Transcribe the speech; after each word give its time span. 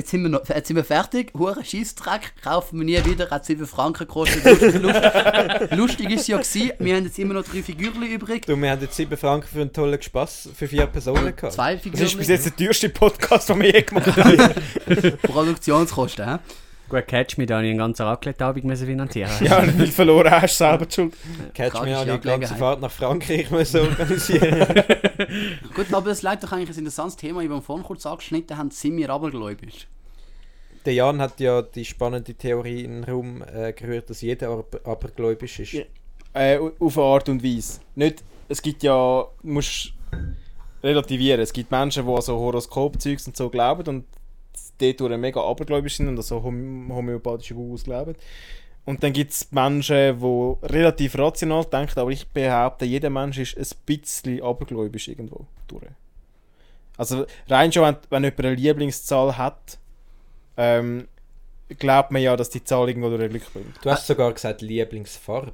jetzt 0.00 0.10
sind 0.10 0.22
wir, 0.22 0.30
noch, 0.30 0.48
jetzt 0.48 0.68
sind 0.68 0.76
wir 0.76 0.84
fertig, 0.84 1.32
hure 1.36 1.62
Scheissdreck, 1.64 2.32
kaufen 2.42 2.78
wir 2.78 2.84
nie 2.84 3.04
wieder, 3.04 3.30
hat 3.30 3.44
7 3.44 3.66
Franken 3.66 4.06
gekostet. 4.06 4.44
Lustig, 4.44 4.82
lustig, 4.82 5.70
lustig 5.76 6.10
ist 6.10 6.20
es 6.22 6.26
ja 6.26 6.38
gewesen, 6.38 6.72
wir 6.78 6.96
haben 6.96 7.04
jetzt 7.04 7.18
immer 7.18 7.34
noch 7.34 7.44
drei 7.44 7.62
Figürchen 7.62 8.02
übrig. 8.02 8.46
Du, 8.46 8.56
wir 8.56 8.70
haben 8.70 8.80
jetzt 8.80 8.96
7 8.96 9.16
Franken 9.16 9.46
für 9.46 9.60
einen 9.60 9.72
tollen 9.72 10.00
Spaß 10.00 10.50
für 10.54 10.66
vier 10.66 10.86
Personen 10.86 11.36
gehabt. 11.36 11.52
Zwei 11.52 11.76
Das 11.76 12.00
ist 12.00 12.16
bis 12.16 12.28
jetzt 12.28 12.46
der 12.46 12.56
teuerste 12.56 12.88
Podcast, 12.88 13.48
den 13.50 13.60
wir 13.60 13.72
je 13.72 13.82
gemacht 13.82 14.16
haben. 14.16 14.54
Produktionskosten, 15.22 16.26
hä? 16.26 16.38
Gut, 16.90 17.06
catch 17.06 17.38
mich, 17.38 17.46
da 17.46 17.54
habe 17.54 17.66
ich 17.66 17.70
einen 17.70 17.78
ganzen 17.78 18.02
Raclette-Abend 18.02 18.78
finanzieren. 18.78 19.30
ja, 19.42 19.64
wenn 19.64 19.78
du 19.78 19.86
verloren 19.86 20.28
hast, 20.28 20.58
selber 20.58 20.86
die 20.86 20.94
schuld. 20.94 21.14
Catch 21.54 21.80
me 21.82 21.96
an 21.96 22.08
die 22.08 22.18
ganze. 22.18 22.56
Fahrt 22.56 22.80
nach 22.80 22.90
Frankreich 22.90 23.48
müssen 23.52 23.82
organisieren. 23.82 24.58
Gut, 25.74 25.94
aber 25.94 26.08
das 26.08 26.22
leitet 26.22 26.44
doch 26.44 26.52
eigentlich 26.52 26.70
ein 26.70 26.78
interessantes 26.78 27.16
Thema, 27.16 27.42
ich 27.42 27.48
habe 27.48 27.62
vorhin 27.62 27.84
kurz 27.84 28.04
angeschnitten 28.06 28.58
haben, 28.58 28.72
sind 28.72 28.96
wir 28.96 29.08
abergläubisch? 29.08 29.86
Der 30.84 30.94
Jan 30.94 31.20
hat 31.20 31.38
ja 31.38 31.62
die 31.62 31.84
spannende 31.84 32.34
Theorie 32.34 32.82
in 32.82 33.02
den 33.02 33.04
Raum 33.04 33.44
äh, 33.54 33.72
gerührt, 33.72 34.10
dass 34.10 34.22
jeder 34.22 34.48
aber, 34.48 34.64
abergläubisch 34.82 35.60
ist. 35.60 35.72
Ja. 35.72 35.84
Äh, 36.34 36.58
auf 36.58 36.98
eine 36.98 37.06
Art 37.06 37.28
und 37.28 37.44
Weise. 37.44 37.78
Nicht, 37.94 38.24
es 38.48 38.60
gibt 38.60 38.82
ja, 38.82 39.26
du 39.42 39.48
musst 39.48 39.92
relativieren. 40.82 41.40
Es 41.40 41.52
gibt 41.52 41.70
Menschen, 41.70 42.04
die 42.04 42.12
an 42.12 42.22
so 42.22 42.36
Horoskop-Zeugs 42.36 43.28
und 43.28 43.36
so 43.36 43.48
glauben 43.48 43.86
und 43.86 44.04
dort 44.80 45.18
mega 45.18 45.40
abergläubisch 45.40 45.96
sind 45.96 46.08
und 46.08 46.16
an 46.16 46.22
so 46.22 46.42
hom 46.42 46.92
homöopathische 46.94 47.54
Gurus 47.54 47.84
glauben. 47.84 48.14
Und 48.84 49.02
dann 49.02 49.12
gibt 49.12 49.32
es 49.32 49.52
Menschen, 49.52 50.20
die 50.20 50.66
relativ 50.66 51.16
rational 51.18 51.64
denken, 51.64 52.00
aber 52.00 52.10
ich 52.10 52.26
behaupte, 52.28 52.84
jeder 52.84 53.10
Mensch 53.10 53.38
ist 53.38 53.56
ein 53.56 53.78
bisschen 53.84 54.42
abergläubisch 54.42 55.08
irgendwo 55.08 55.46
durch. 55.68 55.84
Also 56.96 57.26
rein 57.48 57.72
schon, 57.72 57.84
wenn, 57.84 57.96
wenn 58.10 58.24
jemand 58.24 58.44
eine 58.44 58.54
Lieblingszahl 58.54 59.36
hat, 59.38 59.78
ähm, 60.56 61.08
glaubt 61.78 62.10
man 62.10 62.22
ja, 62.22 62.36
dass 62.36 62.50
die 62.50 62.64
Zahl 62.64 62.88
irgendwo 62.88 63.10
durch 63.10 63.30
Glück 63.30 63.52
bringt. 63.52 63.76
Du 63.82 63.90
hast 63.90 64.06
sogar 64.06 64.32
gesagt 64.32 64.60
Lieblingsfarbe. 64.60 65.52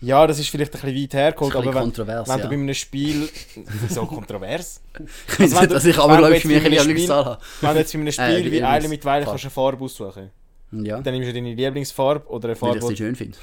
Ja, 0.00 0.26
das 0.26 0.38
ist 0.38 0.48
vielleicht 0.48 0.74
ein 0.74 0.80
bisschen 0.80 1.02
weit 1.02 1.14
hergeholt, 1.14 1.54
Das 1.54 1.60
ist 1.60 1.66
ein 1.68 1.68
aber 1.68 1.72
bisschen 1.72 1.74
wenn, 1.74 1.82
kontrovers, 2.06 2.28
wenn 2.28 2.38
ja. 2.38 2.42
du 2.44 2.48
bei 2.50 2.54
einem 2.54 2.74
Spiel... 2.74 3.28
so 3.88 4.06
kontrovers? 4.06 4.80
Ich 4.98 5.38
weiß 5.38 5.38
wenn 5.38 5.48
nicht, 5.48 5.62
du- 5.62 5.66
dass 5.74 5.84
ich 5.86 5.96
wenn 5.96 6.04
abergläubisch 6.04 6.42
du 6.42 6.48
mir 6.48 6.54
jetzt 6.54 6.66
eine 6.66 6.74
in 6.74 6.80
einem 6.80 6.88
Lieblingszahl 6.88 7.24
habe. 7.24 7.42
Wenn 7.60 7.72
du 7.72 7.78
jetzt 7.78 7.92
bei 7.92 7.98
einem 8.00 8.12
Spiel 8.12 8.46
Äh, 8.46 8.52
wie 8.52 8.62
Eile 8.64 8.88
mit 8.88 9.04
Weile 9.04 9.24
kannst 9.24 9.44
du 9.44 9.46
eine 9.46 9.50
Farbe 9.50 9.84
aussuchen 9.84 10.30
Ja, 10.72 11.00
Dann 11.00 11.14
nimmst 11.14 11.28
du 11.30 11.32
deine 11.32 11.54
Lieblingsfarbe 11.54 12.26
oder 12.28 12.48
eine 12.48 12.60
weil 12.60 12.72
Farbe, 12.72 12.78
ich 12.78 12.84
sie 12.84 12.88
die 12.90 12.96
schön 12.96 13.16
finde. 13.16 13.38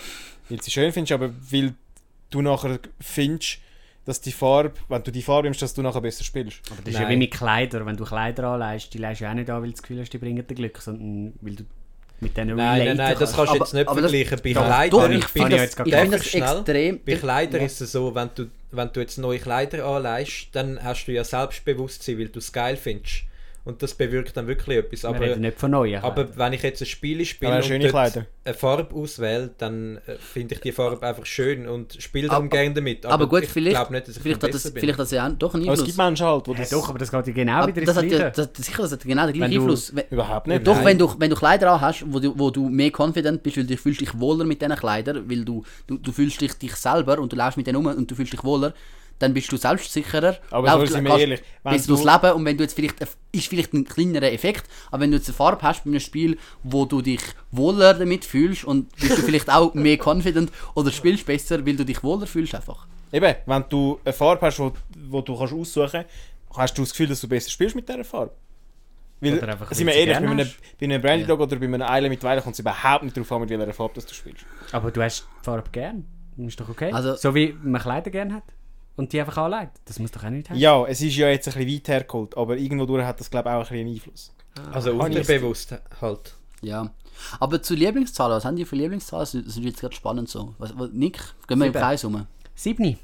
weil 0.49 0.57
du 0.57 0.63
sie 0.63 0.71
schön 0.71 0.91
findest, 0.93 1.11
aber 1.13 1.31
weil 1.49 1.73
du 2.29 2.41
nachher 2.41 2.79
findest, 2.99 3.57
dass 4.05 4.19
die 4.21 4.31
Farbe, 4.31 4.73
wenn 4.89 5.03
du 5.03 5.11
die 5.11 5.21
Farbe 5.21 5.43
nimmst, 5.47 5.61
dass 5.61 5.73
du 5.73 5.81
nachher 5.81 6.01
besser 6.01 6.23
spielst. 6.23 6.59
Aber 6.71 6.77
das 6.81 6.87
ist 6.87 6.93
ja 6.95 7.01
Nein. 7.01 7.11
wie 7.11 7.17
mit 7.17 7.31
Kleidern. 7.31 7.85
Wenn 7.85 7.97
du 7.97 8.03
Kleider 8.05 8.45
anlegst, 8.47 8.93
die 8.93 8.97
legst 8.97 9.21
du 9.21 9.25
ja 9.25 9.31
auch 9.31 9.35
nicht 9.35 9.49
an, 9.49 9.61
weil 9.61 9.67
du 9.69 9.73
das 9.73 9.81
Gefühl 9.83 9.99
hast, 10.01 10.09
die 10.11 10.17
bringen 10.17 10.45
dir 10.47 10.55
Glück, 10.55 10.77
sondern 10.81 11.33
weil 11.41 11.55
du 11.55 11.63
mit 12.21 12.37
denen 12.37 12.55
Nein, 12.55 12.85
nein, 12.85 12.97
nein, 12.97 13.15
das 13.19 13.33
kannst 13.33 13.51
du 13.51 13.55
Aber- 13.55 13.65
jetzt 13.65 13.73
nicht 13.73 13.87
aber 13.87 14.01
das- 14.01 14.11
vergleichen. 14.11 14.39
Bei 14.43 14.53
Doch, 14.53 14.65
Kleidern, 14.65 14.99
Doch, 15.01 15.09
ich 15.09 15.17
ich 15.19 15.25
finde 15.25 15.49
das, 15.49 15.61
jetzt 15.61 15.75
gerade 15.77 15.89
ich 15.89 15.95
finde 15.95 16.17
das 16.17 16.33
extrem... 16.33 16.99
bei 17.03 17.15
Kleidern 17.15 17.59
Ja. 17.61 17.65
ist 17.65 17.81
es 17.81 17.91
so, 17.91 18.15
wenn 18.15 18.29
du, 18.35 18.45
wenn 18.71 18.89
du 18.93 18.99
jetzt 18.99 19.17
neue 19.17 19.39
Kleider 19.39 19.85
anlegst, 19.85 20.47
dann 20.53 20.81
hast 20.83 21.05
du 21.05 21.11
ja 21.11 21.23
Selbstbewusstsein, 21.23 22.19
weil 22.19 22.29
du 22.29 22.39
es 22.39 22.51
geil 22.51 22.77
findest. 22.77 23.23
Und 23.63 23.83
das 23.83 23.93
bewirkt 23.93 24.35
dann 24.35 24.47
wirklich 24.47 24.77
etwas. 24.79 25.03
Wir 25.03 25.09
Aber, 25.09 25.19
reden 25.21 25.41
nicht 25.41 25.59
von 25.59 25.69
neuen. 25.69 26.01
aber 26.03 26.35
wenn 26.35 26.53
ich 26.53 26.63
jetzt 26.63 26.81
ein 26.81 26.87
Spiel 26.87 27.23
spiele 27.25 27.51
Aber 27.51 27.57
und 27.61 27.65
schöne 27.65 27.89
Kleider. 27.89 28.25
eine 28.43 28.53
Farbe 28.55 28.95
auswähle, 28.95 29.51
dann 29.59 29.97
äh, 30.07 30.15
finde 30.17 30.55
ich 30.55 30.61
die 30.61 30.71
Farbe 30.71 31.05
einfach 31.05 31.27
schön 31.27 31.67
und 31.67 31.95
spiele 32.01 32.25
Aber- 32.27 32.37
darum 32.37 32.49
gerne 32.49 32.73
damit. 32.73 33.05
Aber 33.05 33.27
gut, 33.29 33.43
ich 33.43 33.49
vielleicht, 33.49 33.75
glaube 33.75 33.93
nicht, 33.93 34.07
dass 34.07 34.15
ich 34.15 34.21
vielleicht, 34.23 34.41
viel 34.41 34.49
hat 34.49 34.55
das, 34.55 34.63
bin. 34.71 34.79
vielleicht 34.79 34.97
hat 34.97 35.03
das 35.03 35.11
ja 35.11 35.27
auch 35.27 35.31
doch 35.33 35.53
einen 35.53 35.63
Aber 35.65 35.73
es 35.73 35.79
Einfluss. 35.81 35.85
gibt 35.95 35.97
Menschen 35.99 36.25
halt, 36.25 36.47
die 36.47 36.51
ja, 36.53 36.57
das... 36.57 36.69
doch, 36.71 36.89
aber 36.89 36.97
das 36.97 37.11
geht 37.11 37.27
ja 37.27 37.33
genau 37.33 37.51
Aber 37.53 37.67
wieder 37.67 37.81
ins 37.81 37.85
das 37.87 37.97
hat 37.97 38.03
ja, 38.05 38.09
Gleiche. 38.17 38.31
das, 38.35 38.51
das, 38.53 38.65
sicher, 38.65 38.81
das 38.81 38.91
hat 38.93 39.03
genau 39.03 39.25
den 39.27 39.33
gleichen 39.35 39.53
Einfluss. 39.59 39.95
Wenn- 39.95 40.05
Überhaupt 40.09 40.47
nicht. 40.47 40.65
Doch, 40.65 40.75
nein. 40.77 40.85
wenn 40.85 40.97
du, 40.97 41.15
wenn 41.19 41.29
du 41.29 41.35
Kleider 41.35 41.71
an 41.71 41.81
hast, 41.81 42.03
wo 42.11 42.19
du, 42.19 42.33
wo 42.39 42.49
du 42.49 42.67
mehr 42.67 42.89
confident 42.91 43.43
bist, 43.43 43.57
weil 43.57 43.65
du 43.67 43.77
fühlst 43.77 44.01
dich 44.01 44.19
wohler 44.19 44.43
mit 44.43 44.59
diesen 44.59 44.75
Kleidern, 44.75 45.29
weil 45.29 45.45
du, 45.45 45.63
du, 45.85 45.97
du 45.99 46.11
fühlst 46.11 46.41
dich, 46.41 46.53
dich 46.55 46.73
selber 46.75 47.19
und 47.19 47.31
du 47.31 47.35
läufst 47.35 47.57
mit 47.57 47.67
denen 47.67 47.75
um 47.75 47.85
und 47.85 48.09
du 48.09 48.15
fühlst 48.15 48.33
dich 48.33 48.43
wohler, 48.43 48.73
dann 49.21 49.33
bist 49.33 49.51
du 49.51 49.57
selbstsicherer. 49.57 50.37
Aber 50.49 50.71
so 50.71 50.85
sind 50.85 51.03
wir 51.03 51.17
ehrlich, 51.17 51.41
wenn 51.63 51.77
du- 51.81 51.87
durchs 51.87 52.03
Leben 52.03 52.33
und 52.35 52.45
wenn 52.45 52.57
du 52.57 52.63
jetzt 52.63 52.73
vielleicht, 52.75 52.95
ist 53.31 53.47
vielleicht 53.47 53.73
ein 53.73 53.85
kleinerer 53.85 54.31
Effekt, 54.31 54.65
aber 54.91 55.01
wenn 55.03 55.11
du 55.11 55.17
jetzt 55.17 55.27
eine 55.29 55.35
Farbe 55.35 55.61
hast 55.63 55.83
bei 55.83 55.89
einem 55.91 55.99
Spiel, 55.99 56.37
wo 56.63 56.85
du 56.85 57.01
dich 57.01 57.21
wohler 57.51 57.93
damit 57.93 58.25
fühlst 58.25 58.63
und 58.63 58.95
bist 58.97 59.17
du 59.17 59.21
vielleicht 59.21 59.49
auch 59.49 59.73
mehr 59.73 59.97
confident 59.97 60.51
oder 60.75 60.91
spielst 60.91 61.25
besser, 61.25 61.65
weil 61.65 61.75
du 61.75 61.85
dich 61.85 62.03
wohler 62.03 62.27
fühlst 62.27 62.55
einfach. 62.55 62.87
Eben, 63.13 63.35
wenn 63.45 63.65
du 63.69 63.99
eine 64.05 64.13
Farbe 64.13 64.45
hast, 64.45 64.59
wo, 64.59 64.71
wo 65.09 65.21
du 65.21 65.37
kannst 65.37 65.53
aussuchen 65.53 65.89
kannst, 65.91 66.07
hast 66.57 66.77
du 66.77 66.81
das 66.83 66.91
Gefühl, 66.91 67.07
dass 67.07 67.19
du 67.21 67.27
besser 67.27 67.49
spielst 67.49 67.75
mit 67.75 67.87
dieser 67.87 68.03
Farbe. 68.03 68.31
Weil, 69.23 69.37
Oder 69.37 69.49
einfach, 69.49 69.71
sind 69.71 69.85
wir 69.85 69.93
ehrlich, 69.93 70.17
bei 70.17 70.25
einem, 70.27 70.49
bei 70.79 70.83
einem 70.85 70.99
Brandy 71.01 71.21
Ja. 71.21 71.27
Dog 71.27 71.41
oder 71.41 71.55
bei 71.57 71.65
einem 71.65 71.81
Eile 71.83 72.09
mit 72.09 72.23
Weile 72.23 72.41
kommt 72.41 72.53
es 72.55 72.59
überhaupt 72.59 73.03
nicht 73.03 73.15
darauf 73.15 73.31
an, 73.33 73.41
mit 73.41 73.49
welcher 73.51 73.73
Farbe 73.73 73.93
das 73.95 74.07
du 74.07 74.15
spielst. 74.15 74.45
Aber 74.71 74.89
du 74.89 74.99
hast 75.03 75.27
die 75.41 75.45
Farbe 75.45 75.69
gern. 75.71 76.05
Das 76.37 76.47
ist 76.47 76.59
doch 76.59 76.69
okay. 76.69 76.91
Also- 76.91 77.15
so 77.15 77.35
wie 77.35 77.55
man 77.61 77.79
Kleider 77.81 78.09
gern 78.09 78.33
hat. 78.33 78.43
Und 79.01 79.11
die 79.11 79.19
einfach 79.19 79.37
anlegt. 79.37 79.71
Das 79.85 79.97
muss 79.97 80.11
doch 80.11 80.23
auch 80.23 80.29
nicht 80.29 80.47
heißen. 80.47 80.61
Ja, 80.61 80.85
es 80.85 81.01
ist 81.01 81.15
ja 81.15 81.27
jetzt 81.27 81.47
ein 81.47 81.55
bisschen 81.55 81.73
weit 81.73 81.87
hergeholt, 81.87 82.37
aber 82.37 82.55
irgendwo 82.55 82.85
durch 82.85 83.03
hat 83.03 83.19
das 83.19 83.31
glaube 83.31 83.49
ich 83.49 83.55
auch 83.55 83.57
ein 83.57 83.63
bisschen 83.63 83.79
einen 83.79 83.95
Einfluss. 83.95 84.31
Also 84.71 84.91
Habe 84.99 85.09
ich 85.09 85.17
unterbewusst 85.17 85.73
halt. 85.99 86.35
Ja. 86.61 86.91
Aber 87.39 87.63
zu 87.63 87.73
Lieblingszahlen, 87.73 88.37
was 88.37 88.45
haben 88.45 88.57
die 88.57 88.65
für 88.65 88.75
Lieblingszahlen? 88.75 89.25
Das 89.25 89.33
ist 89.33 89.57
jetzt 89.57 89.81
gerade 89.81 89.95
spannend 89.95 90.29
so. 90.29 90.53
Was, 90.59 90.77
was, 90.77 90.91
Nick, 90.93 91.17
gehen 91.47 91.57
wir 91.57 91.65
im 91.65 91.73
Sieben. 91.73 91.81
Kreis 91.81 92.05
rum. 92.05 92.27
Siebni. 92.53 92.99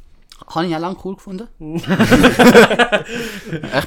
Habe 0.45 0.67
ich 0.67 0.75
auch 0.75 0.79
lange 0.79 0.97
cool 1.03 1.15
gefunden. 1.15 1.47
ich 1.59 1.85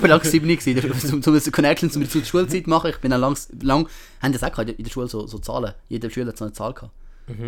bin 0.01 0.11
lange 0.11 0.25
7 0.25 0.49
gewesen, 0.49 1.13
um, 1.13 1.23
um 1.25 1.33
eine 1.33 1.41
Connection 1.53 1.93
zu 1.93 2.05
zur 2.09 2.25
Schulzeit 2.25 2.65
zu 2.65 2.71
machen. 2.71 2.91
Ich 2.91 2.99
bin 2.99 3.13
auch 3.13 3.19
lang, 3.19 3.39
lang 3.63 3.89
haben 4.21 4.33
das 4.33 4.43
auch 4.43 4.51
gehabt, 4.51 4.71
in 4.71 4.83
der 4.83 4.91
Schule 4.91 5.07
so, 5.07 5.29
so 5.29 5.39
Zahlen. 5.39 5.75
Jeder 5.89 6.11
Schüler 6.11 6.31
hat 6.31 6.39
so 6.39 6.45
eine 6.45 6.53
Zahl 6.53 6.75
gehabt. 6.75 6.93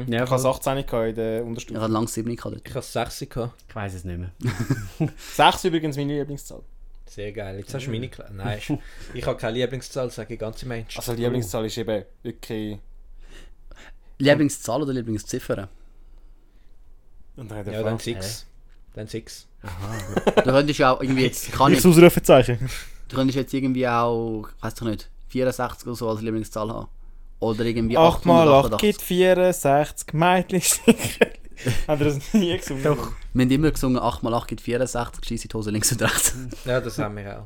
Ja, 0.06 0.25
Ich 0.25 0.31
hatte 0.31 0.48
18 0.48 0.87
gehabt 0.87 1.09
in 1.09 1.15
der 1.15 1.44
Unterstufe. 1.44 1.75
Ich 1.78 1.82
hatte 1.82 1.93
lange 1.93 2.09
7 2.09 2.37
gehabt 2.37 2.54
dort. 2.54 2.69
Ich 2.69 2.75
habe 2.75 2.84
6 2.84 3.28
gehabt. 3.28 3.54
ich 3.69 3.75
weiß 3.75 3.94
es 3.94 4.04
nicht 4.04 4.19
mehr. 4.19 4.32
6 5.34 5.65
übrigens 5.65 5.97
meine 5.97 6.19
Lieblingszahl. 6.19 6.62
Sehr 7.06 7.32
geil. 7.32 7.59
Jetzt 7.59 7.75
hast 7.75 7.87
du 7.87 7.91
meine 7.91 8.09
Kle 8.09 8.31
Nein, 8.32 8.59
ich 9.12 9.26
habe 9.26 9.38
keine 9.38 9.59
Lieblingszahl, 9.59 10.10
sage 10.10 10.34
ich 10.34 10.41
ganz 10.41 10.62
im 10.62 10.70
Ernst. 10.70 10.97
Also 10.97 11.12
Lieblingszahl 11.12 11.66
ist 11.66 11.76
eben 11.76 12.04
wirklich... 12.22 12.78
Lieblingszahl 14.19 14.82
oder 14.82 14.93
Lieblingsziffer? 14.93 15.69
Und 17.37 17.50
dann 17.50 17.59
hat 17.59 17.66
er 17.66 17.72
Ja, 17.75 17.82
dann 17.82 17.99
gefragt. 17.99 18.22
6. 18.22 18.47
Dann 18.94 19.06
6. 19.06 19.47
Du 20.37 20.43
könntest 20.43 20.78
ja 20.78 20.93
auch 20.93 21.00
irgendwie 21.00 21.22
jetzt, 21.25 21.53
kann 21.53 21.72
ich, 21.72 21.78
Ich 21.78 21.87
Ausrufezeichen. 21.87 22.59
du 23.09 23.16
könntest 23.16 23.37
jetzt 23.37 23.53
irgendwie 23.54 23.87
auch, 23.88 24.49
weiß 24.60 24.75
ich 24.75 24.81
nicht, 24.82 25.10
64 25.28 25.87
oder 25.87 25.97
so 25.97 26.09
als 26.09 26.20
Lieblingszahl 26.20 26.69
haben. 26.70 26.88
Oder 27.42 27.64
irgendwie 27.64 27.98
8 27.98 28.25
mal 28.25 28.47
8 28.48 28.72
888. 28.75 28.78
gibt 28.78 29.03
64 29.03 30.12
Mädchensticker. 30.14 31.26
Hat 31.88 32.00
er 32.00 32.04
das 32.06 32.34
nie 32.34 32.56
gesungen? 32.56 32.84
Doch. 32.84 33.12
Wir 33.34 33.44
haben 33.44 33.50
immer 33.50 33.70
gesungen, 33.70 34.00
8 34.00 34.22
mal 34.22 34.32
8 34.34 34.48
gibt 34.48 34.60
64, 34.60 35.25
schieße 35.25 35.48
die 35.48 35.54
Hose 35.56 35.70
links 35.70 35.91
und 35.92 36.02
rechts. 36.02 36.34
Ja, 36.64 36.81
das 36.81 36.98
haben 36.98 37.16
wir 37.16 37.41
auch. 37.41 37.44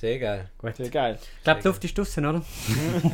Sehr 0.00 0.18
geil. 0.18 0.48
Gut. 0.56 0.76
Sehr 0.76 0.88
geil. 0.88 1.18
Ich 1.20 1.44
glaube, 1.44 1.60
die 1.60 1.68
Luft 1.68 1.84
ist 1.84 1.98
draussen, 1.98 2.24
oder? 2.24 2.42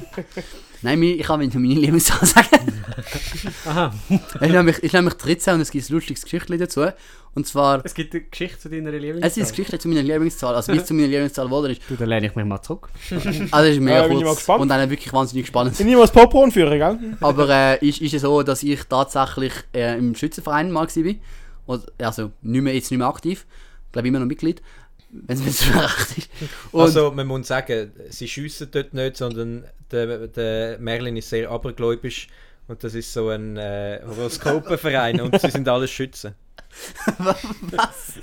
Nein, 0.83 1.03
ich 1.03 1.23
kann 1.25 1.41
meine 1.41 1.53
meine 1.53 1.81
Lieblingszahl 1.81 2.25
sagen. 2.25 2.47
Aha. 3.67 3.93
Es 4.09 4.41
ist 4.41 4.53
nämlich, 4.53 4.79
ist 4.79 4.93
nämlich 4.93 5.15
13 5.15 5.55
und 5.55 5.63
es 5.63 5.73
gibt 5.73 5.91
ein 5.91 5.93
lustiges 5.93 6.23
Geschichtchen 6.23 6.57
dazu. 6.61 6.87
Und 7.35 7.45
zwar, 7.45 7.85
Es 7.85 7.93
gibt 7.93 8.15
eine 8.15 8.23
Geschichte 8.23 8.61
zu 8.61 8.69
deiner 8.69 8.93
Lieblingszahl. 8.93 9.27
es 9.27 9.37
ist 9.37 9.43
eine 9.43 9.51
Geschichte 9.51 9.79
zu 9.81 9.89
meiner 9.89 10.03
Lieblingszahl, 10.03 10.55
also 10.55 10.73
wie 10.73 10.77
es 10.77 10.85
zu 10.87 10.95
meiner 10.95 11.09
Lieblingszahl 11.09 11.47
geworden 11.47 11.73
ist. 11.73 11.83
Du, 11.89 11.97
dann 11.97 12.09
lehne 12.09 12.29
ich 12.29 12.37
mich 12.37 12.45
mal 12.45 12.63
zurück. 12.63 12.89
Also 13.11 13.69
es 13.69 13.75
ist 13.75 13.81
mega 13.81 14.07
Ja, 14.07 14.09
ich 14.09 14.23
kurz 14.25 14.49
und 14.49 14.69
dann 14.69 14.89
wirklich 14.89 15.13
wahnsinnig 15.13 15.49
spannend. 15.49 15.81
Ich 15.81 15.85
nehme 15.85 16.01
das 16.01 16.13
Popcorn 16.13 16.53
führen, 16.53 16.79
gell? 16.79 17.17
Aber 17.21 17.49
äh, 17.51 17.85
ist, 17.85 18.01
ist 18.01 18.15
es 18.15 18.23
so, 18.23 18.45
dass 18.45 18.63
ich 18.63 18.85
tatsächlich 18.85 19.53
äh, 19.75 19.99
im 19.99 20.15
Schützenverein 20.15 20.71
mal 20.71 20.87
war. 20.87 21.15
Und, 21.67 21.85
also 22.01 22.31
nicht 22.43 22.63
mehr, 22.63 22.75
jetzt 22.75 22.93
nicht 22.93 22.99
mehr 22.99 23.09
aktiv. 23.09 23.45
Ich 23.87 23.93
glaube 23.93 24.07
immer 24.07 24.21
noch 24.21 24.27
Mitglied. 24.27 24.63
Wenn 25.11 25.47
es. 25.47 25.65
Und, 26.73 26.81
also, 26.81 27.11
man 27.11 27.27
muss 27.27 27.47
sagen, 27.47 27.93
sie 28.11 28.29
schiessen 28.29 28.69
dort 28.71 28.93
nicht, 28.93 29.17
sondern 29.17 29.65
der, 29.91 30.27
der 30.29 30.79
Merlin 30.79 31.17
ist 31.17 31.31
sehr 31.31 31.51
abergläubisch 31.51 32.29
und 32.69 32.83
das 32.83 32.95
ist 32.95 33.13
so 33.13 33.29
ein 33.29 33.57
äh, 33.57 34.01
Horoskopenverein 34.05 35.21
und 35.21 35.41
sie 35.41 35.51
sind 35.51 35.69
alles 35.69 35.91
Schützen. 35.91 36.35
Was? 37.19 38.15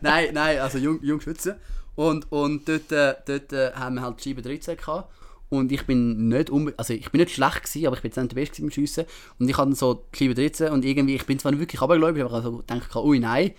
nein, 0.00 0.30
nein, 0.32 0.58
also 0.58 0.78
Jung, 0.78 1.02
Jungschützen. 1.02 1.56
Und, 1.94 2.30
und 2.32 2.68
dort, 2.68 2.90
äh, 2.90 3.14
dort 3.26 3.52
äh, 3.52 3.72
haben 3.72 3.96
wir 3.96 4.02
halt 4.02 4.24
die 4.24 4.30
Scheibe 4.30 4.42
13 4.42 4.76
gehabt. 4.76 5.12
Und 5.50 5.70
ich 5.70 5.84
bin 5.84 6.28
nicht 6.28 6.48
unbe 6.48 6.72
also 6.78 6.94
ich 6.94 7.10
bin 7.10 7.20
nicht 7.20 7.34
schlecht 7.34 7.64
gewesen, 7.64 7.86
aber 7.86 7.96
ich 7.96 8.02
bin 8.02 8.10
jetzt 8.10 8.16
nicht 8.16 8.32
der 8.32 8.36
Beste 8.36 8.62
beim 8.62 8.70
Schiessen. 8.70 9.04
Und 9.38 9.50
ich 9.50 9.58
hatte 9.58 9.74
so 9.74 10.06
die 10.14 10.18
Scheibe 10.18 10.34
13 10.34 10.70
und 10.70 10.84
irgendwie, 10.84 11.14
ich 11.14 11.26
bin 11.26 11.38
zwar 11.38 11.52
nicht 11.52 11.60
wirklich 11.60 11.82
abergläubig, 11.82 12.22
aber 12.22 12.38
ich 12.38 12.44
habe 12.44 12.56
so 12.56 12.58
gedacht, 12.58 12.96
ui 12.96 13.18
nein, 13.18 13.52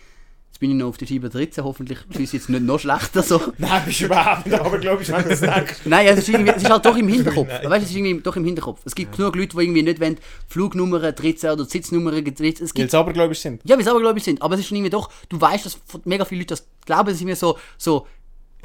bin 0.64 0.72
ich 0.72 0.78
noch 0.78 0.88
auf 0.88 0.98
die 0.98 1.06
Scheibe 1.06 1.30
13, 1.30 1.62
hoffentlich 1.62 1.98
schiesse 2.10 2.24
ich 2.24 2.34
jetzt 2.44 2.50
nicht 2.50 2.64
noch 2.64 2.80
schlechter 2.80 3.22
so. 3.22 3.42
Nein, 3.58 3.82
bist 3.86 4.00
du 4.00 4.06
überhaupt 4.06 4.46
nicht, 4.46 4.58
aber 4.58 4.78
glaube 4.78 5.04
ich, 5.04 5.12
wenn 5.12 5.24
du 5.24 5.28
das 5.28 5.42
denkst. 5.42 5.82
Nein, 5.84 6.08
es 6.08 6.20
ist, 6.20 6.30
irgendwie, 6.30 6.52
es 6.52 6.64
ist 6.64 6.70
halt 6.70 6.86
doch 6.86 6.96
im 6.96 7.08
Hinterkopf. 7.10 7.50
Weißt 7.50 7.66
du, 7.66 7.74
es 7.74 7.90
ist 7.90 7.96
irgendwie 7.98 8.22
doch 8.22 8.38
im 8.38 8.46
Hinterkopf. 8.46 8.80
Es 8.86 8.96
gibt 8.96 9.18
genug 9.18 9.36
Leute, 9.36 9.58
die 9.58 9.62
irgendwie 9.62 9.84
nicht 9.84 10.00
wollen, 10.00 10.18
Flugnummern 10.48 11.14
13 11.14 11.50
oder 11.50 11.66
Sitznummern 11.66 12.24
13. 12.24 12.64
Es 12.64 12.74
Weil 12.74 12.90
sie 12.90 12.98
abergläubisch 12.98 13.40
sind. 13.40 13.62
Ja, 13.66 13.78
wie 13.78 13.82
es 13.82 13.90
aber 13.90 14.00
glaube 14.00 14.20
ich 14.20 14.24
sind. 14.24 14.42
Aber 14.42 14.54
es 14.56 14.62
ist 14.62 14.68
schon 14.68 14.78
irgendwie 14.78 14.92
doch, 14.92 15.12
du 15.28 15.42
weißt, 15.42 15.66
dass 15.66 15.78
mega 16.06 16.24
viele 16.24 16.40
Leute 16.40 16.54
das 16.54 16.66
glauben, 16.86 17.10
es 17.10 17.18
ist 17.18 17.26
mir 17.26 17.36
so, 17.36 17.58
so, 17.78 18.08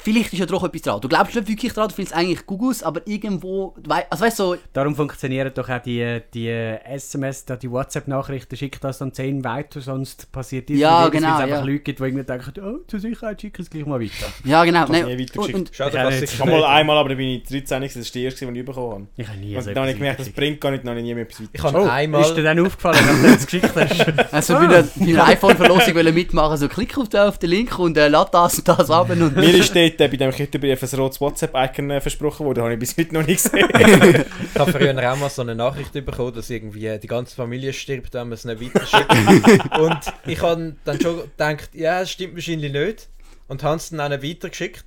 vielleicht 0.01 0.33
ist 0.33 0.39
ja 0.39 0.45
doch 0.45 0.63
etwas 0.63 0.81
dran. 0.81 1.01
Du 1.01 1.07
glaubst 1.09 1.35
nicht 1.35 1.47
wirklich 1.47 1.73
dran, 1.73 1.89
du 1.89 1.95
findest 1.95 2.15
eigentlich 2.15 2.45
gut 2.45 2.61
aus, 2.61 2.83
aber 2.83 3.01
irgendwo, 3.05 3.75
wei- 3.85 4.05
also 4.09 4.23
weißt 4.25 4.39
du, 4.39 4.43
so, 4.43 4.55
Darum 4.73 4.95
funktionieren 4.95 5.51
doch 5.53 5.69
auch 5.69 5.79
die, 5.81 6.21
die 6.33 6.47
SMS, 6.49 7.45
die 7.45 7.69
WhatsApp-Nachrichten, 7.71 8.55
schickt 8.55 8.83
das 8.83 8.97
dann 8.99 9.13
10 9.13 9.43
weiter, 9.43 9.81
sonst 9.81 10.31
passiert 10.31 10.69
das 10.69 10.77
Ja, 10.77 11.07
genau, 11.09 11.35
es 11.35 11.41
einfach 11.43 11.57
ja. 11.57 11.61
Leute 11.63 11.79
gibt, 11.79 11.99
die 11.99 12.03
irgendwie 12.03 12.23
denken, 12.23 12.53
oh, 12.63 12.79
zur 12.87 12.99
Sicherheit 12.99 13.41
schicke 13.41 13.61
ich 13.61 13.67
es 13.67 13.69
gleich 13.69 13.85
mal 13.85 13.99
weiter. 13.99 14.31
ja 14.43 14.63
genau. 14.63 14.85
Du 14.85 14.91
nein, 14.93 15.05
nie 15.05 15.19
weitergeschickt? 15.23 15.71
Schau, 15.73 15.87
Ich 15.87 15.93
da 15.93 15.99
auch 15.99 16.03
kannst 16.03 16.21
nicht. 16.21 16.31
du 16.31 16.35
Ich 16.35 16.39
habe 16.39 16.51
mal 16.51 16.63
einmal, 16.65 16.97
aber 16.97 17.09
da 17.09 17.15
bin 17.15 17.27
ich 17.27 17.43
13, 17.43 17.81
das 17.81 17.95
war 17.95 18.03
der 18.13 18.21
erste, 18.23 18.45
den 18.45 18.55
ich 18.55 18.65
bekommen 18.65 18.91
habe. 18.93 19.07
Ich 19.17 19.27
habe 19.27 19.37
nie 19.39 19.55
Und 19.55 19.61
so 19.63 19.69
dann 19.73 19.81
habe 19.81 19.91
ich 19.91 19.97
gemerkt, 19.97 20.19
das 20.19 20.29
bringt 20.29 20.61
gar 20.61 20.71
nicht, 20.71 20.83
dann 20.83 20.89
habe 20.91 20.99
ich 20.99 21.05
nie 21.05 21.13
mehr 21.13 21.23
etwas 21.23 21.41
weiter. 21.41 21.49
Ich 21.53 21.63
habe 21.63 21.79
Oh, 21.81 21.87
einmal... 21.87 22.21
ist 22.21 22.33
dir 22.35 22.43
dann 22.43 22.59
aufgefallen, 22.59 22.97
dass 23.05 23.21
du 23.21 23.27
es 23.27 23.45
geschickt 23.45 23.71
hast? 23.75 24.05
also 24.33 24.53
bei 24.55 24.59
einer, 24.59 24.83
bei 24.83 25.23
iPhone-Verlosung 25.33 25.93
mitmachen, 26.13 26.57
so 26.57 26.67
klick 26.67 26.97
auf 26.97 27.09
den, 27.09 27.19
auf 27.21 27.37
den 27.37 27.49
Link 27.49 27.77
und 27.79 27.97
äh, 27.97 28.07
lad 28.07 28.33
das 28.33 28.57
und 28.59 28.67
das 28.67 28.89
ab 28.89 29.09
und 29.09 29.35
Mir 29.35 29.55
ist 29.55 29.73
dort 29.97 30.11
bei 30.11 30.17
dem 30.17 30.31
Kitterbrief 30.31 30.81
ein 30.81 30.99
rotes 30.99 31.21
WhatsApp-Icon 31.21 31.91
äh, 31.91 32.01
versprochen 32.01 32.53
das 32.53 32.63
habe 32.63 32.73
ich 32.73 32.79
bis 32.79 32.97
heute 32.97 33.13
noch 33.13 33.25
nicht 33.25 33.43
gesehen. 33.43 33.67
Ich 34.53 34.59
habe 34.59 34.71
früher 34.71 35.11
auch 35.11 35.17
mal 35.17 35.29
so 35.29 35.41
eine 35.41 35.55
Nachricht 35.55 35.93
bekommen, 35.93 36.33
dass 36.33 36.49
irgendwie 36.49 36.87
äh, 36.87 36.99
die 36.99 37.07
ganze 37.07 37.35
Familie 37.35 37.73
stirbt, 37.73 38.13
wenn 38.13 38.29
man 38.29 38.33
es 38.33 38.45
nicht 38.45 38.61
weiterschickt. 38.61 39.79
und 39.79 39.99
ich 40.25 40.41
habe 40.41 40.75
dann 40.83 40.99
schon 40.99 41.21
gedacht, 41.21 41.69
ja, 41.73 42.01
das 42.01 42.11
stimmt 42.11 42.35
wahrscheinlich 42.35 42.71
nicht. 42.71 43.09
Und 43.47 43.63
habe 43.63 43.77
es 43.77 43.89
dann 43.89 43.99
auch 44.01 44.09
nicht 44.09 44.23
weitergeschickt. 44.23 44.85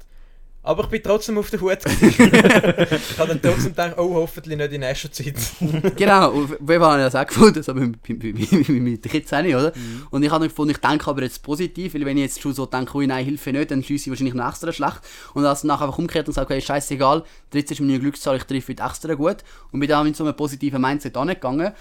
Aber 0.64 0.84
ich 0.84 0.90
bin 0.90 1.02
trotzdem 1.02 1.38
auf 1.38 1.50
der 1.50 1.60
Hut. 1.60 1.78
ich 2.00 3.18
habe 3.18 3.28
dann 3.28 3.42
trotzdem 3.42 3.72
gedacht, 3.72 3.98
oh, 3.98 4.14
hoffentlich 4.14 4.56
nicht 4.56 4.72
in 4.72 4.80
nächster 4.80 5.10
Zeit. 5.10 5.34
Genau, 5.96 6.30
und 6.30 6.56
wir 6.60 6.80
haben 6.80 7.00
das 7.00 7.14
auch 7.16 7.26
gefunden, 7.26 7.62
so 7.62 7.74
mit, 7.74 8.08
mit, 8.08 8.52
mit, 8.52 8.68
mit 8.68 9.12
13, 9.12 9.46
oder? 9.46 9.72
Mhm. 9.74 10.06
Und 10.10 10.22
ich 10.22 10.30
habe 10.30 10.44
dann 10.44 10.48
gefunden, 10.48 10.70
ich 10.70 10.78
denke 10.78 11.08
aber 11.08 11.22
jetzt 11.22 11.42
positiv, 11.42 11.94
weil 11.94 12.04
wenn 12.04 12.16
ich 12.16 12.22
jetzt 12.22 12.40
schon 12.40 12.54
so 12.54 12.66
denke, 12.66 12.96
ui, 12.96 13.06
nein, 13.06 13.24
Hilfe 13.24 13.52
nicht, 13.52 13.72
dann 13.72 13.82
schieße 13.82 14.04
ich 14.04 14.10
wahrscheinlich 14.10 14.34
noch 14.34 14.48
extra 14.48 14.72
schlecht. 14.72 15.00
Und 15.34 15.42
das 15.42 15.64
nachher 15.64 15.86
einfach 15.86 15.98
umgekehrt 15.98 16.28
und 16.28 16.34
sage, 16.34 16.54
okay, 16.54 16.60
scheißegal, 16.60 17.24
13 17.50 17.74
ist 17.74 17.80
meine 17.80 17.98
Glückszahl, 17.98 18.36
ich 18.36 18.44
treffe 18.44 18.72
heute 18.72 18.84
extra 18.84 19.14
gut. 19.14 19.38
Und 19.72 19.80
bin 19.80 19.88
da 19.88 20.04
mit 20.04 20.16
so 20.16 20.24
einem 20.24 20.36
positiven 20.36 20.80
Mindset 20.80 21.16
angegangen 21.16 21.72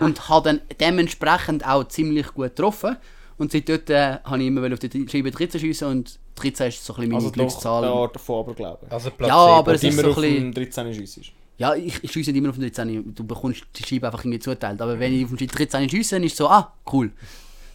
und 0.00 0.28
habe 0.28 0.48
dann 0.48 0.60
dementsprechend 0.80 1.66
auch 1.66 1.84
ziemlich 1.84 2.34
gut 2.34 2.56
getroffen. 2.56 2.96
Und 3.36 3.50
seit 3.52 3.68
dort 3.68 3.90
äh, 3.90 4.18
habe 4.24 4.40
ich 4.40 4.46
immer 4.46 4.72
auf 4.72 4.78
die 4.78 5.08
Scheibe 5.10 5.30
13 5.30 5.60
schiessen 5.60 5.88
und 5.88 6.18
13 6.36 6.68
ist 6.68 6.84
so 6.84 6.92
ein 6.92 6.96
bisschen 6.96 7.08
meine 7.10 7.16
Also 7.16 7.28
doch 7.28 7.34
Glückszahl. 7.34 7.84
eine 7.84 7.92
Art 7.92 8.20
von 8.20 8.40
Aberglauben. 8.40 8.90
Also 8.90 9.10
Ja, 9.20 9.34
aber 9.36 9.70
Und 9.72 9.74
es 9.76 9.82
ist 9.82 9.92
immer 9.92 10.02
so 10.02 10.10
auf 10.10 10.16
ein 10.18 10.22
bisschen... 10.22 10.52
dem 10.52 10.54
13 10.54 10.94
schiessest. 10.94 11.32
Ja, 11.56 11.74
ich, 11.74 12.02
ich 12.02 12.10
schiesse 12.12 12.30
nicht 12.30 12.38
immer 12.38 12.50
auf 12.50 12.56
den 12.56 12.62
13. 12.72 13.14
Du 13.14 13.24
bekommst 13.24 13.64
die 13.76 13.84
Scheibe 13.84 14.06
einfach 14.06 14.20
irgendwie 14.24 14.38
zuteilt. 14.40 14.80
Aber 14.80 14.98
wenn 14.98 15.12
ich 15.14 15.24
auf 15.24 15.34
den 15.34 15.48
13 15.48 15.88
schiesse, 15.88 16.16
ist 16.18 16.32
es 16.32 16.36
so, 16.38 16.48
ah, 16.48 16.72
cool. 16.92 17.12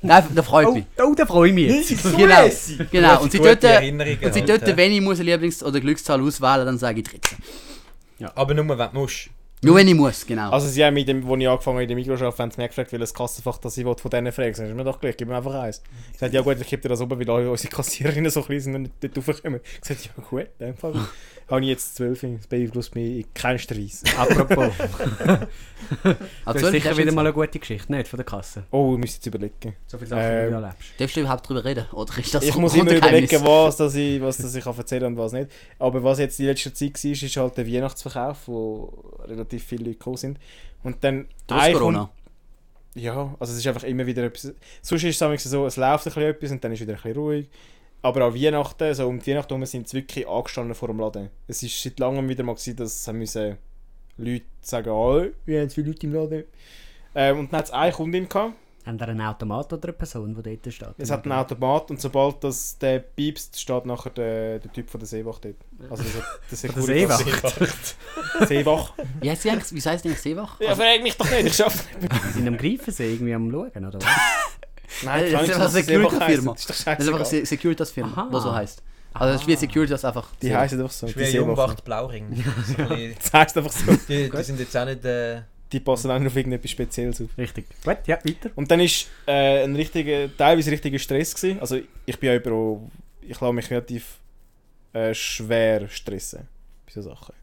Nein, 0.02 0.24
da 0.34 0.44
freut 0.44 0.68
Oh, 0.68 0.72
mich. 0.74 0.86
oh 1.04 1.14
da 1.14 1.26
freue 1.26 1.50
ich 1.50 1.56
mich. 1.56 2.02
Genau, 2.16 2.48
genau. 2.90 3.22
Und 3.22 3.32
Gute 3.32 3.44
seit 3.44 3.64
dort, 3.64 3.84
und 4.24 4.34
seit 4.34 4.50
dort 4.50 4.68
ja. 4.68 4.78
wenn 4.78 4.92
ich 4.94 5.02
muss 5.02 5.20
eine 5.20 5.36
Lieblings- 5.36 5.62
oder 5.64 5.80
Glückszahl 5.82 6.22
auswählen 6.22 6.66
dann 6.66 6.78
sage 6.78 7.02
ich 7.02 7.08
13. 7.10 7.38
Aber 8.36 8.54
nur, 8.54 8.70
wenn 8.78 8.78
du 8.92 9.00
musst. 9.00 9.30
Nur 9.62 9.76
wenn 9.76 9.88
ich 9.88 9.96
muss, 9.96 10.26
genau. 10.26 10.52
Also 10.52 10.68
sie 10.68 10.84
haben 10.86 10.94
mit 10.94 11.08
dem, 11.08 11.26
wo 11.28 11.36
ich 11.36 11.48
angefangen 11.48 11.76
habe 11.76 11.84
in 11.84 11.90
der 11.90 11.98
Mikro 11.98 12.18
haben 12.18 12.52
sie 12.52 12.62
mich 12.62 12.70
gefragt, 12.70 12.92
welches 12.94 13.14
Kassenfach 13.14 13.58
das 13.58 13.78
ich 13.78 13.86
will, 13.86 13.96
von 13.98 14.10
denen 14.10 14.32
fragen. 14.32 14.54
Dann 14.56 14.70
ist 14.70 14.76
mir 14.76 14.84
doch 14.86 15.02
gleich, 15.02 15.18
gib 15.18 15.28
mir 15.28 15.36
einfach 15.36 15.54
eins. 15.54 15.82
Ich 16.14 16.20
sagte, 16.20 16.36
ja 16.36 16.42
gut, 16.42 16.58
ich 16.62 16.68
gebe 16.68 16.82
dir 16.82 16.90
das 16.90 17.02
oben, 17.02 17.20
weil 17.20 17.30
alle 17.30 17.52
unsere 17.52 17.74
Kassiererinnen 17.74 18.32
so 18.32 18.42
klein 18.42 18.60
sind 18.62 18.76
und 18.76 18.82
nicht 18.84 18.94
dort 19.02 19.28
raufkommen. 19.28 19.60
Ich 19.82 19.88
sagte, 19.88 20.10
ja 20.16 20.24
gut, 20.30 20.48
in 20.60 20.68
dem 20.68 20.78
Fall. 20.78 20.94
habe 21.50 21.62
ich 21.62 21.68
jetzt 21.68 21.96
12, 21.96 22.22
das 22.38 22.48
beeinflusst 22.48 22.96
mich 22.96 23.18
in 23.18 23.34
keinen 23.34 23.60
Stress. 23.60 24.04
Apropos, 24.18 24.72
Also 24.78 24.86
das 26.46 26.56
ist 26.56 26.62
zwölf 26.62 26.72
sicher 26.72 26.98
wieder 26.98 27.12
mal 27.12 27.26
eine 27.26 27.34
gute 27.34 27.60
Geschichte, 27.60 27.92
nicht 27.92 28.08
von 28.08 28.18
der 28.18 28.26
Kasse. 28.26 28.64
Oh, 28.72 28.94
ich 28.94 29.00
muss 29.00 29.16
jetzt 29.16 29.26
überlegen. 29.26 29.76
So 29.88 29.98
viele 29.98 30.10
Sachen, 30.10 30.22
Ähm, 30.24 30.46
die 30.46 30.50
du 30.50 30.56
erlebst. 30.56 30.88
Darfst 31.00 31.16
du 31.16 31.20
überhaupt 31.22 31.46
darüber 31.46 31.66
reden? 31.66 31.86
Oder 31.92 32.18
ist 32.20 32.34
das 32.34 32.44
Ich 32.44 32.56
muss 32.56 32.76
immer 32.76 32.92
überlegen, 32.92 33.44
was, 33.44 33.78
das 33.78 33.96
ich, 33.96 34.22
was 34.22 34.38
das 34.38 34.54
ich 34.56 34.64
kann 34.64 34.78
erzählen 34.78 35.06
und 35.06 35.18
was 35.18 35.32
nicht. 35.32 35.50
Aber 35.80 36.04
was 36.04 36.20
jetzt 36.20 36.40
in 36.40 36.46
letzter 36.46 36.74
Zeit 36.74 37.04
war, 37.04 37.12
ist 37.12 37.38
halt 37.38 37.58
der 37.58 37.68
Weihnachtsverkauf, 37.68 38.48
wo 38.48 39.16
relativ 39.26 39.49
viele 39.58 39.86
Leute 39.86 39.98
gekommen 39.98 40.18
sind. 40.18 40.40
Und 40.84 41.04
dann... 41.04 41.28
Trotz 41.48 41.62
ein 41.62 41.74
Corona. 41.74 42.12
Ja, 42.94 43.36
also 43.40 43.54
es 43.54 43.60
ist 43.60 43.68
einfach 43.68 43.84
immer 43.84 44.06
wieder 44.06 44.24
etwas... 44.24 44.54
Sonst 44.84 45.04
ist 45.04 45.20
es 45.22 45.44
so, 45.44 45.66
es 45.66 45.78
läuft 45.78 46.06
ein 46.06 46.14
bisschen 46.14 46.24
etwas 46.24 46.52
und 46.52 46.64
dann 46.64 46.72
ist 46.74 46.82
wieder 46.82 46.94
ein 46.94 47.02
bisschen 47.02 47.18
ruhig. 47.18 47.50
Aber 48.02 48.26
an 48.26 48.34
Weihnachten, 48.34 48.94
so 48.94 49.08
um 49.08 49.20
die 49.20 49.32
Weihnachten 49.32 49.50
herum, 49.50 49.66
sind 49.66 49.90
sie 49.90 49.98
wirklich 49.98 50.28
angestanden 50.28 50.76
vor 50.76 50.88
dem 50.88 51.00
Laden. 51.00 51.30
Es 51.48 51.64
ist 51.64 51.82
seit 51.82 52.00
langem 52.00 52.30
wieder 52.30 52.44
mal 52.44 52.54
gewesen, 52.54 52.78
dass 52.78 53.04
sie 53.04 53.14
müssen 53.14 53.58
Leute 54.18 54.46
sagen, 54.62 54.90
oh, 54.90 55.26
wir 55.46 55.62
haben 55.62 55.70
zu 55.70 55.76
viele 55.76 55.88
Leute 55.88 56.06
im 56.06 56.14
Laden. 56.14 56.44
Ähm, 57.16 57.40
und 57.40 57.52
dann 57.52 57.60
hat 57.60 57.66
es 57.66 57.72
eine 57.72 57.92
Kundin 57.92 58.30
gehabt, 58.30 58.54
Haben 58.90 58.98
da 58.98 59.06
einen 59.06 59.22
Automat 59.22 59.72
oder 59.72 59.84
eine 59.90 59.94
Person, 59.94 60.36
die 60.36 60.42
dort 60.62 60.74
steht? 60.74 60.88
es 60.98 61.12
hat 61.12 61.24
einen 61.24 61.34
Automat 61.34 61.92
und 61.92 62.02
sobald 62.02 62.44
das 62.44 62.78
der 62.78 63.00
piepst, 63.00 63.60
steht 63.60 63.86
nachher 63.86 64.10
der, 64.10 64.60
der 64.60 64.72
Typ 64.74 64.90
von 64.90 65.00
der 65.00 65.08
Seewacht 65.08 65.46
dort. 65.46 65.56
Also 65.92 66.04
der, 66.04 66.12
der 66.14 66.24
der 66.50 66.58
Securitas- 66.58 68.48
Seewacht. 68.48 68.94
Wie 69.22 69.30
heißt 69.30 69.42
sie 69.44 69.50
eigentlich? 69.52 69.72
Wie 69.86 69.90
heißt 69.90 70.04
die 70.04 70.10
eigentlich 70.10 70.22
Seewach? 70.22 70.60
Ja, 70.60 70.76
frag 70.76 71.02
mich 71.04 71.16
doch 71.18 71.30
nicht, 71.30 71.46
ich 71.46 71.56
schaff's 71.56 71.84
nicht. 72.02 72.14
Sie 72.28 72.32
sind 72.34 72.48
am 72.48 72.58
Greifensee 72.58 73.14
irgendwie 73.14 73.34
am 73.34 73.52
Schauen, 73.52 73.86
oder 73.86 74.00
was? 74.02 74.06
Nein, 75.04 75.32
das 75.32 75.44
ist 75.44 75.50
einfach 75.52 75.60
eine 75.62 75.70
Security-Firma. 75.70 76.52
Das 76.54 76.62
ist 76.62 76.70
Das 76.70 76.88
einfach 76.88 77.16
eine 77.16 77.26
Se- 77.26 77.46
Securitas-Firma, 77.46 78.30
die 78.34 78.40
so 78.42 78.54
heisst. 78.54 78.82
Also 79.14 79.34
es 79.36 79.42
ist 79.42 79.48
wie 79.48 79.56
Securitas 79.56 80.06
einfach. 80.06 80.28
Die 80.42 80.56
heißen 80.56 80.80
einfach 80.80 80.92
so. 80.94 81.08
Das 81.08 81.16
ist 81.16 81.16
Die, 81.16 81.20
wie 81.20 81.26
ein 81.26 81.32
Seewacht. 81.32 81.48
Jungwacht 81.48 81.84
Blauring. 81.86 82.30
Bisschen- 82.78 83.16
das 83.22 83.34
heisst 83.34 83.58
einfach 83.58 83.72
so. 83.72 83.92
die, 84.08 84.30
die 84.30 84.44
sind 84.44 84.60
jetzt 84.60 84.76
auch 84.76 84.86
nicht... 84.86 85.04
Äh, 85.06 85.42
Die 85.72 85.80
passen 85.80 86.10
auch 86.10 86.18
nicht 86.18 86.28
auf 86.28 86.36
irgendetwas 86.36 86.72
Spezielles 86.72 87.22
auf. 87.22 87.38
Richtig. 87.38 87.66
Gut, 87.84 88.00
ja, 88.08 88.18
weiter. 88.24 88.50
Und 88.56 88.72
dann 88.72 88.80
war 88.80 88.88
äh, 89.28 89.64
ein 89.64 89.76
richtiger, 89.76 90.36
teilweise 90.36 90.72
richtiger 90.72 90.98
Stress. 90.98 91.36
Gewesen. 91.36 91.60
Also 91.60 91.80
ich 92.06 92.20
bin 92.20 92.30
ja 92.30 92.36
über, 92.36 92.80
ich 93.22 93.40
lasse 93.40 93.54
mich 93.54 93.70
relativ 93.70 94.20
äh, 94.94 95.14
schwer 95.14 95.88
stressen 95.88 96.48
bei 96.86 97.02
solchen 97.02 97.10
Sachen. 97.10 97.36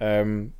Ähm, 0.00 0.52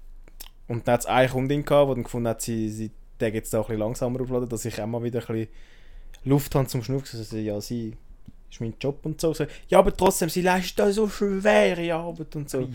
und 0.67 0.89
dann 0.89 0.95
hat 0.95 1.01
es 1.01 1.07
eine 1.07 1.29
Kundin 1.29 1.65
gehabt, 1.65 1.91
die 1.91 1.95
dann 1.95 2.05
gefunden 2.05 2.29
hat, 2.29 2.41
sie, 2.41 2.71
sie 2.71 2.91
der 3.21 3.31
jetzt 3.31 3.53
da 3.53 3.59
ein 3.59 3.65
bisschen 3.65 3.81
langsamer 3.81 4.21
aufladen, 4.21 4.49
dass 4.49 4.65
ich 4.65 4.81
auch 4.81 4.87
mal 4.87 5.03
wieder 5.03 5.21
ein 5.21 5.27
bisschen 5.27 5.49
Luft 6.25 6.55
habe 6.55 6.67
zum 6.67 6.83
Schnaufen. 6.83 7.19
Also, 7.19 7.37
ja, 7.37 7.61
sie 7.61 7.97
ist 8.51 8.61
mein 8.61 8.75
Job 8.81 9.05
und 9.05 9.21
so. 9.21 9.33
so. 9.35 9.47
Ja, 9.69 9.79
aber 9.79 9.97
trotzdem, 9.97 10.29
sie 10.29 10.43
leistet 10.43 10.79
da 10.79 10.91
so 10.91 11.09
schwere 11.09 11.95
Arbeit 11.95 12.35
und 12.37 12.51
so. 12.51 12.69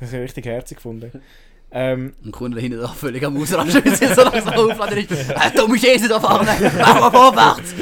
Das 0.00 0.08
habe 0.12 0.18
ich 0.18 0.22
richtig 0.24 0.46
herzig 0.46 0.76
gefunden. 0.78 1.22
Ähm, 1.70 2.14
Ein 2.24 2.32
Kunde 2.32 2.66
da 2.70 2.88
völlig 2.88 3.22
am 3.26 3.36
Ausrasten, 3.36 3.84
weil 3.84 3.94
sie 3.94 4.06
so 4.06 4.22
langsam 4.22 4.54
aufladen 4.54 4.98
ist. 4.98 5.10
Äh, 5.10 5.50
du 5.54 5.68
musst 5.68 5.82
Jesus 5.84 6.08
da 6.08 6.18
fahren, 6.18 6.46
mach 6.78 7.00
mal 7.00 7.10
vorwärts! 7.10 7.74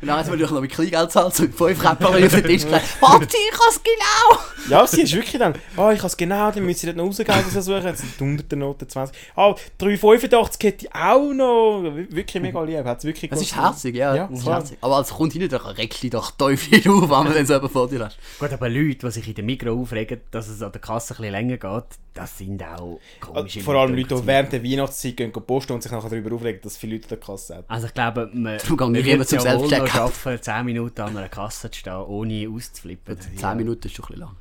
Und 0.00 0.06
dann 0.08 0.26
will 0.32 0.40
ich 0.40 0.50
noch 0.50 0.60
mit 0.62 0.72
Kleingeld 0.72 1.12
zahlen, 1.12 1.30
so 1.30 1.42
mit 1.42 1.54
5 1.54 1.84
Rappen, 1.84 2.06
weil 2.06 2.20
ich 2.20 2.26
auf 2.26 2.32
den 2.40 2.44
Tisch 2.44 2.64
gelegt 2.64 2.84
Warte, 3.00 3.24
ich 3.26 3.50
kann's 3.58 3.80
genau! 3.82 4.40
Ja, 4.70 4.86
sie 4.86 5.02
ist 5.02 5.12
wirklich 5.12 5.38
dann, 5.38 5.52
oh, 5.76 5.90
ich 5.90 5.98
habe 5.98 6.06
es 6.06 6.16
genau, 6.16 6.50
dann 6.50 6.64
müssen 6.64 6.78
sie 6.80 6.86
dort 6.86 6.96
noch 6.96 7.04
rausgehen, 7.04 7.28
das 7.52 7.64
suchen, 7.66 7.84
jetzt 7.84 7.98
sind 8.00 8.18
hunderte 8.18 8.56
Noten, 8.56 8.88
20. 8.88 9.14
Ah, 9.36 9.54
385 9.76 10.62
hätte 10.64 10.86
ich 10.86 10.94
auch 10.94 11.32
noch. 11.34 11.82
Wir- 11.94 12.10
Wirklich 12.10 12.42
mega 12.42 12.62
lieb, 12.62 12.82
hat 12.86 12.98
es 12.98 13.04
wirklich 13.04 13.30
Das 13.30 13.42
ist 13.42 13.54
herzig, 13.54 13.94
ja. 13.96 14.14
Ja, 14.14 14.26
das 14.28 14.38
ist 14.40 14.46
herzig. 14.46 14.78
Aber 14.80 14.96
als 14.96 15.10
Kunde 15.10 15.36
nicht, 15.36 15.52
dann 15.52 15.60
regst 15.60 16.02
du 16.02 16.08
doch 16.08 16.30
Teufel 16.30 16.78
auf, 16.90 17.02
wenn 17.02 17.08
man 17.08 17.34
dann 17.34 17.44
selber 17.44 17.68
vor 17.68 17.88
dir 17.88 18.06
hast. 18.06 18.16
Gut, 18.38 18.52
aber 18.54 18.70
Leute, 18.70 19.06
die 19.06 19.10
sich 19.10 19.28
in 19.28 19.34
der 19.34 19.44
Mikro 19.44 19.78
aufregen, 19.78 20.22
dass 20.30 20.48
es 20.48 20.62
an 20.62 20.72
der 20.72 20.80
Kasse 20.80 21.12
ein 21.12 21.16
bisschen 21.18 21.32
länger 21.32 21.56
geht, 21.58 21.84
das 22.14 22.38
sind 22.38 22.62
auch. 22.62 23.00
Komische 23.34 23.60
Vor 23.60 23.74
allem 23.74 23.94
Leute, 23.94 24.14
die 24.14 24.26
während 24.26 24.52
der 24.52 24.64
Weihnachtszeit 24.64 25.16
gehen 25.16 25.32
posten 25.32 25.72
und 25.72 25.82
sich 25.82 25.92
nachher 25.92 26.10
darüber 26.10 26.34
aufregen, 26.34 26.60
dass 26.62 26.76
viele 26.76 26.94
Leute 26.94 27.04
an 27.04 27.08
der 27.10 27.18
Kasse 27.18 27.56
haben. 27.56 27.64
Also 27.68 27.86
ich 27.86 27.94
glaube, 27.94 28.30
man, 28.32 28.52
wird 28.54 29.28
zum 29.28 29.40
ja 29.40 29.58
wohl 29.58 29.68
noch 29.68 29.86
schaffen, 29.86 30.40
10 30.40 30.64
Minuten 30.64 31.00
an 31.00 31.16
einer 31.16 31.28
Kasse 31.28 31.70
zu 31.70 31.78
stehen, 31.78 31.92
ohne 31.94 32.48
auszuflippen. 32.48 33.18
10 33.20 33.56
Minuten 33.56 33.86
ist 33.86 33.94
schon 33.94 34.04
ein 34.04 34.08
bisschen 34.08 34.20
lang. 34.20 34.36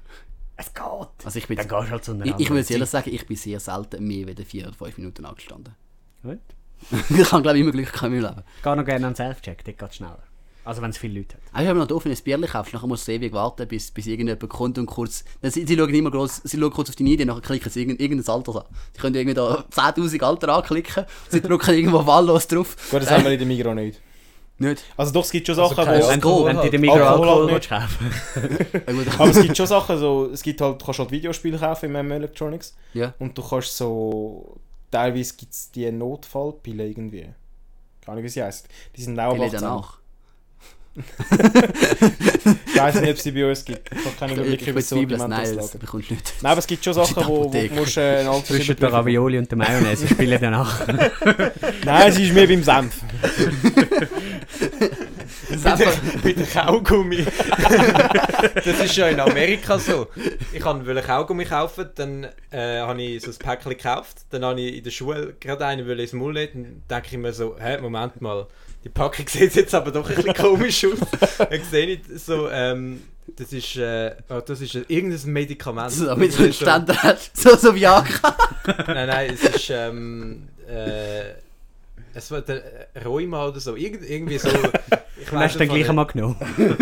Es 0.55 0.73
geht. 0.73 1.25
Also 1.25 1.39
ich 1.39 1.47
bin, 1.47 1.57
Dann 1.57 1.67
gehst 1.67 1.87
du 1.87 1.91
halt 1.91 2.03
zu 2.03 2.11
einer 2.11 2.39
ich, 2.39 2.49
muss 2.49 2.69
ehrlich 2.69 2.89
sagen, 2.89 3.09
ich 3.11 3.25
bin 3.25 3.35
sehr 3.35 3.59
selten 3.59 4.05
mehr 4.05 4.27
als 4.27 4.43
4 4.43 4.67
oder 4.67 4.73
5 4.73 4.97
Minuten 4.97 5.25
angestanden. 5.25 5.75
Gut. 6.21 6.39
ich 7.09 7.31
habe 7.31 7.41
glaube 7.41 7.57
ich 7.57 7.63
immer 7.63 7.71
Glück 7.71 7.91
gehabt 7.91 8.03
in 8.03 8.21
meinem 8.21 8.29
Leben. 8.29 8.43
Gehe 8.61 8.75
noch 8.75 8.85
gerne 8.85 9.07
an 9.07 9.13
den 9.13 9.15
Self-Check, 9.15 9.63
dort 9.63 9.77
geht 9.77 9.89
es 9.89 9.95
schneller. 9.95 10.23
Also 10.65 10.81
wenn 10.81 10.91
es 10.91 10.97
viele 10.97 11.19
Leute 11.19 11.35
hat. 11.35 11.41
Also 11.51 11.67
wenn 11.67 11.77
man 11.77 11.83
noch 11.83 11.87
doof, 11.87 12.05
wenn 12.05 12.13
du 12.13 12.17
ein 12.17 12.23
Bierchen 12.23 12.47
kaufst, 12.47 12.73
nachher 12.73 12.87
musst 12.87 13.07
du 13.07 13.11
ewig 13.11 13.33
warten, 13.33 13.67
bis, 13.67 13.91
bis 13.91 14.07
irgendjemand 14.07 14.49
kommt 14.49 14.77
und 14.77 14.85
kurz... 14.85 15.25
Dann, 15.41 15.51
sie, 15.51 15.65
sie 15.65 15.75
schauen 15.77 15.93
immer 15.93 16.11
groß, 16.11 16.41
sie 16.45 16.57
schauen 16.57 16.71
kurz 16.71 16.89
auf 16.89 16.95
deine 16.95 17.09
Idee, 17.09 17.25
nachher 17.25 17.41
klicken 17.41 17.69
sie 17.69 17.81
irgend, 17.81 17.99
irgendein 17.99 18.33
Alter 18.33 18.55
an. 18.55 18.65
Sie 18.93 19.01
können 19.01 19.15
irgendwie 19.15 19.35
da 19.35 19.65
10'000 19.71 20.23
Alter 20.23 20.49
anklicken, 20.55 21.05
sie 21.29 21.41
drücken 21.41 21.71
irgendwo 21.75 22.05
wahllos 22.05 22.47
drauf. 22.47 22.77
Gut, 22.89 23.01
das 23.01 23.11
haben 23.11 23.25
wir 23.25 23.31
in 23.31 23.39
der 23.39 23.47
Migros 23.47 23.75
nicht. 23.75 23.99
Nicht? 24.59 24.83
Also 24.95 25.11
doch, 25.11 25.25
es 25.25 25.31
gibt 25.31 25.47
schon 25.47 25.59
Also 25.59 25.75
Sachen, 25.75 25.85
kein 25.85 26.01
wo... 26.01 26.07
Wenn 26.07 26.21
du, 26.21 26.45
wenn 26.45 26.55
du 26.57 26.61
in 26.63 26.71
der 26.71 26.79
Mikro 26.79 26.95
Alkohol 26.95 27.27
Alkohol 27.27 27.51
halt 27.51 27.69
willst 27.69 27.69
kaufen. 27.69 29.13
Aber 29.19 29.29
es 29.29 29.41
gibt 29.41 29.57
schon 29.57 29.67
Sachen, 29.67 29.97
so, 29.97 30.29
es 30.31 30.41
gibt 30.43 30.61
halt, 30.61 30.81
du 30.81 30.85
kannst 30.85 30.99
halt 30.99 31.11
Videospiele 31.11 31.57
kaufen 31.57 31.85
im 31.85 31.91
MM 31.93 32.11
Electronics 32.11 32.75
ja. 32.93 33.13
und 33.19 33.37
du 33.37 33.41
kannst 33.41 33.75
so, 33.75 34.57
teilweise 34.91 35.33
gibt 35.35 35.51
es 35.51 35.71
die 35.71 35.91
Notfallpille 35.91 36.87
irgendwie. 36.87 37.27
Keine 38.01 38.13
Ahnung, 38.13 38.23
wie 38.23 38.29
sie 38.29 38.43
heisst. 38.43 38.69
Die 38.95 39.01
sind 39.01 39.19
auch 39.19 39.33
Die 39.35 39.43
18. 39.43 39.63
auch. 39.65 39.97
Ich 40.95 42.79
weiß 42.79 42.95
nicht, 43.01 43.09
ob 43.09 43.17
es 43.17 43.23
die 43.23 43.31
bei 43.31 43.49
uns 43.49 43.65
gibt. 43.65 43.89
Ich 43.91 44.05
habe 44.05 44.15
keinen 44.15 44.33
Überblick 44.33 44.61
über 44.67 44.73
das 44.73 44.83
es, 44.83 44.89
Sortiment 44.89 45.29
nein, 45.29 45.55
das 45.55 45.71
bekommst 45.71 46.09
du 46.09 46.13
nicht. 46.13 46.33
Nein, 46.41 46.51
aber 46.51 46.59
es 46.59 46.67
gibt 46.67 46.85
schon 46.85 46.93
Sachen, 47.05 47.15
der 47.15 47.27
wo, 47.27 47.51
wo 47.51 47.79
musst, 47.79 47.97
äh, 47.97 48.01
einen 48.01 48.27
Zwischen 48.27 48.29
Altersüberblick 48.29 48.79
der 48.79 48.93
Ravioli 48.93 49.37
und 49.39 49.49
der 49.49 49.57
Mayonnaise 49.57 50.07
spielen 50.07 50.39
danach. 50.39 50.87
Nein, 51.85 52.11
sie 52.11 52.27
ist 52.27 52.33
mehr 52.33 52.47
beim 52.47 52.63
Senf. 52.63 52.95
Das 55.63 55.79
Mit 56.23 56.37
dem 56.37 56.49
Kaugummi. 56.49 57.25
das 58.55 58.65
ist 58.65 58.95
ja 58.95 59.07
in 59.07 59.19
Amerika 59.19 59.77
so. 59.77 60.07
Ich 60.51 60.63
wollte 60.63 61.01
Kaugummi 61.01 61.45
kaufen, 61.45 61.89
dann 61.95 62.27
äh, 62.49 62.79
habe 62.79 63.01
ich 63.01 63.23
so 63.23 63.31
ein 63.31 63.37
Päckchen 63.37 63.71
gekauft, 63.71 64.25
dann 64.31 64.43
habe 64.45 64.61
ich 64.61 64.77
in 64.77 64.83
der 64.83 64.91
Schule 64.91 65.35
gerade 65.39 65.65
einen 65.65 65.87
wollte 65.87 66.01
ins 66.01 66.13
Maul 66.13 66.33
nehmen, 66.33 66.83
dann 66.87 67.01
denke 67.01 67.15
ich 67.15 67.21
mir 67.21 67.33
so, 67.33 67.55
hä, 67.59 67.79
Moment 67.81 68.21
mal, 68.21 68.47
die 68.83 68.89
Packung 68.89 69.27
sieht 69.29 69.55
jetzt 69.55 69.73
aber 69.75 69.91
doch 69.91 70.09
ein 70.09 70.15
bisschen 70.15 70.33
komisch 70.33 70.85
aus. 70.85 70.99
Dann 71.37 71.63
sehe 71.69 71.87
ich 71.87 72.01
so, 72.23 72.49
ähm, 72.49 73.01
das 73.37 73.53
ist, 73.53 73.75
äh, 73.77 74.15
oh, 74.29 74.41
das 74.45 74.61
ist 74.61 74.75
irgendein 74.75 75.31
Medikament. 75.31 75.91
so, 75.91 76.13
du 76.13 76.21
ist 76.23 76.37
so- 76.37 76.51
Ständer 76.51 76.95
hast. 77.01 77.35
So, 77.41 77.55
so 77.55 77.73
wie 77.75 77.87
Aka. 77.87 78.35
Nein, 78.87 79.07
nein, 79.07 79.31
es 79.33 79.43
ist, 79.55 79.69
ähm, 79.69 80.47
äh, 80.67 81.31
es 82.13 82.29
war 82.29 82.41
der 82.41 82.61
Rheuma 83.05 83.47
oder 83.47 83.59
so, 83.59 83.75
Irgend, 83.75 84.07
irgendwie 84.07 84.37
so. 84.37 84.49
Ich 84.49 85.29
Du 85.29 85.37
hast 85.37 85.55
den 85.55 85.61
einfach 85.61 85.65
gleich 85.65 85.71
nicht. 85.71 85.89
einmal 85.89 86.05
genommen. 86.07 86.35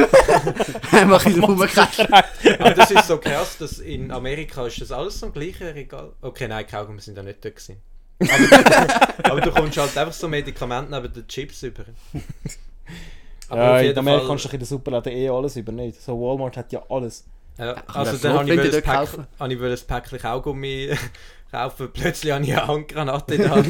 Einfach 0.91 1.25
in 1.27 1.34
den. 1.36 1.43
Aber 1.43 2.74
das 2.74 2.91
ist 2.91 3.08
so 3.08 3.17
krass, 3.17 3.58
dass 3.60 3.79
in 3.79 4.12
Amerika 4.12 4.65
ist 4.65 4.81
das 4.81 4.91
alles 4.91 5.20
so 5.20 5.27
im 5.27 5.34
gleichen 5.34 5.67
Regal. 5.67 6.12
Okay, 6.22 6.48
nein, 6.48 6.65
Kaugummi 6.67 7.00
sind 7.01 7.17
da 7.17 7.24
nicht 7.24 7.43
dort 7.46 7.55
gewesen. 7.55 7.77
Aber, 8.22 9.24
aber 9.32 9.42
du 9.42 9.51
kommst 9.51 9.78
halt 9.78 9.98
einfach 9.98 10.13
so 10.13 10.28
Medikamente 10.28 10.92
neben 10.92 11.12
den 11.13 11.28
Chips 11.28 11.63
über. 11.63 11.84
Aber 13.50 13.62
Ja, 13.62 13.74
auf 13.74 13.80
in 13.82 13.86
jeden 13.88 14.00
Amerika 14.00 14.20
Fall- 14.22 14.28
kannst 14.30 14.46
du 14.46 14.50
in 14.50 14.60
den 14.60 14.66
Superläden 14.66 15.12
eh 15.13 15.30
alles 15.30 15.56
über, 15.58 15.72
nicht? 15.74 16.01
So 16.01 16.13
Walmart 16.20 16.56
hat 16.56 16.72
ja 16.72 16.82
alles. 16.90 17.25
Ja, 17.58 17.75
also 17.88 18.18
dann 18.18 18.40
habe 18.40 18.50
ich, 18.50 18.72
dort 18.72 18.88
ein 18.88 19.28
habe 19.40 19.54
ich 19.54 19.62
ein 19.62 19.88
Päckchen 19.88 20.20
Kaugummi 20.20 20.90
kaufen. 21.51 21.90
Plötzlich 21.94 22.32
habe 22.34 22.46
ich 22.46 22.56
eine 22.58 22.66
Handgranate 22.68 23.36
in 23.36 23.42
der 23.42 23.51
Hand. 23.51 23.68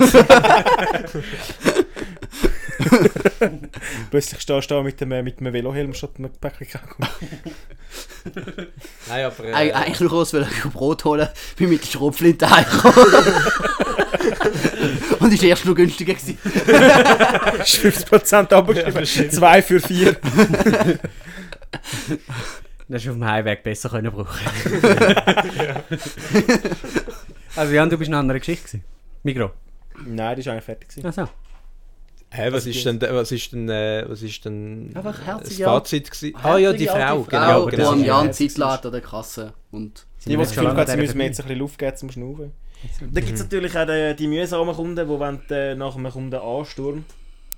Plötzlich 4.11 4.41
stehst 4.41 4.69
du 4.71 4.75
da 4.75 4.81
mit 4.83 4.99
dem, 5.01 5.11
äh, 5.11 5.21
mit 5.23 5.39
dem 5.39 5.51
Velohelm 5.53 5.93
statt 5.93 6.11
einem 6.17 6.31
Päckchen 6.31 6.67
Kaugummi. 6.69 7.09
Nein, 9.09 9.25
aber. 9.25 9.43
Äh, 9.45 9.53
Eig- 9.53 9.73
Eigentlich 9.73 9.99
nur 10.01 10.11
raus, 10.11 10.33
weil 10.33 10.43
ich 10.43 10.63
Brot 10.71 11.03
holen, 11.05 11.27
bin 11.57 11.69
mit 11.69 11.81
der 11.83 11.87
Schrotflinte 11.87 12.49
heimgekommen. 12.49 13.05
Und 15.19 15.33
ist 15.33 15.43
erst 15.43 15.65
noch 15.65 15.75
günstiger 15.75 16.13
gewesen. 16.13 16.37
Ist 16.43 17.75
50% 17.77 18.53
abgeschrieben. 18.53 19.31
2 19.31 19.61
für 19.61 19.79
4. 19.79 20.13
Das 22.87 23.01
ist 23.03 23.07
auf 23.09 23.15
dem 23.15 23.25
Heimweg 23.25 23.63
besser 23.63 23.89
können 23.89 24.11
brauchen. 24.11 24.39
Also 27.55 27.73
Jan, 27.73 27.89
du 27.89 27.97
bist 27.97 28.07
in 28.07 28.13
einer 28.13 28.21
anderen 28.21 28.39
Geschichte 28.39 28.63
gewesen. 28.65 28.83
Migro. 29.23 29.51
Nein, 30.05 30.35
die 30.35 30.39
ist 30.41 30.47
eigentlich 30.47 30.63
fertig. 30.63 30.87
gewesen. 30.87 31.05
Achso. 31.05 31.27
Hä, 32.33 32.49
was 32.51 32.65
ist 32.65 32.85
denn, 32.85 33.01
was 33.01 33.31
ist 33.33 33.51
denn, 33.51 33.69
äh, 33.69 34.05
was 34.07 34.21
ist 34.21 34.45
denn 34.45 34.91
Einfach 34.95 35.17
das 35.17 35.25
herzige 35.25 35.63
Fazit 35.65 36.11
gewesen? 36.11 36.35
Ah 36.41 36.57
ja, 36.57 36.71
die 36.71 36.87
Frau, 36.87 37.23
genau. 37.23 37.23
Frau, 37.23 37.37
aber 37.37 37.71
die 37.71 37.75
genau. 37.75 37.91
das 37.91 37.99
am 37.99 38.05
Jan 38.05 38.25
ja 38.27 38.31
Zeit 38.31 38.57
lädt 38.57 38.85
an 38.85 38.91
der 38.93 39.01
Kasse. 39.01 39.53
Und 39.71 40.07
Die, 40.23 40.29
die 40.29 40.37
das 40.37 40.49
Gefühl 40.51 40.69
haben, 40.69 40.87
sie 40.87 40.97
müssen 40.97 41.17
mir 41.17 41.25
jetzt 41.25 41.41
ein 41.41 41.43
bisschen 41.43 41.59
Luft 41.59 41.77
geben 41.77 41.97
zum 41.97 42.09
Schnaufen. 42.09 42.53
Dann 43.01 43.25
gibt 43.25 43.37
es 43.37 43.43
natürlich 43.43 43.77
auch 43.77 43.85
die, 43.85 44.15
die 44.17 44.27
mühsamen 44.27 44.73
Kunden, 44.73 45.07
die 45.07 45.19
wenn 45.19 45.41
äh, 45.49 45.75
nach 45.75 45.95
einem 45.95 46.11
Kunden 46.11 46.35
Ansturm. 46.35 47.03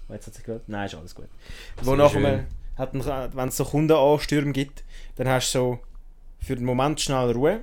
Oh, 0.10 0.14
jetzt 0.14 0.28
hat 0.28 0.34
sie 0.34 0.44
gehört? 0.44 0.68
Nein, 0.68 0.88
ist 0.88 0.96
alles 0.96 1.14
gut. 1.14 1.28
Wo 1.82 1.96
nach 1.96 2.16
einem, 2.16 2.46
hat 2.76 2.94
wenn 2.94 3.48
es 3.48 3.58
so 3.58 3.66
Kundenanstürme 3.66 4.52
gibt, 4.54 4.84
dann 5.18 5.28
hast 5.28 5.54
du 5.54 5.60
so 5.60 5.80
für 6.40 6.54
einen 6.54 6.66
Moment 6.66 7.00
schnell 7.00 7.32
Ruhe, 7.32 7.62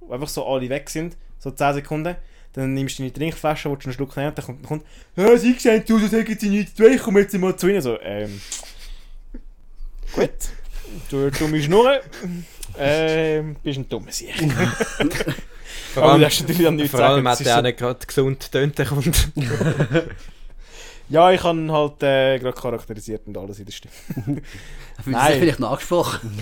wo 0.00 0.12
einfach 0.12 0.28
so 0.28 0.46
alle 0.46 0.68
weg 0.68 0.90
sind, 0.90 1.16
so 1.38 1.50
10 1.50 1.74
Sekunden. 1.74 2.16
Dann 2.54 2.74
nimmst 2.74 2.98
du 2.98 3.02
deine 3.02 3.12
Trinkflasche, 3.12 3.70
willst 3.70 3.84
du 3.84 3.88
einen 3.88 3.94
Schluck 3.94 4.16
nehmen, 4.16 4.28
und 4.28 4.38
dann 4.38 4.44
kommt, 4.44 4.62
kommt 4.66 4.84
«Ja, 5.16 5.36
sie 5.36 5.54
sehen 5.54 5.86
zu, 5.86 5.98
so 5.98 6.06
sagen 6.06 6.36
sie 6.38 6.48
nichts 6.50 6.74
zu 6.74 6.84
ich 6.84 7.02
komme 7.02 7.20
jetzt 7.20 7.32
mal 7.34 7.56
zu 7.56 7.68
ihnen.» 7.68 7.80
So, 7.80 7.98
ähm... 8.00 8.40
Gut. 10.14 10.30
Du 11.10 11.30
dumme 11.30 11.62
Schnurren. 11.62 12.00
Ähm, 12.78 13.56
bist 13.62 13.78
ein 13.78 13.88
dummer 13.88 14.12
Sieg. 14.12 14.34
Vor 15.94 16.04
allem, 16.04 16.20
das 16.22 16.34
ist 16.34 16.40
natürlich 16.42 16.62
dann 16.62 16.76
nichts 16.76 16.90
vor 16.90 17.00
allem 17.00 17.28
hat 17.28 17.40
er 17.42 17.58
auch 17.58 17.62
nicht 17.62 17.78
gerade 17.78 18.06
gesund 18.06 18.50
tönt, 18.50 18.78
der 18.78 18.86
Kunde. 18.86 19.12
Ja, 21.08 21.30
ich 21.30 21.42
habe 21.42 21.58
ihn 21.58 21.70
halt 21.70 22.02
äh, 22.02 22.38
gerade 22.38 22.58
charakterisiert 22.58 23.26
und 23.26 23.36
alles 23.36 23.58
in 23.58 23.66
der 23.66 23.72
Stimme. 23.72 23.92
Nein. 25.04 25.40
vielleicht 25.40 25.60
noch 25.60 25.72
angesprochen. 25.72 26.32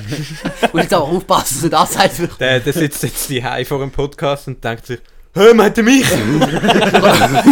Muss 0.73 0.83
jetzt 0.83 0.95
aber 0.95 1.05
aufpassen, 1.07 1.71
dass 1.71 1.91
du 1.91 1.97
das 1.99 2.19
weil- 2.19 2.29
Der, 2.39 2.61
der 2.61 2.73
sitzt 2.73 3.03
jetzt 3.03 3.29
die 3.29 3.43
vor 3.65 3.81
dem 3.81 3.91
Podcast 3.91 4.47
und 4.47 4.63
denkt 4.63 4.87
sich, 4.87 5.01
Hä, 5.33 5.55
meint 5.55 5.79
er 5.79 5.85
mich? 5.85 6.05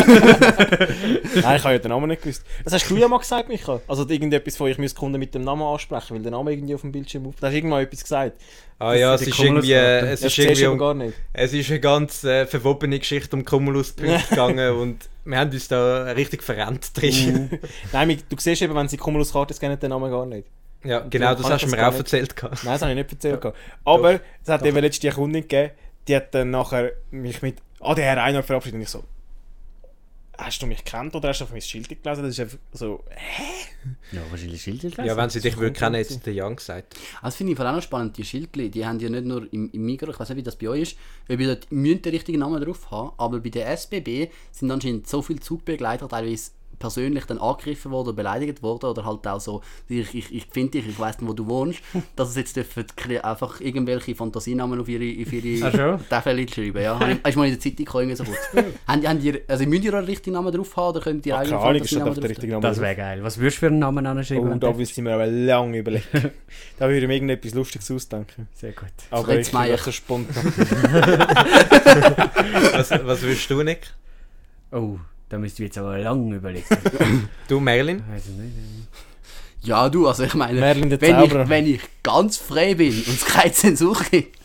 Nein, 0.08 1.56
ich 1.56 1.64
habe 1.64 1.72
ja 1.74 1.78
den 1.78 1.90
Namen 1.90 2.08
nicht 2.08 2.22
gewusst. 2.22 2.44
Das 2.64 2.72
hast 2.72 2.88
du 2.90 2.96
ja 2.96 3.06
mal 3.08 3.18
gesagt, 3.18 3.48
Micha. 3.48 3.80
Also 3.86 4.08
irgendetwas 4.08 4.56
von, 4.56 4.68
ich 4.68 4.78
müsste 4.78 4.98
Kunden 4.98 5.18
mit 5.18 5.34
dem 5.34 5.42
Namen 5.42 5.62
ansprechen, 5.62 6.16
weil 6.16 6.22
der 6.22 6.32
Name 6.32 6.52
irgendwie 6.52 6.74
auf 6.74 6.80
dem 6.80 6.90
Bildschirm 6.92 7.26
auf. 7.26 7.34
Da 7.40 7.46
hast 7.46 7.52
du 7.52 7.58
irgendwann 7.58 7.82
etwas 7.84 8.02
gesagt. 8.02 8.32
Ah 8.80 8.94
ja, 8.94 9.14
es 9.14 9.22
ist 9.22 9.38
irgendwie, 9.38 9.72
äh, 9.72 10.00
es 10.10 10.22
ist 10.22 10.38
irgendwie 10.38 10.66
um, 10.66 10.78
gar 10.78 10.94
nicht. 10.94 11.14
es 11.32 11.52
ist 11.52 11.70
eine 11.70 11.80
ganz 11.80 12.22
äh, 12.24 12.46
verwobene 12.46 12.98
Geschichte 12.98 13.34
um 13.34 13.44
Cumulus-Punkte 13.44 14.22
gegangen 14.30 14.72
und 14.76 15.08
wir 15.24 15.38
haben 15.38 15.50
uns 15.50 15.68
da 15.68 16.04
richtig 16.12 16.42
verrennt 16.42 16.96
drin. 16.96 17.58
Nein, 17.92 18.08
mi- 18.08 18.18
du 18.28 18.36
siehst 18.38 18.62
eben, 18.62 18.74
wenn 18.74 18.88
sie 18.88 18.96
Cumulus-Karte 18.96 19.54
kennen, 19.54 19.78
den 19.78 19.90
Namen 19.90 20.10
gar 20.10 20.26
nicht. 20.26 20.46
Ja, 20.84 21.00
genau, 21.00 21.34
das 21.34 21.50
hast 21.50 21.64
du 21.64 21.68
mir 21.68 21.86
auch 21.88 21.94
erzählt. 21.94 22.34
Nein, 22.40 22.50
das 22.64 22.82
habe 22.82 22.92
ich 22.92 22.96
nicht 22.96 23.12
erzählt. 23.12 23.40
Aber 23.84 24.20
es 24.44 24.48
hat 24.48 24.64
eben 24.64 24.78
letztens 24.78 25.00
die 25.00 25.10
Kundin 25.10 25.42
gegeben, 25.42 25.72
die 26.06 26.16
hat 26.16 26.32
dann 26.34 26.50
nachher 26.50 26.92
mich 27.10 27.42
mit 27.42 27.56
«Ah, 27.80 27.94
der 27.94 28.04
Herr 28.04 28.16
Reinhardt 28.16 28.46
verabschiedet» 28.46 28.76
und 28.76 28.82
ich 28.82 28.88
so. 28.88 29.04
«Hast 30.36 30.62
du 30.62 30.66
mich 30.66 30.84
gekannt 30.84 31.14
oder 31.16 31.30
hast 31.30 31.40
du 31.40 31.44
auf 31.44 31.52
mein 31.52 31.60
Schild 31.60 31.88
gelesen?» 31.88 32.22
Das 32.22 32.30
ist 32.30 32.40
einfach 32.40 32.58
so 32.72 33.04
Ja, 34.12 34.20
wahrscheinlich 34.30 34.62
Schilder 34.62 35.04
Ja, 35.04 35.16
wenn 35.16 35.30
sie 35.30 35.40
dich 35.40 35.56
würde 35.56 35.72
kennen, 35.72 35.94
hätte 35.94 36.16
der 36.18 36.32
Jan 36.32 36.56
gesagt. 36.56 36.96
Das 37.22 37.36
finde 37.36 37.52
ich 37.52 37.56
vor 37.56 37.66
allem 37.66 37.76
noch 37.76 37.82
spannend, 37.82 38.16
die 38.16 38.24
Schildli, 38.24 38.70
die 38.70 38.86
haben 38.86 39.00
ja 39.00 39.08
nicht 39.08 39.24
nur 39.24 39.52
im, 39.52 39.70
im 39.72 39.84
Migros, 39.84 40.14
ich 40.14 40.20
weiß 40.20 40.28
nicht, 40.30 40.38
wie 40.38 40.42
das 40.42 40.56
bei 40.56 40.68
euch 40.68 40.82
ist, 40.82 40.98
ob 41.28 41.40
ihr 41.40 41.46
dort 41.46 41.70
müsst 41.72 42.04
den 42.04 42.12
richtigen 42.12 42.38
Namen 42.38 42.62
drauf 42.62 42.90
haben, 42.90 43.12
aber 43.18 43.40
bei 43.40 43.50
der 43.50 43.68
SBB 43.70 44.30
sind 44.52 44.70
anscheinend 44.70 45.06
so 45.06 45.22
viele 45.22 45.40
Zugbegleiter 45.40 46.08
teilweise 46.08 46.50
persönlich 46.78 47.24
dann 47.24 47.38
angegriffen 47.38 47.90
worden 47.90 48.08
oder 48.08 48.16
beleidigt 48.16 48.62
worden 48.62 48.86
oder 48.86 49.04
halt 49.04 49.26
auch 49.26 49.40
so, 49.40 49.62
ich, 49.88 50.14
ich, 50.14 50.34
ich 50.34 50.46
finde 50.50 50.72
dich, 50.72 50.88
ich 50.88 50.98
weiss 50.98 51.18
nicht, 51.20 51.28
wo 51.28 51.32
du 51.32 51.46
wohnst, 51.48 51.80
dass 52.16 52.30
es 52.30 52.36
jetzt 52.36 52.56
dürfen 52.56 52.84
einfach 53.22 53.60
irgendwelche 53.60 54.14
Fantasienamen 54.14 54.80
auf 54.80 54.88
ihre, 54.88 55.22
auf 55.26 55.32
ihre? 55.32 55.98
Tafel 56.08 56.48
schreiben, 56.48 56.82
ja. 56.82 56.98
Hast 57.24 57.34
du 57.34 57.38
mal 57.38 57.44
in 57.46 57.52
der 57.52 57.60
Zeitung 57.60 57.84
gekommen, 57.84 58.14
so 58.16 58.24
kurz. 58.24 58.38
haben, 58.86 59.00
die- 59.00 59.08
haben 59.08 59.20
die, 59.20 59.40
also 59.48 59.66
müsst 59.66 59.84
ihr 59.84 59.94
einen 59.94 60.06
richtigen 60.06 60.34
Namen 60.34 60.52
drauf 60.54 60.76
haben 60.76 60.88
oder 60.90 61.00
könnt 61.00 61.26
ihr 61.26 61.34
«Ah, 61.34 61.38
eigene 61.40 61.56
keine 61.56 61.68
Ahnung, 61.68 61.82
ist 61.82 61.92
das 61.92 62.02
Fantasienamen 62.02 62.14
drauf? 62.14 62.50
Name 62.50 62.62
Das 62.62 62.80
wäre 62.80 62.96
geil. 62.96 63.22
Was 63.22 63.38
würdest 63.38 63.56
du 63.56 63.60
für 63.60 63.66
einen 63.66 63.78
Namen 63.78 64.06
anschreiben? 64.06 64.52
Oh, 64.52 64.56
da 64.56 64.70
du- 64.72 64.78
müsste 64.78 65.00
ich 65.00 65.04
mir 65.04 65.14
aber 65.14 65.26
lange 65.26 65.78
überlegen. 65.78 66.04
da 66.78 66.86
würde 66.86 66.98
ich 67.00 67.06
mir 67.06 67.14
irgendetwas 67.14 67.54
Lustiges 67.54 67.90
ausdenken. 67.90 68.48
Sehr 68.54 68.72
gut. 68.72 68.88
Aber 69.10 69.24
Fritz 69.24 69.48
ich 69.48 69.52
bin 69.52 69.76
so 69.78 69.92
spontan. 69.92 70.52
Was, 72.72 72.90
was 72.90 73.22
würdest 73.22 73.50
du, 73.50 73.62
Nick? 73.62 73.90
Oh, 74.72 74.98
da 75.28 75.38
müsst 75.38 75.58
ihr 75.60 75.66
jetzt 75.66 75.78
aber 75.78 75.98
lange 75.98 76.36
überlegen. 76.36 76.66
Du, 77.48 77.60
Merlin? 77.60 78.02
Weiß 78.10 78.24
ich 78.26 78.34
nicht. 78.36 78.52
Ja, 79.62 79.88
du, 79.88 80.06
also 80.06 80.22
ich 80.24 80.34
meine, 80.34 80.60
Merlin 80.60 80.90
wenn 80.90 81.00
Zauberer. 81.00 81.42
ich, 81.42 81.48
wenn 81.48 81.66
ich 81.66 81.80
ganz 82.02 82.36
frei 82.38 82.74
bin 82.74 82.90
und 82.92 83.08
es 83.08 83.24
keine 83.24 83.52
Zensur 83.52 83.98
gibt, 84.10 84.38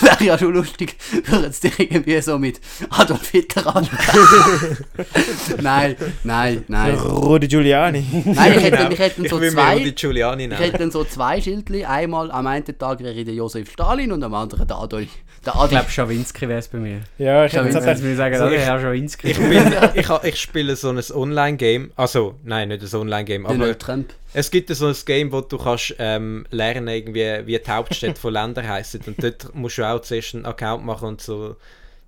wäre 0.00 0.24
ja 0.24 0.38
schon 0.38 0.52
lustig, 0.54 0.96
würden 1.26 1.52
sie 1.52 1.68
dich 1.70 1.80
irgendwie 1.90 2.20
so 2.20 2.38
mit 2.38 2.60
Adolf 2.90 3.28
Hitler 3.30 3.76
an. 3.76 3.88
nein, 5.60 5.96
nein, 6.24 6.64
nein. 6.68 6.94
Rudi 6.98 7.48
Giuliani. 7.48 8.04
Nein, 8.24 8.52
ich 8.56 8.62
hätte, 8.64 8.88
ich 8.92 8.98
hätte 8.98 9.14
Genau. 9.22 9.24
Ich 9.26 9.30
so 9.30 9.40
will 9.40 9.50
mir 9.52 9.62
Rudi 9.62 9.84
zwei. 9.84 9.90
Giuliani 10.08 10.44
Ich 10.46 10.58
hätte 10.58 10.78
dann 10.78 10.90
so 10.90 11.04
zwei 11.04 11.40
Schildli. 11.40 11.84
Einmal 11.84 12.30
am 12.30 12.46
einen 12.46 12.64
Tag 12.78 13.00
wäre 13.00 13.12
ich 13.14 13.24
der 13.24 13.34
Josef 13.34 13.70
Stalin 13.72 14.12
und 14.12 14.22
am 14.22 14.34
anderen 14.34 14.66
der 14.66 14.76
Adolf. 14.76 15.08
Der 15.44 15.52
Ich 15.52 15.54
Adolf. 15.54 15.70
glaube, 15.70 15.90
Schawinski 15.90 16.48
wäre 16.48 16.58
es 16.58 16.68
bei 16.68 16.78
mir. 16.78 17.00
Ja, 17.18 17.44
ich 17.46 17.52
hätte 17.52 17.96
sie 17.96 18.04
mir 18.04 18.16
sagen, 18.16 18.34
Also 18.36 18.54
ich- 18.54 18.60
Herr 18.60 18.80
Schawinski. 18.80 19.28
Ich, 19.30 19.38
bin, 19.38 19.72
ich, 19.94 20.08
ich 20.24 20.40
spiele 20.40 20.76
so 20.76 20.90
ein 20.90 21.00
Online-Game. 21.12 21.92
Also, 21.96 22.34
nein, 22.44 22.68
nicht 22.68 22.82
ein 22.82 23.00
Online-Game, 23.00 23.46
aber 23.46 23.54
Donald 23.54 23.78
Trump. 23.80 24.12
es 24.34 24.50
gibt 24.50 24.68
so 24.74 24.86
ein 24.88 24.96
Game, 25.06 25.32
wo 25.32 25.40
du 25.40 25.56
kannst 25.58 25.94
ähm, 25.98 26.44
lernen, 26.50 26.88
irgendwie, 26.88 27.46
wie 27.46 27.58
die 27.58 27.70
Hauptstädte 27.70 28.20
von 28.20 28.32
Ländern 28.32 28.68
heißen. 28.68 29.00
Und 29.06 29.22
dort 29.22 29.37
musst 29.54 29.78
du 29.78 29.84
auch 29.84 30.00
zuerst 30.00 30.34
einen 30.34 30.46
Account 30.46 30.84
machen 30.84 31.08
und 31.08 31.20
so 31.20 31.56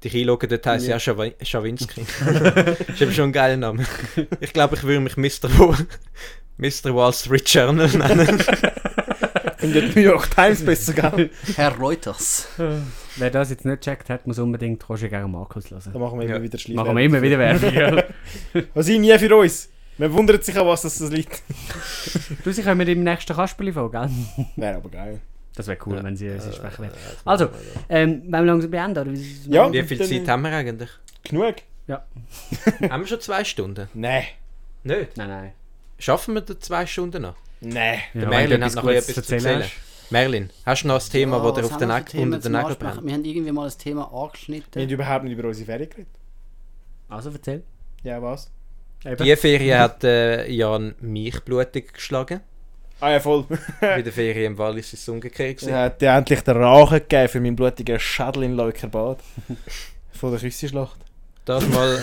dich 0.05 0.15
einloggen. 0.15 0.49
Dort 0.49 0.67
heisst 0.67 0.87
ja, 0.87 0.97
Schawi- 0.97 1.35
Schawinski. 1.43 2.01
ist 2.89 3.01
eben 3.03 3.13
schon 3.13 3.31
ein 3.31 3.33
geiler 3.33 3.57
Name. 3.57 3.85
Ich 4.41 4.53
glaube, 4.53 4.77
ich 4.77 4.83
würde 4.83 5.01
mich 5.01 5.17
Mr. 5.17 5.49
Wall, 5.59 5.77
Mr. 6.57 6.95
Wall 6.95 7.13
Street 7.13 7.49
Journal 7.49 7.89
nennen. 7.89 8.43
in 9.63 9.73
der 9.75 9.83
New 9.83 10.01
York 10.01 10.31
Times 10.35 10.65
besser, 10.65 10.95
gell? 10.95 11.31
Herr 11.55 11.77
Reuters. 11.77 12.49
Wer 13.17 13.31
das 13.31 13.51
jetzt 13.51 13.65
nicht 13.67 13.81
gecheckt 13.83 14.09
hat, 14.09 14.27
muss 14.27 14.39
unbedingt 14.39 14.89
Roger 14.89 15.09
gegen 15.09 15.31
Markus 15.31 15.65
Da 15.65 15.77
hören. 15.77 16.01
machen 16.01 16.19
wir 16.19 16.27
immer 16.27 16.37
Ja. 16.37 16.43
wieder 16.43 16.59
Schleife. 16.59 16.77
Machen 16.83 16.97
wir 16.97 17.05
immer 17.05 17.21
wieder 17.23 17.39
Werbung. 17.39 17.75
ja. 17.75 18.05
Was 18.75 18.89
ich 18.89 18.99
nie 18.99 19.17
für 19.19 19.37
uns. 19.37 19.69
Man 19.99 20.13
wundert 20.15 20.43
sich 20.47 20.57
auch, 20.59 20.67
was 20.67 20.81
das 20.81 20.99
liegt. 21.11 21.43
Du, 22.43 22.51
sie 22.53 22.63
kommen 22.63 22.89
im 22.89 23.05
nächsten 23.05 23.37
Kasperli 23.37 23.71
vor, 23.71 23.91
gell? 23.91 24.09
Wäre 24.57 24.77
aber 24.77 24.89
geil. 24.89 25.21
Das 25.61 25.67
wäre 25.69 25.79
cool, 25.87 26.03
wenn 26.03 26.17
sie, 26.17 26.29
sie 26.41 26.53
sprechen 26.53 26.79
würden. 26.85 26.95
Also, 27.25 27.49
ähm, 27.89 28.23
wollen 28.23 28.33
wir 28.33 28.43
langsam 28.43 28.71
beenden? 28.71 28.99
Oder? 28.99 29.13
wie- 29.13 29.51
Ja. 29.55 29.73
Wie 29.73 29.83
viel 29.83 29.99
Zeit 30.07 30.29
haben 30.29 30.43
wir 30.43 30.53
eigentlich? 30.53 30.91
Genug? 31.23 31.57
haben 31.89 33.03
wir 33.03 33.07
schon 33.07 33.21
zwei 33.21 33.45
Stunden? 33.45 33.89
Nein. 33.95 34.25
Nicht? 34.85 35.17
Nein, 35.17 35.29
nein. 35.29 35.53
Schaffen 35.99 36.35
wir 36.35 36.41
die 36.41 36.59
zwei 36.59 36.87
Stunden 36.87 37.23
noch? 37.23 37.35
Nein. 37.61 37.99
Der 38.15 38.23
Ja, 38.23 38.29
Merlin 38.29 38.51
wenn 38.53 38.61
du 38.61 38.67
hat 38.67 38.75
noch 38.77 38.91
etwas 38.91 39.07
zu 39.25 39.35
erzählen. 39.35 39.65
Merlin, 40.11 40.51
hast 40.65 40.83
du 40.85 40.89
noch 40.89 40.95
ein 41.05 41.11
Thema, 41.11 41.37
Ja, 41.37 41.43
das 41.43 41.55
dir 41.55 41.63
was 41.65 41.73
auf 41.73 41.79
den, 41.79 41.81
wir 41.81 41.95
Nagel, 41.95 42.35
auf 42.37 42.43
den, 42.43 42.53
Nagel 42.53 42.77
brennt? 42.77 43.05
Wir 43.07 43.13
haben 43.15 43.25
irgendwie 43.25 43.53
mal 43.53 43.69
ein 43.69 43.79
Thema 43.79 44.11
Wir 44.11 44.19
angeschnitten. 44.23 44.83
haben 44.83 44.89
überhaupt 44.89 45.25
nicht 45.25 45.39
über 45.39 45.47
unsere 45.49 45.67
Ferien 45.67 45.91
geredet. 45.91 46.09
Also 47.09 47.31
erzähl. 47.31 47.63
Ja, 48.03 48.23
was? 48.23 48.51
Eben. 49.05 49.25
Die 49.25 49.37
Ferien 49.37 49.79
hat 49.79 50.03
äh, 50.05 50.49
Jan 50.51 50.95
mich 51.01 51.41
blutig 51.45 51.93
geschlagen. 51.93 52.41
Ah 53.01 53.13
ja, 53.13 53.21
voll. 53.21 53.45
Bei 53.81 54.03
der 54.03 54.13
Ferien 54.13 54.53
im 54.53 54.59
Wallis 54.59 54.93
ist 54.93 55.03
es 55.03 55.09
umgekehrt. 55.09 55.63
Er 55.63 55.85
hat 55.85 56.01
dir 56.03 56.11
endlich 56.11 56.41
den 56.43 56.57
Rachen 56.63 56.99
gegeben 56.99 57.29
für 57.29 57.41
meinen 57.41 57.57
blutigen 57.57 57.99
Schädel 57.99 58.43
in 58.45 58.55
Leukerbad. 58.57 59.21
Von 60.13 60.31
der 60.33 60.41
Küssenschlacht. 60.41 60.99
Das 61.47 61.67
mal, 61.69 61.99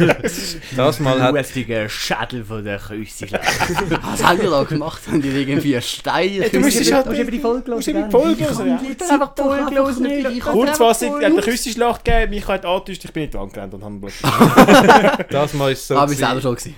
das 0.76 1.00
mal 1.00 1.20
hat 1.22 1.32
Blutige 1.34 1.88
Schädel 1.90 2.42
von 2.42 2.64
der 2.64 2.78
Küsse. 2.78 3.26
Was 3.30 4.24
haben 4.24 4.40
wir 4.40 4.50
da 4.50 4.62
gemacht? 4.64 5.02
Haben 5.06 5.20
die 5.20 5.28
irgendwie 5.28 5.74
einen 5.74 5.82
Stein? 5.82 6.42
du 6.50 6.60
musst 6.60 6.90
halt- 6.92 7.06
eben 7.12 7.30
die 7.30 7.38
Folge 7.38 7.64
Du 7.70 7.74
musst 7.76 7.88
eben 7.88 8.04
die 8.06 8.10
Folge 8.10 8.42
ja. 8.42 8.80
Ich 8.82 9.10
einfach 9.10 9.34
die 9.34 9.42
Folge. 9.42 10.40
Kurzfassung, 10.40 11.20
er 11.20 11.26
hat 11.26 11.32
eine 11.34 11.42
Küssenschlacht 11.42 12.04
gegeben, 12.06 12.30
mich 12.30 12.48
hat 12.48 12.64
angetäuscht, 12.64 13.04
ich 13.04 13.12
bin 13.12 13.24
nicht 13.24 13.36
angerannt 13.36 13.74
und 13.74 13.84
habe 13.84 13.94
ihn 13.94 14.00
blutig. 14.00 15.26
das 15.30 15.52
mal 15.52 15.70
ist 15.72 15.86
so 15.86 15.94
Ah, 15.96 16.08
wir 16.08 16.16
gewesen. 16.16 16.40
selber 16.40 16.40
schon. 16.40 16.74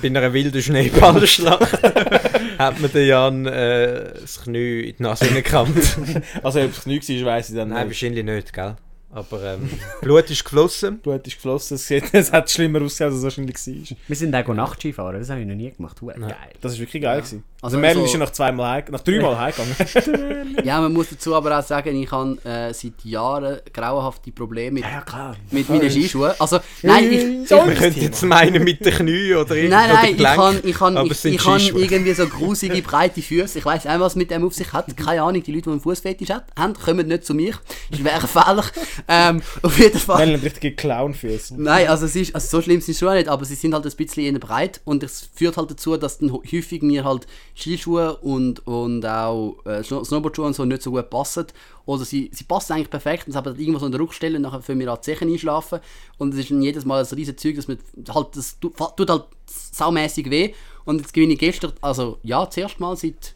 Bei 0.00 0.08
einer 0.08 0.32
wilden 0.32 0.62
Schneeballschlacht 0.62 1.82
hat 2.58 2.80
mir 2.80 2.88
der 2.88 3.06
Jan 3.06 3.46
äh, 3.46 4.12
das 4.20 4.42
Knie 4.42 4.80
in 4.80 4.96
die 4.96 5.02
Nase 5.02 5.26
gekramt. 5.28 5.76
Also 6.42 6.60
ob 6.60 6.70
es 6.72 6.86
nichts 6.86 7.08
war, 7.08 7.26
weiss 7.26 7.50
ich 7.50 7.56
dann 7.56 7.68
Nein, 7.68 7.78
nicht. 7.78 7.86
wahrscheinlich 7.88 8.24
nicht, 8.24 8.52
gell? 8.52 8.76
Aber 9.10 9.42
ähm, 9.42 9.70
Blut 10.02 10.28
ist 10.30 10.44
geflossen. 10.44 10.98
Blut 10.98 11.26
ist 11.26 11.36
geflossen, 11.36 11.76
es, 11.76 11.86
sieht, 11.86 12.04
es 12.12 12.30
hat 12.30 12.50
schlimmer 12.50 12.82
ausgesehen, 12.82 13.08
als 13.10 13.18
es 13.18 13.24
wahrscheinlich 13.24 13.56
war. 13.56 13.96
Wir 14.06 14.16
sind 14.16 14.34
auch 14.34 14.48
Nachtski 14.54 14.92
fahren, 14.92 15.18
das 15.18 15.30
habe 15.30 15.40
ich 15.40 15.46
noch 15.46 15.54
nie 15.54 15.70
gemacht. 15.70 16.00
Huere. 16.02 16.20
Geil. 16.20 16.34
Das 16.60 16.72
war 16.74 16.80
wirklich 16.80 17.02
geil. 17.02 17.18
Gewesen. 17.20 17.42
Also 17.60 17.76
Also 17.76 17.78
Merlin 17.80 17.98
so- 18.00 18.04
ist 18.04 18.12
ja 18.12 18.18
nach 18.20 18.30
zweimal 18.30 18.70
heim, 18.70 18.84
nach 18.90 19.00
dreimal 19.00 19.36
heimgegangen. 19.38 20.56
Ja, 20.64 20.80
man 20.80 20.92
muss 20.92 21.08
dazu 21.10 21.34
aber 21.34 21.58
auch 21.58 21.62
sagen, 21.64 22.00
ich 22.00 22.10
habe 22.12 22.36
äh, 22.44 22.72
seit 22.72 23.02
Jahren 23.04 23.58
grauenhafte 23.72 24.30
Probleme 24.30 24.72
mit, 24.74 24.84
Ja, 24.84 25.00
klar. 25.00 25.34
mit 25.50 25.68
meinen 25.68 25.90
Skischuhen. 25.90 26.32
Also, 26.38 26.60
nein, 26.82 27.10
ich, 27.10 27.50
Man 27.50 27.74
könnte 27.74 28.00
jetzt 28.00 28.22
meinen 28.24 28.62
mit 28.62 28.84
den 28.84 28.92
Knien 28.94 29.38
oder 29.38 29.56
irgendwie 29.56 29.74
Nein, 29.74 29.90
nein, 29.92 30.14
ich 30.14 30.22
kann, 30.22 30.60
ich 30.62 30.76
kann, 30.78 30.96
aber 30.96 31.06
ich, 31.06 31.12
es 31.12 31.22
sind 31.22 31.34
ich 31.34 31.42
kann 31.42 31.60
irgendwie 31.60 32.12
so 32.12 32.26
grusige, 32.28 32.80
breite 32.82 33.22
Füße. 33.22 33.58
Ich 33.58 33.64
weiß 33.64 33.86
auch, 33.86 34.00
was 34.00 34.14
mit 34.16 34.30
dem 34.30 34.44
auf 34.44 34.54
sich 34.54 34.72
hat. 34.72 34.94
Keine 34.96 35.22
Ahnung, 35.22 35.42
die 35.42 35.50
Leute, 35.50 35.64
die 35.64 35.70
einen 35.70 35.80
Fußfetisch 35.80 36.28
haben, 36.56 36.74
kommen 36.74 37.08
nicht 37.08 37.24
zu 37.24 37.34
mir. 37.34 37.54
Das 37.90 38.04
wäre 38.04 38.28
Fehler. 38.28 38.64
Ähm, 39.06 39.42
auf 39.62 39.78
jeden 39.78 39.98
Fall. 39.98 40.32
Hat 40.34 40.42
richtige 40.42 40.74
Clownfüße. 40.74 41.54
Nein, 41.60 41.88
also, 41.88 42.06
es 42.06 42.16
ist, 42.16 42.34
also 42.34 42.48
so 42.56 42.62
schlimm 42.62 42.80
sind 42.80 42.94
sie 42.94 42.98
schon 42.98 43.14
nicht, 43.14 43.28
aber 43.28 43.44
sie 43.44 43.54
sind 43.54 43.74
halt 43.74 43.86
ein 43.86 43.92
bisschen 43.96 44.24
eher 44.24 44.38
breit 44.40 44.80
und 44.84 45.02
es 45.02 45.28
führt 45.34 45.56
halt 45.56 45.70
dazu, 45.70 45.96
dass 45.96 46.18
dann 46.18 46.32
häufig 46.32 46.82
mir 46.82 47.04
halt 47.04 47.26
Skischuhe 47.54 48.16
und, 48.16 48.66
und 48.66 49.04
auch 49.06 49.56
äh, 49.66 49.82
Snow- 49.84 50.04
Snowboardschuhe 50.04 50.46
und 50.46 50.54
so 50.54 50.64
nicht 50.64 50.82
so 50.82 50.90
gut 50.90 51.10
passen. 51.10 51.46
Oder 51.86 52.04
sie, 52.04 52.30
sie 52.34 52.44
passen 52.44 52.74
eigentlich 52.74 52.90
perfekt 52.90 53.26
und 53.26 53.32
sie 53.32 53.38
haben 53.38 53.58
irgendwo 53.58 53.78
so 53.78 53.86
in 53.86 53.92
der 53.92 54.00
Rückstelle 54.00 54.36
und 54.36 54.42
nachher 54.42 54.60
für 54.60 54.74
mir 54.74 54.90
an 54.90 54.98
die 54.98 55.02
Zechen 55.02 55.30
einschlafen. 55.30 55.80
Und 56.18 56.34
es 56.34 56.40
ist 56.40 56.50
dann 56.50 56.60
jedes 56.62 56.84
Mal 56.84 57.02
ein 57.02 57.14
riesen 57.14 57.38
Zeug, 57.38 57.56
dass 57.56 57.68
man 57.68 57.78
halt, 58.10 58.36
das 58.36 58.58
tu- 58.60 58.68
tut 58.96 59.08
halt 59.08 59.24
saumässig 59.46 60.28
weh. 60.30 60.52
Und 60.84 61.00
jetzt 61.00 61.14
gewinne 61.14 61.32
ich 61.34 61.38
gestern, 61.38 61.72
also 61.80 62.18
ja, 62.22 62.44
das 62.44 62.56
erste 62.56 62.80
Mal 62.80 62.96
seit 62.96 63.34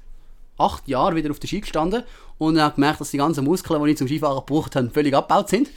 acht 0.63 0.89
Jahren 0.89 1.15
wieder 1.17 1.31
auf 1.31 1.39
der 1.39 1.49
Ski 1.49 1.61
gestanden 1.61 2.03
und 2.39 2.61
habe 2.61 2.75
gemerkt, 2.75 3.01
dass 3.01 3.11
die 3.11 3.19
ganzen 3.19 3.45
Muskeln, 3.45 3.83
die 3.85 3.91
ich 3.91 3.99
zum 3.99 4.07
Skifahren 4.09 4.45
gebraucht 4.45 4.75
habe, 4.77 4.91
völlig 4.91 5.15
abgebaut 5.15 5.49
sind. 5.49 5.69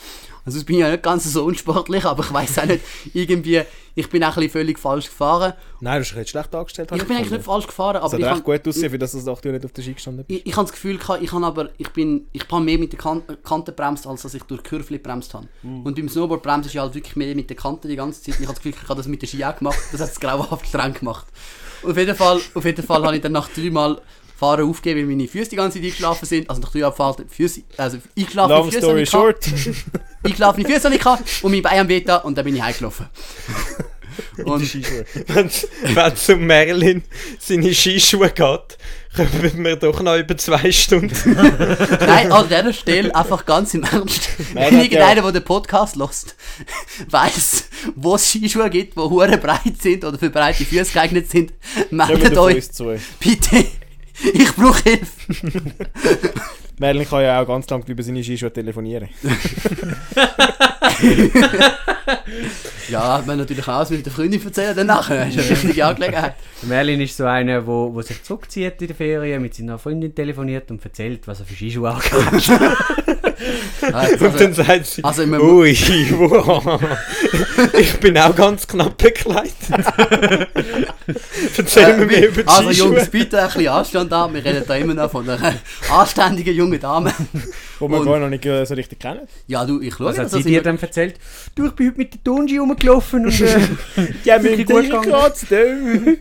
Also 0.46 0.60
ich 0.60 0.66
bin 0.66 0.78
ja 0.78 0.92
nicht 0.92 1.02
ganz 1.02 1.24
so 1.24 1.44
unsportlich, 1.44 2.06
aber 2.06 2.24
ich 2.24 2.32
weiß 2.32 2.60
auch 2.60 2.66
nicht, 2.66 2.84
irgendwie, 3.14 3.62
ich 3.96 4.10
bin 4.10 4.24
auch 4.24 4.30
ein 4.30 4.36
bisschen 4.36 4.52
völlig 4.52 4.78
falsch 4.78 5.06
gefahren. 5.06 5.54
Nein, 5.80 6.00
du 6.00 6.06
hast 6.08 6.16
recht 6.16 6.30
schlecht 6.30 6.54
angestellt. 6.54 6.92
habe 6.92 7.02
Ich 7.02 7.08
bin 7.08 7.18
eigentlich 7.18 7.32
nicht 7.32 7.44
falsch 7.44 7.66
gefahren, 7.66 7.96
Es 7.98 8.04
aber 8.04 8.14
hat 8.14 8.20
ich 8.20 8.26
habe 8.28 8.42
gut 8.42 8.68
aussehen, 8.68 8.92
für 8.92 9.00
das 9.00 9.12
du 9.12 9.32
acht 9.32 9.44
Jahre 9.44 9.58
nicht 9.58 9.66
auf 9.66 9.72
der 9.72 9.82
Ski 9.82 9.94
gestanden 9.94 10.24
bist. 10.24 10.40
ich, 10.40 10.46
ich 10.46 10.56
habe 10.56 10.66
das 10.66 10.72
Gefühl, 10.72 11.00
ich 11.20 11.32
habe 11.32 11.46
aber, 11.46 11.70
ich 11.78 11.90
bin, 11.90 12.28
ich 12.32 12.44
habe 12.52 12.64
mehr 12.64 12.78
mit 12.78 12.92
der 12.92 13.00
kan 13.00 13.24
Kante 13.44 13.72
bremst, 13.72 14.06
als 14.06 14.22
dass 14.22 14.36
ich 14.36 14.44
durch 14.44 14.64
Kurve 14.64 15.00
bremst 15.00 15.34
habe. 15.34 15.48
Und 15.64 15.96
beim 15.96 16.10
Snowboard 16.10 16.44
bremst 16.44 16.68
ist 16.68 16.74
ja 16.74 16.84
halt 16.84 16.94
wirklich 16.94 17.16
mehr 17.16 17.34
mit 17.36 17.50
der 17.50 17.58
Kante 17.58 17.88
die 17.88 17.96
ganze 17.96 18.22
Zeit. 18.22 18.36
Und 18.36 18.42
ich 18.42 18.48
habe 18.48 18.56
das 18.56 18.64
Gefühl, 18.64 18.80
ich 18.84 18.90
habe 18.90 18.98
das 18.98 19.08
mit 19.08 19.22
der 19.22 19.28
Ski 19.28 19.44
auch 19.44 19.56
gemacht. 19.56 19.80
Das 19.92 20.02
hat 20.02 20.10
es 20.10 20.20
grauenhaft 20.20 20.68
streng 20.68 20.94
gemacht. 20.94 21.26
Auf 21.84 21.98
jeden 21.98 22.16
Fall, 22.16 22.40
auf 22.54 22.66
jeden 22.66 22.86
Fall 22.86 23.04
habe 23.04 23.16
ich 23.16 23.22
dann 23.22 23.32
nach 23.32 23.50
dreimal 23.50 24.00
Fahren 24.38 24.70
aufgegeben, 24.70 25.02
weil 25.02 25.16
meine 25.16 25.28
Füße 25.28 25.50
die 25.50 25.56
ganze 25.56 25.78
Zeit 25.78 25.86
eingeschlafen 25.86 26.26
sind. 26.26 26.50
Also 26.50 26.62
nach 26.62 26.72
dreimal 26.72 26.92
Fahren, 26.92 27.26
die 27.30 27.34
Füße, 27.34 27.62
also 27.78 27.98
eingeschlafene 28.18 28.58
Long 28.58 28.72
Füße 28.72 28.80
story 28.80 29.06
short. 29.06 29.46
eingeschlafene 30.24 30.68
Füße 30.68 30.84
habe 30.84 30.96
ich 30.96 31.02
gehabt 31.02 31.24
und 31.42 31.52
mein 31.52 31.62
Bein 31.62 31.80
am 31.80 31.88
Beta 31.88 32.18
und 32.18 32.38
dann 32.38 32.46
bin 32.46 32.56
ich 32.56 32.62
heimgelaufen. 32.62 33.08
Und. 34.44 34.74
Wenn 35.28 35.48
es 35.48 36.30
um 36.30 36.46
Merlin 36.46 37.04
seine 37.40 37.74
Skischuhe 37.74 38.30
geht, 38.30 38.78
kommen 39.16 39.64
wir 39.64 39.76
doch 39.76 40.02
noch 40.02 40.18
über 40.18 40.38
zwei 40.38 40.72
Stunden. 40.72 41.14
Nein, 42.00 42.32
an 42.32 42.48
dieser 42.48 42.74
Stelle 42.74 43.16
einfach 43.16 43.46
ganz 43.46 43.74
im 43.74 43.84
Ernst. 43.84 44.30
Wenn 44.54 44.80
irgendeiner, 44.82 45.22
der 45.22 45.32
den 45.32 45.44
Podcast 45.44 45.96
lost, 45.96 46.36
weiß, 47.10 47.66
wo 47.96 48.16
es 48.16 48.30
Skischuhe 48.30 48.70
gibt, 48.70 48.96
die 48.96 49.02
hure 49.02 49.38
breit 49.38 49.82
sind 49.82 50.04
oder 50.04 50.18
für 50.18 50.30
breite 50.30 50.66
Füße 50.66 50.94
geeignet 50.94 51.30
sind, 51.30 51.54
meldet 51.92 52.38
euch 52.38 52.66
bitte. 53.20 53.66
Ich 54.34 54.56
brauche 54.56 54.82
Hilfe. 54.84 55.12
Merlin 56.80 57.08
kann 57.08 57.22
ja 57.22 57.42
auch 57.42 57.48
ganz 57.48 57.70
lang 57.70 57.84
über 57.88 58.04
seine 58.04 58.22
Skischuhe 58.24 58.52
telefonieren. 58.52 59.08
Ja, 62.90 63.18
hat 63.18 63.26
man 63.28 63.38
natürlich 63.38 63.68
auch 63.68 63.90
mit 63.90 64.06
der 64.06 64.14
Freundin 64.14 64.44
erzählen 64.44 64.76
danach. 64.76 65.10
Das 65.10 65.30
ist 65.30 65.40
eine 65.40 65.50
richtige 65.50 65.86
Angelegenheit. 65.86 66.36
Der 66.62 66.70
Merlin 66.70 67.02
ist 67.02 67.18
so 67.18 67.26
einer, 67.26 67.66
wo, 67.66 67.94
wo 67.94 68.02
sich 68.02 68.22
zurückzieht 68.24 68.82
in 68.82 68.88
der 68.88 68.96
Ferien, 68.96 69.42
mit 69.42 69.56
seiner 69.56 69.78
Freundin 69.78 70.14
telefoniert 70.14 70.70
und 70.72 70.84
erzählt, 70.84 71.28
was 71.28 71.40
er 71.40 71.46
für 71.46 71.56
Skischuhe 71.56 71.92
angeht. 71.92 72.12
Also, 73.94 74.26
Und 74.26 74.40
dann 74.40 74.54
sagt 74.54 74.86
sie, 74.86 75.04
also 75.04 75.24
ui, 75.24 75.76
wow. 76.18 76.80
ich 77.78 78.00
bin 78.00 78.18
auch 78.18 78.36
ganz 78.36 78.66
knapp 78.66 78.98
bekleidet. 78.98 79.54
Erzähl 81.58 81.98
mir 81.98 82.06
mehr 82.06 82.30
über 82.30 82.44
die 82.44 82.48
also 82.48 82.70
Skischuhe. 82.70 82.96
Jungs, 82.96 83.10
bitte 83.10 83.42
ein 83.42 83.48
bisschen 83.48 83.68
Anstand 83.68 84.12
haben. 84.12 84.34
Wir 84.34 84.44
reden 84.46 84.64
da 84.68 84.76
immer 84.76 84.94
noch 84.94 85.12
von 85.12 85.30
einer 85.30 85.54
anständigen 85.92 86.56
jungen 86.56 86.80
Dame. 86.80 87.14
Wo 87.80 87.88
wir 87.90 88.00
Und- 88.00 88.06
gar 88.06 88.20
noch 88.20 88.30
nicht 88.30 88.46
äh, 88.46 88.66
so 88.66 88.74
richtig 88.74 89.00
kennen. 89.00 89.28
Ja, 89.48 89.66
du, 89.66 89.82
ich 89.82 89.94
schaue 89.94 90.08
Was 90.08 90.18
hat 90.18 90.32
sie 90.32 90.44
dir 90.44 90.62
dann 90.64 90.80
erzählt? 90.80 91.16
Du, 91.56 91.66
ich 91.68 91.74
bin 91.74 91.88
heute 91.90 91.98
mit 91.98 92.14
der 92.14 92.24
Tonski 92.24 92.60
rumgelaufen 92.80 93.26
und 93.26 93.42
äh, 93.42 93.60
Ja, 94.24 94.38
gut 94.38 94.44
gegangen. 94.58 95.02
gegangen. 95.02 96.18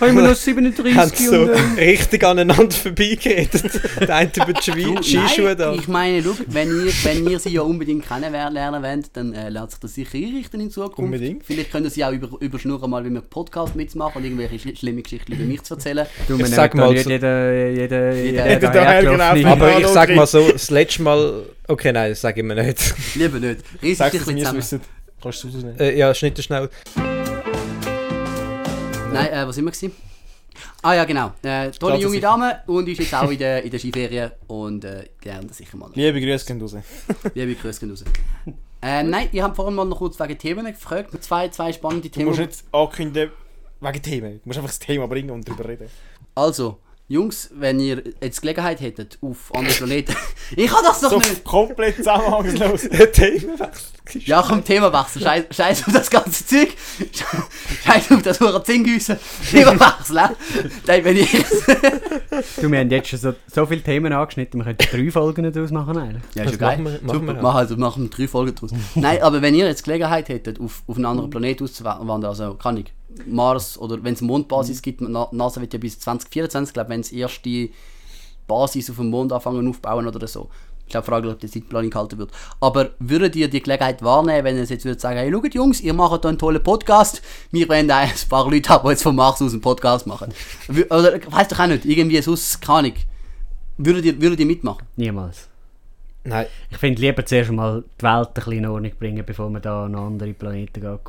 habe 0.00 0.10
immer 0.12 0.22
noch 0.22 0.28
haben 0.28 0.34
37 0.36 1.18
sie 1.18 1.26
so 1.26 1.42
und 1.42 1.50
äh, 1.50 1.84
richtig 1.84 2.24
aneinander 2.24 2.70
vorbeigeredet. 2.70 3.80
Der 4.00 4.16
eine 4.16 4.30
über 4.34 4.52
die 4.54 4.60
Skischuhe 5.02 5.44
nein, 5.48 5.56
da. 5.58 5.74
Ich 5.74 5.88
meine, 5.88 6.22
schau, 6.22 6.34
wenn 6.46 6.68
ihr, 6.86 6.92
wenn 7.04 7.28
ihr 7.28 7.38
sie 7.38 7.50
ja 7.50 7.60
unbedingt 7.62 8.06
kennenlernen 8.08 8.82
wollt, 8.82 9.10
dann 9.14 9.34
äh, 9.34 9.50
lernt 9.50 9.72
sich 9.72 9.80
das 9.80 9.94
sicher 9.94 10.16
einrichten 10.16 10.60
in 10.60 10.70
Zukunft. 10.70 10.98
Unbedingt. 11.00 11.44
Vielleicht 11.44 11.70
können 11.70 11.90
sie 11.90 12.02
auch 12.04 12.12
über, 12.12 12.30
überschnurren, 12.40 12.90
mal 12.90 13.04
wie 13.04 13.10
wir 13.10 13.20
Podcast 13.20 13.76
mitzumachen 13.76 14.22
und 14.22 14.24
irgendwelche 14.24 14.56
schli- 14.56 14.78
schlimme 14.78 15.02
Geschichten 15.02 15.32
über 15.32 15.44
mich 15.44 15.62
zu 15.64 15.74
erzählen. 15.74 16.06
du, 16.28 16.34
Ich 16.34 16.38
wir 16.40 16.46
sag 16.46 16.74
mal 16.74 16.92
nicht 16.92 17.04
so- 17.04 17.10
jeder, 17.10 17.52
jeder, 17.70 18.14
jeder, 18.14 18.48
Jeder 18.48 19.02
genau, 19.02 19.50
Aber 19.52 19.78
ich 19.78 19.86
sag 19.88 20.14
mal 20.14 20.26
so, 20.26 20.50
das 20.50 20.70
letzte 20.70 21.02
Mal... 21.02 21.42
Okay, 21.68 21.92
nein, 21.92 22.10
das 22.10 22.20
sage 22.22 22.40
ich 22.40 22.46
mir 22.46 22.54
nicht. 22.56 22.94
Lieber 23.14 23.38
nicht. 23.38 23.60
Riss 23.82 23.98
Sag's, 23.98 24.12
dich 24.12 24.22
ein 24.26 24.34
wir 24.36 24.42
es 24.44 24.52
bisschen 24.54 24.80
wissen. 24.80 24.80
Kannst 25.22 25.44
du 25.44 25.48
es 25.48 25.54
rausnehmen? 25.54 25.78
Äh, 25.78 25.98
ja, 25.98 26.14
schnitt 26.14 26.42
schnell. 26.42 26.70
Nein, 29.12 29.32
äh, 29.32 29.46
was 29.46 29.56
sind 29.56 29.82
wir? 29.82 29.90
Ah 30.82 30.94
ja, 30.94 31.04
genau. 31.04 31.32
Äh, 31.42 31.70
tolle 31.72 31.96
junge 31.96 32.14
sicher. 32.16 32.28
Dame 32.28 32.60
und 32.66 32.88
ist 32.88 32.98
jetzt 33.00 33.14
auch 33.14 33.30
in 33.30 33.38
der, 33.38 33.62
in 33.62 33.70
der 33.70 33.78
Skiferien 33.78 34.30
und 34.46 34.84
äh, 34.84 35.08
gerne 35.20 35.52
sicher 35.52 35.76
mal. 35.76 35.90
Liebe 35.94 36.20
Grüße 36.20 36.46
gehen 36.46 36.60
raus. 36.60 36.74
Liebe 37.34 37.54
Grüße 37.54 37.80
gehen 37.80 37.90
raus. 37.90 38.04
Äh, 38.82 39.02
nein, 39.02 39.28
ich 39.32 39.40
habe 39.42 39.54
vorhin 39.54 39.74
mal 39.74 39.84
noch 39.84 39.98
kurz 39.98 40.18
wegen 40.18 40.38
Themen 40.38 40.64
gefragt. 40.66 41.10
Zwei, 41.22 41.48
zwei 41.48 41.72
spannende 41.72 42.08
Du 42.08 42.14
Themen. 42.14 42.28
musst 42.28 42.40
nicht 42.40 42.64
ankündigen 42.72 43.30
wegen 43.80 44.02
Themen. 44.02 44.32
Du 44.42 44.48
musst 44.48 44.58
einfach 44.58 44.70
das 44.70 44.78
Thema 44.78 45.06
bringen 45.06 45.30
und 45.30 45.46
darüber 45.46 45.68
reden. 45.68 45.88
Also, 46.34 46.78
Jungs, 47.10 47.50
wenn 47.54 47.80
ihr 47.80 48.04
jetzt 48.22 48.40
Gelegenheit 48.40 48.80
hättet 48.80 49.18
auf 49.20 49.52
andere 49.52 49.74
Planeten. 49.74 50.14
ich 50.56 50.70
habe 50.70 50.82
das 50.86 51.00
doch 51.00 51.10
So 51.10 51.18
nicht! 51.18 51.42
komplett 51.42 51.96
zusammenhangslos. 51.96 52.82
Themenwechsel. 53.12 54.22
Ja, 54.26 54.44
komm, 54.46 54.62
Themawechsel. 54.64 55.20
Scheiß, 55.22 55.44
scheiß 55.50 55.86
auf 55.88 55.92
das 55.92 56.08
ganze 56.08 56.46
Zeug. 56.46 56.68
Scheiß 57.84 58.12
auf 58.12 58.22
das 58.22 58.38
hure 58.40 58.62
Zinggüsse. 58.62 59.18
Themawechsel, 59.50 60.20
hä? 60.20 60.28
Nein, 60.86 61.04
wenn 61.04 61.16
ich. 61.16 61.30
Du, 62.60 62.70
wir 62.70 62.78
haben 62.78 62.90
jetzt 62.90 63.08
schon 63.08 63.18
so, 63.18 63.34
so 63.52 63.66
viele 63.66 63.82
Themen 63.82 64.12
angeschnitten, 64.12 64.58
wir 64.60 64.64
könnten 64.72 64.86
drei 65.04 65.10
Folgen 65.10 65.52
daraus 65.52 65.70
machen. 65.72 65.98
Eigentlich. 65.98 66.22
Ja, 66.36 66.44
ist 66.44 66.52
ja 66.52 66.56
geil. 66.58 66.78
machen 66.78 66.84
wir- 66.84 67.00
machen 67.02 67.20
Super, 67.20 67.32
wir 67.34 67.38
auch. 67.38 67.42
mach 67.42 67.54
also, 67.56 67.76
machen 67.76 68.02
wir 68.04 68.10
drei 68.10 68.28
Folgen 68.28 68.54
draus. 68.54 68.70
Nein, 68.94 69.20
aber 69.22 69.42
wenn 69.42 69.54
ihr 69.56 69.66
jetzt 69.66 69.82
Gelegenheit 69.84 70.28
hättet, 70.28 70.60
auf, 70.60 70.82
auf 70.86 70.96
einen 70.96 71.06
anderen 71.06 71.30
Planeten 71.30 71.64
auszuwandern, 71.64 72.24
also 72.24 72.54
kann 72.54 72.76
ich 72.76 72.92
Mars 73.26 73.76
oder 73.78 74.02
wenn 74.02 74.14
es 74.14 74.20
Mondbasis 74.20 74.80
gibt, 74.82 75.00
Na- 75.00 75.28
NASA 75.32 75.60
wird 75.60 75.72
ja 75.72 75.78
bis 75.78 75.98
2024, 76.00 76.72
glaube 76.74 76.90
wenn 76.90 77.00
es 77.00 77.12
erste 77.12 77.68
Basis 78.46 78.90
auf 78.90 78.96
dem 78.96 79.10
Mond 79.10 79.32
anfangen 79.32 79.68
aufbauen 79.68 80.06
oder 80.06 80.26
so. 80.26 80.48
Ist 80.86 80.96
auch 80.96 81.04
fraglich, 81.04 81.32
ob 81.32 81.38
der 81.38 81.48
Zeitplan 81.50 81.88
gehalten 81.88 82.18
wird. 82.18 82.32
Aber 82.60 82.90
würdet 82.98 83.36
ihr 83.36 83.48
die 83.48 83.62
Gelegenheit 83.62 84.02
wahrnehmen, 84.02 84.42
wenn 84.44 84.56
ihr 84.56 84.64
jetzt 84.64 84.84
würdet 84.84 85.00
sagen, 85.00 85.18
hey, 85.18 85.30
schaut 85.32 85.54
Jungs, 85.54 85.80
ihr 85.80 85.94
macht 85.94 86.22
hier 86.22 86.28
einen 86.30 86.38
tollen 86.38 86.62
Podcast, 86.62 87.22
wir 87.52 87.68
wollen 87.68 87.86
da 87.86 87.98
ein 87.98 88.10
paar 88.28 88.50
Leute 88.50 88.68
haben, 88.70 88.84
die 88.84 88.90
jetzt 88.90 89.04
vom 89.04 89.14
Mars 89.14 89.40
aus 89.40 89.52
einen 89.52 89.60
Podcast 89.60 90.08
machen. 90.08 90.32
Oder, 90.90 91.20
weiss 91.30 91.46
doch 91.46 91.60
auch 91.60 91.66
nicht, 91.68 91.84
irgendwie 91.84 92.20
sonst, 92.22 92.60
keine 92.60 92.78
Ahnung. 92.78 92.92
Würdet 93.78 94.04
ihr, 94.04 94.20
würdet 94.20 94.40
ihr 94.40 94.46
mitmachen? 94.46 94.84
Niemals. 94.96 95.46
Nein, 96.24 96.46
Ich 96.70 96.76
finde 96.78 97.00
lieber 97.00 97.24
zuerst 97.24 97.50
mal 97.52 97.84
die 97.98 98.02
Welt 98.04 98.28
ein 98.28 98.34
bisschen 98.34 98.52
in 98.52 98.66
Ordnung 98.66 98.92
bringen, 98.98 99.24
bevor 99.24 99.48
man 99.48 99.62
da 99.62 99.84
an 99.84 99.94
andere 99.94 100.34
Planeten 100.34 100.80
geht. 100.80 101.00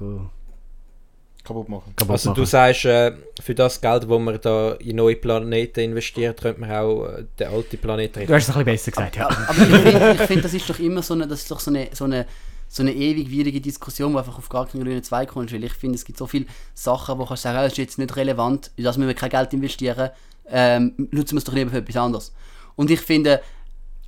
Kaputt 1.44 1.70
machen. 1.70 1.94
kaputt 1.96 2.12
also 2.12 2.34
du 2.34 2.42
machen. 2.42 2.50
sagst, 2.50 2.86
äh, 2.86 3.12
für 3.42 3.56
das 3.56 3.80
Geld, 3.82 4.04
das 4.04 4.10
man 4.20 4.40
da 4.42 4.74
in 4.74 4.96
neue 4.96 5.16
Planeten 5.16 5.80
investiert, 5.82 6.42
könnte 6.42 6.62
man 6.62 6.72
auch 6.72 7.06
äh, 7.08 7.26
den 7.40 7.48
alten 7.48 7.78
Planeten 7.78 8.14
Du 8.14 8.20
retten. 8.20 8.34
hast 8.34 8.50
es 8.50 8.56
ein 8.56 8.66
bisschen 8.66 8.92
besser 8.92 8.92
gesagt, 8.92 9.16
ja. 9.18 9.28
Aber 9.30 9.62
ich 9.62 9.68
finde, 9.68 10.28
find, 10.28 10.46
das 10.46 10.54
ist 10.54 10.70
doch 10.70 10.80
immer 10.80 11.02
so 11.02 11.14
eine, 11.14 11.28
das 11.28 11.42
ist 11.42 11.52
doch 11.52 11.60
so 11.60 11.72
eine, 11.72 11.90
so 11.94 12.06
eine, 12.06 12.26
so 12.68 12.84
eine 12.84 12.94
ewigwierige 12.94 13.60
Diskussion, 13.60 14.14
die 14.14 14.18
einfach 14.20 14.38
auf 14.38 14.48
gar 14.50 14.66
keinen 14.68 14.84
grünen 14.84 15.04
Zweig 15.04 15.30
kommt. 15.30 15.52
Weil 15.52 15.64
ich 15.64 15.74
finde, 15.74 15.96
es 15.96 16.06
gibt 16.06 16.18
so 16.18 16.28
viele 16.28 16.46
Sachen, 16.74 17.18
wo 17.18 17.24
du 17.24 17.28
kannst 17.30 17.44
sagen, 17.44 17.58
ah, 17.58 17.64
das 17.64 17.74
ist 17.74 17.78
jetzt 17.80 17.98
nicht 17.98 18.16
relevant, 18.16 18.72
in 18.78 18.84
das 18.84 18.98
müssen 18.98 19.08
wir 19.10 19.16
kein 19.16 19.30
Geld 19.30 19.54
investieren, 19.54 20.10
ähm, 20.50 20.94
nutzen 21.12 21.34
wir 21.36 21.40
es 21.40 21.44
doch 21.44 21.54
lieber 21.54 21.72
für 21.72 21.78
etwas 21.78 21.98
anderes. 21.98 22.34
Und 22.76 22.90
ich 22.92 23.02
finde, 23.02 23.42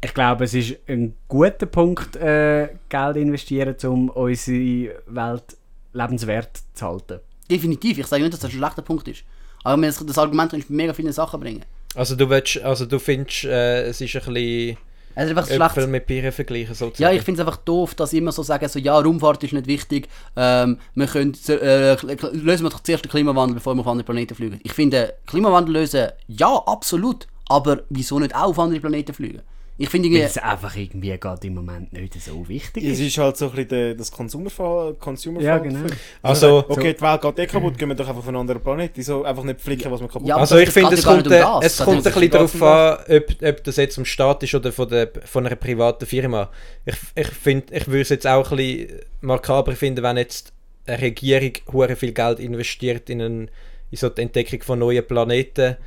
Ich 0.02 0.14
glaube, 0.14 0.44
es 0.46 0.54
ist 0.54 0.76
ein 0.88 1.16
guter 1.28 1.66
Punkt, 1.66 2.16
äh, 2.18 2.70
Geld 2.90 3.18
investieren, 3.18 3.76
um 3.84 4.10
unsere 4.10 4.96
Welt 5.08 5.58
lebenswert 5.94 6.62
zu 6.74 6.86
halten. 6.86 7.20
definitiv, 7.50 7.98
ich 8.00 8.08
sage 8.08 8.24
nicht, 8.24 8.34
dass 8.34 8.42
das 8.42 8.52
ein 8.52 8.58
schlechter 8.58 8.82
Punkt 8.82 9.08
ist. 9.08 9.24
Aber 9.64 9.78
mir 9.78 9.88
das, 9.88 10.06
das 10.06 10.18
Argument 10.18 10.52
kann 10.52 10.60
ich 10.60 10.68
bei 10.68 10.74
mega 10.74 10.94
viele 10.94 11.14
Sachen 11.14 11.40
bringen. 11.40 11.64
Also 11.96 12.16
du 12.16 12.30
willst, 12.30 12.58
also 12.62 12.86
du 12.86 13.00
findest, 13.00 13.46
äh, 13.46 13.84
es 13.84 14.02
ist 14.02 14.16
ein 14.16 14.22
bisschen 14.34 14.78
Es 15.16 15.26
ist 15.30 15.38
einfach 15.38 15.74
schlecht. 15.74 15.90
mit 15.90 16.08
Birnen 16.08 16.32
vergleichen 16.32 16.74
sozusagen. 16.74 17.04
Ja, 17.04 17.12
ich 17.18 17.22
finde 17.24 17.42
es 17.42 17.48
einfach 17.48 17.62
doof, 17.64 17.94
dass 17.96 18.10
sie 18.10 18.18
immer 18.18 18.32
so 18.32 18.42
sagen, 18.44 18.68
so, 18.68 18.80
ja, 18.80 18.98
Raumfahrt 18.98 19.44
ist 19.44 19.54
nicht 19.54 19.68
wichtig, 19.68 20.08
ähm, 20.36 20.80
wir 20.96 21.08
können, 21.08 21.34
äh, 21.48 21.94
lösen 22.32 22.66
wir 22.66 22.70
doch 22.72 22.80
zuerst 22.82 23.06
den 23.06 23.12
Klimawandel, 23.12 23.56
bevor 23.56 23.76
wir 23.76 23.82
auf 23.82 23.88
andere 23.88 24.06
Planeten 24.06 24.34
fliegen. 24.36 24.60
Ich 24.64 24.74
finde, 24.74 25.14
Klimawandel 25.28 25.76
lösen, 25.76 26.08
ja, 26.28 26.52
absolut, 26.66 27.28
aber 27.48 27.84
wieso 27.90 28.18
nicht 28.20 28.34
auch 28.36 28.50
auf 28.50 28.60
andere 28.60 28.80
Planeten 28.80 29.14
fliegen? 29.14 29.42
Ich 29.76 29.90
finde 29.90 30.08
Weil 30.10 30.18
irgendwie, 30.18 30.28
es 30.30 30.38
einfach 30.38 30.76
irgendwie 30.76 31.18
gerade 31.18 31.48
im 31.48 31.56
Moment 31.56 31.92
nicht 31.94 32.14
so 32.22 32.48
wichtig 32.48 32.84
Es 32.84 33.00
ist. 33.00 33.08
ist 33.08 33.18
halt 33.18 33.38
so 33.38 33.50
ein 33.50 33.56
bisschen 33.66 33.98
das 33.98 34.12
Consumer-Fall. 34.12 34.94
Consumer 35.00 35.42
Ja, 35.42 35.58
genau. 35.58 35.88
Also, 36.22 36.64
Okay, 36.70 36.94
die 36.94 37.02
Welt 37.02 37.22
geht 37.22 37.40
eh 37.40 37.48
kaputt, 37.48 37.78
gehen 37.80 37.90
wir 37.90 37.96
doch 37.96 38.08
einfach 38.08 38.20
auf 38.22 38.28
einen 38.28 38.38
anderen 38.38 38.62
Planeten. 38.62 38.94
Wieso 38.96 39.24
einfach 39.24 39.44
nicht 39.44 39.60
flicken, 39.60 39.92
was 39.92 40.00
wir 40.00 40.08
kaputt 40.08 40.28
Ja, 40.28 40.38
also 40.38 40.56
das- 40.56 40.68
ich 40.68 40.70
finde, 40.70 40.94
es 40.94 41.04
kommt, 41.04 41.26
nicht 41.26 41.26
um 41.26 41.32
das. 41.62 41.66
es 41.66 41.78
Das 41.78 41.86
kommt 41.86 41.98
ein 41.98 42.00
ist- 42.08 42.14
bisschen 42.14 42.30
darauf 42.30 42.62
an, 42.62 42.98
ob, 43.16 43.26
ob 43.50 43.64
das 43.64 43.76
jetzt 43.78 43.96
vom 43.96 44.06
Staat 44.06 44.44
ist 44.44 44.54
oder 44.54 44.72
von, 44.72 44.88
der, 44.90 45.10
von 45.26 45.46
einer 45.48 45.56
privaten 45.56 46.06
Firma. 46.06 46.52
Ich, 46.86 46.96
ich 47.16 47.28
finde, 47.30 47.74
ich 47.76 47.88
würde 47.88 48.02
es 48.02 48.10
jetzt 48.10 48.28
auch 48.28 48.52
ein 48.52 48.58
bisschen 48.58 49.00
makaber 49.22 49.72
finden, 49.76 50.04
wenn 50.04 50.18
jetzt 50.18 50.54
eine 50.86 51.02
Regierung 51.02 51.54
hure 51.72 51.96
viel 51.96 52.12
Geld 52.14 52.40
investiert 52.40 53.10
in, 53.10 53.22
ein, 53.22 53.52
in 53.90 53.98
so 53.98 54.10
die 54.10 54.22
Entdeckung 54.22 54.62
von 54.62 54.78
neuen 54.80 55.06
Planeten, 55.08 55.78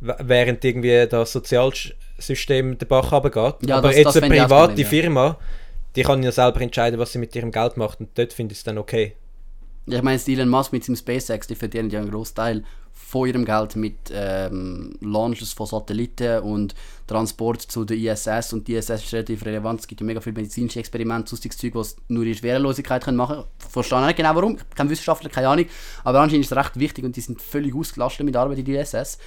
während 0.00 0.64
irgendwie 0.64 1.06
das 1.08 1.32
Sozialsystem 2.18 2.78
den 2.78 2.88
Bach 2.88 3.12
runtergeht. 3.12 3.68
Ja, 3.68 3.78
Aber 3.78 3.88
das- 3.88 3.96
jetzt 3.96 4.06
das 4.06 4.22
eine 4.22 4.28
private 4.34 4.68
Problem, 4.68 4.78
ja. 4.78 4.88
Firma, 4.88 5.38
die 5.94 6.02
kann 6.02 6.22
ja 6.22 6.32
selber 6.32 6.60
entscheiden, 6.60 6.98
was 6.98 7.12
sie 7.12 7.18
mit 7.18 7.34
ihrem 7.34 7.50
Geld 7.50 7.76
macht 7.76 8.00
und 8.00 8.10
dort 8.16 8.32
finde 8.32 8.52
ich 8.52 8.58
es 8.58 8.64
dann 8.64 8.78
okay. 8.78 9.14
ich 9.86 10.02
meine, 10.02 10.20
Elon 10.26 10.48
Musk 10.48 10.72
mit 10.72 10.84
seinem 10.84 10.96
SpaceX, 10.96 11.46
die 11.46 11.54
verdienen 11.54 11.90
ja 11.90 12.00
einen 12.00 12.10
Großteil 12.10 12.64
von 12.92 13.28
ihrem 13.28 13.44
Geld 13.44 13.76
mit 13.76 13.94
ähm, 14.12 14.96
Launches 15.00 15.52
von 15.52 15.66
Satelliten 15.66 16.40
und 16.40 16.74
Transport 17.06 17.62
zu 17.62 17.84
der 17.84 17.96
ISS 17.96 18.52
und 18.52 18.66
die 18.66 18.74
ISS 18.74 18.90
ist 18.90 19.12
relativ 19.12 19.44
relevant. 19.44 19.80
Es 19.80 19.86
gibt 19.86 20.00
ja 20.00 20.06
mega 20.06 20.20
viele 20.20 20.34
medizinische 20.34 20.80
Experimente, 20.80 21.28
sonstiges 21.30 21.58
Zeug, 21.58 21.74
was 21.76 21.96
nur 22.08 22.24
die 22.24 22.34
Schwerelosigkeit 22.34 23.04
können 23.04 23.16
machen 23.16 23.36
können. 23.36 23.48
Verstehe 23.58 24.00
ich 24.00 24.06
nicht 24.06 24.16
genau 24.16 24.34
warum, 24.34 24.56
kein 24.74 24.90
Wissenschaftler, 24.90 25.30
keine 25.30 25.48
Ahnung, 25.48 25.66
aber 26.02 26.20
anscheinend 26.20 26.46
ist 26.46 26.50
es 26.52 26.56
recht 26.56 26.78
wichtig 26.80 27.04
und 27.04 27.14
die 27.14 27.20
sind 27.20 27.40
völlig 27.40 27.74
ausgelastet 27.74 28.24
mit 28.24 28.34
der 28.34 28.42
Arbeit 28.42 28.58
in 28.58 28.64
der 28.64 28.82
ISS. 28.82 29.18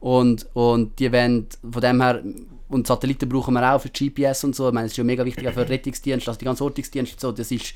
Und, 0.00 0.46
und 0.54 0.98
die 0.98 1.12
wollen 1.12 1.46
von 1.70 1.82
dem 1.82 2.00
her, 2.00 2.22
und 2.68 2.86
Satelliten 2.86 3.28
brauchen 3.28 3.54
wir 3.54 3.74
auch 3.74 3.80
für 3.80 3.88
GPS 3.88 4.44
und 4.44 4.54
so, 4.54 4.68
ich 4.68 4.74
meine, 4.74 4.86
es 4.86 4.92
ist 4.92 4.98
ja 4.98 5.04
mega 5.04 5.24
wichtig 5.24 5.48
für 5.52 5.68
Rettungsdienste, 5.68 6.30
also 6.30 6.38
die 6.38 6.44
ganzen 6.44 6.64
Ortungsdienste 6.64 7.16
so, 7.18 7.32
das 7.32 7.50
ist 7.50 7.74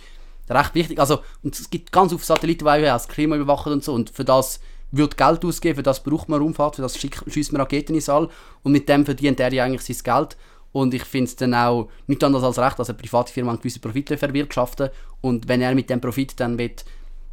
recht 0.48 0.74
wichtig. 0.74 0.98
Also, 0.98 1.20
und 1.42 1.58
es 1.58 1.70
gibt 1.70 1.92
ganz 1.92 2.12
viele 2.12 2.22
Satelliten, 2.22 2.64
die 2.64 2.70
auch 2.70 2.80
das 2.80 3.08
Klima 3.08 3.36
überwachen 3.36 3.72
und 3.72 3.84
so. 3.84 3.94
Und 3.94 4.10
für 4.10 4.24
das 4.24 4.60
wird 4.90 5.16
Geld 5.16 5.44
ausgeben, 5.44 5.76
für 5.76 5.82
das 5.82 6.02
braucht 6.02 6.28
man 6.28 6.40
Raumfahrt, 6.40 6.76
für 6.76 6.82
das 6.82 6.98
schießt 6.98 7.52
man 7.52 7.60
Raketen 7.60 7.94
ins 7.94 8.08
All. 8.08 8.28
Und 8.62 8.72
mit 8.72 8.88
dem 8.88 9.04
verdient 9.04 9.40
er 9.40 9.52
ja 9.52 9.64
eigentlich 9.64 9.82
sein 9.82 10.02
Geld. 10.02 10.36
Und 10.72 10.94
ich 10.94 11.04
finde 11.04 11.26
es 11.26 11.36
dann 11.36 11.54
auch 11.54 11.88
nicht 12.06 12.22
anders 12.22 12.44
als 12.44 12.58
recht, 12.58 12.78
dass 12.78 12.90
eine 12.90 12.98
private 12.98 13.32
Firma 13.32 13.50
einen 13.50 13.58
gewissen 13.58 13.80
Profit 13.80 14.08
verwirtschaften 14.18 14.90
Und 15.20 15.48
wenn 15.48 15.60
er 15.60 15.74
mit 15.74 15.90
dem 15.90 16.00
Profit 16.00 16.38
dann 16.38 16.58
will, 16.58 16.74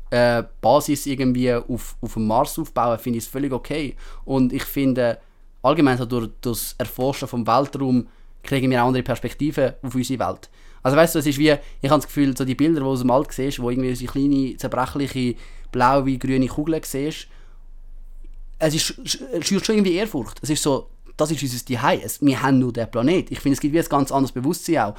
äh, 0.10 0.44
Basis 0.62 1.06
irgendwie 1.06 1.54
auf, 1.54 1.96
auf 2.02 2.14
dem 2.14 2.28
Mars 2.28 2.58
aufbauen, 2.60 3.00
finde 3.00 3.18
ich 3.18 3.26
es 3.26 3.30
völlig 3.30 3.52
okay. 3.52 3.96
Und 4.26 4.54
ich 4.54 4.64
finde, 4.64 5.20
allgemein 5.62 5.98
so 5.98 6.06
durch, 6.06 6.30
das 6.42 6.76
Erforschen 6.78 7.28
vom 7.28 7.46
Weltraum 7.46 8.08
kriegen 8.44 8.72
wir 8.72 8.84
auch 8.84 8.88
andere 8.88 9.04
Perspektiven 9.04 9.74
auf 9.82 9.96
unsere 9.96 10.20
Welt. 10.20 10.50
Also 10.84 10.96
weißt 10.96 11.16
du, 11.16 11.20
es 11.20 11.26
ist 11.26 11.38
wie, 11.38 11.50
ich 11.82 11.90
habe 11.90 12.00
das 12.00 12.08
Gefühl, 12.08 12.36
so 12.38 12.46
die 12.46 12.56
Bilder, 12.56 12.80
die 12.80 12.84
du 12.84 12.90
aus 12.90 13.02
dem 13.02 13.12
Alt 13.12 13.32
siehst, 13.32 13.60
wo 13.62 13.70
irgendwie 13.70 13.90
unsere 13.90 14.12
kleine, 14.12 14.56
zerbrechliche, 14.56 15.36
blaue, 15.72 16.18
grüne 16.18 16.48
Kugel 16.48 16.80
siehst, 16.84 17.28
es 18.60 18.76
schürt 18.76 19.66
schon 19.66 19.76
irgendwie 19.76 19.96
Ehrfurcht. 19.96 20.40
Es 20.42 20.50
ist 20.50 20.64
so, 20.64 20.90
das 21.16 21.32
ist 21.32 21.42
unser 21.42 21.66
Zuhause. 21.66 22.26
Wir 22.26 22.42
haben 22.42 22.60
nur 22.60 22.74
den 22.74 22.90
Planet. 22.90 23.32
Ich 23.32 23.40
finde, 23.40 23.56
es 23.56 23.60
gibt 23.60 23.74
wie 23.74 23.80
ein 23.80 23.90
ganz 23.90 24.12
anderes 24.12 24.32
Bewusstsein 24.32 24.78
auch. 24.80 24.96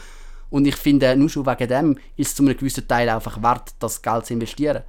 Und 0.50 0.66
ich 0.66 0.76
finde, 0.76 1.16
nur 1.16 1.28
schon 1.28 1.46
wegen 1.46 1.68
dem 1.68 1.98
ist 2.16 2.28
es 2.28 2.34
zu 2.34 2.42
einem 2.42 2.56
gewissen 2.56 2.86
Teil 2.86 3.08
einfach 3.08 3.42
wert, 3.42 3.74
das 3.78 4.00
Geld 4.00 4.26
zu 4.26 4.34
investieren. 4.34 4.82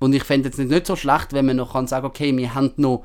Und 0.00 0.12
ich 0.14 0.24
fände 0.24 0.48
es 0.48 0.58
nicht, 0.58 0.70
nicht 0.70 0.86
so 0.86 0.96
schlecht, 0.96 1.32
wenn 1.32 1.46
man 1.46 1.56
noch 1.56 1.74
kann 1.74 1.86
sagen 1.86 2.06
okay, 2.06 2.36
wir 2.36 2.54
haben 2.54 2.72
noch 2.76 3.04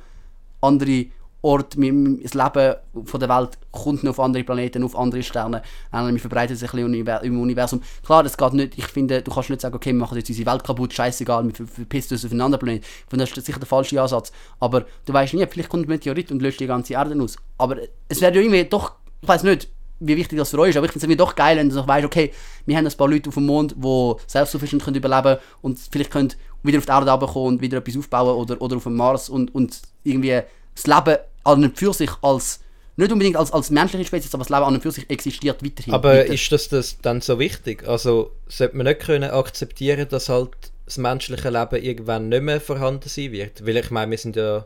andere 0.62 1.06
Orte, 1.42 1.78
das 1.78 2.34
Leben 2.34 2.76
von 3.06 3.20
der 3.20 3.30
Welt 3.30 3.50
kommt 3.72 4.04
noch 4.04 4.12
auf 4.12 4.20
andere 4.20 4.44
Planeten, 4.44 4.84
auf 4.84 4.98
andere 4.98 5.22
Sterne, 5.22 5.62
wir 5.92 6.20
verbreiten 6.20 6.56
sich 6.56 6.74
ein 6.74 6.92
bisschen 6.92 7.24
im 7.24 7.40
Universum. 7.40 7.84
Klar, 8.04 8.24
das 8.24 8.36
geht 8.36 8.54
nicht, 8.54 8.76
ich 8.80 8.88
finde, 8.88 9.22
du 9.22 9.32
kannst 9.32 9.52
nicht 9.52 9.62
sagen, 9.62 9.76
okay, 9.76 9.92
wir 9.92 10.00
machen 10.00 10.18
jetzt 10.18 10.28
unsere 10.28 10.52
Welt 10.52 10.64
kaputt, 10.64 10.92
scheißegal, 10.92 11.46
wir 11.46 11.54
ver- 11.54 11.68
verpissen 11.68 12.16
uns 12.16 12.26
auf 12.26 12.32
einen 12.32 12.42
anderen 12.42 12.66
Planeten. 12.66 12.84
Ich 12.84 13.10
finde, 13.10 13.26
das 13.26 13.38
ist 13.38 13.46
sicher 13.46 13.60
der 13.60 13.68
falsche 13.68 14.02
Ansatz. 14.02 14.32
Aber 14.60 14.86
du 15.06 15.14
weißt 15.14 15.36
nie, 15.36 15.46
vielleicht 15.46 15.70
kommt 15.70 15.86
ein 15.86 15.90
Meteorit 15.90 16.32
und 16.32 16.42
löscht 16.42 16.62
die 16.62 16.66
ganze 16.66 16.94
Erde 16.94 17.22
aus. 17.22 17.36
Aber 17.60 17.78
es 18.10 18.22
wäre 18.22 18.34
irgendwie 18.34 18.64
doch, 18.64 18.94
ich 19.22 19.28
weiß 19.28 19.44
nicht, 19.44 19.70
wie 20.00 20.18
wichtig 20.18 20.40
das 20.40 20.50
für 20.50 20.60
euch 20.60 20.72
ist, 20.72 20.78
aber 20.78 20.88
ich 20.88 20.94
finde 20.94 21.14
es 21.14 21.18
doch 21.18 21.36
geil, 21.36 21.58
wenn 21.58 21.70
du 21.70 21.76
noch 21.76 21.88
weißt, 21.88 22.06
okay, 22.06 22.34
wir 22.66 22.76
haben 22.76 22.88
ein 22.88 22.98
paar 22.98 23.08
Leute 23.08 23.30
auf 23.30 23.36
dem 23.36 23.46
Mond, 23.46 23.76
die 23.78 24.14
selbstsufficient 24.26 24.84
können 24.84 24.96
überleben 24.96 25.40
und 25.62 25.78
vielleicht 25.78 26.10
können 26.10 26.34
wieder 26.65 26.78
auf 26.78 26.86
die 26.86 26.91
Erde 26.91 27.12
runterkommen 27.12 27.56
und 27.56 27.62
wieder 27.62 27.78
etwas 27.78 27.97
aufbauen 27.97 28.36
oder, 28.36 28.62
oder 28.62 28.78
auf 28.78 28.84
dem 28.84 28.95
Mars 28.95 29.30
und, 29.30 29.54
und 29.54 29.82
irgendwie 30.04 30.41
das 30.75 30.88
Leben 30.88 31.17
an 31.43 31.63
und 31.63 31.78
für 31.78 31.93
sich 31.93 32.12
als, 32.21 32.60
nicht 32.97 33.12
unbedingt 33.12 33.38
als, 33.38 33.51
als 33.51 33.69
menschliche 33.69 34.06
Spezies, 34.06 34.34
aber 34.34 34.43
das 34.43 34.49
Leben 34.49 34.63
an 34.63 34.75
und 34.75 34.82
für 34.82 34.91
sich 34.91 35.10
existiert 35.10 35.63
weiterhin. 35.63 35.93
Aber 35.93 36.10
weiter. 36.10 36.34
ist 36.34 36.51
das, 36.51 36.69
das 36.69 36.97
dann 37.01 37.21
so 37.21 37.39
wichtig? 37.39 37.88
Also 37.88 38.32
sollte 38.47 38.78
man 38.78 38.86
nicht 38.86 39.01
können 39.01 39.30
akzeptieren, 39.30 40.08
dass 40.10 40.30
halt 40.30 40.51
das 40.86 40.97
menschliche 40.97 41.49
Leben 41.49 41.84
irgendwann 41.84 42.30
nicht 42.30 42.43
mehr 42.43 42.62
vorhanden 42.62 43.10
sein 43.10 43.32
wird? 43.32 43.65
Weil 43.65 43.78
ich 43.78 43.91
meine, 43.91 44.12
wir 44.12 44.17
sind 44.17 44.36
ja... 44.36 44.65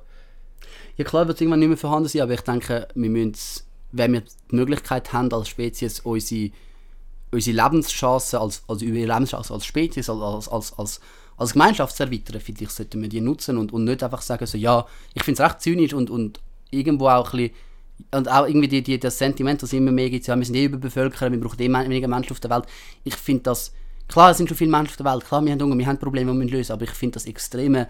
Ja 0.97 1.05
klar 1.05 1.27
wird 1.27 1.37
es 1.37 1.41
irgendwann 1.41 1.59
nicht 1.59 1.69
mehr 1.69 1.77
vorhanden 1.77 2.09
sein, 2.09 2.21
aber 2.21 2.33
ich 2.33 2.41
denke, 2.41 2.87
wir 2.93 3.09
müssen, 3.09 3.63
wenn 3.91 4.13
wir 4.13 4.21
die 4.51 4.55
Möglichkeit 4.55 5.13
haben, 5.13 5.31
als 5.31 5.47
Spezies 5.47 6.01
unsere, 6.01 6.51
unsere 7.31 7.55
Lebenschancen, 7.55 8.39
als, 8.39 8.63
also 8.67 8.85
unsere 8.85 9.07
Lebenschancen 9.07 9.53
als 9.53 9.65
Spezies, 9.65 10.09
als, 10.09 10.21
als, 10.21 10.47
als, 10.49 10.73
als, 10.77 10.99
als 11.39 11.53
Gemeinschaft 11.53 11.95
zu 11.95 12.03
erweitern, 12.03 12.41
finde 12.41 12.65
ich, 12.65 12.69
sollten 12.69 13.01
wir 13.01 13.09
die 13.09 13.21
nutzen 13.21 13.57
und, 13.57 13.71
und 13.71 13.85
nicht 13.85 14.03
einfach 14.03 14.21
sagen, 14.21 14.45
so 14.45 14.57
ja, 14.57 14.85
ich 15.13 15.23
finde 15.23 15.41
es 15.41 15.49
recht 15.49 15.61
zynisch 15.61 15.93
und, 15.93 16.09
und 16.09 16.39
irgendwo 16.69 17.07
auch 17.07 17.33
ein 17.33 17.37
bisschen 17.39 17.55
und 18.11 18.31
auch 18.31 18.47
irgendwie 18.47 18.67
die, 18.67 18.81
die, 18.81 18.99
das 18.99 19.17
Sentiment, 19.17 19.61
das 19.61 19.73
immer 19.73 19.91
mehr 19.91 20.09
gibt, 20.09 20.27
ja, 20.27 20.37
wir 20.37 20.45
sind 20.45 20.55
eh 20.55 20.65
überbevölkert, 20.65 21.31
wir 21.31 21.39
brauchen 21.39 21.59
eh 21.59 21.67
weniger 21.67 22.07
Menschen 22.07 22.31
auf 22.31 22.39
der 22.39 22.49
Welt. 22.49 22.65
Ich 23.03 23.15
finde 23.15 23.43
das, 23.43 23.73
klar, 24.07 24.31
es 24.31 24.37
sind 24.37 24.47
schon 24.47 24.57
viele 24.57 24.71
Menschen 24.71 24.91
auf 24.91 24.97
der 24.97 25.05
Welt, 25.05 25.25
klar, 25.25 25.43
wir 25.43 25.51
haben 25.51 25.61
Hunger, 25.61 25.77
wir 25.77 25.85
haben 25.85 25.97
Probleme, 25.97 26.31
die 26.31 26.39
wir 26.39 26.57
lösen, 26.57 26.73
aber 26.73 26.83
ich 26.83 26.91
finde 26.91 27.15
das 27.15 27.25
extreme 27.25 27.87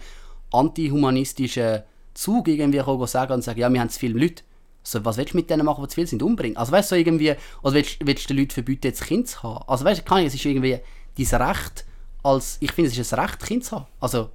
antihumanistische 0.52 1.84
Zug 2.14 2.48
irgendwie 2.48 2.78
kommen, 2.78 3.06
sagen 3.06 3.32
und 3.34 3.42
sagen, 3.42 3.60
ja, 3.60 3.72
wir 3.72 3.80
haben 3.80 3.88
zu 3.88 4.00
viele 4.00 4.18
Leute. 4.18 4.42
Also, 4.82 5.04
was 5.04 5.16
willst 5.16 5.34
du 5.34 5.36
mit 5.36 5.50
denen 5.50 5.64
machen, 5.64 5.82
die 5.84 5.88
zu 5.88 5.94
viel 5.94 6.06
sind? 6.06 6.22
Umbringen? 6.22 6.56
Also, 6.56 6.72
weißt 6.72 6.90
du, 6.90 6.94
so 6.94 6.98
irgendwie, 6.98 7.34
oder 7.62 7.74
willst, 7.74 7.98
willst 8.04 8.24
du 8.24 8.34
den 8.34 8.38
Leuten 8.38 8.50
verbieten, 8.50 8.86
jetzt 8.86 9.04
Kind 9.04 9.28
zu 9.28 9.42
haben? 9.42 9.64
Also, 9.68 9.84
weißt 9.84 10.00
du, 10.00 10.04
kann 10.04 10.20
ich, 10.20 10.26
es 10.26 10.34
ist 10.34 10.44
irgendwie 10.44 10.80
dein 11.16 11.42
Recht, 11.42 11.84
als, 12.22 12.58
ich 12.60 12.72
finde, 12.72 12.90
es 12.90 12.98
ist 12.98 13.12
ein 13.12 13.20
Recht, 13.20 13.40
Kind 13.40 13.64
zu 13.64 13.76
haben. 13.76 13.86
Also, 14.00 14.30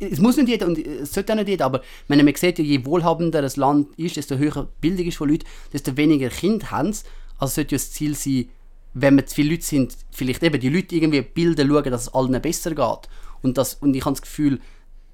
es 0.00 0.20
muss 0.20 0.36
nicht 0.36 0.48
jeder, 0.48 0.66
und 0.66 0.78
es 0.78 1.12
sollte 1.12 1.32
auch 1.32 1.36
nicht 1.36 1.48
jeder, 1.48 1.64
aber 1.64 1.82
wenn 2.06 2.24
man 2.24 2.34
sieht, 2.34 2.58
je 2.58 2.84
wohlhabender 2.84 3.42
ein 3.42 3.50
Land 3.56 3.88
ist, 3.98 4.16
desto 4.16 4.36
höher 4.36 4.64
die 4.64 4.80
Bildung 4.80 5.06
ist 5.06 5.16
von 5.16 5.28
Leuten, 5.28 5.46
desto 5.72 5.96
weniger 5.96 6.28
Kinder 6.28 6.70
haben 6.70 6.92
sie. 6.92 7.04
Also 7.38 7.54
sollte 7.56 7.74
ja 7.74 7.78
das 7.78 7.90
Ziel 7.90 8.14
sein, 8.14 8.48
wenn 8.94 9.16
wir 9.16 9.26
zu 9.26 9.34
viele 9.34 9.50
Leute 9.50 9.64
sind, 9.64 9.96
vielleicht 10.10 10.42
eben 10.42 10.60
die 10.60 10.68
Leute 10.68 10.94
irgendwie 10.94 11.22
bilden, 11.22 11.68
schauen, 11.68 11.90
dass 11.90 12.02
es 12.02 12.14
allen 12.14 12.40
besser 12.40 12.74
geht. 12.74 13.08
Und, 13.42 13.58
das, 13.58 13.74
und 13.74 13.94
ich 13.94 14.04
habe 14.04 14.14
das 14.14 14.22
Gefühl, 14.22 14.60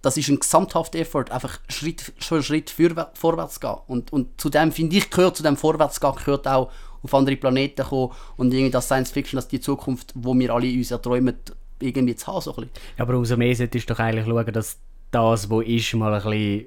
das 0.03 0.19
ist 0.19 0.29
ein 0.29 0.39
gesamthafter 0.39 0.99
Effort, 0.99 1.31
einfach 1.31 1.61
Schritt 1.69 2.13
für 2.19 2.43
Schritt 2.43 2.71
fürwär- 2.71 3.11
vorwärts 3.15 3.61
gehen. 3.61 3.77
Und, 3.87 4.13
und 4.13 4.39
zu 4.39 4.51
dem, 4.51 4.71
finde 4.71 4.97
ich, 4.97 5.09
gehört 5.09 5.37
zu 5.37 5.43
dem 5.43 5.57
Vorwärtsgehen 5.57 6.15
gehört 6.17 6.47
auch 6.47 6.71
auf 7.03 7.15
andere 7.15 7.37
Planeten 7.37 7.85
kommen 7.85 8.13
und 8.37 8.53
irgendwie 8.53 8.71
das 8.71 8.87
Science 8.87 9.11
Fiction, 9.11 9.37
dass 9.37 9.49
die 9.49 9.61
Zukunft, 9.61 10.13
wo 10.15 10.35
wir 10.39 10.53
alle 10.53 10.71
uns 10.73 10.91
erträumen, 10.91 11.37
irgendwie 11.81 12.17
zu 12.17 12.27
haben. 12.27 12.41
So 12.41 12.55
ein 12.55 12.57
bisschen. 12.57 12.71
Aber 12.99 13.17
umso 13.17 13.37
mehr 13.37 13.55
solltest 13.55 13.89
du 13.89 13.95
doch 13.95 14.01
eigentlich 14.01 14.27
schauen, 14.27 14.53
dass 14.53 14.79
das, 15.11 15.51
was 15.51 15.65
ist, 15.67 15.95
mal 15.95 16.15
ein 16.15 16.23
bisschen 16.23 16.67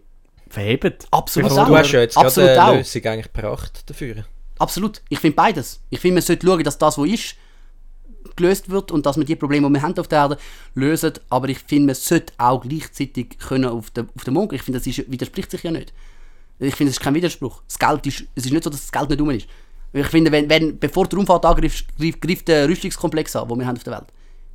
verhebt. 0.49 1.07
Absolut. 1.11 1.51
Du 1.51 1.77
hast 1.77 1.91
ja 1.91 2.01
jetzt 2.01 2.17
Absolut 2.17 2.49
gerade 2.49 2.61
eine 2.61 2.77
Lösung 2.77 3.05
eigentlich 3.05 3.33
gebracht 3.33 3.83
dafür. 3.89 4.25
Absolut. 4.59 5.01
Ich 5.09 5.19
finde 5.19 5.35
beides. 5.35 5.81
Ich 5.89 5.99
finde, 5.99 6.15
man 6.15 6.23
sollte 6.23 6.47
schauen, 6.47 6.63
dass 6.63 6.77
das, 6.77 6.97
was 6.97 7.07
ist, 7.07 7.35
gelöst 8.35 8.69
wird 8.69 8.91
und 8.91 9.05
dass 9.05 9.17
wir 9.17 9.25
die 9.25 9.35
Probleme, 9.35 9.67
die 9.67 9.73
wir 9.73 9.81
haben 9.81 9.97
auf 9.97 10.07
der 10.07 10.19
Erde, 10.19 10.37
lösen. 10.73 11.13
Aber 11.29 11.49
ich 11.49 11.59
finde, 11.59 11.87
man 11.87 11.95
sollte 11.95 12.33
auch 12.37 12.61
gleichzeitig 12.61 13.37
können 13.39 13.65
auf 13.65 13.91
den, 13.91 14.09
auf 14.15 14.23
den 14.23 14.33
Mond 14.33 14.49
gehen. 14.49 14.57
Ich 14.57 14.63
finde, 14.63 14.79
das 14.79 14.87
ist, 14.87 15.09
widerspricht 15.11 15.51
sich 15.51 15.63
ja 15.63 15.71
nicht. 15.71 15.93
Ich 16.59 16.75
finde, 16.75 16.89
es 16.89 16.97
ist 16.97 17.03
kein 17.03 17.13
Widerspruch. 17.13 17.61
Das 17.67 17.77
Geld 17.77 18.07
ist, 18.07 18.25
es 18.35 18.45
ist 18.45 18.51
nicht 18.51 18.63
so, 18.63 18.69
dass 18.69 18.81
das 18.81 18.91
Geld 18.91 19.09
nicht 19.09 19.21
rum 19.21 19.29
ist. 19.29 19.47
Ich 19.93 20.07
finde, 20.07 20.31
wenn, 20.31 20.49
wenn, 20.49 20.77
bevor 20.79 21.07
die 21.07 21.15
Raumfahrt 21.15 21.45
angreift, 21.45 21.85
greift, 21.97 22.21
greift 22.21 22.47
der 22.47 22.67
Rüstungskomplex 22.67 23.35
an, 23.35 23.47
den 23.47 23.59
wir 23.59 23.67
haben 23.67 23.77
auf 23.77 23.83
der 23.83 23.93
Welt. 23.93 24.07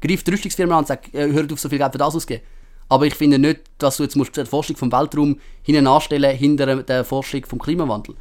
Greift 0.03 0.27
die 0.27 0.31
Rüstungsfirma 0.33 0.75
an 0.75 0.81
und 0.81 0.89
sagt, 0.89 1.15
äh, 1.15 1.31
hört 1.33 1.53
auf, 1.53 1.61
so 1.61 1.69
viel 1.69 1.79
Geld 1.79 1.93
für 1.93 1.99
das 1.99 2.15
auszugeben. 2.15 2.43
Aber 2.89 3.07
ich 3.07 3.15
finde 3.15 3.39
nicht, 3.39 3.61
dass 3.79 3.97
du 3.97 4.03
jetzt 4.03 4.17
musst 4.17 4.37
die 4.37 4.45
Forschung 4.45 4.77
vom 4.77 4.93
Weltraum 4.93 5.39
hinten 5.63 5.87
anstellen 5.87 6.37
hinter 6.37 6.83
der 6.83 7.05
Forschung 7.05 7.45
vom 7.47 7.59
Klimawandel. 7.59 8.15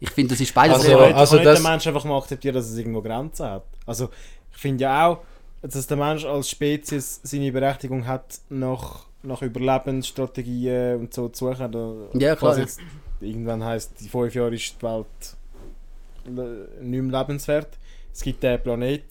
Ich 0.00 0.10
finde, 0.10 0.30
das 0.34 0.40
ist 0.40 0.54
beides. 0.54 0.76
Also, 0.76 0.88
Also, 0.92 0.98
so- 0.98 1.14
also, 1.14 1.36
kann 1.36 1.44
nicht 1.44 1.46
das- 1.54 1.62
der 1.62 1.70
Mensch 1.70 1.86
einfach 1.86 2.04
mal 2.04 2.18
akzeptieren, 2.18 2.54
dass 2.54 2.70
es 2.70 2.78
irgendwo 2.78 3.02
Grenzen 3.02 3.46
hat. 3.46 3.64
Also 3.84 4.08
ich 4.52 4.58
finde 4.58 4.82
ja 4.84 5.08
auch, 5.08 5.18
dass 5.62 5.86
der 5.86 5.96
Mensch 5.96 6.24
als 6.24 6.48
Spezies 6.50 7.20
seine 7.24 7.50
Berechtigung 7.52 8.06
hat, 8.06 8.38
nach, 8.48 9.06
nach 9.22 9.42
Überlebensstrategien 9.42 10.96
und 11.00 11.14
so 11.14 11.28
zu 11.28 11.50
suchen. 11.50 11.72
Da, 11.72 11.94
Ja, 12.18 12.36
klar, 12.36 12.50
was 12.52 12.56
ja. 12.58 12.62
Jetzt 12.64 12.80
irgendwann 13.20 13.64
heisst, 13.64 14.00
in 14.00 14.08
fünf 14.08 14.34
Jahren 14.34 14.52
ist 14.52 14.76
die 14.80 14.82
Welt 14.84 15.06
le- 16.26 16.68
nicht 16.82 17.02
mehr 17.02 17.20
lebenswert. 17.20 17.68
Es 18.12 18.22
gibt 18.22 18.42
den 18.42 18.62
Planet, 18.62 19.02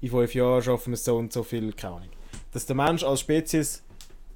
in 0.00 0.10
fünf 0.10 0.34
Jahren 0.34 0.62
schaffen 0.62 0.92
wir 0.92 0.96
so 0.96 1.16
und 1.16 1.32
so 1.32 1.42
viel, 1.42 1.72
keine 1.72 1.96
Ahnung. 1.96 2.08
Dass 2.52 2.66
der 2.66 2.76
Mensch 2.76 3.02
als 3.02 3.20
Spezies 3.20 3.82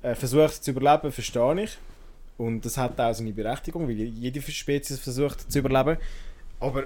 äh, 0.03 0.15
versucht 0.15 0.63
zu 0.63 0.71
überleben, 0.71 1.11
verstehe 1.11 1.65
ich. 1.65 1.79
Und 2.37 2.65
das 2.65 2.77
hat 2.77 3.01
auch 3.01 3.15
seine 3.15 3.33
Berechtigung, 3.33 3.89
weil 3.89 3.95
jede 3.95 4.43
Spezies 4.43 4.99
versucht 4.99 5.51
zu 5.51 5.59
überleben. 5.59 5.99
Aber 6.61 6.85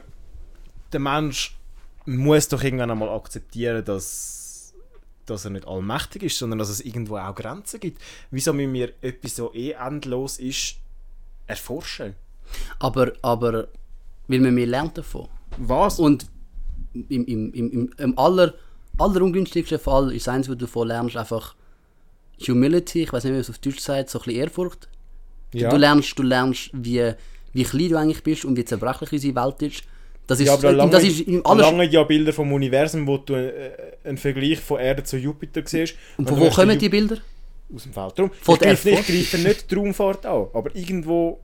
der 0.93 1.01
Mensch 1.01 1.57
muss 2.05 2.49
doch 2.49 2.63
irgendwann 2.63 2.91
einmal 2.91 3.09
akzeptieren, 3.09 3.85
dass, 3.85 4.75
dass 5.27 5.45
er 5.45 5.51
nicht 5.51 5.67
allmächtig 5.67 6.23
ist, 6.23 6.39
sondern 6.39 6.59
dass 6.59 6.69
es 6.69 6.81
irgendwo 6.81 7.17
auch 7.17 7.35
Grenzen 7.35 7.81
gibt. 7.81 8.01
Wieso 8.31 8.53
müssen 8.53 8.73
wir 8.75 8.93
etwas 9.01 9.37
so 9.37 9.53
eh 9.55 9.73
endlos 9.73 10.39
ist, 10.39 10.77
erforschen? 11.47 12.15
aber, 12.79 13.13
aber, 13.23 13.69
weil 14.27 14.41
man 14.41 14.55
mehr 14.55 14.67
lernt 14.67 14.99
davon. 14.99 15.29
Was? 15.57 15.99
Und 15.99 16.27
im, 16.93 17.07
im, 17.09 17.53
im, 17.53 17.71
im, 17.71 17.91
im 17.97 18.19
aller, 18.19 18.55
aller 18.99 19.23
ungünstigsten 19.23 19.79
Fall 19.79 20.13
ist 20.13 20.29
eins, 20.29 20.49
wo 20.49 20.53
du 20.53 20.67
davon 20.67 20.89
lernst, 20.89 21.17
einfach 21.17 21.55
Humility, 22.47 23.03
ich 23.03 23.13
weiß 23.13 23.25
nicht, 23.25 23.31
wie 23.31 23.35
man 23.35 23.41
es 23.41 23.51
auf 23.51 23.59
Deutsch 23.59 23.81
sagt, 23.81 24.11
so 24.11 24.19
ein 24.19 24.25
bisschen 24.25 24.41
Ehrfurcht. 24.41 24.89
ja. 25.53 25.71
Du 25.71 25.77
lernst, 25.77 26.19
du 26.19 26.23
lernst 26.23 26.71
wie, 26.73 27.13
wie 27.53 27.65
klein 27.65 27.89
du 27.89 27.99
eigentlich 27.99 28.23
bist 28.23 28.45
und 28.45 28.57
wie 28.57 28.65
zerbrechlich 28.65 29.13
unsere 29.13 29.35
Welt 29.35 29.63
ist. 29.63 29.83
Das 30.27 30.41
ist, 30.41 30.47
ja, 30.47 30.55
aber 30.55 30.73
lange, 30.73 30.91
das 30.91 31.05
ist 31.05 31.27
lange 31.27 31.85
ja 31.87 32.03
Bilder 32.05 32.35
vom 32.35 32.53
Universum, 32.53 33.07
wo 33.07 33.17
du 33.17 33.33
äh, 33.33 33.73
einen 34.05 34.19
Vergleich 34.19 34.61
von 34.61 34.79
Erde 34.79 35.03
zu 35.03 35.17
Jupiter 35.17 35.63
siehst. 35.65 35.95
Und 36.19 36.29
von 36.29 36.39
wo 36.39 36.51
kommen 36.51 36.79
die 36.79 36.91
Bilder? 36.91 37.17
Aus 37.75 37.85
dem 37.85 37.97
Weltraum. 37.97 38.31
Von 38.43 38.55
ich 38.55 38.59
der 38.61 38.69
greife 38.69 38.89
nicht, 38.89 38.99
Erforschung. 38.99 39.17
greife 39.17 39.49
nicht 39.49 39.71
die 39.71 39.75
Raumfahrt 39.75 40.27
an, 40.27 40.47
aber 40.53 40.77
irgendwo 40.77 41.41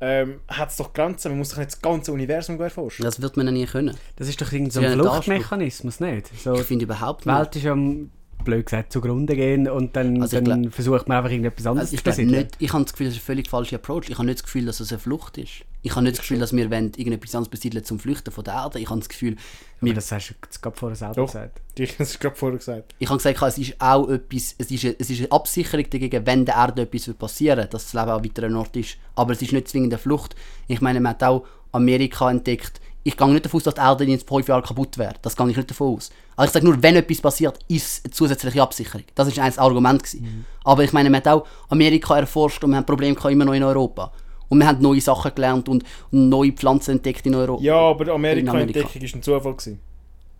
ähm, 0.00 0.40
hat 0.48 0.70
es 0.70 0.76
doch 0.76 0.92
Grenzen. 0.92 1.30
Man 1.30 1.38
muss 1.38 1.50
doch 1.50 1.58
nicht 1.58 1.72
das 1.72 1.80
ganze 1.80 2.12
Universum 2.12 2.60
erforschen. 2.60 3.04
Das 3.04 3.20
wird 3.20 3.36
man 3.36 3.46
ja 3.46 3.52
nie 3.52 3.66
können. 3.66 3.96
Das 4.16 4.28
ist 4.28 4.40
doch 4.40 4.52
irgendein 4.52 4.70
so 4.70 4.80
ein 4.80 4.86
Ja, 4.86 4.92
Fluchtmechanismus, 4.92 6.00
nicht? 6.00 6.30
So, 6.42 6.54
Ich 6.54 6.60
die 6.60 6.64
finde 6.64 6.84
überhaupt 6.84 7.26
nicht. 7.26 7.34
Welt 7.36 7.56
ist 7.56 7.66
am, 7.66 8.10
blöd 8.44 8.66
gesagt, 8.66 8.92
zugrunde 8.92 9.34
gehen 9.34 9.68
und 9.68 9.96
dann, 9.96 10.20
Also 10.22 10.40
dann 10.40 10.70
versucht 10.70 11.08
man 11.08 11.18
einfach 11.18 11.30
irgendetwas 11.30 11.66
anderes 11.66 11.92
Also 11.92 12.08
ich 12.08 12.14
zu 12.14 12.22
nicht, 12.24 12.56
ich 12.58 12.72
habe 12.72 12.84
das 12.84 12.92
Gefühl, 12.92 13.06
das 13.06 13.14
ist 13.16 13.22
ein 13.22 13.24
völlig 13.26 13.48
falscher 13.48 13.76
Approach. 13.76 14.08
Ich 14.08 14.18
habe 14.18 14.26
nicht 14.26 14.38
das 14.38 14.44
Gefühl, 14.44 14.66
dass 14.66 14.80
es 14.80 14.92
eine 14.92 14.98
Flucht 14.98 15.38
ist. 15.38 15.64
Ich 15.84 15.94
habe 15.94 16.02
nicht 16.02 16.16
das 16.16 16.22
Gefühl, 16.22 16.38
dass 16.38 16.54
wir 16.54 16.70
wollen, 16.70 16.92
irgendetwas 16.96 17.34
anderes 17.34 17.50
besiedeln 17.50 17.84
zum 17.84 17.98
Flüchten 17.98 18.30
von 18.30 18.42
der 18.42 18.54
Erde. 18.54 18.80
Ich 18.80 18.88
habe 18.88 18.98
das 19.00 19.08
Gefühl, 19.10 19.36
Aber 19.80 19.86
wir, 19.86 19.94
das 19.94 20.10
hast 20.10 20.30
du 20.30 20.34
gerade 20.62 20.76
vorher 20.76 20.96
selber 20.96 21.14
Doch. 21.14 21.26
gesagt. 21.26 21.60
Ich 21.76 21.92
habe 21.92 22.02
es 22.04 22.18
gerade 22.18 22.34
vorher 22.34 22.58
gesagt. 22.58 22.94
ich 22.98 23.06
habe 23.06 23.18
gesagt, 23.18 23.42
es 23.42 23.58
ist 23.58 23.80
auch 23.80 24.08
etwas, 24.08 24.54
es 24.56 24.70
ist, 24.70 24.82
eine, 24.82 24.96
es 24.98 25.10
ist 25.10 25.18
eine 25.18 25.30
Absicherung 25.32 25.84
dagegen, 25.90 26.24
wenn 26.26 26.46
der 26.46 26.54
Erde 26.54 26.82
etwas 26.82 27.06
wird 27.06 27.18
passieren 27.18 27.68
dass 27.70 27.84
das 27.84 27.92
Leben 27.92 28.10
auch 28.10 28.24
weiter 28.24 28.44
ein 28.44 28.56
Ort 28.56 28.74
ist. 28.76 28.96
Aber 29.14 29.34
es 29.34 29.42
ist 29.42 29.52
nicht 29.52 29.68
zwingend 29.68 29.92
eine 29.92 29.98
Flucht. 29.98 30.34
Ich 30.68 30.80
meine, 30.80 31.00
man 31.00 31.10
hat 31.10 31.22
auch 31.22 31.44
Amerika 31.72 32.30
entdeckt. 32.30 32.80
Ich 33.02 33.18
gehe 33.18 33.28
nicht 33.28 33.44
davon 33.44 33.58
aus, 33.58 33.64
dass 33.64 33.74
die 33.74 33.80
Erde 33.82 34.04
in 34.04 34.18
fünf 34.18 34.48
Jahren 34.48 34.62
kaputt 34.62 34.96
wäre. 34.96 35.12
Das 35.20 35.36
gehe 35.36 35.50
ich 35.50 35.56
nicht 35.58 35.70
davon 35.70 35.96
aus. 35.96 36.10
Aber 36.36 36.46
ich 36.46 36.52
sage 36.52 36.64
nur, 36.64 36.82
wenn 36.82 36.96
etwas 36.96 37.20
passiert, 37.20 37.58
ist 37.68 37.86
es 37.86 38.04
eine 38.04 38.12
zusätzliche 38.12 38.62
Absicherung. 38.62 39.04
Das 39.14 39.28
ist 39.28 39.38
ein 39.38 39.58
Argument. 39.58 40.02
Gewesen. 40.02 40.46
Aber 40.64 40.82
ich 40.82 40.94
meine, 40.94 41.10
man 41.10 41.20
hat 41.20 41.28
auch 41.28 41.46
Amerika 41.68 42.16
erforscht 42.16 42.64
und 42.64 42.70
wir 42.70 42.78
haben 42.78 42.86
Probleme 42.86 43.14
immer 43.30 43.44
noch 43.44 43.52
in 43.52 43.62
Europa. 43.62 44.10
Und 44.54 44.60
wir 44.60 44.66
haben 44.68 44.80
neue 44.80 45.00
Sachen 45.00 45.34
gelernt 45.34 45.68
und, 45.68 45.84
und 46.10 46.28
neue 46.28 46.52
Pflanzen 46.52 46.92
entdeckt 46.92 47.26
in 47.26 47.34
Europa. 47.34 47.62
Ja, 47.62 47.76
aber. 47.76 48.12
Amerika-Entdeckung 48.14 49.02
war 49.02 49.08
ein 49.14 49.22
Zufall. 49.22 49.52
Gewesen. 49.52 49.80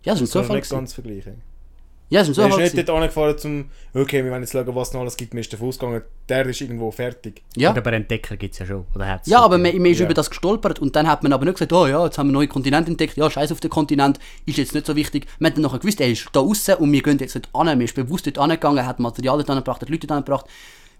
Ja, 0.03 0.13
das 0.13 0.21
ist 0.21 0.33
Das 0.33 0.41
ein 0.43 0.47
kann 0.47 0.55
man 0.55 0.63
Zufall. 0.63 0.79
nicht 0.81 0.89
ganz 0.89 0.93
vergleichen. 0.93 1.41
Ja, 2.07 2.19
das 2.19 2.29
ist 2.29 2.37
ein 2.37 2.43
Er 2.43 2.47
ist 2.47 2.51
Zufall. 2.53 2.63
nicht 2.63 2.71
gewesen. 2.73 2.85
dort 2.85 2.97
angefahren, 3.01 3.37
zum 3.39 3.65
okay, 3.95 4.23
wir 4.23 4.31
wollen 4.31 4.43
jetzt 4.43 4.51
schauen, 4.51 4.75
was 4.75 4.93
noch 4.93 5.01
alles 5.01 5.17
gibt. 5.17 5.33
Mir 5.33 5.39
ist 5.41 5.51
davon 5.51 5.69
ausgegangen, 5.69 6.01
der 6.29 6.45
ist 6.45 6.61
irgendwo 6.61 6.91
fertig. 6.91 7.41
Ja. 7.57 7.69
Gut, 7.69 7.79
aber 7.79 7.93
Entdecker 7.93 8.37
gibt 8.37 8.53
es 8.53 8.59
ja 8.59 8.65
schon. 8.67 8.85
Oder 8.93 9.07
hat's 9.07 9.27
Ja, 9.27 9.39
aber 9.41 9.57
man, 9.57 9.75
man 9.75 9.85
ist 9.87 9.97
Ja. 9.99 10.05
über 10.05 10.13
das 10.13 10.29
gestolpert 10.29 10.77
und 10.79 10.95
dann 10.95 11.07
hat 11.07 11.23
man 11.23 11.33
aber 11.33 11.45
nicht 11.45 11.55
gesagt, 11.55 11.73
oh 11.73 11.87
ja, 11.87 12.05
jetzt 12.05 12.17
haben 12.19 12.27
wir 12.27 12.29
einen 12.29 12.33
neuen 12.35 12.49
Kontinent 12.49 12.87
entdeckt, 12.87 13.17
ja, 13.17 13.29
scheiß 13.29 13.51
auf 13.51 13.59
den 13.59 13.71
Kontinent, 13.71 14.19
ist 14.45 14.57
jetzt 14.59 14.75
nicht 14.75 14.85
so 14.85 14.95
wichtig. 14.95 15.25
Man 15.39 15.49
hat 15.49 15.57
dann 15.57 15.63
nachher 15.63 15.79
gewusst, 15.79 15.99
er 15.99 16.07
ist 16.09 16.27
da 16.31 16.39
außen 16.41 16.75
und 16.75 16.91
wir 16.91 17.01
gehen 17.01 17.17
jetzt 17.17 17.35
dort 17.35 17.49
an, 17.53 17.65
man 17.65 17.81
ist 17.81 17.95
bewusst 17.95 18.27
dort 18.27 18.37
angegangen, 18.37 18.85
hat 18.85 18.99
Material 18.99 19.37
dort 19.37 19.49
angebracht, 19.49 19.81
hat 19.81 19.89
Leute 19.89 20.05
dort 20.05 20.17
angebracht. 20.19 20.45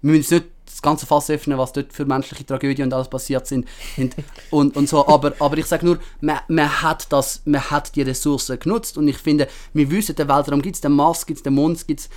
Wir 0.06 0.18
müssen 0.18 0.36
nicht 0.36 0.48
das 0.66 0.82
ganze 0.82 1.06
Fass 1.06 1.30
öffnen, 1.30 1.58
was 1.58 1.74
dort 1.74 1.92
für 1.94 2.06
menschliche 2.06 2.46
Tragödien 2.46 2.88
und 2.88 2.94
alles 2.94 3.08
passiert 3.08 3.48
sind. 3.48 3.66
Und, 3.98 4.16
und, 4.52 4.78
und 4.78 4.90
so. 4.90 5.08
aber, 5.08 5.34
aber 5.40 5.58
ich 5.58 5.66
sage 5.66 5.86
nur, 5.86 6.00
man, 6.22 6.40
man, 6.48 6.82
hat 6.82 7.12
das, 7.12 7.42
man 7.46 7.62
hat 7.62 7.96
die 7.96 8.04
Ressourcen 8.04 8.60
genutzt 8.60 8.98
und 8.98 9.08
ich 9.08 9.18
finde, 9.18 9.48
wir 9.74 9.90
wissen, 9.90 10.16
den 10.16 10.28
Weltraum 10.28 10.62
gibt 10.62 10.76
es, 10.76 10.82
den 10.82 10.92
Mars 10.92 11.26
gibt 11.26 11.38
es, 11.38 11.44
den 11.44 11.54
Mond 11.54 11.88
gibt 11.88 12.02
es, 12.02 12.10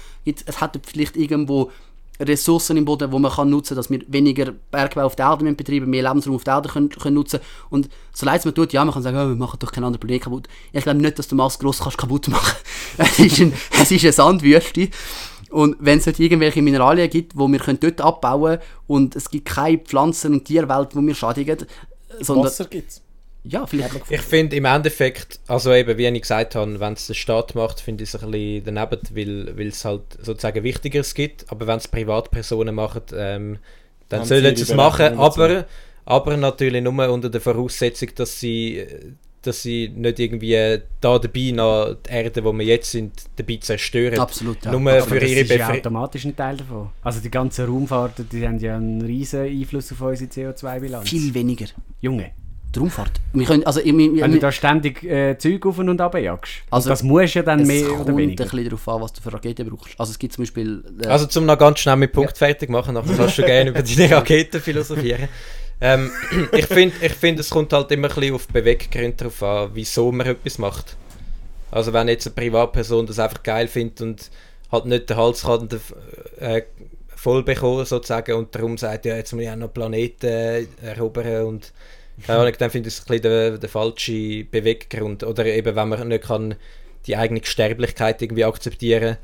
es 0.44 0.61
hat 0.61 0.79
vielleicht 0.87 1.16
irgendwo 1.16 1.70
Ressourcen 2.20 2.77
im 2.77 2.85
Boden, 2.85 3.11
die 3.11 3.18
man 3.18 3.31
kann 3.31 3.48
nutzen 3.48 3.70
kann, 3.70 3.77
dass 3.77 3.90
wir 3.90 4.01
weniger 4.09 4.53
Bergbau 4.70 5.05
auf 5.05 5.16
der 5.16 5.27
Erde 5.27 5.51
betreiben 5.53 5.88
mehr 5.88 6.03
Lebensraum 6.03 6.35
auf 6.35 6.44
der 6.44 6.55
Erde 6.55 6.68
können, 6.68 6.88
können 6.88 7.14
nutzen 7.14 7.40
Und 7.70 7.88
so 8.12 8.27
leid 8.27 8.40
es 8.40 8.44
mir 8.44 8.53
tut, 8.53 8.72
ja, 8.72 8.85
man 8.85 8.92
kann 8.92 9.03
sagen, 9.03 9.16
oh, 9.16 9.29
wir 9.29 9.37
machen 9.37 9.59
doch 9.61 9.70
keinen 9.70 9.85
anderen 9.85 10.01
Planet 10.01 10.24
kaputt. 10.24 10.48
Ich 10.72 10.83
glaube 10.83 11.01
nicht, 11.01 11.18
dass 11.18 11.29
du 11.29 11.37
Mars 11.37 11.59
gross 11.59 11.79
kannst 11.79 11.98
kaputt 11.98 12.29
machen 12.29 12.57
es, 12.98 13.18
ist 13.18 13.40
ein, 13.40 13.53
es 13.81 13.90
ist 13.90 14.03
eine 14.03 14.12
Sandwüste. 14.12 14.88
Und 15.50 15.76
wenn 15.80 15.98
es 15.98 16.04
dort 16.04 16.18
irgendwelche 16.18 16.62
Mineralien 16.62 17.08
gibt, 17.08 17.34
die 17.34 17.38
wir 17.38 17.58
können 17.58 17.80
dort 17.80 18.00
abbauen 18.00 18.58
können 18.58 18.62
und 18.87 19.16
es 19.16 19.30
gibt 19.30 19.46
keine 19.46 19.78
Pflanzen- 19.78 20.34
und 20.34 20.44
Tierwelt, 20.44 20.92
die 20.92 20.98
wir 20.98 21.14
schädigen, 21.14 21.66
sondern, 22.20 22.46
Wasser 22.46 22.66
gibt 22.66 22.90
es. 22.90 23.02
ja, 23.44 23.66
vielleicht, 23.66 23.94
Ich 24.11 24.20
finde 24.20 24.56
im 24.56 24.64
Endeffekt, 24.64 25.40
also 25.46 25.72
eben, 25.72 25.96
wie 25.96 26.06
ich 26.06 26.22
gesagt 26.22 26.54
habe, 26.54 26.80
wenn 26.80 26.92
es 26.94 27.06
der 27.06 27.14
Staat 27.14 27.54
macht, 27.54 27.80
finde 27.80 28.04
ich 28.04 28.12
es 28.12 28.22
ein 28.22 28.30
bisschen 28.30 28.64
daneben, 28.64 29.00
weil, 29.12 29.58
weil 29.58 29.68
es 29.68 29.84
halt 29.84 30.02
sozusagen 30.20 30.62
Wichtigeres 30.64 31.14
gibt. 31.14 31.50
Aber 31.50 31.66
wenn 31.66 31.78
es 31.78 31.88
Privatpersonen 31.88 32.74
machen, 32.74 33.02
ähm, 33.14 33.58
dann 34.08 34.24
sollen 34.24 34.56
sie 34.56 34.62
es 34.62 34.74
machen. 34.74 35.18
Aber, 35.18 35.66
aber 36.04 36.37
natürlich 36.37 36.82
nur 36.82 37.08
unter 37.11 37.28
der 37.28 37.40
Voraussetzung, 37.40 38.08
dass 38.14 38.40
sie, 38.40 38.87
dass 39.42 39.62
sie 39.62 39.88
nicht 39.94 40.18
irgendwie 40.18 40.81
da 41.01 41.18
dabei 41.18 41.51
noch 41.53 41.94
die 42.07 42.11
Erde, 42.11 42.44
wo 42.44 42.53
wir 42.53 42.64
jetzt 42.64 42.90
sind, 42.90 43.12
dabei 43.37 43.57
zerstören. 43.61 44.18
absolut, 44.18 44.64
ja. 44.64 44.72
Nur 44.72 44.90
Aber 44.92 45.03
für 45.03 45.20
das 45.20 45.31
ihre 45.31 45.40
ist 45.40 45.51
ja 45.51 45.70
automatisch 45.70 46.24
ein 46.24 46.35
Teil 46.37 46.57
davon. 46.57 46.90
Also 47.03 47.20
die 47.20 47.31
ganzen 47.31 47.66
Raumfahrten, 47.66 48.29
die 48.29 48.46
haben 48.46 48.59
ja 48.59 48.77
einen 48.77 49.03
riesen 49.03 49.40
Einfluss 49.42 49.92
auf 49.92 50.01
unsere 50.01 50.31
CO2-Bilanz. 50.31 51.09
Viel 51.09 51.33
weniger. 51.35 51.66
Junge, 52.01 52.33
Die 52.74 52.79
Raumfahrt. 52.81 53.12
Wir 53.33 53.46
können, 53.46 53.64
also, 53.64 53.81
ich, 53.81 53.87
ich, 53.87 53.94
wenn 54.20 54.33
du 54.33 54.38
da 54.38 54.53
ständig 54.53 55.03
äh, 55.05 55.38
Zeug 55.38 55.64
auf 55.66 55.79
und 55.79 56.01
ab 56.01 56.14
jagst, 56.18 56.53
Also, 56.70 56.90
das 56.90 57.03
muss 57.03 57.33
ja 57.33 57.42
dann 57.42 57.61
es 57.61 57.68
mehr 57.68 57.87
kommt 57.87 58.01
oder 58.03 58.11
ein 58.11 58.16
weniger. 58.18 58.44
bisschen 58.44 58.64
darauf 58.64 58.88
an, 58.88 59.01
was 59.03 59.12
du 59.14 59.22
für 59.22 59.33
Raketen 59.33 59.68
brauchst. 59.70 59.94
Also 59.98 60.11
es 60.11 60.18
gibt 60.18 60.35
zum 60.35 60.42
Beispiel... 60.42 60.85
Äh, 61.03 61.07
Also 61.07 61.27
zum 61.27 61.46
noch 61.46 61.59
ganz 61.59 61.79
schnell 61.79 61.96
mit 61.96 62.12
Punkt 62.12 62.37
fertig 62.37 62.68
machen, 62.70 62.94
nachher 62.94 63.14
kannst 63.16 63.38
du 63.38 63.42
gerne 63.44 63.70
über 63.70 63.83
deine 63.96 64.16
Raketen 64.16 64.61
philosophieren. 64.61 65.29
Ähm, 65.81 66.11
ich 66.53 66.67
finde, 66.67 66.95
ich 67.01 67.12
find, 67.12 67.38
es 67.38 67.51
kommt 67.51 67.73
halt 67.73 67.91
immer 67.93 68.09
ein 68.09 68.14
bisschen 68.14 68.35
auf 68.35 68.49
Beweggründe 68.49 69.17
darauf 69.17 69.43
an, 69.43 69.71
wieso 69.75 70.11
man 70.12 70.27
etwas 70.27 70.59
macht. 70.59 70.97
Also 71.71 71.93
wenn 71.93 72.09
jetzt 72.09 72.27
eine 72.27 72.35
Privatperson 72.35 73.07
das 73.07 73.19
einfach 73.19 73.43
geil 73.43 73.69
findet 73.69 74.01
und 74.01 74.31
halt 74.73 74.87
nicht 74.87 75.11
den 75.11 75.17
Halskragen 75.17 75.69
äh, 76.41 76.62
voll 77.14 77.43
bekommen 77.43 77.85
sozusagen 77.85 78.35
und 78.35 78.55
darum 78.55 78.79
sagt, 78.79 79.05
ja 79.05 79.17
jetzt 79.17 79.33
muss 79.33 79.43
ich 79.43 79.51
auch 79.51 79.57
noch 79.57 79.73
Planeten 79.73 80.27
äh, 80.27 80.67
erobern 80.83 81.45
und 81.45 81.73
Ahnung, 82.27 82.53
dann 82.59 82.71
finde 82.71 82.88
ich 82.88 82.95
es 82.95 83.01
ein 83.01 83.21
bisschen 83.21 83.61
der, 83.61 83.69
falsche 83.69 84.45
Beweggrund. 84.45 85.23
Oder 85.23 85.47
eben, 85.47 85.77
wenn 85.77 85.88
man 85.88 86.09
nicht 86.09 86.25
kann 86.25 86.57
die 87.07 87.17
eigene 87.17 87.41
Sterblichkeit 87.45 88.21
irgendwie 88.21 88.45
akzeptieren 88.45 89.19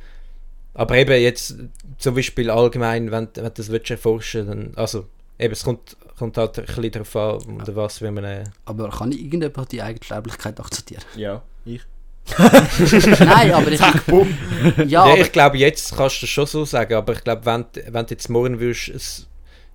aber 0.74 0.96
eben 0.96 1.20
jetzt 1.22 1.56
zum 1.98 2.14
Beispiel 2.16 2.50
allgemein, 2.50 3.12
wenn, 3.12 3.28
wenn 3.34 3.44
du 3.44 3.50
das 3.50 3.68
erforschen 3.68 4.46
dann, 4.46 4.72
also 4.74 5.06
eben, 5.38 5.52
es 5.52 5.62
kommt, 5.62 5.96
kommt 6.18 6.36
halt 6.36 6.58
ein 6.58 6.64
bisschen 6.66 6.90
darauf 6.92 7.16
an, 7.16 7.38
unter 7.58 7.74
was 7.76 8.00
wenn 8.02 8.14
man... 8.14 8.24
Äh, 8.24 8.44
Aber 8.64 8.88
kann 8.90 9.12
ich 9.12 9.20
irgendjemand 9.20 9.72
die 9.72 9.82
eigene 9.82 10.04
Sterblichkeit 10.04 10.58
akzeptieren? 10.60 11.02
Ja, 11.16 11.42
ich. 11.64 11.80
Nein, 12.38 13.52
aber 13.52 13.70
ich... 13.70 13.80
ja, 13.80 14.84
ja, 14.86 15.02
aber 15.02 15.18
ich 15.18 15.32
glaube, 15.32 15.58
jetzt 15.58 15.94
kannst 15.96 16.22
du 16.22 16.26
es 16.26 16.30
schon 16.30 16.46
so 16.46 16.64
sagen, 16.64 16.94
aber 16.94 17.12
ich 17.12 17.22
glaube, 17.24 17.44
wenn, 17.44 17.64
du- 17.72 17.92
wenn 17.92 18.06
du 18.06 18.10
jetzt 18.14 18.28
morgen 18.30 18.58
würdest, 18.60 18.88
es, 18.88 19.26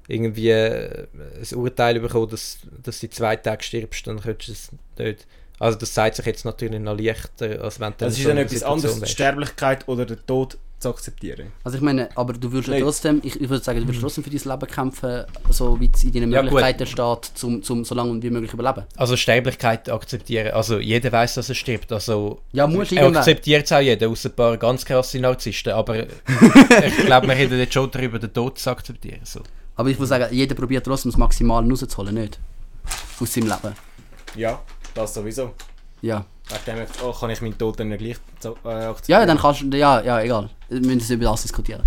irgendwie 0.07 0.49
äh, 0.49 1.05
ein 1.13 1.57
Urteil 1.57 1.99
bekommen, 1.99 2.29
dass, 2.29 2.57
dass 2.83 2.99
du 2.99 3.05
in 3.05 3.11
zwei 3.11 3.35
Tage 3.35 3.61
stirbst, 3.63 4.07
dann 4.07 4.19
könntest 4.19 4.47
du 4.49 4.53
es 4.53 4.71
nicht. 5.05 5.27
Also 5.59 5.77
das 5.77 5.93
zeigt 5.93 6.15
sich 6.15 6.25
jetzt 6.25 6.45
natürlich 6.45 6.79
noch 6.79 6.97
leichter, 6.97 7.61
als 7.61 7.79
wenn 7.79 7.91
du 7.91 7.97
Das 8.05 8.13
ist 8.13 8.23
so 8.23 8.29
dann 8.29 8.37
der 8.37 8.45
etwas 8.45 8.63
anderes, 8.63 8.99
die. 8.99 9.05
Sterblichkeit 9.07 9.87
oder 9.87 10.05
den 10.05 10.25
Tod 10.25 10.57
zu 10.79 10.89
akzeptieren. 10.89 11.51
Also 11.63 11.77
ich 11.77 11.83
meine, 11.83 12.09
aber 12.15 12.33
du 12.33 12.51
würdest 12.51 12.69
ja 12.69 12.75
Nicht. 12.75 12.83
trotzdem, 12.83 13.21
ich, 13.23 13.39
ich 13.39 13.49
würde 13.49 13.63
sagen, 13.63 13.79
du 13.81 13.87
würdest 13.87 14.01
trotzdem 14.01 14.23
für 14.23 14.29
dein 14.29 14.39
Leben 14.59 14.67
kämpfen, 14.71 15.25
so 15.49 15.79
wie 15.79 15.89
es 15.93 16.03
in 16.03 16.11
deinen 16.13 16.31
Ja, 16.31 16.41
gut. 16.41 16.51
Möglichkeiten 16.51 16.85
steht, 16.87 17.31
zum, 17.37 17.61
zum 17.61 17.83
so 17.85 17.95
lange 17.95 18.21
wie 18.23 18.29
möglich 18.29 18.53
überleben. 18.53 18.83
Also 18.95 19.17
Sterblichkeit 19.17 19.89
akzeptieren. 19.89 20.51
Also 20.53 20.79
jeder 20.79 21.11
weiß, 21.11 21.35
dass 21.35 21.49
er 21.49 21.55
stirbt. 21.55 21.91
Also 21.91 22.39
Ja, 22.53 22.67
muss 22.67 22.91
er 22.91 23.07
akzeptiert 23.07 23.65
es 23.65 23.71
auch 23.71 23.79
jeder, 23.81 24.07
außer 24.09 24.29
ein 24.29 24.35
paar 24.35 24.57
ganz 24.57 24.85
krasse 24.85 25.19
Narzissten. 25.19 25.73
Aber 25.73 25.97
ich 26.07 26.97
glaube, 27.05 27.27
wir 27.27 27.35
reden 27.35 27.59
jetzt 27.59 27.73
schon 27.73 27.91
darüber, 27.91 28.19
den 28.19 28.33
Tod 28.33 28.57
zu 28.57 28.69
akzeptieren. 28.69 29.19
So. 29.23 29.41
Aber 29.75 29.89
ich 29.89 29.97
würde 29.97 30.07
sagen, 30.07 30.33
jeder 30.33 30.55
probiert 30.55 30.85
trotzdem 30.85 31.11
das 31.11 31.17
Maximale 31.17 31.67
rauszuholen, 31.69 32.15
nicht? 32.15 32.39
Aus 33.19 33.33
seinem 33.33 33.47
Leben. 33.47 33.75
Ja, 34.35 34.61
das 34.93 35.13
sowieso. 35.13 35.53
Ja. 36.01 36.25
Wegen 36.65 36.77
dem 36.77 36.87
oh, 37.03 37.11
kann 37.11 37.29
ich 37.29 37.41
meinen 37.41 37.57
Tod 37.57 37.79
dann 37.79 37.95
gleich 37.95 38.17
äh, 38.43 38.67
akzeptieren. 38.67 39.19
Ja, 39.19 39.25
dann 39.25 39.37
kannst 39.37 39.61
du, 39.61 39.77
ja, 39.77 40.01
ja, 40.01 40.21
egal. 40.21 40.49
Wir 40.69 40.81
müssen 40.81 41.13
über 41.13 41.25
das 41.25 41.43
diskutieren. 41.43 41.83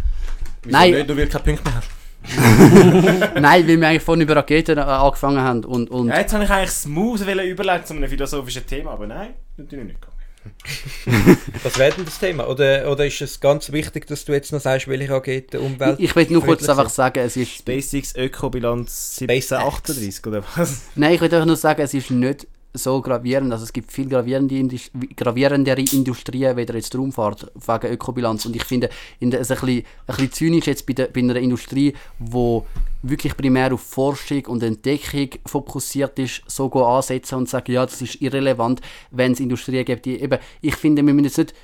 Wieso 0.62 0.76
Nein. 0.76 0.92
Nicht, 0.92 1.10
du 1.10 1.16
willst 1.16 1.32
keine 1.32 1.44
Punkte 1.44 1.64
mehr 1.64 1.74
haben. 1.74 1.86
Nein, 3.42 3.66
weil 3.66 3.80
wir 3.80 3.88
eigentlich 3.88 4.02
vorhin 4.02 4.22
über 4.22 4.36
Raketen 4.36 4.78
äh, 4.78 4.82
angefangen 4.82 5.40
haben 5.40 5.64
und, 5.64 5.90
und 5.90 6.08
Ja, 6.08 6.18
jetzt 6.18 6.32
habe 6.32 6.44
ich 6.44 6.50
eigentlich 6.50 6.70
smooth 6.70 7.26
wollen 7.26 7.48
überleiten 7.48 7.86
zu 7.86 7.94
einem 7.94 8.08
philosophischen 8.08 8.64
Thema, 8.64 8.92
aber 8.92 9.08
nein, 9.08 9.30
natürlich 9.56 9.86
nicht. 9.86 9.98
Was 11.62 11.78
wäre 11.78 11.94
denn 11.94 12.04
das 12.04 12.18
Thema? 12.18 12.48
Oder, 12.48 12.90
oder 12.90 13.06
ist 13.06 13.20
es 13.20 13.40
ganz 13.40 13.70
wichtig, 13.72 14.06
dass 14.06 14.24
du 14.24 14.32
jetzt 14.32 14.52
noch 14.52 14.60
sagst, 14.60 14.88
welche 14.88 15.10
Rakete 15.10 15.60
Umwelt... 15.60 16.00
ich, 16.00 16.14
will 16.16 16.26
nur 16.30 16.44
kurz 16.44 16.68
einfach 16.68 16.88
sagen, 16.88 17.20
es 17.20 17.36
ist 17.36 17.52
SpaceX 17.52 18.14
Ökobilanz 18.16 19.16
SpaceX. 19.20 19.52
1738 19.52 20.26
oder 20.26 20.44
was? 20.56 20.82
Nein, 20.94 21.14
ich 21.14 21.20
will 21.20 21.32
einfach 21.32 21.46
nur 21.46 21.56
sagen, 21.56 21.82
es 21.82 21.94
ist 21.94 22.10
nicht 22.10 22.46
so 22.74 23.00
gravierend. 23.00 23.52
Also 23.52 23.64
es 23.64 23.72
gibt 23.72 23.92
viel 23.92 24.08
gravierende 24.08 24.56
Indus 24.56 24.90
gravierendere 25.16 25.82
Industrien, 25.92 26.56
weder 26.56 26.74
jetzt 26.74 26.92
die 26.92 26.96
Raumfahrt, 26.96 27.50
wegen 27.54 27.92
Ökobilanz. 27.92 28.46
Und 28.46 28.56
ich 28.56 28.64
finde, 28.64 28.88
es 29.20 29.28
ist 29.28 29.50
ein 29.50 29.60
bisschen, 29.60 29.68
ein 29.68 29.84
bisschen 30.06 30.32
zynisch 30.32 30.66
jetzt 30.66 30.86
bei, 30.86 30.94
der, 30.94 31.06
bei 31.06 31.20
einer 31.20 31.36
Industrie, 31.36 31.92
wo 32.18 32.66
wirklich 33.02 33.36
primär 33.36 33.72
auf 33.72 33.82
Forschung 33.82 34.46
und 34.46 34.62
Entdeckung 34.62 35.30
fokussiert 35.44 36.18
ist, 36.18 36.42
so 36.46 36.70
ansetzen 36.72 37.36
und 37.36 37.48
sagen, 37.48 37.72
ja, 37.72 37.84
das 37.84 38.00
ist 38.00 38.20
irrelevant, 38.22 38.80
wenn 39.10 39.32
es 39.32 39.40
Industrien 39.40 39.84
gibt, 39.84 40.06
die 40.06 40.20
eben, 40.20 40.38
ich 40.60 40.76
finde, 40.76 41.04
wir 41.04 41.12
müssen 41.12 41.24
jetzt 41.24 41.38
nicht, 41.38 41.54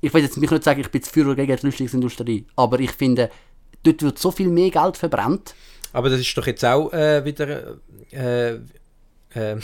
ich 0.00 0.14
will 0.14 0.22
jetzt 0.22 0.36
mich 0.36 0.50
nicht 0.50 0.64
sagen, 0.64 0.80
ich 0.80 0.90
bin 0.90 1.02
für 1.02 1.24
oder 1.24 1.34
gegen 1.34 1.56
die 1.56 1.66
Rüstungsindustrie, 1.66 2.46
aber 2.54 2.78
ich 2.78 2.92
finde, 2.92 3.30
dort 3.82 4.02
wird 4.02 4.18
so 4.18 4.30
viel 4.30 4.48
mehr 4.48 4.70
Geld 4.70 4.96
verbrannt. 4.96 5.54
Aber 5.92 6.08
das 6.08 6.20
ist 6.20 6.36
doch 6.38 6.46
jetzt 6.46 6.64
auch 6.64 6.92
äh, 6.92 7.24
wieder... 7.24 7.78
Äh, 8.10 8.58
äh, 9.34 9.56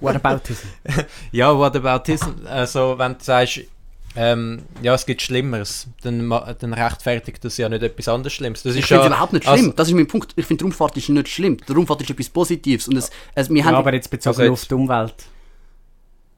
Whataboutism. 0.00 0.66
ja, 1.32 1.56
what 1.56 1.74
about 1.76 2.04
this? 2.04 2.20
Also, 2.46 2.94
wenn 2.98 3.12
du 3.12 3.18
sagst, 3.24 3.60
ähm, 4.18 4.62
ja, 4.82 4.94
es 4.94 5.04
gibt 5.04 5.20
Schlimmeres, 5.20 5.88
dann, 6.02 6.28
dann 6.28 6.72
rechtfertigt 6.72 7.44
das 7.44 7.56
ja 7.58 7.68
nicht 7.68 7.82
etwas 7.82 8.08
anderes 8.08 8.32
Schlimmes. 8.32 8.62
Das 8.62 8.74
Ich 8.74 8.80
ist 8.80 8.88
finde 8.88 9.02
es 9.02 9.04
ja, 9.04 9.12
überhaupt 9.12 9.32
nicht 9.34 9.46
also- 9.46 9.62
schlimm. 9.62 9.76
das 9.76 9.88
ist 9.88 9.94
mein 9.94 10.06
Punkt. 10.06 10.32
Ich 10.36 10.46
finde, 10.46 10.62
die 10.62 10.64
Raumfahrt 10.64 10.96
ist 10.96 11.08
nicht 11.10 11.28
schlimm. 11.28 11.58
Die 11.68 11.72
Raumfahrt 11.72 12.00
ist 12.02 12.10
etwas 12.10 12.28
Positives. 12.30 12.88
Und 12.88 12.96
es, 12.96 13.10
es, 13.34 13.50
wir 13.50 13.58
Ja, 13.58 13.64
haben, 13.66 13.74
aber 13.74 13.92
jetzt 13.92 14.10
bezogen 14.10 14.30
Also 14.36 14.42
jetzt- 14.42 14.52
auf 14.52 14.64
die 14.68 14.74
Umwelt. 14.74 15.14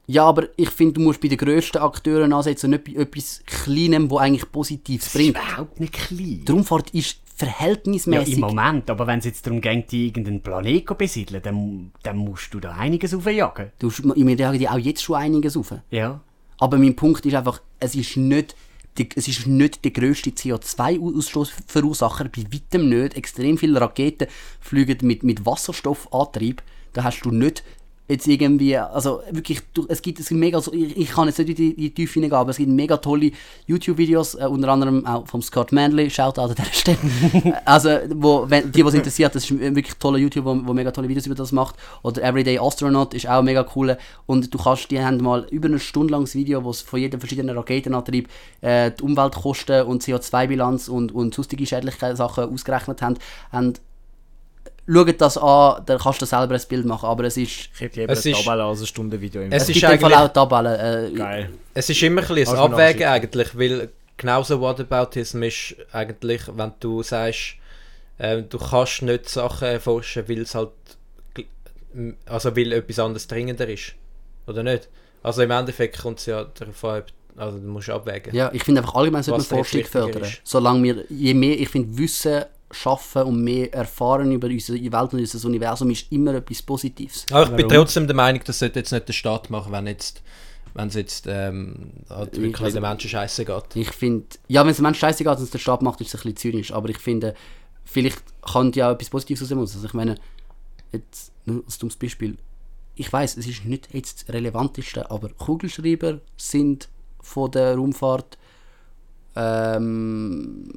ja, 0.07 0.25
aber 0.25 0.47
ich 0.57 0.69
finde, 0.71 0.93
du 0.93 1.01
musst 1.01 1.21
bei 1.21 1.29
den 1.29 1.37
grössten 1.37 1.77
Akteuren 1.77 2.33
ansetzen 2.33 2.65
und 2.73 2.83
nicht 2.83 2.95
bei 2.97 3.01
etwas 3.01 3.41
Kleinem, 3.45 4.09
wo 4.09 4.17
eigentlich 4.17 4.51
Positives 4.51 5.13
bringt. 5.13 5.37
überhaupt 5.37 5.79
nicht 5.79 5.93
klein. 5.93 6.43
Die 6.45 6.51
Raumfahrt 6.51 6.89
ist 6.91 7.17
Ja, 7.39 7.45
verhältnismäßig. 7.47 8.35
im 8.35 8.41
Moment, 8.41 8.89
aber 8.89 9.07
wenn 9.07 9.19
es 9.19 9.25
jetzt 9.25 9.45
darum 9.45 9.61
geht, 9.61 9.91
die 9.91 10.07
irgendeinen 10.07 10.41
Planet 10.41 10.87
zu 10.87 10.95
besiedeln, 10.95 11.41
dann, 11.41 11.91
dann 12.03 12.17
musst 12.17 12.53
du 12.53 12.59
da 12.59 12.71
einiges 12.71 13.13
aufjagen. 13.13 13.71
du, 13.79 13.89
wir 13.89 14.35
jagen 14.35 14.59
dir 14.59 14.73
auch 14.73 14.77
jetzt 14.77 15.01
schon 15.01 15.15
einiges 15.15 15.55
auf. 15.55 15.73
Ja. 15.89 16.21
Aber 16.57 16.77
mein 16.77 16.95
Punkt 16.95 17.25
ist 17.25 17.35
einfach, 17.35 17.61
es 17.79 17.95
ist 17.95 18.17
nicht, 18.17 18.55
die, 18.97 19.09
es 19.15 19.27
ist 19.27 19.47
nicht 19.47 19.83
der 19.85 19.91
grösste 19.91 20.31
CO2-Ausstoßverursacher, 20.31 22.25
bei 22.25 22.43
weitem 22.51 22.89
nicht. 22.89 23.15
Extrem 23.15 23.57
viele 23.57 23.79
Raketen 23.79 24.27
fliegen 24.59 25.07
mit, 25.07 25.23
mit 25.23 25.45
Wasserstoffantrieb. 25.45 26.61
Da 26.93 27.03
hast 27.03 27.21
du 27.21 27.31
nicht 27.31 27.63
jetzt 28.09 28.27
irgendwie, 28.27 28.75
also 28.75 29.21
wirklich, 29.29 29.61
es 29.87 30.01
gibt, 30.01 30.19
es 30.19 30.29
gibt 30.29 30.39
mega, 30.39 30.59
so, 30.59 30.73
ich, 30.73 30.97
ich 30.97 31.11
kann 31.11 31.27
jetzt 31.27 31.37
nicht 31.37 31.49
in 31.49 31.55
die, 31.55 31.75
die 31.75 31.93
Tiefe 31.93 32.15
hineingehen, 32.15 32.39
aber 32.39 32.49
es 32.49 32.57
gibt 32.57 32.69
mega 32.71 32.97
tolle 32.97 33.31
YouTube-Videos, 33.67 34.33
äh, 34.33 34.45
unter 34.45 34.69
anderem 34.69 35.05
auch 35.05 35.27
vom 35.27 35.43
Scott 35.43 35.71
Manley, 35.71 36.09
Shoutout 36.09 36.41
an 36.41 36.55
dieser 36.55 36.65
Stelle. 36.73 36.97
also, 37.65 37.89
wo, 38.15 38.49
wenn, 38.49 38.71
die, 38.71 38.83
was 38.83 38.95
interessiert, 38.95 39.35
das 39.35 39.43
ist 39.43 39.59
wirklich 39.59 39.95
toller 39.97 40.17
YouTube, 40.17 40.45
wo, 40.45 40.59
wo 40.65 40.73
mega 40.73 40.91
tolle 40.91 41.07
Videos 41.07 41.27
über 41.27 41.35
das 41.35 41.51
macht. 41.51 41.75
Oder 42.01 42.23
Everyday 42.23 42.57
Astronaut 42.57 43.13
ist 43.13 43.29
auch 43.29 43.43
mega 43.43 43.63
cool. 43.75 43.95
Und 44.25 44.51
du 44.51 44.57
kannst, 44.57 44.89
die 44.89 44.99
haben 44.99 45.21
mal 45.21 45.45
über 45.51 45.67
eine 45.67 45.79
Stunde 45.79 46.11
langes 46.11 46.33
Video, 46.33 46.63
wo 46.63 46.71
es 46.71 46.81
von 46.81 46.99
jedem 46.99 47.19
verschiedenen 47.19 47.55
Raketenantrieb 47.55 48.27
äh, 48.61 48.89
die 48.91 49.03
Umweltkosten 49.03 49.85
und 49.85 50.01
CO2-Bilanz 50.01 50.87
und, 50.87 51.11
und 51.11 51.35
sonstige 51.35 51.67
schädliche 51.67 52.15
Sachen 52.15 52.45
ausgerechnet 52.45 53.03
haben. 53.03 53.17
Und 53.51 53.81
schaut 54.91 55.21
das 55.21 55.37
an, 55.37 55.83
dann 55.85 55.99
kannst 55.99 56.21
du 56.21 56.25
selber 56.25 56.55
ein 56.55 56.61
Bild 56.67 56.85
machen, 56.85 57.05
aber 57.07 57.25
es 57.25 57.37
ist, 57.37 57.69
Ich 57.73 57.79
hätte 57.81 58.01
eben 58.01 58.11
Es 58.11 58.25
eine 58.25 58.35
ist- 58.35 58.43
Tabelle 58.43 58.63
als 58.63 58.79
ein 58.81 58.85
Stundenvideo 58.87 59.41
im 59.41 59.51
Es 59.51 59.63
es 59.63 59.69
ist 59.69 59.73
gibt 59.75 59.85
eigentlich- 59.85 60.15
auch 60.15 60.27
Tabellen. 60.29 61.13
Äh, 61.13 61.17
Geil. 61.17 61.49
Es 61.73 61.89
ist 61.89 62.01
immer 62.03 62.21
ein, 62.21 62.27
bisschen 62.35 62.55
mir 62.55 62.59
Abwägen 62.61 63.07
eigentlich, 63.07 63.57
weil 63.57 63.89
genauso 64.17 64.59
Whataboutism 64.61 65.43
ist 65.43 65.75
eigentlich, 65.91 66.41
wenn 66.55 66.73
du 66.79 67.03
sagst, 67.03 67.55
äh, 68.17 68.41
du 68.41 68.57
kannst 68.57 69.01
nicht 69.01 69.29
Sachen 69.29 69.67
erforschen, 69.67 70.27
weil 70.27 70.39
es 70.41 70.55
halt, 70.55 70.71
gl- 71.35 71.45
m- 71.93 72.17
also 72.25 72.55
weil 72.55 72.71
etwas 72.73 72.99
anderes 72.99 73.27
dringender 73.27 73.67
ist. 73.69 73.93
Oder 74.47 74.63
nicht? 74.63 74.89
Also 75.23 75.41
im 75.41 75.51
Endeffekt 75.51 75.99
kommt 76.01 76.19
es 76.19 76.25
ja 76.25 76.43
darauf 76.45 76.83
an, 76.85 77.03
also 77.37 77.57
du 77.59 77.67
musst 77.67 77.89
abwägen. 77.89 78.33
Ja, 78.35 78.49
ich 78.53 78.63
finde 78.63 78.81
einfach 78.81 78.95
allgemein 78.95 79.23
sollte 79.23 79.39
man 79.53 79.63
Forschung 79.63 79.83
fördern. 79.85 80.23
ist. 80.23 80.41
Solange 80.43 80.83
wir, 80.83 81.03
je 81.09 81.33
mehr, 81.33 81.57
ich 81.59 81.69
finde, 81.69 81.97
Wissen 81.97 82.43
schaffen 82.71 83.23
und 83.23 83.43
mehr 83.43 83.73
erfahren 83.73 84.31
über 84.31 84.47
unsere 84.47 84.77
Welt 84.79 85.13
und 85.13 85.19
unser 85.19 85.47
Universum 85.47 85.89
ist 85.89 86.11
immer 86.11 86.35
etwas 86.35 86.61
Positives. 86.61 87.25
Aber 87.31 87.43
ich 87.43 87.49
bin 87.55 87.65
Warum? 87.69 87.83
trotzdem 87.85 88.05
der 88.07 88.15
Meinung, 88.15 88.41
das 88.45 88.59
sollte 88.59 88.79
jetzt 88.79 88.91
nicht 88.91 89.07
der 89.07 89.13
Staat 89.13 89.49
machen, 89.49 89.71
wenn 89.71 89.87
jetzt 89.87 90.21
wenn 90.75 90.87
es 90.89 90.93
jetzt 90.93 91.25
ähm, 91.27 91.91
halt 92.11 92.35
Ich- 92.37 92.43
wirklich 92.43 92.61
also- 92.61 92.77
den 92.79 92.83
Menschen 92.87 93.09
scheiße 93.09 93.43
geht. 93.43 93.75
Ich 93.75 93.89
finde, 93.91 94.27
ja, 94.47 94.61
wenn 94.63 94.69
es 94.69 94.77
einem 94.77 94.83
Menschen 94.85 94.99
scheißegal 94.99 95.35
ist, 95.35 95.41
was 95.41 95.49
der 95.49 95.57
Staat 95.57 95.81
macht, 95.81 95.99
ist 95.99 96.09
es 96.13 96.13
ein 96.19 96.31
bisschen 96.31 96.51
zynisch, 96.51 96.71
aber 96.71 96.89
ich 96.89 96.99
finde, 96.99 97.33
vielleicht 97.85 98.21
kann 98.43 98.71
ja 98.73 98.89
auch 98.89 98.93
etwas 98.93 99.09
Positives 99.09 99.41
aus 99.41 99.49
dem 99.49 99.57
raus. 99.57 99.73
Also 99.73 99.87
ich 99.87 99.93
meine, 99.95 100.15
jetzt 100.91 101.31
nur 101.45 101.63
als 101.65 101.79
dummes 101.79 101.95
Beispiel, 101.95 102.37
ich 102.95 103.11
weiß, 103.11 103.37
es 103.37 103.47
ist 103.47 103.65
nicht 103.65 103.89
jetzt 103.93 104.27
das 104.27 104.35
Relevanteste, 104.35 105.09
aber 105.09 105.29
Kugelschreiber 105.29 106.19
sind 106.37 106.87
von 107.19 107.49
der 107.49 107.75
Raumfahrt 107.75 108.37
ähm, 109.35 110.71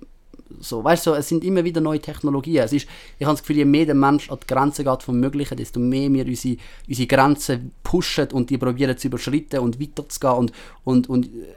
so, 0.63 0.83
weißt 0.85 1.07
du, 1.07 1.15
es 1.15 1.29
sind 1.29 1.45
immer 1.45 1.65
wieder 1.65 1.81
neue 1.81 2.01
Technologien. 2.01 2.63
Es 2.63 2.73
ist, 2.73 2.87
ich 3.19 3.27
habe 3.27 3.35
das 3.35 3.43
Gefühl, 3.43 3.57
je 3.57 3.65
mehr 3.65 3.85
der 3.85 3.95
Mensch 3.95 4.31
an 4.31 4.39
die 4.41 4.47
Grenzen 4.47 4.85
geht 4.85 5.03
vom 5.03 5.19
Möglichen, 5.19 5.57
desto 5.57 5.81
mehr 5.81 6.13
wir 6.13 6.25
unsere, 6.25 6.57
unsere 6.89 7.07
Grenzen 7.09 7.73
pushen 7.83 8.31
und 8.33 8.49
die 8.49 8.59
probieren 8.59 8.97
zu 8.97 9.09
überschreiten 9.09 9.61
und 9.61 9.81
weiterzugehen 9.81 10.35
und, 10.35 10.53
und, 10.85 11.09
und 11.09 11.27
äh, 11.27 11.57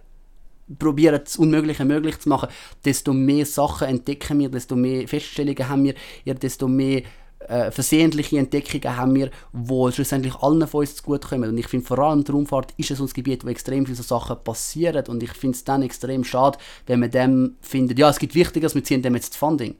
probieren 0.79 1.21
das 1.23 1.35
Unmögliche 1.35 1.85
möglich 1.85 2.19
zu 2.19 2.29
machen, 2.29 2.49
desto 2.83 3.13
mehr 3.13 3.45
Sachen 3.45 3.87
entdecken 3.87 4.39
wir, 4.39 4.49
desto 4.49 4.75
mehr 4.75 5.07
Feststellungen 5.07 5.69
haben 5.69 5.83
wir, 5.83 6.33
desto 6.33 6.67
mehr 6.67 7.03
äh, 7.47 7.71
versehentliche 7.71 8.37
Entdeckungen 8.37 8.97
haben 8.97 9.15
wir, 9.15 9.31
wo 9.51 9.89
schlussendlich 9.91 10.35
allen 10.35 10.67
von 10.67 10.81
uns 10.81 10.95
zugutekommen. 10.95 11.49
Und 11.49 11.57
ich 11.57 11.67
finde, 11.67 11.85
vor 11.85 11.99
allem 11.99 12.23
die 12.23 12.31
Raumfahrt 12.31 12.73
ist 12.77 12.91
es 12.91 12.99
uns 12.99 13.13
Gebiet, 13.13 13.45
wo 13.45 13.49
extrem 13.49 13.85
viele 13.85 13.97
so 13.97 14.03
Sachen 14.03 14.37
passieren. 14.43 15.05
Und 15.07 15.23
ich 15.23 15.31
finde 15.31 15.55
es 15.55 15.63
dann 15.63 15.81
extrem 15.81 16.23
schade, 16.23 16.57
wenn 16.87 16.99
man 16.99 17.11
dem 17.11 17.55
findet, 17.61 17.99
ja, 17.99 18.09
es 18.09 18.19
gibt 18.19 18.35
Wichtigeres, 18.35 18.75
wir 18.75 18.83
ziehen 18.83 19.01
dem 19.01 19.15
jetzt 19.15 19.31
das 19.31 19.37
Funding. 19.37 19.75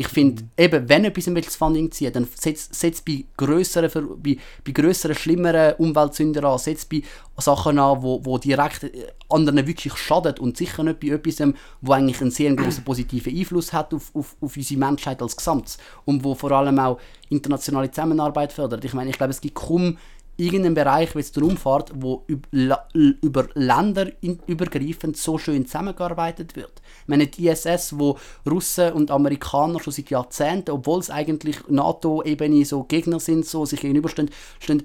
Ich 0.00 0.08
finde, 0.08 0.44
eben, 0.56 0.88
wenn 0.88 1.04
etwas 1.04 1.28
ein 1.28 1.34
bisschen 1.34 1.58
Funding 1.58 1.92
zieht, 1.92 2.16
dann 2.16 2.26
setzt 2.34 2.74
setzt 2.74 3.04
bei 3.04 3.26
grösseren, 3.36 3.90
bei, 4.22 4.38
bei 4.64 4.72
grösseren, 4.72 5.14
schlimmeren 5.14 5.74
Umweltsündern 5.74 6.46
an, 6.46 6.58
setzt 6.58 6.88
bei 6.88 7.02
Sachen 7.36 7.78
an, 7.78 8.02
wo, 8.02 8.24
wo 8.24 8.38
direkt 8.38 8.84
äh, 8.84 9.08
anderen 9.28 9.66
wirklich 9.66 9.94
schadet 9.98 10.40
und 10.40 10.56
sicher 10.56 10.84
nicht 10.84 11.00
bei 11.00 11.08
etwas, 11.08 11.40
ähm, 11.40 11.54
wo 11.82 11.92
eigentlich 11.92 12.18
einen 12.22 12.30
sehr 12.30 12.50
großen 12.54 12.82
positiven 12.82 13.36
Einfluss 13.36 13.74
hat 13.74 13.92
auf, 13.92 14.10
auf, 14.14 14.36
auf 14.40 14.56
unsere 14.56 14.80
Menschheit 14.80 15.20
als 15.20 15.36
Gesamtes 15.36 15.76
und 16.06 16.24
wo 16.24 16.34
vor 16.34 16.52
allem 16.52 16.78
auch 16.78 16.98
internationale 17.28 17.90
Zusammenarbeit 17.90 18.54
fördert. 18.54 18.82
Ich 18.86 18.94
meine, 18.94 19.10
ich 19.10 19.18
glaube, 19.18 19.32
es 19.32 19.40
gibt 19.42 19.54
kaum 19.54 19.98
irgendeinen 20.36 20.74
Bereich, 20.74 21.14
wie 21.14 21.20
es 21.20 21.32
darum 21.32 21.56
fährt, 21.56 21.92
wo 21.94 22.24
über 22.26 23.48
Länder 23.54 24.10
übergreifend 24.20 25.16
so 25.16 25.38
schön 25.38 25.66
zusammengearbeitet 25.66 26.56
wird. 26.56 26.80
Ich 27.02 27.08
meine, 27.08 27.26
die 27.26 27.48
ISS, 27.48 27.98
wo 27.98 28.18
Russen 28.48 28.92
und 28.92 29.10
Amerikaner 29.10 29.80
schon 29.80 29.92
seit 29.92 30.10
Jahrzehnten, 30.10 30.70
obwohl 30.70 31.00
es 31.00 31.10
eigentlich 31.10 31.56
NATO-Ebene 31.68 32.64
so 32.64 32.84
Gegner 32.84 33.20
sind, 33.20 33.46
so 33.46 33.66
sich 33.66 33.80
gegenüberstehen, 33.80 34.30
stehen, 34.58 34.82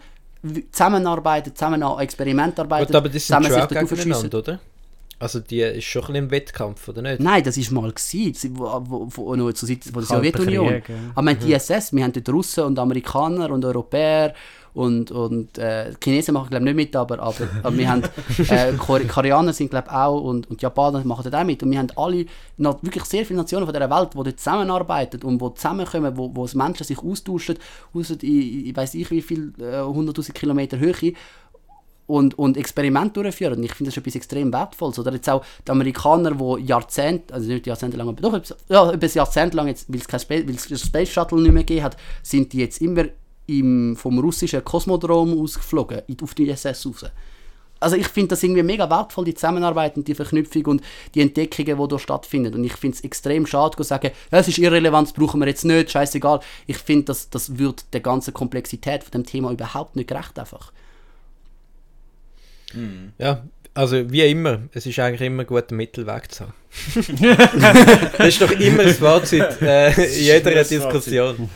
zusammenarbeiten, 0.72 1.56
zusammen 1.56 1.82
an 1.84 2.00
Experiment 2.00 2.60
arbeiten, 2.60 2.88
Gut, 2.88 2.96
aber 2.96 3.10
das 3.10 3.26
zusammen 3.26 3.50
dort 3.50 3.76
aufschiessen. 3.76 3.98
gegeneinander, 3.98 4.38
oder? 4.38 4.60
Also 5.18 5.40
die 5.40 5.62
ist 5.62 5.86
schon 5.86 6.02
ein 6.02 6.08
bisschen 6.08 6.24
im 6.26 6.32
Wettkampf, 6.32 6.88
oder 6.90 7.02
nicht? 7.02 7.22
Nein, 7.22 7.42
das 7.42 7.58
war 7.58 7.82
mal, 7.82 7.92
gewesen, 7.92 8.58
wo, 8.58 8.66
wo, 8.86 9.08
wo, 9.10 9.36
noch 9.36 9.54
zur 9.54 9.70
Zeit 9.70 9.86
von 9.86 9.94
der 9.94 10.04
Sowjetunion. 10.04 10.74
Ja. 10.74 10.82
Aber 11.16 11.28
wir 11.28 11.36
haben 11.36 11.40
die 11.40 11.54
ISS, 11.54 11.94
wir 11.94 12.04
haben 12.04 12.12
dort 12.12 12.30
Russen 12.30 12.66
und 12.66 12.78
Amerikaner 12.78 13.50
und 13.50 13.64
Europäer 13.64 14.34
und, 14.76 15.10
und 15.10 15.58
äh, 15.58 15.94
Chinesen 16.04 16.34
machen 16.36 16.50
glaube 16.52 16.66
nicht 16.66 16.76
mit, 16.76 16.96
aber, 16.96 17.20
aber, 17.20 17.48
aber 17.64 17.78
wir 17.78 17.90
haben 17.90 18.04
äh, 18.50 18.74
Kore- 18.74 19.06
Koreaner 19.08 19.54
sind 19.54 19.72
glaube 19.72 19.92
auch 19.92 20.22
und, 20.22 20.50
und 20.50 20.62
Japaner 20.62 21.04
machen 21.06 21.24
dort 21.24 21.36
auch 21.36 21.46
mit 21.46 21.64
und 21.64 21.72
wir 21.72 21.80
haben 21.80 21.88
alle, 21.96 22.26
noch 22.58 22.84
wirklich 22.84 23.06
sehr 23.06 23.26
viele 23.26 23.40
Nationen 23.40 23.66
von 23.66 23.74
dieser 23.74 23.90
Welt, 23.90 24.10
die 24.14 24.18
dort 24.18 24.40
zusammenarbeiten 24.40 25.24
und 25.24 25.42
die 25.42 25.54
zusammenkommen, 25.56 26.16
wo, 26.16 26.30
wo 26.36 26.48
Menschen 26.58 26.86
sich 26.86 27.00
austauschen, 27.00 27.58
aus 27.94 28.10
in, 28.12 28.68
ich 28.68 28.76
weiß 28.76 28.94
ich 28.96 29.10
wie 29.10 29.22
viel, 29.22 29.54
äh, 29.60 29.80
100'000 29.82 30.34
Kilometer 30.34 30.78
Höhe 30.78 31.14
und, 32.08 32.38
und 32.38 32.56
Experimente 32.58 33.22
durchführen. 33.22 33.56
Und 33.58 33.64
ich 33.64 33.74
finde 33.74 33.90
das 33.90 33.98
etwas 33.98 34.16
extrem 34.16 34.54
Wertvolles. 34.54 35.00
Oder 35.00 35.14
jetzt 35.14 35.28
auch 35.30 35.44
die 35.68 35.72
Amerikaner, 35.72 36.32
die 36.32 36.66
Jahrzehnte, 36.66 37.34
also 37.34 37.48
nicht 37.50 37.66
Jahrzehnte 37.66 37.98
lang, 37.98 38.10
aber 38.10 38.22
doch 38.22 38.56
ja, 38.70 38.92
etwas 38.92 39.14
Jahrzehnt 39.16 39.54
lang, 39.56 39.66
weil 39.68 40.00
es 40.00 40.08
kein 40.08 40.20
Space, 40.20 40.44
weil 40.48 40.56
das 40.56 40.82
Space 40.82 41.10
Shuttle 41.10 41.42
nicht 41.42 41.52
mehr 41.52 41.64
gegeben 41.64 41.84
hat, 41.86 41.98
sind 42.22 42.54
die 42.54 42.60
jetzt 42.60 42.82
immer 42.82 43.06
im, 43.48 43.96
vom 43.96 44.20
russischen 44.20 44.64
Kosmodrom 44.64 45.40
ausgeflogen, 45.40 46.02
auf 46.22 46.34
die 46.34 46.50
ISS 46.50 46.86
raus. 46.86 47.06
Also 47.80 47.98
ich 47.98 48.08
finde 48.08 48.30
das 48.30 48.42
irgendwie 48.42 48.64
mega 48.64 48.90
wertvoll, 48.90 49.26
die 49.26 49.34
Zusammenarbeit 49.34 49.98
und 49.98 50.08
die 50.08 50.16
Verknüpfung 50.16 50.66
und 50.66 50.82
die 51.14 51.22
Entdeckungen, 51.22 51.78
die 51.78 51.88
da 51.88 52.00
stattfinden. 52.00 52.54
Und 52.54 52.64
ich 52.64 52.74
finde 52.74 52.96
es 52.98 53.04
extrem 53.04 53.46
schade, 53.46 53.76
zu 53.76 53.84
sagen, 53.84 54.12
es 54.32 54.48
ist 54.48 54.58
irrelevant, 54.58 55.10
das 55.10 55.14
brauchen 55.14 55.42
wir 55.42 55.48
jetzt 55.48 55.66
nicht, 55.66 55.92
scheißegal. 55.92 56.40
Ich 56.68 56.78
finde, 56.78 57.06
das, 57.06 57.30
das 57.30 57.58
wird 57.58 57.86
der 57.94 58.00
ganzen 58.00 58.34
Komplexität 58.34 59.04
von 59.04 59.12
dem 59.12 59.26
Thema 59.26 59.52
überhaupt 59.52 59.96
nicht 59.96 60.08
gerecht 60.08 60.40
einfach. 60.40 60.72
Ja, 63.20 63.44
also 63.74 64.10
wie 64.10 64.22
immer, 64.22 64.62
es 64.74 64.86
ist 64.86 64.98
eigentlich 65.00 65.28
immer 65.28 65.44
gut, 65.44 65.70
einen 65.70 65.78
Mittelweg 65.78 66.32
zu 66.32 66.46
haben. 66.46 66.54
das 68.18 68.28
ist 68.28 68.42
doch 68.42 68.52
immer 68.52 68.84
das 68.84 68.98
Fazit 68.98 69.62
äh, 69.62 69.92
in 69.92 70.24
jeder 70.24 70.64
Diskussion. 70.64 71.50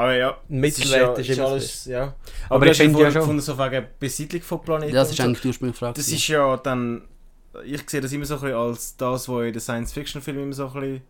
Aber 0.00 0.16
ja, 0.16 0.30
Ein 0.30 0.36
es 0.64 0.78
Mittelwert 0.78 1.18
ist, 1.18 1.26
ja, 1.28 1.32
ist 1.34 1.40
alles, 1.40 1.84
ja. 1.86 2.02
Aber, 2.02 2.14
Aber 2.56 2.64
du 2.64 2.64
ich 2.66 2.70
hast 2.70 2.78
ja 2.78 2.84
finde 2.84 3.02
ja 3.02 3.10
schon- 3.10 3.20
gefunden, 3.20 3.42
so 3.42 3.58
wegen 3.58 3.86
Besiedlung 3.98 4.42
von 4.42 4.62
Planeten. 4.62 4.94
Das 4.94 5.08
und 5.08 5.12
ist 5.12 5.16
so. 5.18 5.22
eigentlich 5.24 5.40
die 5.42 5.48
ursprüngliche 5.48 5.78
Frage. 5.78 5.94
Das 5.94 6.08
ist 6.08 6.28
ja 6.28 6.56
dann. 6.56 7.02
Ich 7.64 7.90
sehe 7.90 8.00
das 8.00 8.12
immer 8.12 8.24
so 8.24 8.34
ein 8.36 8.40
bisschen 8.40 8.56
als 8.56 8.96
das, 8.96 9.28
was 9.28 9.44
in 9.46 9.52
den 9.52 9.60
Science-Fiction-Filmen 9.60 10.42
immer 10.44 10.52
so 10.52 10.66
ein 10.68 10.72
bisschen, 10.72 11.00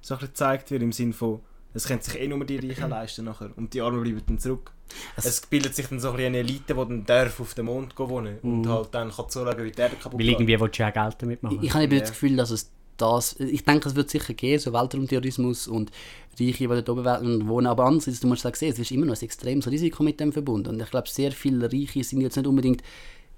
so 0.00 0.14
ein 0.14 0.18
bisschen 0.18 0.28
gezeigt 0.32 0.70
wird, 0.70 0.82
im 0.82 0.92
Sinne 0.92 1.12
von, 1.12 1.40
es 1.72 1.86
können 1.86 2.00
sich 2.02 2.18
eh 2.20 2.26
nur 2.26 2.44
die 2.44 2.58
Reichen 2.58 2.90
leisten 2.90 3.24
nachher 3.24 3.50
und 3.56 3.72
die 3.72 3.80
Armen 3.80 4.02
bleiben 4.02 4.22
dann 4.26 4.38
zurück. 4.38 4.72
Es- 5.16 5.24
Es, 5.26 5.40
bildet 5.42 5.74
sich 5.76 5.86
dann 5.86 6.00
so 6.00 6.08
ein 6.10 6.16
bisschen 6.16 6.28
eine 6.34 6.38
Elite, 6.38 6.74
die 6.74 6.80
dann 6.80 7.06
darf 7.06 7.38
auf 7.40 7.54
den 7.54 7.66
Mond 7.66 7.94
gehen 7.94 8.08
wohnen 8.08 8.38
und 8.42 8.62
Mhm. 8.62 8.68
halt 8.68 8.88
dann 8.92 9.10
kann 9.12 9.28
zuschauen, 9.30 9.56
wie 9.64 9.70
die 9.70 9.80
Erde 9.80 9.96
kaputt 9.96 10.18
Weil 10.18 10.28
irgendwie 10.28 10.58
willst 10.60 10.78
du 10.78 10.82
ja 10.82 10.90
Geld 10.90 11.16
damit 11.20 11.38
Ich, 11.38 11.42
machen. 11.42 11.58
ich 11.62 11.72
habe 11.74 11.84
eben 11.84 11.94
Ja. 11.94 12.00
das 12.00 12.10
Gefühl, 12.10 12.36
dass 12.36 12.50
es 12.50 12.70
das. 13.00 13.38
Ich 13.38 13.64
denke, 13.64 13.88
es 13.88 13.94
wird 13.94 14.10
sicher 14.10 14.34
gehen, 14.34 14.58
so 14.58 14.72
Weltraumtourismus 14.72 15.68
und 15.68 15.90
Reiche, 16.38 16.58
die 16.58 16.66
dort 16.66 16.88
oben 16.88 17.48
wohnen. 17.48 17.66
Aber 17.66 17.84
andererseits, 17.84 18.20
du 18.20 18.26
musst 18.26 18.46
auch 18.46 18.54
sehen, 18.54 18.72
es 18.72 18.78
ist 18.78 18.90
immer 18.90 19.06
noch 19.06 19.16
ein 19.16 19.24
extremes 19.24 19.70
Risiko 19.70 20.02
mit 20.02 20.20
dem 20.20 20.32
verbunden. 20.32 20.68
Und 20.74 20.82
ich 20.82 20.90
glaube, 20.90 21.08
sehr 21.08 21.32
viele 21.32 21.72
Reiche 21.72 22.04
sind 22.04 22.20
jetzt 22.20 22.36
nicht 22.36 22.46
unbedingt 22.46 22.82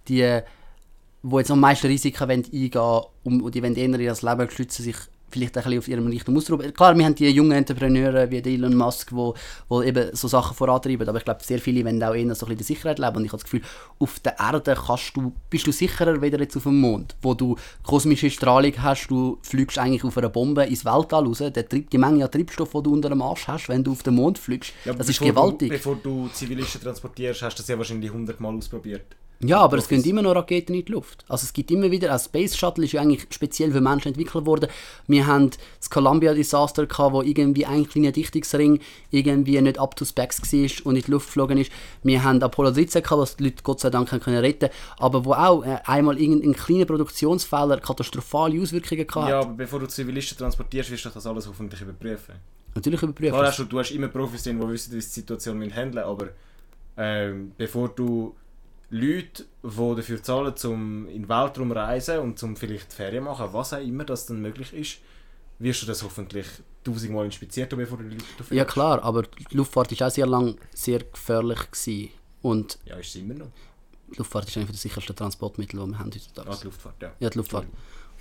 die, 0.09 0.41
die 1.23 1.37
jetzt 1.37 1.51
am 1.51 1.61
meisten 1.61 1.87
Risiken 1.87 2.31
eingehen 2.31 2.75
wollen, 2.75 3.41
und 3.43 3.55
die 3.55 3.63
wollen 3.63 3.77
eher 3.77 4.01
ihr 4.01 4.15
Leben 4.15 4.51
schützen, 4.51 4.83
sich 4.83 4.97
vielleicht 5.31 5.57
ein 5.57 5.63
bisschen 5.63 5.79
auf 5.79 5.89
ihrem 5.89 6.07
Reichtum 6.07 6.37
ausruhen. 6.37 6.73
Klar, 6.75 6.97
wir 6.97 7.05
haben 7.05 7.15
die 7.15 7.29
jungen 7.29 7.53
Entrepreneure 7.53 8.31
wie 8.31 8.39
Elon 8.39 8.77
Musk, 8.77 9.11
die 9.11 9.33
wo 9.69 9.83
eben 9.83 10.15
so 10.15 10.29
Sachen 10.29 10.57
vorantreiben, 10.57 11.09
aber 11.09 11.19
ich 11.19 11.25
glaube, 11.25 11.43
sehr 11.43 11.59
viele 11.59 11.85
wollen 11.85 12.03
auch 12.03 12.15
eher 12.15 12.35
so 12.35 12.47
ein 12.47 12.49
bisschen 12.49 12.51
in 12.51 12.57
der 12.57 12.67
Sicherheit 12.67 12.99
leben. 12.99 13.17
Und 13.17 13.25
ich 13.25 13.33
habe 13.33 13.43
das 13.43 13.45
Gefühl, 13.45 13.63
auf 13.99 14.19
der 14.21 14.39
Erde 14.39 14.75
kannst 14.75 15.17
du, 15.17 15.33
bist 15.49 15.67
du 15.67 15.73
sicherer 15.73 16.21
wieder 16.21 16.41
jetzt 16.41 16.57
auf 16.57 16.65
dem 16.65 16.81
Mond, 16.81 17.17
wo 17.23 17.35
du 17.35 17.57
kosmische 17.83 18.31
Strahlung 18.31 18.73
hast, 18.79 19.09
du 19.09 19.39
fliegst 19.43 19.79
eigentlich 19.79 20.05
auf 20.05 20.17
einer 20.19 20.29
Bombe 20.29 20.65
ins 20.65 20.85
Weltall 20.85 21.27
raus, 21.27 21.39
der 21.39 21.69
Trieb, 21.69 21.91
die 21.91 21.99
Menge 21.99 22.25
an 22.25 22.31
Treibstoff, 22.31 22.73
die 22.73 22.83
du 22.83 22.93
unter 22.93 23.09
dem 23.09 23.23
Arsch 23.23 23.47
hast, 23.47 23.69
wenn 23.69 23.85
du 23.85 23.93
auf 23.93 24.03
den 24.03 24.15
Mond 24.15 24.39
fliegst, 24.39 24.73
Ja, 24.85 24.95
das 24.95 25.09
ist 25.09 25.21
gewaltig. 25.21 25.69
Du, 25.69 25.75
bevor 25.77 25.97
du 25.97 26.29
Zivilisten 26.29 26.81
transportierst, 26.81 27.43
hast 27.43 27.59
du 27.59 27.63
das 27.63 27.69
ja 27.69 27.77
wahrscheinlich 27.77 28.11
100 28.11 28.41
Mal 28.41 28.55
ausprobiert. 28.55 29.17
Ja, 29.43 29.61
aber 29.61 29.79
es 29.79 29.89
gehen 29.89 30.05
immer 30.05 30.21
noch 30.21 30.35
Raketen 30.35 30.75
in 30.75 30.85
die 30.85 30.93
Luft. 30.93 31.25
Also 31.27 31.45
es 31.45 31.55
gibt 31.55 31.71
immer 31.71 31.91
wieder, 31.91 32.13
ein 32.13 32.19
Space 32.19 32.55
Shuttle 32.55 32.85
ist 32.85 32.93
ja 32.93 33.01
eigentlich 33.01 33.27
speziell 33.31 33.73
für 33.73 33.81
Menschen 33.81 34.09
entwickelt 34.09 34.45
worden. 34.45 34.69
Wir 35.07 35.27
haben 35.27 35.51
das 35.79 35.89
Columbia 35.89 36.35
Disaster 36.35 36.85
gehabt, 36.85 37.15
wo 37.15 37.23
irgendwie 37.23 37.65
ein 37.65 37.89
kleiner 37.89 38.13
Dichtungsring 38.13 38.81
irgendwie 39.11 39.59
nicht 39.63 39.79
up 39.79 39.97
to 39.97 40.05
specs 40.05 40.53
war 40.53 40.87
und 40.87 40.97
in 40.97 41.03
die 41.03 41.11
Luft 41.11 41.29
geflogen 41.29 41.57
ist. 41.57 41.73
Wir 42.03 42.23
haben 42.23 42.43
Apollo 42.43 42.73
13 42.73 43.03
gehabt, 43.03 43.19
was 43.19 43.37
die 43.37 43.45
Leute 43.45 43.63
Gott 43.63 43.81
sei 43.81 43.89
Dank 43.89 44.13
haben 44.13 44.21
können 44.21 44.39
retten, 44.39 44.69
aber 44.99 45.25
wo 45.25 45.33
auch 45.33 45.65
äh, 45.65 45.79
einmal 45.87 46.21
irgendein 46.21 46.53
kleiner 46.53 46.85
Produktionsfehler 46.85 47.79
katastrophale 47.81 48.61
Auswirkungen 48.61 49.07
gehabt 49.07 49.31
Ja, 49.31 49.41
aber 49.41 49.55
bevor 49.55 49.81
du 49.81 49.87
Zivilisten 49.87 50.37
transportierst, 50.37 50.91
wirst 50.91 51.07
du 51.07 51.09
das 51.09 51.27
alles 51.27 51.47
hoffentlich 51.47 51.81
überprüfen. 51.81 52.35
Natürlich 52.75 53.03
überprüfen. 53.03 53.33
Klar 53.33 53.53
du, 53.53 53.79
hast 53.79 53.91
immer 53.91 54.09
Profis 54.09 54.43
drin, 54.43 54.61
die 54.61 54.69
wissen, 54.69 54.93
wie 54.93 55.01
sie 55.01 55.09
die 55.09 55.21
Situation 55.21 55.59
müssen 55.59 55.75
handeln 55.75 56.05
aber 56.05 56.29
ähm, 56.99 57.53
bevor 57.57 57.89
du 57.89 58.35
Leute, 58.91 59.45
die 59.63 59.95
dafür 59.97 60.23
zahlen, 60.23 60.55
um 60.65 61.09
in 61.09 61.23
den 61.23 61.29
Weltraum 61.29 61.71
reisen 61.73 62.19
und 62.19 62.39
zum 62.39 62.57
vielleicht 62.57 62.93
Ferien 62.93 63.25
machen, 63.25 63.49
was 63.53 63.73
auch 63.73 63.81
immer 63.81 64.05
das 64.05 64.27
dann 64.27 64.41
möglich 64.41 64.73
ist, 64.75 64.99
wirst 65.61 65.83
du 65.83 65.87
das 65.87 66.03
hoffentlich 66.03 66.47
tausendmal 66.83 67.25
inspiziert, 67.27 67.71
bevor 67.77 67.99
du 67.99 68.05
die 68.05 68.17
Leute 68.17 68.25
dafür 68.39 68.57
ja 68.57 68.65
klar, 68.65 69.03
aber 69.05 69.23
die 69.23 69.57
Luftfahrt 69.57 69.93
ist 69.93 70.03
auch 70.03 70.11
sehr 70.11 70.27
lang 70.27 70.57
sehr 70.75 71.01
gefährlich 71.01 71.59
gewesen. 71.71 72.09
Und 72.43 72.79
Ja, 72.87 72.97
ist 72.97 73.09
es 73.11 73.17
immer 73.17 73.35
noch. 73.35 73.49
die 74.11 74.17
Luftfahrt 74.17 74.49
ist 74.49 74.57
eigentlich 74.57 74.71
das 74.73 74.83
sicherste 74.83 75.15
Transportmittel, 75.15 75.79
das 75.79 75.89
wir 75.89 75.99
haben 75.99 76.11
heutzutage. 76.11 76.51
Ah, 76.51 76.57
die 76.61 76.65
Luftfahrt, 76.65 76.95
ja. 77.03 77.13
Ja, 77.21 77.31
die 77.31 77.39
Luftfahrt. 77.39 77.67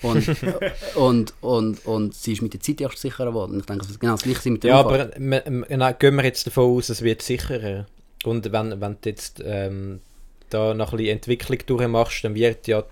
Und, 0.02 0.30
und, 0.96 1.34
und, 1.42 1.86
und 1.86 2.14
sie 2.16 2.34
ist 2.34 2.42
mit 2.42 2.54
der 2.54 2.60
Zeit 2.62 2.80
erst 2.82 3.00
sicherer 3.00 3.28
geworden. 3.28 3.60
Ich 3.60 3.66
denke, 3.66 3.84
es 3.86 3.90
wird 3.90 4.00
genau 4.02 4.14
das 4.14 4.24
gleiche 4.24 4.42
sein 4.42 4.54
mit 4.54 4.64
der 4.64 4.70
Ja, 4.72 4.82
Luftfahrt. 4.82 5.16
aber 5.16 5.16
m- 5.18 5.34
m- 5.34 5.66
na, 5.70 5.92
gehen 5.94 6.16
wir 6.16 6.24
jetzt 6.26 6.46
davon 6.46 6.78
aus, 6.78 6.90
es 6.90 7.02
wird 7.02 7.22
sicherer. 7.22 7.86
Und 8.26 8.52
wenn, 8.52 8.80
wenn 8.82 8.98
du 9.02 9.10
jetzt 9.10 9.42
ähm, 9.44 10.02
da 10.50 10.74
noch 10.74 10.92
ein 10.92 10.98
bisschen 10.98 11.16
Entwicklung 11.16 11.60
durchmachst, 11.66 12.24
dann 12.24 12.36
wird 12.36 12.68
ja 12.68 12.84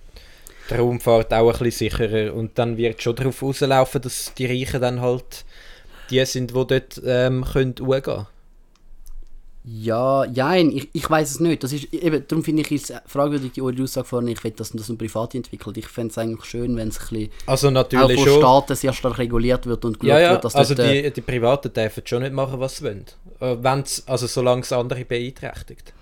die 0.69 0.73
Raumfahrt 0.73 1.33
auch 1.33 1.53
ein 1.53 1.59
bisschen 1.59 1.89
sicherer. 1.89 2.33
Und 2.33 2.57
dann 2.57 2.77
wird 2.77 3.01
schon 3.01 3.15
darauf 3.15 3.41
rauslaufen, 3.41 4.01
dass 4.01 4.33
die 4.37 4.45
Reichen 4.45 4.81
dann 4.81 5.01
halt 5.01 5.45
die 6.09 6.23
sind, 6.25 6.51
die 6.51 6.53
dort 6.53 7.01
ähm, 7.05 7.43
können 7.43 7.75
hochgehen 7.79 8.27
Ja, 9.65 10.25
nein, 10.25 10.71
ich, 10.71 10.87
ich 10.93 11.09
weiß 11.09 11.31
es 11.31 11.39
nicht. 11.39 11.63
Das 11.63 11.73
ist, 11.73 11.93
eben, 11.93 12.23
darum 12.27 12.43
finde 12.43 12.61
ich 12.61 12.71
es 12.71 12.93
fragwürdig, 13.05 13.51
die 13.51 13.61
Aussage 13.61 14.07
vorhin, 14.07 14.29
ich 14.29 14.43
will, 14.43 14.51
dass 14.51 14.71
das 14.71 14.87
nur 14.87 14.97
privat 14.97 15.35
entwickelt. 15.35 15.77
Ich 15.77 15.87
fände 15.87 16.11
es 16.11 16.17
eigentlich 16.17 16.45
schön, 16.45 16.75
wenn 16.77 16.87
es 16.87 16.99
ein 16.99 17.07
bisschen 17.09 17.31
Also 17.45 17.67
auch 17.67 17.71
natürlich 17.71 18.19
von 18.19 18.27
schon. 18.29 18.39
Staaten 18.39 18.75
sehr 18.75 18.93
stark 18.93 19.17
reguliert 19.17 19.65
wird 19.65 19.83
und 19.83 19.99
geschaut 19.99 20.09
Ja, 20.09 20.19
ja, 20.19 20.31
wird, 20.31 20.45
dass 20.45 20.55
also 20.55 20.75
dort, 20.75 20.87
äh, 20.87 21.03
die, 21.03 21.11
die 21.11 21.21
Privaten 21.21 21.73
dürfen 21.73 22.03
schon 22.05 22.23
nicht 22.23 22.33
machen, 22.33 22.59
was 22.59 22.77
sie 22.77 22.85
wollen. 22.85 23.05
Äh, 23.41 23.57
wenn's, 23.59 24.03
also 24.07 24.27
solange 24.27 24.61
es 24.61 24.71
andere 24.71 25.03
beeinträchtigt. 25.03 25.93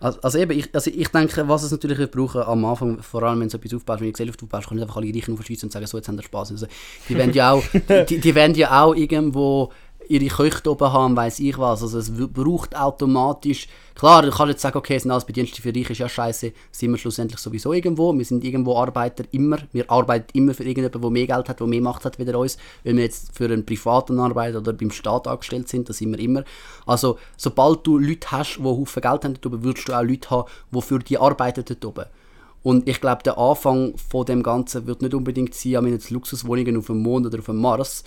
Also, 0.00 0.20
also 0.22 0.38
eben, 0.38 0.52
ich, 0.52 0.74
also 0.74 0.90
ich 0.90 1.08
denke, 1.08 1.46
was 1.48 1.62
es 1.62 1.70
natürlich 1.70 1.98
wird 1.98 2.12
brauchen 2.12 2.42
am 2.42 2.64
Anfang, 2.64 3.02
vor 3.02 3.22
allem 3.22 3.40
wenn 3.40 3.48
du 3.48 3.52
so 3.52 3.58
etwas 3.58 3.74
aufbaust, 3.74 4.00
wenn 4.00 4.08
du 4.08 4.12
Gesellschaft 4.12 4.42
aufbaust, 4.42 4.68
kann 4.68 4.76
nicht 4.76 4.84
einfach 4.84 4.96
alle 4.96 5.14
Reichen 5.14 5.34
aufschießen 5.38 5.66
und 5.66 5.72
sagen, 5.72 5.86
so, 5.86 5.98
jetzt 5.98 6.08
haben 6.08 6.16
wir 6.16 6.22
Spaß. 6.22 6.52
Also, 6.52 6.66
die 7.08 7.18
wollen 7.18 7.32
ja 7.32 7.52
auch, 7.52 7.62
die, 8.08 8.18
die 8.18 8.34
wollen 8.34 8.54
ja 8.54 8.82
auch 8.82 8.94
irgendwo 8.94 9.70
ihre 10.10 10.26
Köche 10.26 10.68
oben 10.68 10.92
haben, 10.92 11.16
weiß 11.16 11.38
ich 11.38 11.56
was. 11.56 11.82
Also 11.82 11.98
es 11.98 12.10
braucht 12.10 12.76
automatisch, 12.76 13.68
klar, 13.94 14.22
du 14.22 14.30
kannst 14.30 14.50
jetzt 14.50 14.62
sagen, 14.62 14.78
okay, 14.78 14.96
es 14.96 15.04
sind 15.04 15.26
Bedienstete 15.26 15.62
für 15.62 15.68
Reiche, 15.68 15.92
ist 15.92 15.98
ja 15.98 16.08
scheiße, 16.08 16.52
sind 16.72 16.90
wir 16.90 16.98
schlussendlich 16.98 17.38
sowieso 17.38 17.72
irgendwo. 17.72 18.12
Wir 18.12 18.24
sind 18.24 18.42
irgendwo 18.42 18.76
Arbeiter 18.76 19.24
immer, 19.30 19.58
wir 19.72 19.88
arbeiten 19.88 20.36
immer 20.36 20.52
für 20.52 20.64
irgendjemanden, 20.64 21.00
der 21.00 21.10
mehr 21.10 21.26
Geld 21.28 21.48
hat, 21.48 21.60
der 21.60 21.66
mehr 21.68 21.80
Macht 21.80 22.04
hat 22.04 22.18
wie 22.18 22.28
uns. 22.34 22.58
Wenn 22.82 22.96
wir 22.96 23.04
jetzt 23.04 23.36
für 23.36 23.44
einen 23.44 23.64
privaten 23.64 24.18
Arbeiter 24.18 24.58
oder 24.58 24.72
beim 24.72 24.90
Staat 24.90 25.28
angestellt 25.28 25.68
sind, 25.68 25.88
das 25.88 25.98
sind 25.98 26.10
wir 26.10 26.18
immer. 26.18 26.42
Also 26.86 27.16
sobald 27.36 27.86
du 27.86 27.96
Leute 27.96 28.32
hast, 28.32 28.56
die 28.56 28.64
Haufen 28.64 29.00
Geld 29.00 29.24
haben 29.24 29.34
dort 29.34 29.46
oben, 29.46 29.62
würdest 29.62 29.88
du 29.88 29.92
auch 29.92 30.02
Leute 30.02 30.30
haben, 30.30 30.50
die 30.72 30.82
für 30.82 30.98
die 30.98 31.18
arbeiten 31.18 31.64
dort 31.64 31.84
oben. 31.84 32.06
Und 32.62 32.88
ich 32.88 33.00
glaube, 33.00 33.22
der 33.22 33.38
Anfang 33.38 33.94
von 33.96 34.26
dem 34.26 34.42
Ganzen 34.42 34.86
wird 34.86 35.02
nicht 35.02 35.14
unbedingt 35.14 35.54
sein, 35.54 35.76
an 35.76 35.86
jetzt 35.86 36.10
Luxuswohnungen 36.10 36.76
auf 36.76 36.86
dem 36.86 37.00
Mond 37.00 37.26
oder 37.26 37.38
auf 37.38 37.46
dem 37.46 37.56
Mars. 37.56 38.04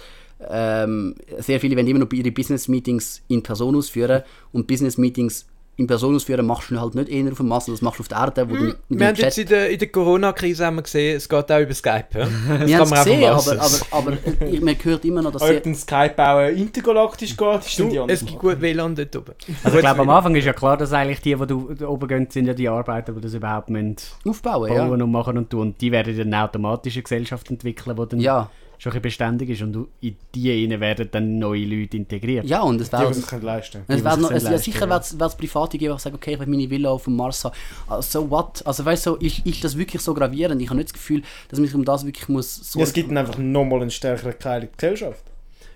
Ähm, 0.50 1.16
sehr 1.40 1.60
viele 1.60 1.76
werden 1.76 1.88
immer 1.88 2.00
noch 2.00 2.12
ihre 2.12 2.32
Business 2.32 2.68
Meetings 2.68 3.22
in 3.28 3.44
Person 3.44 3.76
ausführen 3.76 4.24
und 4.52 4.68
Business 4.68 4.98
Meetings 4.98 5.48
in 5.76 5.88
Person 5.88 6.16
ausführen, 6.16 6.46
machst 6.46 6.70
du 6.70 6.80
halt 6.80 6.94
nicht 6.94 7.10
eher 7.10 7.32
auf 7.32 7.38
dem 7.38 7.48
Mars, 7.48 7.66
das 7.66 7.82
machst 7.82 7.98
du 7.98 8.04
auf 8.04 8.08
der 8.08 8.20
Erde, 8.20 8.48
wo 8.48 8.56
du 8.56 8.64
mit 8.66 8.78
Wir 8.90 9.08
haben 9.08 9.16
jetzt 9.16 9.36
Chat- 9.38 9.42
in 9.42 9.48
der, 9.50 9.70
in 9.72 9.80
der 9.80 9.88
Corona-Krise 9.88 10.68
haben 10.68 10.76
wir 10.76 10.84
gesehen, 10.84 11.18
es 11.18 11.28
geht 11.28 11.52
auch 11.52 11.60
über 11.60 11.74
Skype. 11.74 12.06
Ja? 12.14 12.28
Das 12.60 12.68
wir 12.68 12.78
haben 12.78 12.84
es 12.84 12.90
man 12.92 13.00
auch 13.00 13.42
vom 13.44 13.58
gesehen, 13.58 13.60
aber, 13.60 13.62
aber, 13.92 14.12
aber, 14.12 14.48
ich- 14.52 14.62
man 14.62 14.76
hört 14.84 15.04
immer 15.04 15.24
noch, 15.24 15.32
dass 15.32 15.42
Ob 15.42 15.64
den 15.64 15.74
Skype 15.74 16.14
auch 16.20 16.48
intergalaktisch 16.48 17.36
geht, 17.36 17.60
ist 17.66 17.80
die 17.80 17.90
Du, 17.90 18.06
es 18.08 18.24
gibt 18.24 18.38
gut 18.38 18.62
WLAN 18.62 18.94
dort 18.94 19.16
oben. 19.16 19.32
Also 19.64 19.78
ich 19.80 19.84
glaube, 19.84 20.02
am 20.02 20.10
Anfang 20.12 20.36
ist 20.36 20.46
ja 20.46 20.54
klar, 20.54 20.78
dass 20.78 20.94
eigentlich 20.94 21.22
die, 21.22 21.34
die 21.36 21.48
du 21.48 21.74
da 21.74 21.88
oben 21.88 22.08
gehen, 22.08 22.28
sind 22.30 22.46
ja 22.46 22.54
die 22.54 22.70
Arbeiter, 22.70 23.12
die 23.14 23.22
das 23.22 23.34
überhaupt 23.34 23.72
müssen 23.72 23.96
aufbauen, 24.28 24.72
ja. 24.72 24.86
bauen 24.88 25.02
und 25.02 25.12
machen 25.12 25.40
und 25.40 25.50
tun. 25.50 25.62
Und 25.62 25.82
die 25.82 25.92
werden 25.92 26.16
dann 26.16 26.34
automatisch 26.36 26.96
eine 26.98 27.02
Gesellschaft 27.04 27.50
entwickeln, 27.50 27.96
die 27.96 28.08
dann 28.10 28.20
Ja, 28.20 28.52
schon 28.84 28.92
ein 28.92 29.02
bisschen 29.02 29.02
beständig 29.02 29.50
ist. 29.50 29.62
Und 29.62 29.88
in 30.02 30.18
die 30.36 30.52
rein 30.52 30.80
werden 30.82 31.08
dann 31.12 31.40
neue 31.40 31.66
Leute 31.66 31.96
integriert. 31.98 32.46
ja, 32.46 32.62
und 32.62 32.82
es 32.82 32.90
Die, 32.90 32.94
wäre... 32.94 33.08
die 33.08 33.14
sich 33.14 33.26
können 33.26 33.44
leisten 33.44 33.82
Es 33.88 33.98
die 33.98 34.04
wird 34.04 34.14
sich 34.14 34.22
noch, 34.22 34.32
es, 34.32 34.44
leisten 34.44 34.52
ja, 34.52 34.58
sicher 34.58 34.90
wird 34.90 35.04
es 35.04 35.36
Private 35.36 35.78
geben, 35.78 35.96
die 35.96 36.02
sagen, 36.02 36.16
okay, 36.16 36.34
ich 36.34 36.40
will 36.40 36.48
meine 36.48 36.70
Villa 36.70 36.90
auf 36.90 37.06
dem 37.06 37.16
Mars 37.16 37.46
haben. 37.46 37.56
Also, 37.88 38.22
so 38.22 38.30
what? 38.30 38.62
Also, 38.66 38.84
weißt 38.84 39.06
du, 39.06 39.16
ist, 39.16 39.40
ist 39.46 39.64
das 39.64 39.78
wirklich 39.78 40.02
so 40.02 40.14
gravierend? 40.14 40.62
Ich 40.62 40.68
habe 40.70 40.78
nicht 40.78 40.90
das 40.90 40.94
Gefühl, 40.94 41.24
dass 41.48 41.60
man 41.60 41.68
sich 41.68 41.76
um 41.76 41.86
das 41.86 42.06
wirklich 42.06 42.28
muss 42.28 42.74
Ja, 42.76 42.84
es 42.84 42.94
gibt 42.94 43.10
dann 43.10 43.18
einfach 43.18 43.38
nochmal 43.38 43.82
einen 43.82 43.92
stärkeren 43.92 44.38
Teil 44.38 44.62
der 44.62 44.70
Gesellschaft. 44.70 45.24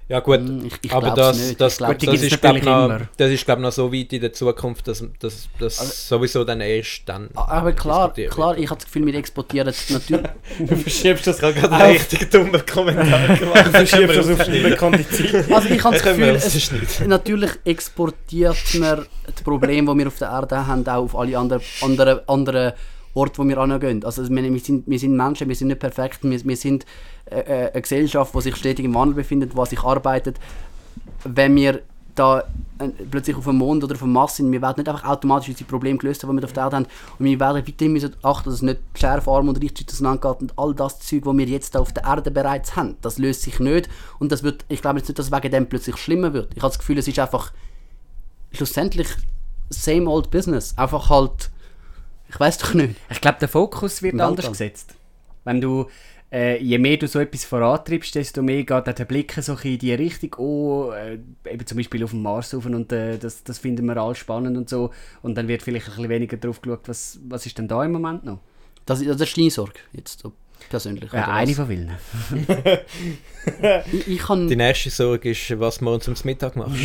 Ja 0.10 0.22
gut, 0.22 0.38
Hm, 0.40 0.66
ich- 0.68 0.74
ich 0.84 0.92
aber 0.94 1.12
das, 1.12 1.38
nicht. 1.38 1.60
das, 1.60 1.74
Ich 1.74 1.78
glaub, 1.80 2.00
das, 2.00 2.22
ist 2.22 2.30
glaub, 2.42 2.54
natürlich 2.54 2.64
noch, 2.66 3.02
das 3.18 3.30
ist 3.32 3.46
glaube 3.46 3.62
noch 3.62 3.72
so 3.74 3.92
weit 3.94 4.14
in 4.14 4.22
der 4.22 4.32
Zukunft, 4.32 4.88
dass 4.88 5.04
das 5.20 5.50
Also 5.60 5.92
sowieso 6.18 6.46
dann 6.46 6.62
erst 6.62 7.02
dann 7.08 7.30
Aber 7.36 7.74
klar, 7.74 8.14
klar, 8.14 8.58
ich 8.58 8.70
habe 8.70 8.78
das 8.80 8.86
Gefühl, 8.86 9.06
wir 9.06 9.16
exportieren 9.16 9.74
natürlich... 9.90 10.26
Du 10.60 10.76
verschiebst 10.78 11.28
das, 11.28 11.40
gerade 11.40 11.70
einen 11.72 11.92
richtig 11.98 12.32
dummen 12.32 12.66
Kommentar 12.66 13.36
gemacht. 13.36 13.66
du 13.66 13.72
verschiebst 13.72 14.16
das 14.18 14.30
auf 14.30 14.40
eine 14.48 14.60
bekannte 14.62 15.10
Zeit. 15.10 15.52
Also 15.52 15.70
ich 15.70 15.84
habe 15.84 15.96
das 15.96 16.04
Gefühl, 16.04 16.30
es, 16.36 17.00
natürlich 17.06 17.52
exportiert 17.66 18.56
man 18.76 19.06
die 19.38 19.44
Probleme, 19.44 19.92
die 19.92 20.00
wir 20.00 20.08
auf 20.08 20.18
der 20.18 20.30
Erde 20.30 20.66
haben, 20.68 20.88
auch 20.88 21.04
auf 21.04 21.16
alle 21.18 21.38
anderen, 21.38 21.62
anderen, 21.82 22.20
anderen 22.30 22.74
Orte, 23.18 23.38
wo 23.40 23.48
wir 23.48 23.60
hingehen. 23.60 24.04
Also 24.04 24.22
meine, 24.32 24.52
wir, 24.52 24.60
sind, 24.60 24.88
wir 24.88 25.00
sind 25.00 25.16
Menschen, 25.16 25.48
wir 25.48 25.56
sind 25.56 25.68
nicht 25.68 25.80
perfekt, 25.80 26.20
wir, 26.24 26.44
wir 26.44 26.58
sind 26.58 26.86
äh, 27.26 27.40
äh, 27.40 27.72
eine 27.72 27.82
Gesellschaft, 27.82 28.34
die 28.36 28.42
sich 28.42 28.56
stetig 28.56 28.86
im 28.86 28.94
Wandel 28.94 29.16
befindet, 29.16 29.54
die 29.58 29.66
sich 29.66 29.84
arbeitet. 29.84 30.40
Wenn 31.24 31.56
wir 31.56 31.82
da 32.18 32.44
äh, 32.80 32.88
plötzlich 33.10 33.36
auf 33.36 33.46
dem 33.46 33.58
Mond 33.58 33.84
oder 33.84 33.94
auf 33.94 34.02
dem 34.02 34.12
Mars 34.12 34.38
sind, 34.38 34.52
wir 34.52 34.62
werden 34.62 34.76
nicht 34.78 34.90
einfach 34.90 35.06
automatisch 35.06 35.50
unsere 35.50 35.70
Probleme 35.70 35.98
gelöst 35.98 36.24
haben, 36.24 36.36
die 36.36 36.42
wir 36.42 36.46
auf 36.46 36.54
der 36.54 36.64
Erde 36.64 36.76
haben. 36.78 36.86
Und 37.20 37.26
wir 37.26 37.40
werden 37.40 37.68
weiterhin 37.68 37.94
müssen 37.94 38.16
achten, 38.24 38.50
dass 38.50 38.56
es 38.56 38.62
nicht 38.62 38.80
Schärfe, 38.96 39.30
Arm 39.30 39.50
und 39.50 39.62
Reichtum 39.62 39.86
auseinandergeht 39.90 40.42
und 40.42 40.54
all 40.58 40.74
das 40.74 41.00
Zeug, 41.00 41.26
was 41.26 41.38
wir 41.38 41.46
jetzt 41.46 41.78
auf 41.78 41.94
der 41.94 42.04
Erde 42.04 42.32
bereits 42.32 42.76
haben. 42.76 42.98
Das 43.02 43.18
löst 43.18 43.44
sich 43.44 43.60
nicht. 43.60 43.90
Und 44.20 44.32
das 44.32 44.44
wird, 44.44 44.66
ich 44.68 44.82
glaube 44.82 45.00
jetzt 45.00 45.08
nicht, 45.08 45.20
dass 45.20 45.28
es 45.28 45.32
wegen 45.32 45.52
dem 45.52 45.68
plötzlich 45.68 45.98
schlimmer 45.98 46.34
wird. 46.34 46.52
Ich 46.56 46.62
habe 46.62 46.70
das 46.70 46.80
Gefühl, 46.80 46.98
es 46.98 47.08
ist 47.08 47.20
einfach 47.20 47.52
schlussendlich 48.52 49.08
same 49.70 50.10
old 50.10 50.32
business. 50.32 50.74
Einfach 50.78 51.10
halt, 51.10 51.52
ich 52.30 52.40
weiß 52.40 52.58
doch 52.60 52.74
nicht. 52.74 52.96
Ich 53.10 53.22
glaube, 53.22 53.38
der 53.40 53.48
Fokus 53.48 54.02
wird 54.02 54.14
Im 54.14 54.22
anders 54.22 54.46
Weltall. 54.46 54.52
gesetzt. 54.52 54.96
Wenn 55.44 55.62
du, 55.62 55.88
äh, 56.32 56.62
je 56.62 56.78
mehr 56.78 56.98
du 56.98 57.08
so 57.08 57.20
etwas 57.20 57.46
vorantreibst, 57.46 58.16
desto 58.16 58.42
mehr 58.42 58.64
geht 58.64 58.88
der 58.88 59.06
Blick 59.06 59.34
so 59.42 59.56
in 59.64 59.80
die 59.80 59.94
Richtung, 59.94 60.36
oh, 60.38 60.92
äh, 60.92 61.20
eben 61.50 61.66
zum 61.66 61.78
Beispiel 61.78 62.04
auf 62.04 62.12
dem 62.12 62.22
Mars 62.22 62.54
rauf 62.54 62.66
und 62.66 62.92
äh, 62.92 63.18
das, 63.18 63.44
das 63.44 63.60
finden 63.60 63.86
wir 63.86 63.98
alle 63.98 64.16
spannend 64.16 64.58
und 64.58 64.70
so. 64.70 64.92
Und 65.22 65.36
dann 65.36 65.48
wird 65.48 65.62
vielleicht 65.62 65.88
ein 65.88 65.96
bisschen 65.96 66.10
weniger 66.10 66.38
drauf 66.38 66.62
geschaut, 66.62 66.88
was, 66.88 67.20
was 67.28 67.46
ist 67.46 67.58
denn 67.58 67.68
da 67.68 67.84
im 67.84 67.94
Moment 67.94 68.26
noch? 68.26 68.40
Das, 68.86 69.04
das 69.04 69.22
ist 69.22 69.38
deine 69.38 69.52
Sorge, 69.52 69.80
jetzt 69.94 70.20
so 70.20 70.34
persönlich. 70.70 71.12
Ja, 71.12 71.28
eine 71.28 71.52
was? 71.52 71.58
von 71.58 71.68
vielen. 71.68 71.92
ich, 73.92 74.08
ich 74.08 74.20
kann, 74.20 74.48
Die 74.48 74.56
nächste 74.56 74.90
Sorge 74.90 75.32
ist, 75.32 75.60
was 75.60 75.78
du 75.78 75.86
morgens 75.86 76.08
ums 76.08 76.24
Mittag 76.24 76.56
machst. 76.56 76.76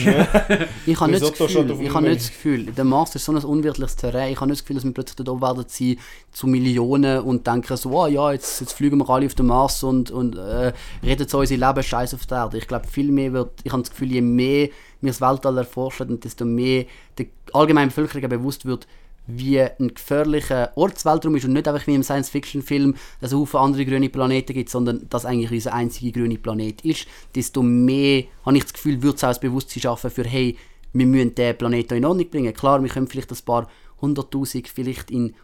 Ich 0.87 1.01
habe 1.01 1.11
nicht, 1.11 1.23
das 1.23 1.33
Gefühl, 1.33 1.81
ich 1.81 1.95
habe 1.95 2.09
nicht 2.09 2.21
das 2.21 2.29
Gefühl, 2.29 2.67
der 2.67 2.85
Mars 2.85 3.15
ist 3.15 3.25
so 3.25 3.33
ein 3.33 3.39
unwirtliches 3.39 3.97
Terrain. 3.97 4.33
Ich 4.33 4.41
habe 4.41 4.49
nicht 4.49 4.61
das 4.61 4.65
Gefühl, 4.65 4.77
dass 4.77 4.85
wir 4.85 4.93
plötzlich 4.93 5.17
dort 5.17 5.29
oben 5.29 5.43
werden 5.43 5.65
sein 5.69 5.97
zu 6.31 6.47
Millionen 6.47 7.21
und 7.21 7.47
denken 7.47 7.77
so, 7.77 7.91
oh, 7.91 8.07
ja, 8.07 8.33
jetzt, 8.33 8.61
jetzt 8.61 8.73
fliegen 8.73 8.99
wir 8.99 9.09
alle 9.11 9.27
auf 9.27 9.35
den 9.35 9.47
Mars 9.47 9.83
und, 9.83 10.11
und 10.11 10.37
äh, 10.37 10.73
reden 11.03 11.29
so 11.29 11.41
unser 11.41 11.57
Leben 11.57 11.83
scheiß 11.83 12.15
auf 12.15 12.27
der 12.27 12.39
Erde. 12.39 12.59
Ich 12.59 12.69
glaube, 12.69 12.87
viel 12.87 13.11
mehr 13.11 13.33
wird, 13.33 13.51
ich 13.65 13.73
habe 13.73 13.83
das 13.83 13.91
Gefühl, 13.91 14.13
je 14.13 14.21
mehr 14.21 14.69
wir 15.01 15.11
das 15.11 15.21
Weltall 15.21 15.59
erforschen, 15.59 16.09
und 16.09 16.25
desto 16.25 16.45
mehr 16.45 16.87
der 17.19 17.27
allgemeinen 17.53 17.89
Bevölkerung 17.89 18.29
bewusst 18.29 18.65
wird, 18.65 18.87
wie 19.27 19.61
ein 19.61 19.95
gefährlicher 19.95 20.73
Ortsweltraum 20.75 21.37
ist 21.37 21.45
und 21.45 21.53
nicht 21.53 21.69
einfach 21.69 21.87
wie 21.87 21.95
im 21.95 22.03
Science-Fiction-Film, 22.03 22.95
dass 23.21 23.33
es 23.33 23.39
Haufen 23.39 23.61
andere 23.61 23.87
grüne 23.87 24.09
Planeten 24.09 24.53
gibt, 24.53 24.71
sondern 24.71 25.09
dass 25.09 25.25
eigentlich 25.25 25.53
unser 25.53 25.75
einziger 25.75 26.21
grüne 26.21 26.39
Planet 26.39 26.81
ist, 26.83 27.07
desto 27.35 27.63
mehr, 27.63 28.25
habe 28.45 28.57
ich 28.57 28.65
das 28.65 28.73
Gefühl, 28.73 29.03
wird 29.03 29.17
es 29.17 29.25
auch 29.25 29.29
das 29.29 29.41
Bewusstsein 29.41 29.83
schaffen 29.83 30.11
für, 30.11 30.25
hey, 30.25 30.57
wir 30.93 31.07
müssen 31.07 31.35
den 31.35 31.57
Planeten 31.57 31.95
in 31.95 32.05
Ordnung 32.05 32.29
bringen. 32.29 32.53
Klar, 32.53 32.83
wir 32.83 32.91
können 32.91 33.07
vielleicht 33.07 33.31
ein 33.31 33.39
paar 33.45 33.69
hunderttausend, 34.01 34.69
vielleicht 34.69 35.11
in 35.11 35.35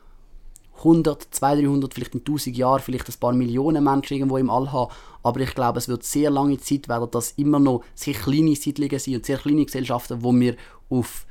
100, 0.79 1.29
200, 1.31 1.66
300, 1.66 1.95
vielleicht 1.95 2.14
in 2.14 2.20
1000 2.20 2.57
Jahren, 2.57 2.81
vielleicht 2.81 3.09
ein 3.09 3.14
paar 3.18 3.33
Millionen 3.33 3.83
Menschen 3.83 4.14
irgendwo 4.14 4.37
im 4.37 4.51
All 4.51 4.70
haben. 4.72 4.93
Aber 5.22 5.41
ich 5.41 5.55
glaube, 5.55 5.79
es 5.79 5.89
wird 5.89 6.05
sehr 6.05 6.31
lange 6.31 6.59
Zeit 6.59 6.89
werden, 6.89 7.11
dass 7.11 7.33
immer 7.33 7.59
noch 7.59 7.83
sehr 7.95 8.14
kleine 8.14 8.55
Siedlungen 8.55 8.99
sind 8.99 9.16
und 9.16 9.26
sehr 9.26 9.39
kleine 9.39 9.64
Gesellschaften, 9.64 10.22
wo 10.22 10.33
wir 10.35 10.57
auf 10.89 11.26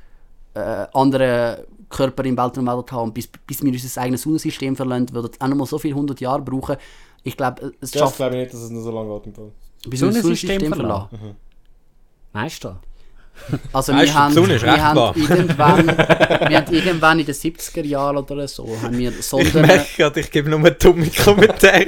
äh, 0.54 0.86
andere 0.92 1.66
Körper 1.88 2.24
im 2.24 2.36
Weltraum 2.36 2.68
haben. 2.68 2.82
Und 3.08 3.14
bis, 3.14 3.26
bis 3.26 3.62
wir 3.62 3.72
unser 3.72 4.00
eigenes 4.00 4.22
Sonnensystem 4.22 4.76
verlassen, 4.76 5.12
wird 5.12 5.34
es 5.34 5.40
auch 5.40 5.48
noch 5.48 5.56
mal 5.56 5.66
so 5.66 5.78
viele 5.78 5.94
hundert 5.94 6.20
Jahre 6.20 6.42
brauchen. 6.42 6.76
Ich 7.22 7.36
glaube, 7.36 7.72
es 7.80 7.90
Das 7.92 8.00
schafft, 8.00 8.16
glaube 8.16 8.36
ich 8.36 8.40
nicht, 8.42 8.54
dass 8.54 8.60
es 8.62 8.70
noch 8.70 8.80
so 8.82 8.90
lange 8.90 9.20
im 9.24 9.34
Fall. 9.34 9.50
bis 9.88 9.90
das 9.90 10.00
Sonnensystem 10.00 10.60
Sonnensystem 10.60 10.72
verlassen. 10.74 11.08
verlassen. 11.08 11.36
Meister. 12.32 12.80
Also 13.72 13.94
wir 13.94 14.12
haben, 14.14 14.34
wir 14.36 14.82
haben 14.84 15.20
irgendwann, 15.20 15.86
wir 16.48 16.56
haben 16.58 16.72
irgendwann 16.74 17.18
in 17.20 17.26
den 17.26 17.34
70er 17.34 17.84
Jahren 17.84 18.18
oder 18.18 18.46
so, 18.46 18.76
haben 18.82 18.98
wir 18.98 19.10
Ich 19.10 19.24
Sonden... 19.24 19.62
merke 19.62 19.86
gerade, 19.96 20.20
ich 20.20 20.30
gebe 20.30 20.50
nur 20.50 20.70
dumme 20.70 21.08
Kommentare. 21.24 21.86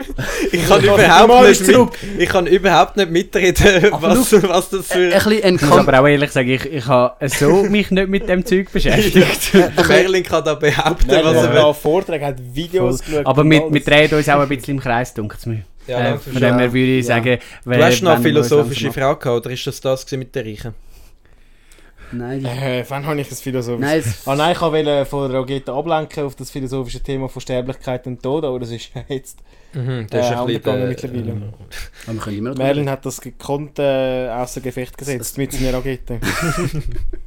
Ich 0.52 0.66
kann 0.66 0.80
Ich 0.82 0.86
kann 0.86 0.94
überhaupt 0.96 1.48
nicht 1.48 1.66
mit, 1.66 1.88
ich 2.18 2.28
kann 2.28 2.46
überhaupt 2.46 2.96
nicht 2.96 3.10
mitreden, 3.10 3.92
Aber 3.92 4.10
was, 4.16 4.32
was 4.32 4.70
das 4.70 4.90
ein 4.90 5.10
für... 5.10 5.10
bisschen 5.10 5.42
ein 5.44 5.54
Ich 5.56 5.62
muss 5.62 5.78
aber 5.78 6.00
auch 6.00 6.06
ehrlich 6.06 6.30
sagen, 6.30 6.48
ich, 6.50 6.64
ich 6.64 6.86
habe 6.86 7.28
so 7.28 7.62
mich 7.64 7.90
nicht 7.90 8.08
mit 8.08 8.28
dem 8.28 8.44
Zeug 8.44 8.72
beschäftigt. 8.72 9.52
Der 9.54 9.86
Merlin 9.86 10.22
kann 10.22 10.44
da 10.44 10.54
behaupten, 10.54 11.06
Nein, 11.08 11.24
was 11.24 11.36
er 11.36 11.48
will. 11.52 11.56
da 11.60 11.72
Vorträge 11.72 12.26
hat, 12.26 12.36
Videos 12.54 13.02
geschaut. 13.02 13.26
aber 13.26 13.44
wir, 13.44 13.72
wir 13.72 13.80
drehen 13.82 14.12
uns 14.14 14.28
auch 14.28 14.40
ein 14.40 14.48
bisschen 14.48 14.74
im 14.76 14.80
Kreis, 14.80 15.12
dunkel 15.14 15.38
mir. 15.46 15.62
Ja, 15.86 16.14
äh, 16.14 16.18
von 16.18 16.34
dem 16.34 16.58
her 16.58 16.72
würde 16.72 16.98
ich 16.98 17.06
Ja. 17.06 17.16
sagen, 17.16 17.38
Du 17.64 17.74
hast 17.84 18.02
noch 18.02 18.12
eine 18.12 18.22
philosophische 18.22 18.92
Frage 18.92 19.18
gehabt, 19.18 19.46
oder 19.46 19.50
ist 19.50 19.66
das 19.66 19.80
das 19.80 20.10
mit 20.12 20.34
den 20.34 20.46
Reichen? 20.46 20.74
Nein, 22.12 22.44
Äh, 22.44 22.84
wann 22.88 23.06
habe 23.06 23.20
ich 23.20 23.30
ein 23.30 23.36
philosophisches... 23.36 24.16
nein, 24.26 24.32
Ah 24.34 24.36
nein, 24.36 24.52
ich 24.52 24.60
wollte 24.60 25.04
von 25.06 25.30
der 25.30 25.38
Rogeta 25.40 25.76
ablenken 25.78 26.24
auf 26.24 26.34
das 26.34 26.50
philosophische 26.50 27.00
Thema 27.00 27.28
von 27.28 27.40
Sterblichkeit 27.40 28.06
und 28.06 28.22
Tod, 28.22 28.44
aber 28.44 28.58
das 28.60 28.70
ist 28.70 28.90
ja 28.94 29.02
jetzt... 29.08 29.38
Mhm, 29.72 30.06
Äh, 30.10 30.18
angegangen 30.18 30.82
äh, 30.82 30.88
mittlerweile. 30.88 31.32
aber 32.06 32.14
wir 32.14 32.20
können 32.20 32.38
immer 32.38 32.54
Merlin 32.54 32.90
hat 32.90 33.06
das 33.06 33.20
gekonnt 33.20 33.78
äh, 33.78 34.28
außer 34.28 34.60
Gefecht 34.60 34.98
gesetzt 34.98 35.38
mit 35.38 35.52
seiner 35.52 35.74
Rogete. 35.76 36.18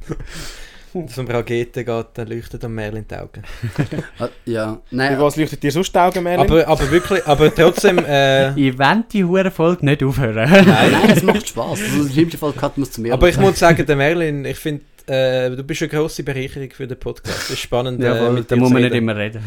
Wenn 1.00 1.04
es 1.06 1.18
um 1.18 1.26
Raketen 1.26 1.84
geht, 1.84 2.06
dann 2.14 2.28
leuchtet 2.28 2.64
am 2.64 2.74
Merlin 2.74 3.04
die 3.10 3.14
Augen. 3.16 3.42
Ah, 4.18 4.28
Ja, 4.44 4.78
Wie 4.90 4.96
nein, 4.96 5.18
was 5.20 5.36
leuchtet 5.36 5.62
dir 5.62 5.72
sonst 5.72 5.92
die 5.94 5.98
Augen, 5.98 6.22
Merlin? 6.22 6.46
Aber, 6.46 6.66
aber 6.68 6.90
wirklich, 6.90 7.26
aber 7.26 7.54
trotzdem, 7.54 7.98
äh, 8.08 8.50
Ich 8.58 8.78
will 8.78 9.04
die 9.12 9.24
hure 9.24 9.50
Folge 9.50 9.84
nicht 9.84 10.02
aufhören. 10.02 10.48
nein, 10.50 11.10
es 11.10 11.22
macht 11.22 11.48
Spaß. 11.48 11.80
Also, 11.82 12.02
Im 12.02 12.10
schlimmsten 12.10 12.38
Fall 12.38 12.52
Kat 12.52 12.78
muss 12.78 12.92
zu 12.92 13.00
mir. 13.00 13.12
aber 13.12 13.28
ich 13.28 13.36
muss 13.38 13.58
sagen, 13.58 13.84
der 13.84 13.96
Merlin, 13.96 14.44
ich 14.44 14.58
finde, 14.58 14.84
äh, 15.06 15.50
du 15.50 15.62
bist 15.62 15.82
eine 15.82 15.88
grosse 15.90 16.22
Bereicherung 16.22 16.70
für 16.70 16.86
den 16.86 16.98
Podcast. 16.98 17.42
Es 17.44 17.50
ist 17.50 17.58
spannend, 17.60 18.02
ja, 18.02 18.14
äh, 18.14 18.18
voll, 18.18 18.32
mit 18.32 18.50
da 18.50 18.56
muss 18.56 18.70
man 18.70 18.82
nicht 18.82 18.94
immer 18.94 19.14
reden. 19.14 19.42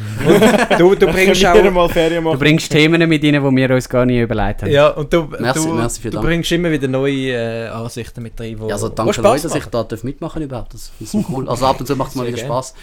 Du, 0.78 0.96
du 0.96 1.08
bringst 1.12 1.46
auch... 1.46 1.54
Du 1.56 2.38
bringst 2.38 2.72
Themen 2.72 3.10
mit 3.10 3.24
rein, 3.24 3.34
die 3.34 3.42
wir 3.42 3.70
uns 3.72 3.90
gar 3.90 4.06
nicht 4.06 4.20
überlegt 4.20 4.62
haben. 4.62 4.72
Ja, 4.72 4.90
und 4.90 5.12
du, 5.12 5.24
Merci, 5.40 5.68
du, 5.68 5.74
merci, 5.74 6.10
du 6.10 6.22
bringst 6.22 6.52
immer 6.52 6.70
wieder 6.70 6.88
neue 6.88 7.32
äh, 7.32 7.68
Ansichten 7.70 8.22
mit 8.22 8.40
rein, 8.40 8.60
wo, 8.60 8.68
Ja, 8.68 8.76
also 8.76 8.90
wo 8.90 8.94
danke 8.94 9.14
Spaß 9.14 9.24
Leute, 9.24 9.44
dass 9.44 9.56
ich 9.56 9.66
da 9.66 9.84
darf 9.84 10.04
mitmachen 10.04 10.44
überhaupt. 10.44 10.74
Das 10.74 10.92
ist 11.00 11.16
cool. 11.30 11.50
Also 11.50 11.66
ab 11.66 11.80
und 11.80 11.86
zu 11.88 11.96
macht 11.96 12.10
es 12.10 12.16
mal 12.16 12.28
wieder 12.28 12.38
gerne. 12.38 12.54
Spaß. 12.54 12.74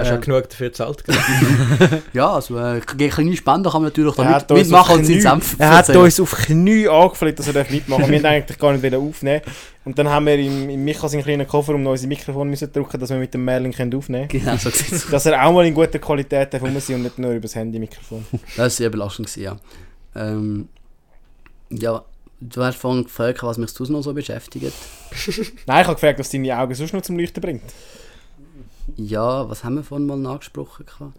Hast 0.00 0.10
du 0.10 0.14
Äh, 0.14 0.18
auch 0.18 0.20
genug 0.20 0.48
dafür 0.50 0.68
gezahlt? 0.68 1.04
Ja, 2.12 2.32
also 2.34 2.58
äh, 2.58 2.80
gegen 2.96 3.10
kleine 3.12 3.36
Spenden 3.36 3.64
kann 3.70 3.82
man 3.82 3.84
natürlich 3.84 4.14
da 4.14 4.24
mit, 4.38 4.50
mitmachen 4.50 4.96
und 4.98 5.04
seinen 5.04 5.16
Knie- 5.16 5.20
Senf 5.22 5.56
Er 5.58 5.70
hat 5.70 5.88
uns 5.90 6.20
auf 6.20 6.32
Knie 6.32 6.88
angefleht, 6.88 7.38
dass 7.38 7.46
er 7.46 7.52
darf 7.52 7.70
mitmachen 7.70 8.04
Wir 8.06 8.12
wollten 8.14 8.26
eigentlich 8.26 8.58
gar 8.58 8.72
nicht 8.72 8.94
aufnehmen. 8.94 9.42
Und 9.84 9.98
dann 9.98 10.08
haben 10.08 10.26
wir 10.26 10.38
im, 10.38 10.68
im 10.70 10.84
Micha 10.84 11.08
seinen 11.08 11.22
kleinen 11.22 11.46
Koffer 11.46 11.74
um 11.74 11.86
unsere 11.86 12.08
Mikrofon 12.08 12.48
müssen 12.50 12.70
drücken, 12.72 12.98
dass 13.00 13.10
wir 13.10 13.16
mit 13.16 13.32
dem 13.32 13.44
Merlin 13.44 13.72
können 13.72 13.94
aufnehmen 13.94 14.28
können. 14.28 14.44
Genau, 14.44 14.56
so. 14.56 14.70
Dass 15.10 15.26
er 15.26 15.44
auch 15.44 15.52
mal 15.52 15.66
in 15.66 15.74
guter 15.74 15.98
Qualität 15.98 16.52
darf 16.52 16.62
rum 16.62 16.78
sein 16.80 16.96
und 16.96 17.02
nicht 17.04 17.18
nur 17.18 17.30
über 17.32 17.40
das 17.40 17.54
Handy-Mikrofon. 17.54 18.24
Das 18.48 18.58
war 18.58 18.70
sehr 18.70 18.90
belastend, 18.90 19.34
ja. 19.36 19.56
Ähm, 20.14 20.68
ja, 21.70 22.04
du 22.40 22.62
hast 22.62 22.76
vorhin 22.78 23.04
gefragt, 23.04 23.42
was 23.42 23.56
mich 23.58 23.70
sonst 23.70 23.90
noch 23.90 24.02
so 24.02 24.12
beschäftigt. 24.12 24.72
Nein, 25.66 25.80
ich 25.82 25.86
habe 25.86 25.94
gefragt, 25.94 26.18
was 26.18 26.28
deine 26.30 26.58
Augen 26.58 26.74
sonst 26.74 26.92
noch 26.92 27.02
zum 27.02 27.18
Leuchten 27.18 27.40
bringt. 27.40 27.62
Ja, 28.96 29.48
was 29.48 29.64
haben 29.64 29.76
wir 29.76 29.84
vorhin 29.84 30.06
mal? 30.06 30.16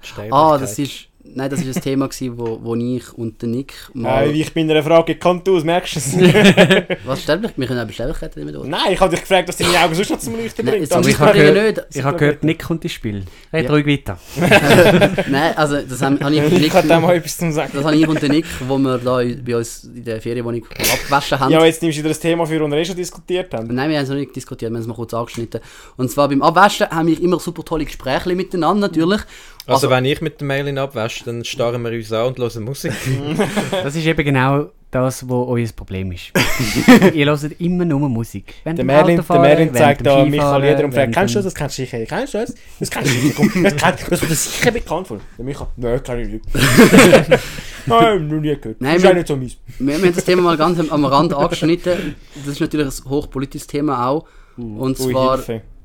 Sterblichkeit. 0.02 0.34
Ah, 0.34 0.58
das 0.58 0.80
ist, 0.80 1.08
nein, 1.24 1.50
das 1.50 1.60
war 1.66 1.68
ein 1.76 1.82
Thema, 1.82 2.08
gewesen, 2.08 2.38
wo, 2.38 2.60
wo 2.62 2.76
ich 2.76 3.14
und 3.14 3.42
der 3.42 3.50
Nick 3.50 3.74
Nein, 3.94 4.04
mal... 4.28 4.36
ich 4.36 4.54
bin 4.54 4.70
einer 4.70 4.84
Frage 4.84 5.14
gekannt 5.14 5.48
aus, 5.50 5.64
merkst 5.64 5.96
du 5.96 6.00
es? 6.00 6.18
was 7.06 7.24
Sterblichkeit? 7.24 7.58
Wir 7.60 7.68
können 7.68 7.80
auch 7.80 7.84
über 7.84 7.94
Sterblichkeit 7.94 8.36
reden. 8.38 8.56
oder? 8.56 8.68
Nein, 8.68 8.94
ich 8.94 9.00
habe 9.00 9.12
dich 9.12 9.22
gefragt, 9.22 9.48
was 9.48 9.58
deine 9.58 9.80
Augen 9.80 9.96
sonst 9.96 10.10
noch 10.12 10.20
zum 10.20 10.36
Leuchten 10.36 10.66
Nein, 10.66 10.76
bringt. 10.76 10.90
so 10.90 10.96
aber 10.96 11.08
ich 11.08 11.14
ich 11.14 11.20
habe 11.20 11.34
gehört- 11.38 11.78
nicht. 11.78 11.96
Ich 11.96 12.04
habe 12.04 12.18
gehört, 12.18 12.44
Nick 12.44 12.64
kommt 12.64 12.84
ins 12.84 12.94
Spiel. 12.94 13.24
Red 13.54 13.66
Ja. 13.66 13.72
ruhig 13.72 13.86
weiter. 13.88 14.20
Nein, 15.30 15.54
also 15.58 15.82
das 15.82 16.02
haben, 16.02 16.20
habe 16.20 16.34
ich 16.36 16.42
und 16.44 16.54
ich 16.54 16.60
Nick... 16.62 16.74
habe 16.74 16.88
da 16.88 17.00
mal 17.00 17.16
etwas 17.16 17.38
zu 17.38 17.52
sagen. 17.52 17.72
Das 17.74 17.84
habe 17.84 17.96
ich 17.96 18.08
und 18.08 18.22
der 18.22 18.30
Nick, 18.30 18.46
wo 18.68 18.78
wir 18.78 18.98
da 18.98 19.22
bei 19.46 19.56
uns 19.58 19.84
in 19.84 20.04
der 20.04 20.22
Ferienwohnung 20.22 20.64
abgewaschen 20.66 21.40
haben. 21.40 21.52
Ja, 21.52 21.58
aber 21.58 21.68
jetzt 21.68 21.82
nimmst 21.82 21.98
du 21.98 22.02
wieder 22.02 22.10
das 22.10 22.20
Thema 22.20 22.46
für, 22.46 22.60
das 22.60 22.70
wir 22.70 22.78
eh 22.78 22.86
schon 22.86 22.96
diskutiert 22.96 23.54
haben. 23.54 23.74
Nein, 23.74 23.90
wir 23.90 23.98
haben 23.98 24.04
es 24.04 24.10
noch 24.10 24.16
nicht 24.18 24.36
diskutiert, 24.36 24.72
wir 24.72 24.76
haben 24.76 24.82
es 24.82 24.88
mal 24.88 24.94
kurz 24.96 25.14
angeschnitten. 25.14 25.62
Und 25.98 26.10
zwar 26.10 26.30
beim 26.30 26.42
Abwaschen 26.42 26.90
haben 26.90 27.08
wir 27.08 27.20
immer 27.22 27.40
super 27.40 27.64
tolle 27.64 27.86
Gespräche 27.86 28.34
miteinander, 28.36 28.88
natürlich. 28.88 29.22
Also, 29.68 29.90
wenn 29.90 30.06
ich 30.06 30.22
mit 30.22 30.42
dem 30.42 30.48
Mailin 30.48 30.78
abwäsche, 30.78 31.24
dann 31.26 31.46
starren 31.46 31.82
wir 31.84 31.92
uns 31.92 32.12
an 32.12 32.28
und 32.28 32.40
hören 32.40 32.64
Musik. 32.64 32.94
Das 33.72 33.96
ist 33.96 34.06
eben 34.06 34.26
genau 34.26 34.70
das, 34.90 35.28
was 35.30 35.48
euer 35.48 35.68
Problem 35.76 36.12
ist. 36.12 36.32
Ihr 37.14 37.26
hört 37.28 37.62
immer 37.62 37.86
nur 37.86 38.10
Musik. 38.10 38.56
Während 38.64 38.80
Der 38.80 38.86
Merlin, 38.86 39.24
der 39.28 39.40
Merlin 39.40 39.74
zeigt 39.74 40.06
da 40.06 40.26
Michael 40.26 40.64
Jeder 40.66 40.84
und 40.86 40.94
fragt, 40.94 41.14
kennst 41.14 41.36
du 41.36 41.40
das? 41.40 41.46
Das 41.46 41.56
kennst 41.56 41.78
du 41.78 41.82
sicher. 41.84 42.06
Kennst 42.06 42.34
du 42.34 42.38
das? 42.40 42.56
Das 42.80 42.92
kennst 42.92 43.14
du 43.14 43.20
sicher. 43.20 43.94
Das, 44.10 44.22
wird 44.22 44.32
sicher 44.32 44.72
bekannt 44.72 45.08
vor. 45.08 45.20
Der 45.38 45.46
Michael, 45.46 45.68
nein, 45.78 46.04
kann 46.04 46.20
ich 46.20 46.28
nicht. 46.28 46.46
Nein, 47.88 48.28
noch 48.28 48.40
nie 48.40 48.56
gehört. 48.56 48.80
Nein, 48.80 48.94
das 48.94 48.98
ist 48.98 49.04
wir- 49.04 49.10
auch 49.10 49.16
nicht 49.16 49.28
so 49.28 49.36
meins. 49.36 49.58
Wir, 49.80 49.88
wir 49.88 50.08
haben 50.08 50.16
das 50.16 50.26
Thema 50.26 50.42
mal 50.44 50.58
ganz 50.58 50.80
am, 50.80 51.06
Rand 51.06 51.34
angeschnitten. 51.34 52.16
Das 52.36 52.48
ist 52.54 52.60
natürlich 52.62 52.88
ein 52.88 53.10
hochpolitisches 53.10 53.68
Thema 53.68 54.08
auch. 54.08 54.26
Und 54.58 55.00
Ui, 55.00 55.12
zwar 55.12 55.40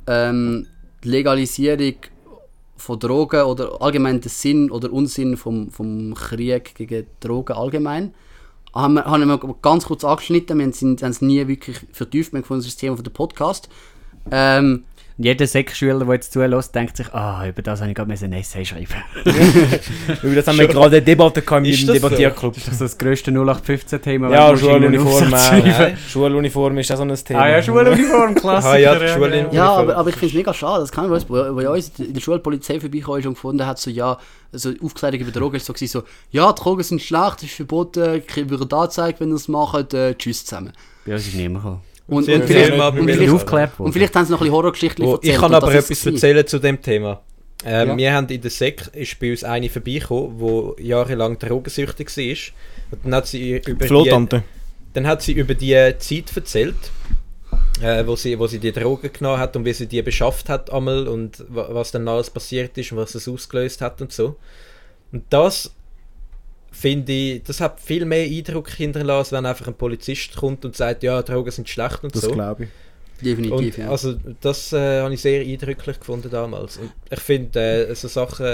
ähm, 0.06 0.66
die 1.02 1.08
Legalisierung 1.08 1.94
von 2.76 2.98
Drogen 2.98 3.42
oder 3.42 3.80
allgemein 3.80 4.20
der 4.20 4.30
Sinn 4.30 4.70
oder 4.70 4.92
Unsinn 4.92 5.36
vom, 5.36 5.70
vom 5.70 6.14
Krieg 6.14 6.74
gegen 6.74 7.06
Drogen 7.20 7.56
allgemein. 7.56 8.14
Haben 8.74 8.94
wir, 8.94 9.04
haben 9.06 9.26
wir 9.26 9.56
ganz 9.62 9.86
kurz 9.86 10.04
angeschnitten, 10.04 10.58
wir 10.58 10.66
haben 10.66 11.10
es 11.10 11.22
nie 11.22 11.46
wirklich 11.48 11.78
vertieft, 11.92 12.32
wir 12.32 12.38
haben 12.38 12.42
gefunden, 12.42 12.60
das 12.60 12.66
ist 12.66 12.74
das 12.74 12.80
Thema 12.80 12.96
von 12.96 13.04
der 13.04 13.10
Podcast. 13.10 13.68
Ähm, 14.30 14.84
Jeder 15.18 15.46
Sek-Schüler, 15.46 16.04
der 16.04 16.14
jetzt 16.14 16.32
zulässt, 16.34 16.74
denkt 16.74 16.98
sich, 16.98 17.12
ah, 17.14 17.48
über 17.48 17.62
das 17.62 17.80
habe 17.80 17.90
ich 17.90 17.96
gerade 17.96 18.12
ein 18.12 18.32
Essay 18.34 18.66
schreiben. 18.66 18.86
Über 20.22 20.34
das 20.34 20.46
haben 20.46 20.58
wir 20.58 20.68
gerade 20.68 20.96
eine 20.96 21.02
Debatte 21.02 21.40
gehabt 21.40 21.64
dem 21.64 21.72
das 21.72 21.80
so? 21.80 21.92
Debattierclub. 21.94 22.54
Das 22.54 22.68
ist 22.68 22.80
das 22.82 22.98
grösste 22.98 23.30
0815-Thema. 23.30 24.30
Ja, 24.30 24.54
Schuluniform 24.54 25.32
auch. 25.32 25.96
Schuluniform 26.08 26.76
ist 26.76 26.92
auch 26.92 26.98
so 26.98 27.04
ein 27.04 27.14
Thema. 27.14 27.40
Ah 27.40 27.48
ja, 27.48 27.62
Schuluniform, 27.62 28.34
Klassiker. 28.34 28.72
Ah 28.74 28.76
ja, 28.76 28.98
die 28.98 29.08
Schuluniform. 29.08 29.54
Ja, 29.54 29.68
aber, 29.70 29.96
aber 29.96 30.10
ich 30.10 30.16
finde 30.16 30.26
es 30.26 30.34
mega 30.34 30.52
schade. 30.52 30.80
Das 30.82 30.92
kann 30.92 31.10
ich 31.10 31.28
wo, 31.30 31.34
wo 31.34 31.60
ja 31.60 31.70
uns 31.70 31.92
in 31.98 32.12
der 32.12 32.20
Schulpolizei 32.20 32.78
vorbeigekommen 32.78 33.20
ist 33.20 33.26
und 33.26 33.34
gefunden 33.34 33.66
hat, 33.66 33.78
so, 33.78 33.88
ja, 33.88 34.18
also 34.52 34.72
Aufklärung 34.82 35.20
über 35.20 35.30
Drogen 35.30 35.56
ist 35.56 35.64
so, 35.64 35.72
gewesen, 35.72 35.92
so, 35.92 36.02
ja, 36.30 36.52
Drogen 36.52 36.82
sind 36.82 37.00
schlecht, 37.00 37.42
ist 37.42 37.54
verboten, 37.54 38.22
ihr 38.36 38.50
würdet 38.50 38.74
anzeigen, 38.74 39.18
wenn 39.20 39.30
ihr 39.30 39.36
es 39.36 39.48
macht, 39.48 39.94
äh, 39.94 40.14
tschüss 40.14 40.44
zusammen. 40.44 40.72
Bei 41.06 41.14
uns 41.14 41.26
ist 41.26 41.34
niemand 41.34 41.64
gekommen. 41.64 41.95
Und, 42.08 42.28
und, 42.28 42.44
vielleicht, 42.44 42.72
und, 42.72 43.10
vielleicht, 43.10 43.32
aufgeklärt 43.32 43.78
worden. 43.78 43.86
und 43.86 43.92
vielleicht 43.92 44.14
haben 44.14 44.24
sie 44.26 44.32
noch 44.32 44.38
ein 44.38 44.44
bisschen 44.44 44.54
Horrorgeschichten 44.54 45.04
Oh, 45.04 45.14
erzählt. 45.14 45.34
ich 45.34 45.40
kann 45.40 45.50
und 45.50 45.54
aber 45.56 45.74
etwas 45.74 46.06
erzählen 46.06 46.46
zu 46.46 46.58
dem 46.60 46.80
Thema. 46.80 47.20
Ähm, 47.64 47.88
Ja. 47.88 47.96
Wir 47.96 48.12
haben 48.14 48.28
in 48.28 48.40
der 48.40 48.50
Sek 48.50 48.90
ist 48.92 49.18
bei 49.18 49.30
uns 49.32 49.42
eine 49.42 49.68
vorbeigekommen, 49.68 50.74
die 50.78 50.84
jahrelang 50.86 51.38
drogensüchtig 51.38 52.08
war. 52.16 52.36
Und 52.92 53.04
dann 53.04 53.14
hat 53.16 53.26
sie 53.26 53.56
über 53.66 53.86
die, 53.86 54.38
dann 54.92 55.06
hat 55.06 55.22
sie 55.22 55.32
über 55.32 55.54
die 55.54 55.94
Zeit 55.98 56.36
erzählt, 56.36 56.76
äh, 57.82 58.06
wo, 58.06 58.14
sie, 58.14 58.38
wo 58.38 58.46
sie 58.46 58.58
die 58.60 58.72
Drogen 58.72 59.12
genommen 59.12 59.38
hat 59.38 59.56
und 59.56 59.64
wie 59.64 59.72
sie 59.72 59.86
die 59.86 60.00
beschafft 60.02 60.48
hat 60.48 60.72
einmal 60.72 61.08
und 61.08 61.44
wa- 61.48 61.68
was 61.72 61.90
dann 61.90 62.06
alles 62.06 62.30
passiert 62.30 62.78
ist 62.78 62.92
und 62.92 62.98
was 62.98 63.14
es 63.16 63.26
ausgelöst 63.28 63.80
hat 63.80 64.00
und 64.00 64.12
so. 64.12 64.36
Und 65.12 65.24
das 65.30 65.72
finde 66.76 67.12
ich, 67.12 67.42
das 67.42 67.60
hat 67.60 67.80
viel 67.80 68.04
mehr 68.04 68.26
Eindruck 68.26 68.70
hinterlassen, 68.70 69.36
wenn 69.36 69.46
einfach 69.46 69.66
ein 69.66 69.74
Polizist 69.74 70.36
kommt 70.36 70.64
und 70.64 70.76
sagt, 70.76 71.02
ja, 71.02 71.22
Drogen 71.22 71.50
sind 71.50 71.68
schlecht 71.68 72.04
und 72.04 72.14
Das 72.14 72.22
so. 72.22 72.30
glaube 72.30 72.64
ich. 72.64 72.70
Definitiv, 73.24 73.78
Und, 73.78 73.84
ja. 73.84 73.90
Also 73.90 74.16
das 74.42 74.74
äh, 74.74 75.00
habe 75.00 75.14
ich 75.14 75.22
sehr 75.22 75.40
eindrücklich 75.40 75.98
gefunden 75.98 76.30
damals. 76.30 76.76
Und 76.76 76.92
ich 77.10 77.20
finde 77.20 77.86
äh, 77.88 77.94
so 77.94 78.08
Sachen 78.08 78.46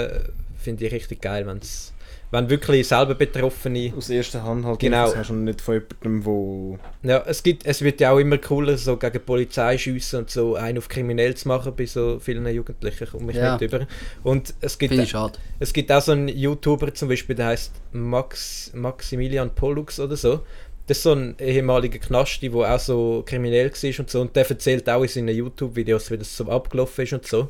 finde 0.63 0.85
ich 0.85 0.93
richtig 0.93 1.21
geil, 1.21 1.45
wenn's, 1.45 1.93
wenn 2.31 2.49
wirklich 2.49 2.87
selber 2.87 3.13
Betroffene 3.13 3.93
Aus 3.95 4.09
erster 4.09 4.43
Hand 4.43 4.65
halt. 4.65 4.79
Genau. 4.79 5.05
Das 5.05 5.17
hast 5.17 5.29
du 5.29 5.33
nicht 5.35 5.61
von 5.61 5.75
jemandem, 5.75 6.25
wo... 6.25 6.79
ja, 7.03 7.23
es 7.27 7.43
gibt, 7.43 7.65
es 7.65 7.81
wird 7.83 8.01
ja 8.01 8.11
auch 8.11 8.17
immer 8.17 8.39
cooler, 8.39 8.75
so 8.77 8.97
gegen 8.97 9.13
die 9.13 9.19
Polizei 9.19 9.77
schiessen 9.77 10.19
und 10.19 10.29
so 10.31 10.55
einen 10.55 10.79
auf 10.79 10.87
kriminell 10.89 11.35
zu 11.35 11.47
machen 11.47 11.73
bei 11.75 11.85
so 11.85 12.17
vielen 12.19 12.47
Jugendlichen, 12.47 13.07
komme 13.07 13.31
ich 13.31 13.37
Ja. 13.37 13.53
nicht 13.57 13.61
über. 13.71 13.85
Und 14.23 14.53
es 14.61 14.77
gibt, 14.79 14.89
Finde 14.91 15.03
ich 15.03 15.11
schade. 15.11 15.37
es 15.59 15.71
gibt 15.73 15.91
auch 15.91 16.01
so 16.01 16.13
einen 16.13 16.27
YouTuber 16.27 16.93
zum 16.93 17.09
Beispiel, 17.09 17.35
der 17.35 17.47
heißt 17.47 17.71
Max, 17.91 18.71
Maximilian 18.73 19.53
Pollux 19.53 19.99
oder 19.99 20.15
so. 20.17 20.41
Das 20.87 20.97
ist 20.97 21.03
so 21.03 21.13
ein 21.13 21.35
ehemaliger 21.39 21.99
Knasti, 21.99 22.49
der 22.49 22.75
auch 22.75 22.79
so 22.79 23.23
kriminell 23.25 23.71
war 23.71 23.99
und 23.99 24.09
so. 24.09 24.21
Und 24.21 24.35
der 24.35 24.49
erzählt 24.49 24.89
auch 24.89 25.01
in 25.03 25.07
seinen 25.07 25.29
YouTube-Videos, 25.35 26.11
wie 26.11 26.17
das 26.17 26.35
so 26.35 26.49
abgelaufen 26.49 27.03
ist 27.05 27.13
und 27.13 27.25
so. 27.25 27.49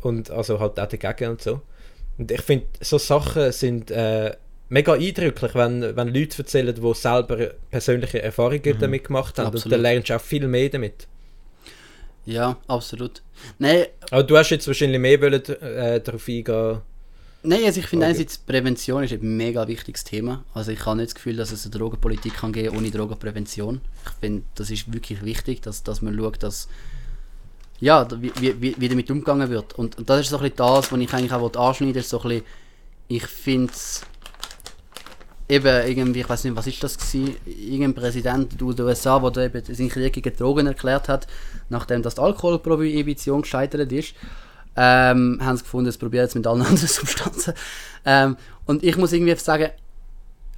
Und 0.00 0.30
also 0.30 0.58
halt 0.60 0.78
auch 0.80 0.86
dagegen 0.88 1.32
und 1.32 1.42
so. 1.42 1.60
Und 2.18 2.30
ich 2.30 2.42
finde, 2.42 2.66
so 2.80 2.98
Sachen 2.98 3.50
sind 3.52 3.90
äh, 3.90 4.36
mega 4.68 4.94
eindrücklich, 4.94 5.54
wenn, 5.54 5.96
wenn 5.96 6.08
Leute 6.14 6.38
erzählen, 6.38 6.74
die 6.74 6.94
selber 6.94 7.50
persönliche 7.70 8.22
Erfahrungen 8.22 8.78
damit 8.78 9.04
gemacht 9.04 9.38
haben. 9.38 9.46
Und 9.48 9.54
Absolut. 9.56 9.72
dann 9.72 9.82
lernst 9.82 10.10
du 10.10 10.16
auch 10.16 10.20
viel 10.20 10.46
mehr 10.46 10.68
damit. 10.68 11.06
Ja, 12.26 12.56
absolut. 12.68 13.22
Nein, 13.58 13.86
Aber 14.10 14.22
du 14.22 14.36
hast 14.36 14.50
jetzt 14.50 14.66
wahrscheinlich 14.66 14.98
mehr 15.00 15.20
wollen, 15.20 15.44
äh, 15.44 16.00
darauf 16.00 16.26
eingehen. 16.28 16.80
Nein, 17.42 17.60
also 17.66 17.80
ich 17.80 17.86
finde 17.86 18.06
Okay. 18.06 18.14
einerseits, 18.14 18.38
Prävention 18.38 19.04
ist 19.04 19.12
ein 19.12 19.36
mega 19.36 19.68
wichtiges 19.68 20.04
Thema. 20.04 20.44
Also 20.54 20.72
ich 20.72 20.86
habe 20.86 20.96
nicht 20.96 21.08
das 21.08 21.14
Gefühl, 21.14 21.36
dass 21.36 21.52
es 21.52 21.66
eine 21.66 21.76
Drogenpolitik 21.76 22.32
kann 22.34 22.54
geben 22.54 22.74
ohne 22.74 22.90
Drogenprävention. 22.90 23.82
Ich 24.06 24.12
finde, 24.20 24.44
das 24.54 24.70
ist 24.70 24.90
wirklich 24.94 25.22
wichtig, 25.22 25.60
dass, 25.60 25.82
dass 25.82 26.00
man 26.00 26.16
schaut, 26.16 26.42
dass 26.42 26.68
ja, 27.84 28.06
wie, 28.22 28.32
wie, 28.40 28.74
wie- 28.80 28.88
damit 28.88 29.10
umgegangen 29.10 29.50
wird. 29.50 29.74
Und, 29.74 29.98
und 29.98 30.08
das 30.08 30.20
ist 30.20 30.30
so 30.30 30.38
das, 30.38 30.90
was 30.90 30.98
ich 30.98 31.12
eigentlich 31.12 31.32
auch 31.32 31.54
anschneiden 31.54 31.94
wollte, 31.96 32.08
so 32.08 32.18
bisschen, 32.18 32.42
ich 33.08 33.26
finde 33.26 33.72
es 33.72 34.00
eben 35.48 35.86
irgendwie, 35.86 36.20
ich 36.20 36.28
weiß 36.28 36.44
nicht, 36.44 36.56
was 36.56 36.66
ist 36.66 36.82
das 36.82 36.96
gewesen, 36.96 37.36
irgendein 37.44 37.94
Präsident 37.94 38.62
aus 38.62 38.74
den 38.76 38.86
USA, 38.86 39.18
der 39.18 39.30
da 39.30 39.42
eben 39.44 39.74
seinen 39.74 39.90
Krieg 39.90 40.14
gegen 40.14 40.34
Drogen 40.34 40.66
erklärt 40.66 41.08
hat, 41.10 41.26
nachdem 41.68 42.00
das 42.00 42.14
die 42.14 42.22
Alkoholprohibition 42.22 43.42
gescheitert 43.42 43.92
ist, 43.92 44.14
ähm, 44.76 45.38
haben 45.42 45.56
sie 45.58 45.62
gefunden, 45.64 45.90
es 45.90 45.98
probiert 45.98 46.24
jetzt 46.24 46.34
mit 46.36 46.46
allen 46.46 46.62
anderen 46.66 46.78
Substanzen. 46.88 47.52
Ähm, 48.06 48.38
und 48.64 48.82
ich 48.82 48.96
muss 48.96 49.12
irgendwie 49.12 49.36
sagen, 49.36 49.68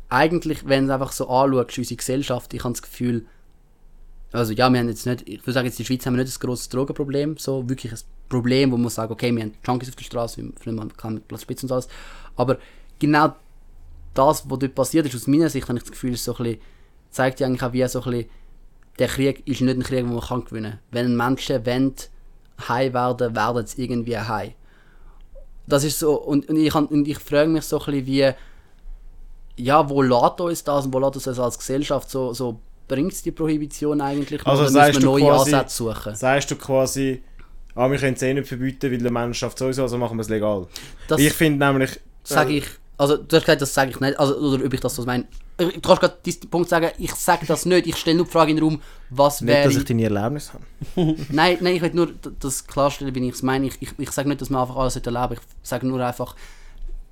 eigentlich, 0.08 0.68
wenn 0.68 0.86
du 0.86 0.94
einfach 0.94 1.10
so 1.10 1.28
anschaust, 1.28 1.76
unsere 1.76 1.96
Gesellschaft, 1.96 2.54
ich 2.54 2.62
habe 2.62 2.72
das 2.72 2.82
Gefühl, 2.82 3.26
also 4.36 4.52
ja, 4.52 4.70
wir 4.70 4.78
haben 4.78 4.88
jetzt 4.88 5.06
nicht, 5.06 5.28
ich 5.28 5.40
würde 5.42 5.52
sagen, 5.52 5.66
jetzt 5.66 5.78
in 5.78 5.84
der 5.84 5.86
Schweiz 5.86 6.06
haben 6.06 6.16
wir 6.16 6.24
nicht 6.24 6.36
ein 6.36 6.46
grosses 6.46 6.68
Drogenproblem, 6.68 7.36
so 7.38 7.68
wirklich 7.68 7.92
ein 7.92 7.98
Problem, 8.28 8.72
wo 8.72 8.76
man 8.76 8.90
sagt, 8.90 9.10
okay, 9.10 9.34
wir 9.34 9.42
haben 9.42 9.54
Junkies 9.66 9.88
auf 9.88 9.96
der 9.96 10.04
Straße, 10.04 10.42
man 10.66 10.96
kann 10.96 11.14
mit 11.14 11.28
Platz 11.28 11.42
Spitz 11.42 11.62
und 11.62 11.72
alles, 11.72 11.88
aber 12.36 12.58
genau 12.98 13.34
das, 14.14 14.48
was 14.48 14.58
dort 14.58 14.74
passiert 14.74 15.06
ist, 15.06 15.14
aus 15.14 15.26
meiner 15.26 15.48
Sicht 15.48 15.68
habe 15.68 15.78
ich 15.78 15.84
das 15.84 15.92
Gefühl, 15.92 16.14
ist 16.14 16.24
so 16.24 16.36
ein 16.36 16.44
bisschen, 16.44 16.60
zeigt 17.10 17.40
ja 17.40 17.46
eigentlich 17.46 17.62
auch, 17.62 17.72
wie 17.72 17.86
so 17.88 18.02
ein 18.02 18.10
bisschen, 18.10 18.30
der 18.98 19.08
Krieg 19.08 19.46
ist 19.46 19.60
nicht 19.60 19.76
ein 19.76 19.82
Krieg, 19.82 20.04
den 20.04 20.14
man 20.14 20.20
kann 20.20 20.44
gewinnen 20.44 20.72
kann. 20.72 20.80
Wenn 20.90 21.16
Menschen 21.16 21.66
wollen, 21.66 21.94
high 22.68 22.92
werden, 22.94 23.36
werden 23.36 23.66
sie 23.66 23.84
irgendwie 23.84 24.18
high. 24.18 24.54
Das 25.66 25.84
ist 25.84 25.98
so, 25.98 26.14
und, 26.14 26.48
und 26.48 26.56
ich, 26.56 26.74
und 26.74 27.06
ich 27.06 27.18
frage 27.18 27.48
mich 27.48 27.64
so 27.64 27.78
ein 27.78 27.84
bisschen, 27.86 28.06
wie, 28.06 28.32
ja, 29.56 29.88
wo 29.88 30.02
lässt 30.02 30.40
uns 30.40 30.64
das 30.64 30.86
und 30.86 30.94
wo 30.94 30.98
lässt 30.98 31.16
uns 31.16 31.24
das 31.24 31.38
als 31.38 31.58
Gesellschaft 31.58 32.08
so, 32.10 32.32
so 32.32 32.60
bringt 32.88 33.12
es 33.12 33.22
die 33.22 33.32
Prohibition 33.32 34.00
eigentlich 34.00 34.44
noch, 34.44 34.52
Also 34.52 34.64
oder 34.76 34.86
müssen 34.86 35.02
wir 35.02 35.06
neue 35.06 35.22
quasi- 35.24 35.54
Ansätze 35.54 35.76
suchen? 35.76 36.14
Sagst 36.14 36.50
du 36.50 36.56
quasi, 36.56 37.22
ah, 37.74 37.90
wir 37.90 37.98
können 37.98 38.14
es 38.14 38.22
eh 38.22 38.34
nicht 38.34 38.48
verbieten, 38.48 38.90
weil 38.90 38.98
der 38.98 39.12
Mensch 39.12 39.38
schafft 39.38 39.58
sowieso, 39.58 39.82
also 39.82 39.98
machen 39.98 40.16
wir 40.16 40.22
es 40.22 40.28
legal. 40.28 40.66
Das 41.08 41.20
ich 41.20 41.32
finde 41.32 41.64
nämlich... 41.66 41.98
sage 42.24 42.54
äh, 42.54 42.58
ich, 42.58 42.64
also 42.98 43.16
du 43.16 43.36
hast 43.36 43.44
gesagt, 43.44 43.62
das 43.62 43.74
sage 43.74 43.90
ich 43.90 44.00
nicht, 44.00 44.18
also, 44.18 44.36
oder 44.36 44.64
ob 44.64 44.72
ich 44.72 44.80
das 44.80 44.94
so 44.94 45.04
meine. 45.04 45.24
Du 45.58 45.70
kannst 45.80 46.00
gerade 46.00 46.16
diesen 46.24 46.50
Punkt 46.50 46.68
sagen, 46.68 46.90
ich 46.98 47.14
sage 47.14 47.46
das 47.46 47.64
nicht, 47.64 47.86
ich 47.86 47.96
stelle 47.96 48.18
nur 48.18 48.26
die 48.26 48.32
Frage 48.32 48.50
in 48.50 48.58
den 48.58 48.64
Raum, 48.64 48.82
was 49.08 49.40
Nicht, 49.40 49.54
wäre... 49.54 49.64
dass 49.68 49.76
ich 49.76 49.84
deine 49.84 50.04
Erlebnisse 50.04 50.52
habe. 50.52 50.64
Nein, 51.30 51.56
nein, 51.60 51.76
ich 51.76 51.82
will 51.82 51.92
nur 51.94 52.08
das 52.40 52.66
klarstellen, 52.66 53.14
wie 53.14 53.26
ich 53.26 53.34
es 53.34 53.42
meine. 53.42 53.66
Ich, 53.66 53.80
ich, 53.80 53.88
ich 53.96 54.10
sage 54.10 54.28
nicht, 54.28 54.42
dass 54.42 54.50
man 54.50 54.60
einfach 54.60 54.76
alles 54.76 54.96
erleben. 54.96 55.34
Ich 55.34 55.68
sage 55.68 55.86
nur 55.86 56.04
einfach, 56.04 56.36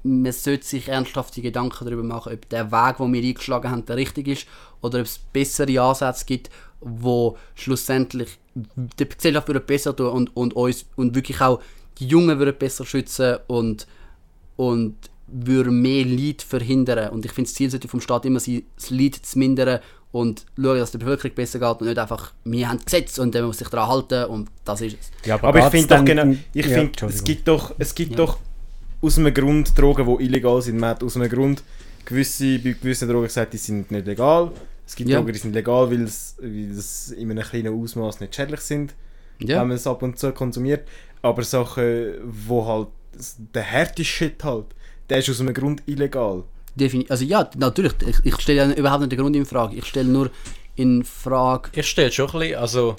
man 0.04 0.32
sollte 0.32 0.66
sich 0.66 0.88
ernsthafte 0.88 1.40
Gedanken 1.42 1.84
darüber 1.86 2.02
machen, 2.02 2.34
ob 2.34 2.48
der 2.50 2.70
Weg, 2.70 2.98
den 2.98 3.12
wir 3.12 3.22
eingeschlagen 3.22 3.70
haben, 3.70 3.86
der 3.86 3.96
richtig 3.96 4.28
ist 4.28 4.46
oder 4.82 5.00
ob 5.00 5.06
es 5.06 5.18
bessere 5.18 5.80
Ansätze 5.80 6.26
gibt, 6.26 6.50
wo 6.80 7.36
schlussendlich 7.54 8.38
die 8.54 9.08
Gesellschaft 9.08 9.48
würde 9.48 9.60
besser 9.60 9.96
tun 9.96 10.08
und, 10.10 10.36
und 10.36 10.54
uns 10.54 10.86
und 10.96 11.14
wirklich 11.14 11.40
auch 11.40 11.60
die 11.98 12.06
Jungen 12.06 12.38
würden 12.38 12.56
besser 12.58 12.84
schützen 12.84 13.38
und, 13.46 13.86
und 14.56 14.96
würde 15.26 15.70
mehr 15.70 16.04
Leid 16.04 16.42
verhindern. 16.42 17.10
Und 17.10 17.24
ich 17.24 17.32
finde, 17.32 17.48
das 17.48 17.54
Ziel 17.54 17.70
sollte 17.70 17.88
vom 17.88 18.00
Staat 18.00 18.26
immer 18.26 18.40
sein, 18.40 18.62
das 18.76 18.90
Leid 18.90 19.14
zu 19.14 19.38
mindern 19.38 19.80
und 20.12 20.44
schauen, 20.56 20.78
dass 20.78 20.92
der 20.92 20.98
Bevölkerung 20.98 21.34
besser 21.34 21.58
geht 21.58 21.80
und 21.80 21.86
nicht 21.88 21.98
einfach, 21.98 22.32
wir 22.44 22.68
haben 22.68 22.78
Gesetze 22.84 23.22
und 23.22 23.34
dann 23.34 23.46
muss 23.46 23.58
sich 23.58 23.68
daran 23.68 23.88
halten 23.88 24.24
und 24.26 24.48
das 24.64 24.80
ist 24.82 24.98
es. 25.00 25.10
Ja, 25.26 25.42
Aber 25.42 25.58
ich 25.58 25.70
geht's 25.70 25.86
finde 25.86 25.96
doch 25.96 26.04
genau, 26.04 26.36
ich 26.52 26.66
Ja, 26.66 26.72
finde, 26.74 27.06
es 27.06 27.24
gibt 27.24 27.48
doch, 27.48 27.74
es 27.78 27.94
gibt 27.94 28.10
Ja. 28.12 28.16
doch 28.18 28.38
aus 29.04 29.18
einem 29.18 29.32
Grund 29.34 29.76
Drogen, 29.78 30.06
die 30.18 30.24
illegal 30.24 30.60
sind. 30.62 30.78
Man 30.78 30.90
hat 30.90 31.02
aus 31.02 31.16
einem 31.16 31.28
Grund 31.28 31.62
gewisse, 32.04 32.58
bei 32.58 32.72
gewissen 32.72 33.08
Drogen 33.08 33.24
gesagt, 33.26 33.52
die 33.52 33.58
sind 33.58 33.90
nicht 33.90 34.06
legal. 34.06 34.50
Es 34.86 34.94
gibt 34.96 35.08
Ja. 35.10 35.18
Drogen, 35.18 35.32
die 35.32 35.38
sind 35.38 35.52
legal, 35.54 35.90
weil 35.90 36.02
es, 36.02 36.36
weil 36.40 36.70
es 36.70 37.10
in 37.12 37.30
einem 37.30 37.42
kleinen 37.44 37.80
Ausmaß 37.82 38.20
nicht 38.20 38.34
schädlich 38.34 38.60
sind, 38.60 38.94
Ja. 39.38 39.60
wenn 39.60 39.68
man 39.68 39.76
es 39.76 39.86
ab 39.86 40.02
und 40.02 40.18
zu 40.18 40.32
konsumiert. 40.32 40.86
Aber 41.22 41.42
Sachen, 41.42 42.14
wo 42.24 42.66
halt 42.66 42.88
der 43.54 43.62
härteste 43.62 44.04
Shit 44.04 44.44
halt, 44.44 44.66
der 45.08 45.18
ist 45.18 45.30
aus 45.30 45.40
einem 45.40 45.54
Grund 45.54 45.82
illegal. 45.86 46.42
Defini 46.74 47.06
also 47.08 47.24
ja, 47.24 47.48
natürlich. 47.56 47.92
Ich, 48.06 48.16
ich 48.24 48.40
stelle 48.40 48.58
ja 48.58 48.72
überhaupt 48.72 49.00
nicht 49.02 49.12
den 49.12 49.18
Grund 49.20 49.36
in 49.36 49.46
Frage. 49.46 49.76
Ich 49.76 49.86
stelle 49.86 50.08
nur 50.08 50.30
in 50.74 51.04
Frage. 51.04 51.70
Ich 51.74 51.86
stelle 51.88 52.10
schon 52.10 52.28
ein 52.30 52.38
bisschen, 52.40 52.56
also 52.58 52.96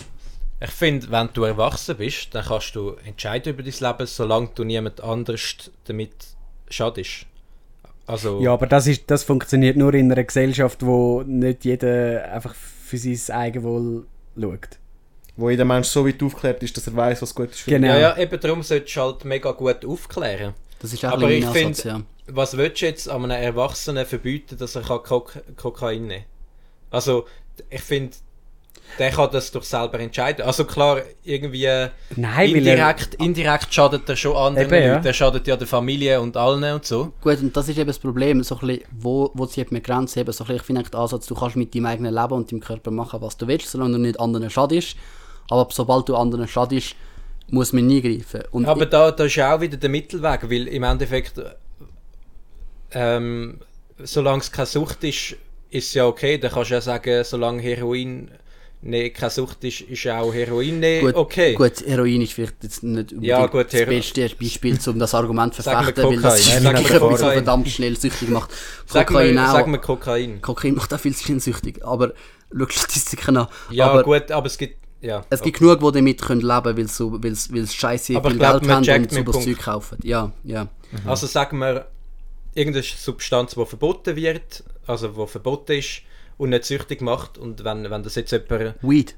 ich 0.65 0.71
finde, 0.71 1.09
wenn 1.11 1.29
du 1.33 1.43
erwachsen 1.43 1.95
bist, 1.97 2.33
dann 2.33 2.45
kannst 2.45 2.75
du 2.75 2.91
entscheiden 3.05 3.53
über 3.53 3.63
dein 3.63 3.73
Leben, 3.73 4.07
solange 4.07 4.49
du 4.53 4.63
niemand 4.63 5.01
anders 5.01 5.71
damit 5.85 6.11
schadest. 6.69 7.25
Also, 8.07 8.39
Ja, 8.41 8.53
aber 8.53 8.67
das, 8.67 8.85
ist, 8.87 9.03
das 9.07 9.23
funktioniert 9.23 9.77
nur 9.77 9.93
in 9.93 10.11
einer 10.11 10.23
Gesellschaft, 10.23 10.85
wo 10.85 11.23
nicht 11.23 11.65
jeder 11.65 12.31
einfach 12.31 12.53
für 12.53 12.97
sein 12.97 13.35
Eigenwohl 13.35 14.05
schaut. 14.39 14.67
Wo 15.37 15.49
jeder 15.49 15.65
Mensch 15.65 15.87
so 15.87 16.05
weit 16.07 16.21
aufklärt 16.21 16.61
ist, 16.63 16.77
dass 16.77 16.87
er 16.87 16.95
weiß, 16.95 17.21
was 17.21 17.33
gut 17.33 17.49
ist 17.51 17.61
für 17.61 17.71
ihn. 17.71 17.81
Genau. 17.81 17.93
ja, 17.93 17.99
ja, 17.99 18.17
eben 18.17 18.39
darum 18.39 18.61
solltest 18.63 18.95
du 18.95 19.01
halt 19.01 19.25
mega 19.25 19.51
gut 19.51 19.83
aufklären. 19.83 20.53
Das 20.79 20.93
ist 20.93 21.03
auch 21.03 21.13
Aber 21.13 21.27
ein 21.27 21.33
ich 21.33 21.45
finde- 21.47 21.81
ja. 21.87 22.01
Was 22.27 22.57
willst 22.57 22.81
du 22.81 22.85
jetzt 22.87 23.07
an 23.07 23.23
einem 23.29 23.41
Erwachsenen 23.43 24.03
verbieten, 24.05 24.57
dass 24.57 24.75
er 24.75 24.81
kann 24.81 25.03
Kok 25.03 25.37
Kokain 25.57 26.07
nehmen 26.07 26.21
kann? 26.23 26.29
Also, 26.91 27.25
ich 27.69 27.81
finde, 27.81 28.15
der 28.99 29.11
kann 29.11 29.29
das 29.31 29.51
doch 29.51 29.63
selber 29.63 29.99
entscheiden. 29.99 30.45
Also 30.45 30.65
klar, 30.65 31.01
irgendwie 31.23 31.65
äh, 31.65 31.89
Nein, 32.15 32.53
weil 32.53 32.67
er, 32.67 32.73
indirekt, 32.73 33.15
indirekt 33.15 33.73
schadet 33.73 34.07
er 34.07 34.15
schon 34.15 34.35
anderen 34.35 34.67
Eben, 34.67 34.83
ja. 34.83 34.93
Leuten. 34.95 35.07
Er 35.07 35.13
schadet 35.13 35.47
ja 35.47 35.57
der 35.57 35.67
Familie 35.67 36.21
und 36.21 36.37
allen 36.37 36.63
und 36.73 36.85
so. 36.85 37.13
Gut, 37.21 37.39
und 37.41 37.55
das 37.55 37.67
ist 37.67 37.77
eben 37.77 37.87
das 37.87 37.99
Problem, 37.99 38.41
so 38.43 38.55
ein 38.55 38.67
bisschen, 38.67 38.83
wo, 38.91 39.31
wo 39.33 39.45
zieht 39.45 39.71
man 39.71 39.81
die 39.81 39.85
Grenze 39.85 40.21
eben, 40.21 40.31
so 40.31 40.43
ein 40.43 40.47
bisschen, 40.47 40.57
ich 40.57 40.63
finde 40.63 40.83
den 40.83 40.95
Ansatz, 40.95 41.25
du 41.27 41.35
kannst 41.35 41.55
mit 41.55 41.75
deinem 41.75 41.87
eigenen 41.87 42.13
Leben 42.13 42.33
und 42.33 42.51
deinem 42.51 42.61
Körper 42.61 42.91
machen, 42.91 43.21
was 43.21 43.37
du 43.37 43.47
willst, 43.47 43.69
solange 43.69 43.93
du 43.93 43.99
nicht 43.99 44.19
anderen 44.19 44.49
schadest, 44.49 44.95
aber 45.49 45.67
sobald 45.71 46.07
du 46.07 46.15
anderen 46.15 46.47
schadest, 46.47 46.95
muss 47.49 47.73
man 47.73 47.85
nie 47.85 48.01
greifen. 48.01 48.43
Und 48.51 48.65
Aber 48.65 48.85
da, 48.85 49.11
da 49.11 49.25
ist 49.25 49.35
ja 49.35 49.55
auch 49.55 49.61
wieder 49.61 49.77
der 49.77 49.89
Mittelweg, 49.89 50.49
weil 50.49 50.67
im 50.67 50.83
Endeffekt, 50.83 51.39
ähm, 52.91 53.59
solange 53.99 54.39
es 54.39 54.51
keine 54.51 54.65
Sucht 54.65 55.03
ist, 55.03 55.35
ist 55.69 55.87
es 55.87 55.93
ja 55.93 56.07
okay. 56.07 56.37
Dann 56.37 56.51
kannst 56.51 56.71
du 56.71 56.75
ja 56.75 56.81
sagen, 56.81 57.23
solange 57.23 57.61
Heroin 57.61 58.31
nee, 58.85 59.09
keine 59.09 59.29
Sucht 59.29 59.63
ist, 59.63 59.81
ist 59.81 60.07
auch 60.07 60.33
Heroin 60.33 60.79
nee, 60.79 61.01
Gut, 61.01 61.15
okay. 61.15 61.53
gut, 61.53 61.85
Heroin 61.85 62.21
ist 62.21 62.33
vielleicht 62.33 62.63
jetzt 62.63 62.83
nicht 62.83 63.13
Ja, 63.19 63.45
gut, 63.47 63.73
das 63.73 63.85
beste 63.85 64.29
Beispiel, 64.29 64.79
um 64.87 64.99
das 64.99 65.13
Argument 65.13 65.53
zu 65.53 65.63
verfechten, 65.63 66.03
weil 66.05 66.21
das 66.21 66.39
ist 66.39 66.63
wirklich 66.63 66.91
etwas, 66.91 67.11
was 67.11 67.33
verdammt 67.33 67.67
schnell 67.69 67.97
süchtig 67.97 68.29
macht. 68.29 68.51
Sag 68.85 69.07
Kokain 69.07 69.33
mir, 69.33 69.49
auch. 69.49 69.53
sag 69.53 69.67
mir 69.67 69.79
Kokain. 69.79 70.41
Kokain 70.41 70.75
macht 70.75 70.93
auch 70.93 70.99
viel 70.99 71.13
schnell 71.13 71.39
süchtig, 71.39 71.83
aber 71.83 72.13
schau 72.55 72.69
Statistiken 72.69 73.37
an. 73.37 73.47
Ja, 73.71 73.89
aber 73.89 74.03
gut, 74.03 74.31
aber 74.31 74.45
es 74.45 74.57
gibt. 74.57 74.85
Ja, 75.01 75.23
es 75.29 75.41
gibt 75.41 75.59
genug, 75.59 75.81
die 75.81 75.91
damit 75.91 76.21
können 76.21 76.41
leben 76.41 76.63
können, 76.63 76.77
weil 76.77 76.87
sie 76.87 77.23
weil's, 77.23 77.53
weil's 77.53 77.75
scheiße 77.75 78.13
viel 78.13 78.21
Geld 78.21 78.43
haben 78.43 78.69
und 78.69 79.11
so 79.11 79.23
das. 79.23 79.43
Zeug 79.43 79.59
kaufen. 79.59 79.97
Ja, 80.03 80.31
ja. 80.43 80.67
Also 81.05 81.27
sagen 81.27 81.59
wir, 81.59 81.85
irgendeine 82.55 82.83
Substanz, 82.83 83.53
die 83.53 83.65
verboten 83.65 84.15
wird, 84.15 84.63
also 84.87 85.09
die 85.09 85.27
verboten 85.27 85.73
ist 85.73 86.01
und 86.37 86.49
nicht 86.49 86.65
süchtig 86.65 87.01
macht 87.01 87.37
und 87.37 87.63
wenn, 87.63 87.89
wenn 87.89 88.03
das 88.03 88.15
jetzt 88.15 88.31
jemand, 88.31 88.75
Weed. 88.81 89.15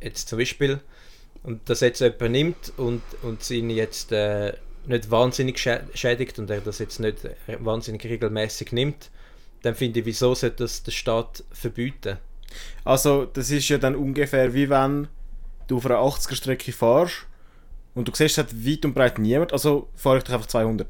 jetzt 0.00 0.28
zum 0.28 0.38
Beispiel, 0.38 0.80
und 1.42 1.60
das 1.68 1.80
jetzt 1.80 2.00
jemand 2.00 2.30
nimmt 2.30 2.72
und, 2.76 3.02
und 3.22 3.48
ihn 3.50 3.70
jetzt 3.70 4.12
äh, 4.12 4.54
nicht 4.86 5.10
wahnsinnig 5.10 5.58
schä- 5.58 5.84
schädigt 5.94 6.38
und 6.38 6.50
er 6.50 6.60
das 6.60 6.78
jetzt 6.78 7.00
nicht 7.00 7.18
wahnsinnig 7.58 8.04
regelmäßig 8.04 8.72
nimmt, 8.72 9.10
dann 9.62 9.74
finde 9.74 10.00
ich, 10.00 10.06
wieso 10.06 10.34
sollte 10.34 10.56
das 10.64 10.82
der 10.82 10.92
Staat 10.92 11.44
verbieten? 11.52 12.18
Also, 12.84 13.26
das 13.26 13.50
ist 13.50 13.68
ja 13.68 13.78
dann 13.78 13.94
ungefähr 13.94 14.54
wie 14.54 14.70
wenn 14.70 15.08
du 15.66 15.76
auf 15.76 15.86
einer 15.86 15.96
80er-Strecke 15.96 16.72
fährst 16.72 17.26
und 17.94 18.08
du 18.08 18.12
siehst, 18.14 18.38
es 18.38 18.38
hat 18.38 18.54
weit 18.66 18.84
und 18.84 18.94
breit 18.94 19.18
niemand, 19.18 19.52
also 19.52 19.88
fahre 19.94 20.18
ich 20.18 20.24
doch 20.24 20.32
einfach 20.32 20.46
200. 20.46 20.86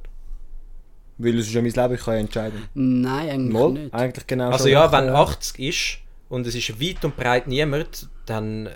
Weil 1.18 1.38
es 1.38 1.46
ist 1.48 1.54
ja 1.54 1.62
mein 1.62 1.72
Leben, 1.72 1.94
ich 1.94 2.00
kann 2.00 2.14
ja 2.14 2.20
entscheiden. 2.20 2.62
Nein, 2.74 3.28
eigentlich 3.30 3.52
Mal, 3.52 3.70
nicht. 3.72 3.94
eigentlich 3.94 4.26
genau 4.26 4.50
Also 4.50 4.64
so. 4.64 4.70
ja, 4.70 4.90
wenn 4.92 5.08
80 5.08 5.58
ist 5.58 5.98
und 6.28 6.46
es 6.46 6.54
ist 6.54 6.80
weit 6.80 7.04
und 7.04 7.16
breit 7.16 7.46
niemand, 7.48 8.08
dann 8.26 8.66
äh, 8.66 8.70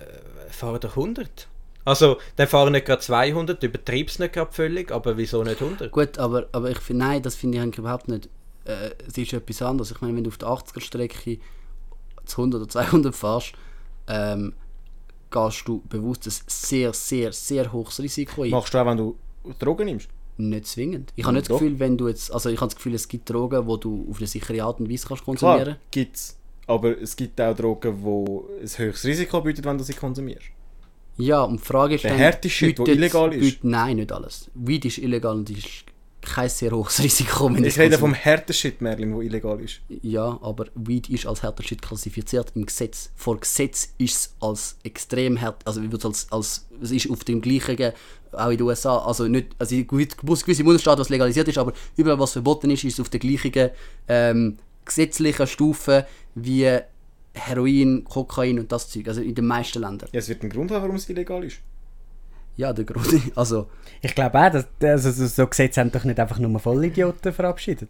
fahren 0.51 0.80
doch 0.80 0.97
100. 0.97 1.49
Also, 1.84 2.18
dann 2.36 2.47
fahren 2.49 2.72
nicht 2.72 2.86
gerade 2.86 3.03
200, 3.03 3.62
übertreib 3.62 4.09
es 4.09 4.18
nicht 4.18 4.34
gerade 4.34 4.53
völlig, 4.53 4.93
aber 4.93 5.16
wieso 5.16 5.43
nicht 5.43 5.61
100? 5.61 5.90
Gut, 5.90 6.18
aber, 6.18 6.47
aber 6.53 6.70
ich 6.70 6.78
finde, 6.78 7.05
nein, 7.05 7.22
das 7.22 7.34
finde 7.34 7.59
ich 7.59 7.62
eigentlich 7.62 7.78
überhaupt 7.78 8.09
nicht. 8.09 8.28
Äh, 8.64 8.90
es 9.09 9.18
ist 9.18 9.32
etwas 9.32 9.62
anderes. 9.62 9.90
Ich 9.90 10.01
meine, 10.01 10.16
wenn 10.16 10.24
du 10.24 10.30
auf 10.30 10.38
der 10.38 10.49
80er-Strecke 10.49 11.38
zu 12.24 12.40
100 12.43 12.61
oder 12.62 12.68
200 12.70 13.14
fährst, 13.14 13.53
ähm, 14.09 14.53
gehst 15.30 15.66
du 15.66 15.82
bewusst 15.88 16.26
ein 16.26 16.32
sehr, 16.47 16.93
sehr, 16.93 17.32
sehr 17.32 17.72
hohes 17.72 17.99
Risiko 18.01 18.43
ein. 18.43 18.51
Machst 18.51 18.74
du 18.74 18.78
auch, 18.78 18.86
wenn 18.86 18.97
du 18.99 19.16
Drogen 19.59 19.86
nimmst? 19.86 20.09
Nicht 20.49 20.66
zwingend. 20.66 21.12
Ich 21.16 21.24
habe 21.24 21.34
nicht 21.36 21.49
das 21.51 21.59
Gefühl, 21.59 21.78
wenn 21.78 21.97
du 21.97 22.09
jetzt, 22.09 22.32
also 22.32 22.49
ich 22.51 22.57
habe 22.61 22.68
das 22.68 22.76
Gefühl, 22.76 22.95
es 22.95 23.07
gibt 23.09 23.28
Drogen, 23.30 23.66
die 23.68 23.80
du 23.80 24.07
auf 24.11 24.18
eine 24.18 24.26
sichere 24.26 24.62
Art 24.64 24.80
und 24.80 24.90
Weise 24.90 25.07
kannst 25.07 25.24
konsumieren. 25.24 25.76
gibt's. 25.90 26.36
Aber 26.66 26.97
es 27.01 27.16
gibt 27.16 27.40
auch 27.40 27.55
Drogen, 27.57 27.97
die 28.05 28.62
ein 28.62 28.68
höchstes 28.86 29.05
Risiko 29.05 29.40
bieten, 29.40 29.64
wenn 29.64 29.78
du 29.78 29.84
sie 29.84 29.95
konsumierst. 29.95 30.47
Ja, 31.18 31.43
und 31.43 31.61
die 31.61 31.64
Frage 31.66 31.97
ist 31.97 32.05
Der 32.05 32.12
dann, 32.12 32.20
härteste 32.20 32.49
Shit, 32.51 32.78
der 32.78 32.88
illegal 32.88 33.32
ist. 33.34 33.40
bietet- 33.40 33.64
nein, 33.64 33.97
nicht 33.97 34.12
alles. 34.12 34.51
Weed 34.55 34.84
ist 34.86 34.99
illegal 34.99 35.34
und 35.36 35.51
ist 35.51 35.84
kein 36.22 36.49
sehr 36.49 36.70
hohes 36.70 36.99
Risiko. 37.03 37.53
Wenn 37.53 37.64
Ich 37.64 37.78
rede 37.78 37.99
vom 37.99 38.14
härtesten 38.14 38.55
Shit, 38.55 38.80
Merlin, 38.80 39.12
der 39.12 39.20
illegal 39.22 39.61
ist. 39.61 39.80
Ja, 40.03 40.38
aber 40.40 40.66
Weed 40.74 41.09
ist 41.11 41.26
als 41.26 41.43
härter 41.43 41.64
Shit 41.64 41.82
klassifiziert 41.82 42.53
im 42.55 42.64
Gesetz. 42.64 43.11
Vor 43.16 43.38
Gesetz 43.40 43.93
ist 43.99 44.14
es 44.14 44.34
als 44.40 44.76
extrem 44.84 45.38
hart, 45.40 45.66
also 45.66 45.80
als, 46.05 46.30
als 46.32 46.66
es 46.80 46.90
ist 46.93 47.11
auf 47.11 47.24
dem 47.24 47.40
gleichen, 47.43 47.93
auch 48.33 48.51
in 48.51 48.57
den 48.59 48.66
USA, 48.66 48.99
also 48.99 49.26
nicht, 49.28 49.49
also 49.59 49.74
in 49.74 49.87
gewi- 49.87 50.16
gewisse 50.43 50.64
Bundesstaaten, 50.64 51.01
was 51.01 51.09
legalisiert 51.09 51.49
ist, 51.49 51.59
aber 51.59 51.72
überall 51.97 52.18
was 52.18 52.33
verboten 52.33 52.70
ist, 52.70 52.85
ist 52.85 52.95
es 52.95 53.01
auf 53.01 53.09
der 53.09 53.20
gleichen 53.20 53.70
ähm, 54.09 54.59
gesetzlichen 54.85 55.47
Stufe 55.47 56.07
wie 56.35 56.78
Heroin, 57.35 58.05
Kokain 58.05 58.59
und 58.59 58.70
das 58.72 58.89
Zeug, 58.91 59.09
also 59.09 59.20
in 59.22 59.35
den 59.35 59.47
meisten 59.47 59.80
Ländern. 59.80 60.09
Ja, 60.12 60.18
es 60.18 60.28
wird 60.28 60.43
einen 60.43 60.51
Grund 60.51 60.70
haben, 60.70 60.83
warum 60.83 60.97
es 60.97 61.09
illegal 61.09 61.43
ist. 61.45 61.59
Ja, 62.57 62.72
der 62.72 62.85
Grund, 62.85 63.07
also 63.35 63.68
ich 64.03 64.14
glaube 64.14 64.39
auch, 64.39 64.51
dass, 64.51 64.66
also, 64.83 65.11
so- 65.11 65.26
so 65.26 65.47
Gesetze 65.47 65.80
haben 65.80 65.91
doch 65.91 66.05
nicht 66.05 66.20
einfach 66.20 66.39
nur 66.39 66.59
Vollidioten 66.61 67.33
verabschiedet. 67.33 67.89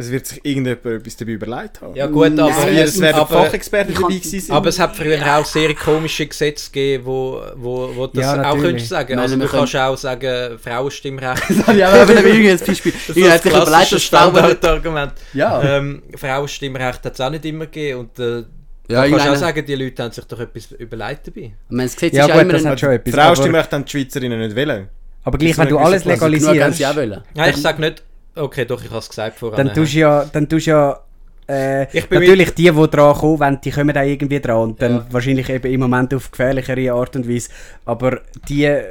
Es 0.00 0.10
wird 0.10 0.26
sich 0.26 0.40
irgendjemand 0.44 0.84
etwas 0.86 1.16
dabei 1.16 1.32
überlegt 1.32 1.80
haben. 1.80 1.94
Ja 1.94 2.06
gut, 2.06 2.32
Nein, 2.34 2.40
aber, 2.40 2.70
Ja, 2.70 2.82
es 2.84 3.00
werden 3.00 3.16
aber, 3.16 3.44
Fachexperten 3.44 3.94
dabei 3.94 4.08
gewesen 4.08 4.40
sein. 4.40 4.56
aber 4.56 4.68
es 4.68 4.78
hat 4.78 4.96
früher 4.96 5.18
auch 5.38 5.44
sehr 5.44 5.74
komische 5.74 6.26
Gesetze 6.26 6.70
gegeben, 6.70 7.04
wo, 7.04 7.40
wo, 7.56 7.90
wo 7.94 8.06
das 8.06 8.24
Ja, 8.24 8.50
auch 8.50 8.58
könntest 8.58 8.88
sagen. 8.88 9.14
Nein, 9.14 9.18
Also 9.22 9.36
du 9.36 9.46
kannst 9.46 9.76
auch 9.76 9.96
sagen, 9.96 10.58
Frauenstimmrecht. 10.58 11.42
ja, 11.76 11.88
aber 12.02 12.12
jetzt 12.28 12.66
Beispiel, 12.66 12.92
Das 13.06 13.16
ich 13.16 13.22
ist 13.24 13.30
hat 13.30 13.34
das 13.36 13.42
sich 13.42 13.52
überlegt, 13.52 13.68
klassische 13.68 14.00
Standardargument. 14.00 15.12
Ja. 15.34 15.62
Ähm, 15.78 16.02
Frauenstimmrecht 16.16 17.04
hat 17.04 17.12
es 17.14 17.20
auch 17.20 17.30
nicht 17.30 17.44
immer 17.44 17.66
gegeben 17.66 18.00
und 18.00 18.18
äh, 18.18 18.44
ja, 18.88 19.04
du 19.04 19.10
kannst 19.10 19.28
auch 19.28 19.36
sagen, 19.36 19.64
die 19.64 19.74
Leute 19.76 20.02
haben 20.02 20.12
sich 20.12 20.24
doch 20.24 20.40
etwas 20.40 20.72
überlegt 20.72 21.26
dabei. 21.28 21.40
Ich 21.42 21.52
meine, 21.68 21.84
das 21.84 21.94
Gesetz 21.94 22.14
Ja 22.16 22.26
ist 22.26 22.32
gut, 22.32 22.42
immer 22.42 22.52
das 22.54 22.64
ein, 22.64 22.70
hat 22.72 22.80
schon 22.80 22.90
etwas. 22.90 23.14
Frau 23.14 23.20
aber, 23.22 23.36
Stimmrecht 23.36 23.72
haben 23.72 23.84
die 23.84 23.90
Schweizerinnen 23.90 24.38
nicht 24.40 24.56
wollen. 24.56 24.88
aber 25.22 25.38
gleich, 25.38 25.58
wenn 25.58 25.68
du 25.68 25.78
alles 25.78 26.04
legalisierst, 26.04 26.78
sie 26.78 26.86
auch 26.86 26.96
wollen. 26.96 27.20
Ja, 27.34 27.46
ich 27.48 27.56
sage 27.56 27.80
nicht, 27.80 28.02
okay, 28.36 28.64
doch, 28.64 28.82
ich 28.82 28.88
habe 28.90 28.98
es 28.98 29.08
gesagt 29.08 29.38
vorher. 29.38 29.62
dann 29.64 29.74
tust 29.74 29.94
du 29.94 29.98
ja, 29.98 30.24
dann 30.24 30.48
tust 30.48 30.66
ja 30.66 31.00
äh, 31.48 31.84
Ich 31.96 32.08
bin 32.08 32.20
natürlich 32.20 32.54
die, 32.54 32.70
die 32.70 32.88
dran 32.88 33.14
kommen, 33.14 33.40
wenn, 33.40 33.60
die 33.60 33.70
kommen 33.70 33.96
auch 33.96 34.02
irgendwie 34.02 34.40
dran 34.40 34.56
und 34.70 34.82
dann 34.82 34.92
Ja. 34.92 35.06
wahrscheinlich 35.10 35.48
eben 35.48 35.72
im 35.72 35.80
Moment 35.80 36.14
auf 36.14 36.30
gefährlichere 36.30 36.92
Art 36.92 37.16
und 37.16 37.28
Weise. 37.28 37.50
Aber 37.84 38.20
die, 38.48 38.64
äh, 38.64 38.84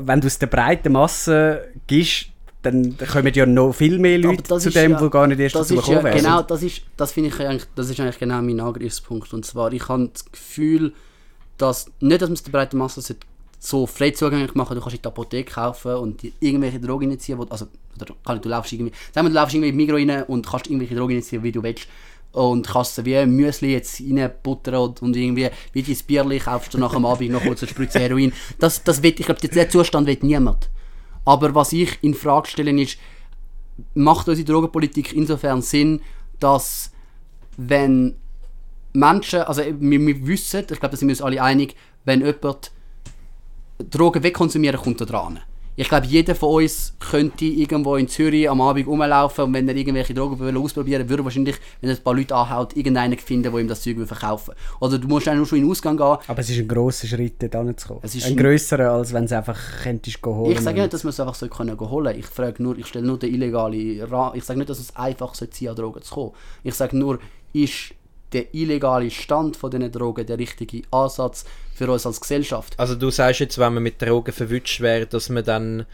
wenn 0.00 0.20
du 0.20 0.26
es 0.26 0.38
der 0.38 0.46
breiten 0.48 0.92
Masse 0.92 1.68
gibst, 1.86 2.26
dann 2.62 2.96
kommen 3.10 3.32
ja 3.34 3.44
noch 3.46 3.72
viel 3.72 3.98
mehr 3.98 4.18
Leute 4.18 4.42
das 4.44 4.62
zu 4.62 4.68
ist 4.68 4.76
dem, 4.76 4.92
ja- 4.92 5.00
die 5.00 5.10
gar 5.10 5.26
nicht 5.26 5.40
erst 5.40 5.56
dazu 5.56 5.74
ja, 5.74 5.80
gekommen 5.80 6.04
wären. 6.04 6.16
genau, 6.18 6.42
das 6.42 6.62
ist, 6.62 6.82
das 6.96 7.10
finde 7.12 7.30
ich 7.30 7.40
eigentlich, 7.40 7.64
das 7.74 7.90
ist 7.90 7.98
eigentlich 7.98 8.18
genau 8.20 8.40
mein 8.42 8.60
Angriffspunkt. 8.60 9.32
Und 9.32 9.44
zwar, 9.44 9.72
ich 9.72 9.88
habe 9.88 10.08
das 10.12 10.30
Gefühl, 10.30 10.92
dass, 11.58 11.86
nicht, 12.00 12.20
dass 12.22 12.28
man 12.28 12.34
es 12.34 12.42
der 12.44 12.52
breiten 12.52 12.78
Masse 12.78 13.00
sollte 13.00 13.26
so 13.64 13.86
frei 13.86 14.10
zugänglich 14.10 14.56
machen, 14.56 14.74
du 14.74 14.80
kannst 14.80 14.96
in 14.96 15.02
die 15.02 15.06
Apotheke 15.06 15.52
kaufen 15.52 15.94
und 15.94 16.20
dir 16.20 16.32
irgendwelche 16.40 16.80
Drogen 16.80 17.10
reinziehen, 17.10 17.38
wo, 17.38 17.44
also, 17.44 17.66
oder 18.00 18.12
kann 18.26 18.40
du 18.40 18.48
laufst 18.48 18.72
irgendwie, 18.72 18.92
sagen 19.14 19.24
wir, 19.26 19.30
du 19.30 19.36
laufst 19.36 19.54
irgendwie 19.54 19.68
in 19.68 19.76
Migros 19.76 20.00
rein 20.00 20.24
und 20.24 20.44
kannst 20.44 20.66
irgendwelche 20.66 20.96
Drogen 20.96 21.14
reinziehen, 21.14 21.44
wie 21.44 21.52
du 21.52 21.62
willst. 21.62 21.86
Und 22.32 22.66
kannst 22.66 22.96
sie 22.96 23.04
wie 23.04 23.24
Müsli 23.24 23.72
jetzt 23.72 24.00
reinbuttern 24.00 24.74
und, 24.76 25.02
und 25.02 25.14
irgendwie, 25.14 25.48
wie 25.74 25.82
dein 25.82 25.96
Bierli 26.06 26.38
kaufst 26.40 26.74
du 26.74 26.78
nach 26.78 26.92
dem 26.92 27.04
Abend 27.04 27.30
noch 27.30 27.42
kurz 27.42 27.62
eine 27.62 27.68
Spritze 27.68 28.00
Heroin. 28.00 28.32
Das, 28.58 28.82
das 28.82 29.02
will, 29.02 29.14
ich 29.16 29.26
glaube, 29.26 29.40
diesen 29.40 29.70
Zustand 29.70 30.08
will 30.08 30.18
niemand. 30.22 30.68
Aber 31.24 31.54
was 31.54 31.72
ich 31.72 32.02
in 32.02 32.14
Frage 32.14 32.48
stelle 32.48 32.72
ist, 32.80 32.98
macht 33.94 34.28
unsere 34.28 34.46
Drogenpolitik 34.46 35.12
insofern 35.12 35.62
Sinn, 35.62 36.00
dass 36.40 36.90
wenn 37.56 38.16
Menschen, 38.92 39.42
also 39.42 39.62
wir, 39.62 40.00
wir 40.00 40.26
wissen, 40.26 40.60
ich 40.60 40.66
glaube, 40.66 40.90
da 40.90 40.96
sind 40.96 41.08
wir 41.08 41.12
uns 41.12 41.22
alle 41.22 41.40
einig, 41.40 41.76
wenn 42.04 42.24
jemand 42.24 42.72
Drogen 43.90 44.22
wegkonsumieren, 44.22 44.80
kommt 44.80 45.00
er 45.00 45.06
dran. 45.06 45.40
ich 45.74 45.88
glaube, 45.88 46.06
jeder 46.06 46.34
von 46.34 46.62
uns 46.62 46.94
könnte 47.00 47.46
irgendwo 47.46 47.96
in 47.96 48.06
Zürich 48.06 48.48
am 48.48 48.60
Abend 48.60 48.86
rumlaufen 48.86 49.44
und 49.44 49.54
wenn 49.54 49.66
er 49.66 49.74
irgendwelche 49.74 50.12
Drogen 50.12 50.38
will 50.38 50.56
ausprobieren 50.58 51.08
würde, 51.08 51.24
wahrscheinlich, 51.24 51.56
wenn 51.80 51.88
er 51.88 51.96
ein 51.96 52.02
paar 52.02 52.14
Leute 52.14 52.34
anhaut, 52.34 52.76
irgendeinen 52.76 53.18
finden, 53.18 53.50
der 53.50 53.54
ihm 53.54 53.68
das 53.68 53.80
Zeug 53.80 53.96
will 53.96 54.06
verkaufen 54.06 54.54
Oder 54.80 54.98
du 54.98 55.08
musst 55.08 55.28
auch 55.28 55.34
nur 55.34 55.46
schon 55.46 55.58
in 55.58 55.64
den 55.64 55.70
Ausgang 55.70 55.96
gehen. 55.96 56.18
Aber 56.26 56.38
es 56.38 56.50
ist 56.50 56.58
ein 56.58 56.68
grosser 56.68 57.06
Schritt, 57.06 57.42
dort 57.42 57.54
hinzukommen. 57.54 58.02
Es 58.04 58.14
ist 58.14 58.26
ein 58.26 58.36
grösserer, 58.36 58.92
als 58.92 59.12
wenn 59.14 59.24
es 59.24 59.32
einfach 59.32 59.58
könntest 59.82 60.24
holen. 60.24 60.52
Ich 60.52 60.60
sage 60.60 60.80
nicht, 60.80 60.92
dass 60.92 61.04
man 61.04 61.10
es 61.10 61.20
einfach 61.20 61.34
so 61.34 61.48
können 61.48 61.78
holen 61.80 62.18
Ich 62.18 62.26
frage 62.26 62.62
nur, 62.62 62.76
ich 62.76 62.86
stelle 62.86 63.06
nur 63.06 63.18
den 63.18 63.32
illegale 63.32 64.10
Ra 64.10 64.32
Ich 64.34 64.44
sage 64.44 64.58
nicht, 64.58 64.68
dass 64.68 64.78
es 64.78 64.94
einfach 64.94 65.34
sein 65.34 65.48
sollte, 65.52 65.70
an 65.70 65.76
Drogen 65.76 66.02
zu 66.02 66.14
kommen. 66.14 66.32
Ich 66.64 66.74
sage 66.74 66.96
nur, 66.96 67.18
ist 67.54 67.94
der 68.32 68.54
illegale 68.54 69.10
Stand 69.10 69.56
von 69.56 69.70
diesen 69.70 69.90
Drogen 69.92 70.26
der 70.26 70.38
richtige 70.38 70.82
Ansatz 70.90 71.44
für 71.74 71.90
uns 71.90 72.06
als 72.06 72.20
Gesellschaft? 72.20 72.74
Also 72.78 72.94
du 72.94 73.10
sagst 73.10 73.40
jetzt, 73.40 73.58
wenn 73.58 73.74
man 73.74 73.82
mit 73.82 74.00
Drogen 74.00 74.32
verwünscht 74.32 74.80
wäre, 74.80 75.06
dass 75.06 75.28
man 75.28 75.44
dann 75.44 75.86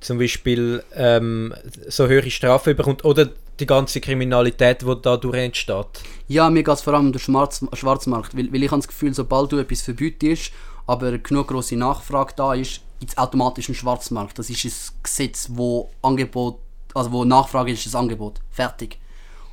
zum 0.00 0.18
Beispiel 0.18 0.82
ähm, 0.94 1.54
so 1.88 2.06
höhere 2.06 2.30
Strafen 2.30 2.76
bekommt 2.76 3.04
oder 3.04 3.30
die 3.58 3.66
ganze 3.66 4.00
Kriminalität, 4.00 4.82
die 4.82 4.96
dadurch 5.02 5.36
entsteht. 5.36 5.86
Ja, 6.28 6.48
mir 6.48 6.62
geht 6.62 6.74
es 6.74 6.82
vor 6.82 6.94
allem 6.94 7.06
um 7.06 7.12
den 7.12 7.18
Schwarz 7.18 7.64
Schwarzmarkt, 7.72 8.36
weil, 8.36 8.52
weil 8.52 8.62
ich 8.62 8.70
habe 8.70 8.80
das 8.80 8.88
Gefühl, 8.88 9.12
sobald 9.14 9.50
du 9.50 9.58
etwas 9.58 9.82
verbietest, 9.82 10.52
aber 10.86 11.18
genug 11.18 11.48
große 11.48 11.76
Nachfrage 11.76 12.34
da 12.36 12.54
ist, 12.54 12.80
gibt 13.00 13.12
es 13.12 13.18
automatisch 13.18 13.68
einen 13.68 13.74
Schwarzmarkt. 13.74 14.38
Das 14.38 14.50
ist 14.50 14.64
ein 14.64 14.72
Gesetz, 15.02 15.48
wo 15.50 15.90
Angebot, 16.02 16.58
also 16.94 17.12
wo 17.12 17.24
Nachfrage 17.24 17.72
ist, 17.72 17.84
das 17.86 17.94
Angebot. 17.94 18.40
Fertig. 18.50 18.98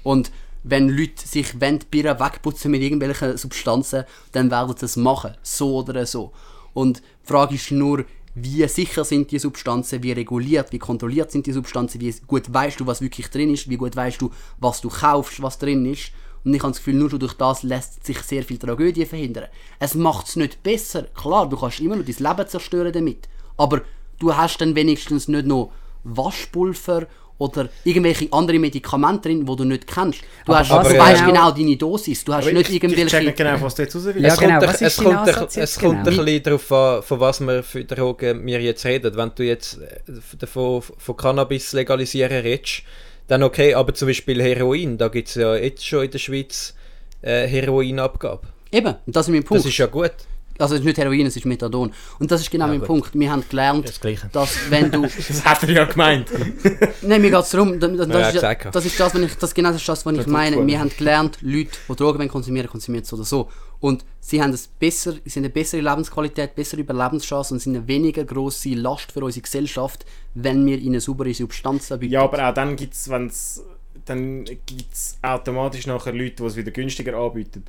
Und 0.04 0.32
wenn 0.68 0.90
Leute 0.90 1.28
sich 1.28 1.62
wollen, 1.62 1.80
die 1.80 1.86
Birne 1.86 2.20
wegputzen 2.20 2.72
mit 2.72 2.82
irgendwelchen 2.82 3.38
Substanzen, 3.38 4.04
dann 4.32 4.50
werden 4.50 4.70
sie 4.70 4.82
das 4.82 4.98
machen. 4.98 5.36
So 5.44 5.78
oder 5.78 6.06
so. 6.08 6.32
Und 6.74 6.98
die 6.98 7.28
Frage 7.28 7.56
ist 7.56 7.72
nur, 7.72 8.04
wie 8.34 8.68
sicher 8.68 9.06
sind 9.06 9.32
die 9.32 9.40
Substanzen, 9.40 10.02
wie 10.02 10.12
reguliert, 10.12 10.74
wie 10.74 10.80
kontrolliert 10.80 11.32
sind 11.32 11.46
die 11.46 11.54
Substanzen, 11.54 12.02
wie 12.02 12.14
gut 12.26 12.52
weißt 12.52 12.80
du, 12.80 12.88
was 12.88 13.00
wirklich 13.00 13.30
drin 13.30 13.54
ist, 13.54 13.70
wie 13.70 13.78
gut 13.78 13.96
weißt 13.96 14.20
du, 14.20 14.32
was 14.60 14.82
du 14.82 14.90
kaufst, 14.90 15.42
was 15.42 15.60
drin 15.60 15.86
ist. 15.86 16.12
Und 16.44 16.54
ich 16.54 16.62
habe 16.62 16.72
das 16.72 16.80
Gefühl, 16.80 16.96
nur 16.96 17.12
schon 17.12 17.20
durch 17.20 17.34
das 17.34 17.62
lässt 17.64 18.04
sich 18.04 18.20
sehr 18.20 18.44
viel 18.44 18.58
Tragödie 18.58 19.06
verhindern. 19.06 19.46
Es 19.80 19.94
macht 19.94 20.28
es 20.28 20.36
nicht 20.36 20.64
besser. 20.64 21.04
Klar, 21.04 21.48
du 21.48 21.58
kannst 21.58 21.80
immer 21.80 21.96
noch 21.96 22.06
dein 22.06 22.16
Leben 22.18 22.50
zerstören 22.50 22.92
damit. 22.92 23.30
Aber 23.56 23.84
du 24.18 24.36
hast 24.36 24.58
dann 24.58 24.76
wenigstens 24.76 25.28
nicht 25.28 25.46
noch 25.46 25.72
Waschpulver 26.04 27.08
oder 27.38 27.68
irgendwelche 27.84 28.32
andere 28.32 28.60
Medikamente 28.60 29.28
drin, 29.30 29.46
die 29.46 29.56
du 29.56 29.64
nicht 29.66 29.88
kennst. 29.88 30.22
Du, 30.46 30.52
Aber 30.54 30.60
hast, 30.60 30.70
was 30.72 30.88
du 30.88 30.98
weißt 30.98 31.26
genau- 31.26 31.34
genau 31.34 31.52
deine 31.52 31.76
Dosis. 31.78 32.24
Du 32.24 32.34
hast 32.34 32.44
Aber 32.44 32.54
nicht 32.54 32.70
ich, 32.70 32.76
ich 32.76 32.82
check 32.82 32.92
irgendwelche... 32.92 33.26
nicht 33.26 33.38
genau, 33.38 33.62
was 33.62 33.76
du 33.76 33.82
jetzt 33.82 33.96
raus 33.96 34.06
willst. 34.06 34.20
Ja, 34.22 34.28
es 34.28 34.40
genau, 34.40 34.60
kommt, 34.60 34.68
was 34.70 34.82
es 34.82 34.98
kommt, 34.98 35.18
Ansatz 35.18 35.50
es 35.52 35.56
jetzt 35.56 35.80
kommt 35.80 36.04
genau? 36.06 36.20
ein 36.20 36.26
bisschen 36.26 36.44
darauf 36.44 36.72
an, 36.72 37.04
von 37.04 37.20
was 37.20 37.40
wir 37.42 37.64
für 37.64 37.84
Drogen 37.84 38.46
wir 38.46 38.62
jetzt 38.62 38.86
reden. 38.86 39.16
Wenn 39.16 39.32
du 39.36 39.44
jetzt 39.44 39.80
äh, 39.82 40.12
davon 40.40 40.82
von 40.98 41.18
Cannabis 41.18 41.74
legalisieren 41.74 42.42
redest, 42.42 42.84
dann 43.28 43.44
okay, 43.44 43.74
aber 43.74 43.94
zum 43.94 44.08
Beispiel 44.08 44.42
Heroin, 44.42 44.98
da 44.98 45.08
gibt 45.10 45.28
es 45.30 45.36
ja 45.36 45.56
jetzt 45.56 45.86
schon 45.86 46.06
in 46.06 46.12
der 46.12 46.20
Schweiz 46.20 46.74
äh, 47.22 47.48
Heroinabgabe. 47.48 48.48
Eben, 48.72 48.96
und 49.06 49.16
das 49.16 49.28
ist 49.28 49.34
mein 49.34 49.44
Punkt. 49.44 49.64
Das 49.64 49.70
ist 49.72 49.78
ja 49.78 49.88
gut. 49.88 50.12
Also 50.58 50.76
es 50.76 50.82
ist 50.82 50.86
nicht 50.86 50.98
Heroin, 50.98 51.26
es 51.26 51.36
ist 51.36 51.46
Methadon. 51.46 51.92
Und 52.20 52.32
das 52.32 52.42
ist 52.42 52.52
genau 52.52 52.68
mein 52.68 52.80
gut. 52.80 52.88
Punkt. 52.88 53.10
Wir 53.14 53.32
haben 53.32 53.44
gelernt, 53.50 53.88
Das 53.88 54.00
dass 54.32 54.70
wenn 54.70 54.92
du... 54.92 55.02
Das 55.28 55.46
hat 55.46 55.64
er 55.64 55.70
ja 55.72 55.86
gemeint. 55.86 56.30
Nein, 57.02 57.22
mir 57.22 57.32
geht 57.32 57.40
es 57.42 57.50
darum, 57.50 57.80
das, 57.80 57.92
das, 57.98 58.08
Ja, 58.08 58.30
ist, 58.30 58.42
ja- 58.42 58.72
das 58.72 58.86
ist 58.86 59.00
das, 59.00 59.14
was 59.14 59.22
ich, 59.22 59.36
das 59.36 59.54
genau 59.54 59.70
das 59.70 59.82
ist 59.82 59.90
das, 59.90 60.06
was 60.06 60.14
ich 60.14 60.20
Das 60.20 60.28
meine. 60.28 60.66
Wir 60.66 60.80
haben 60.80 60.92
gelernt, 60.98 61.38
Leute, 61.42 61.72
die 61.90 61.96
Drogen 61.96 62.28
konsumieren, 62.28 62.70
konsumieren 62.70 63.06
so 63.06 63.16
oder 63.16 63.26
so. 63.26 63.50
Und 63.80 64.06
sie 64.20 64.42
haben, 64.42 64.52
es 64.54 64.68
besser, 64.68 65.14
sie 65.26 65.32
haben 65.40 65.44
eine 65.46 65.50
bessere 65.50 65.82
Lebensqualität, 65.82 66.56
bessere 66.56 66.82
Überlebenschancen 66.82 67.56
und 67.56 67.60
sind 67.60 67.76
eine 67.76 67.88
weniger 67.88 68.24
grosse 68.24 68.70
Last 68.70 69.12
für 69.12 69.24
unsere 69.24 69.44
Gesellschaft, 69.44 70.06
wenn 70.34 70.66
wir 70.66 70.78
ihnen 70.80 71.00
saubere 71.00 71.34
Substanzen 71.34 72.00
bieten. 72.00 72.14
Ja, 72.14 72.22
aber 72.24 72.50
auch 72.50 72.54
dann 72.54 72.76
gibt 72.76 72.94
es, 72.94 73.10
wenn 73.10 73.28
es 73.28 73.64
dann 74.06 74.46
gibt's 74.66 75.18
automatisch 75.22 75.88
nachher 75.88 76.14
Leute, 76.14 76.36
die 76.38 76.44
es 76.44 76.56
wieder 76.56 76.72
günstiger 76.72 77.18
anbieten. 77.18 77.64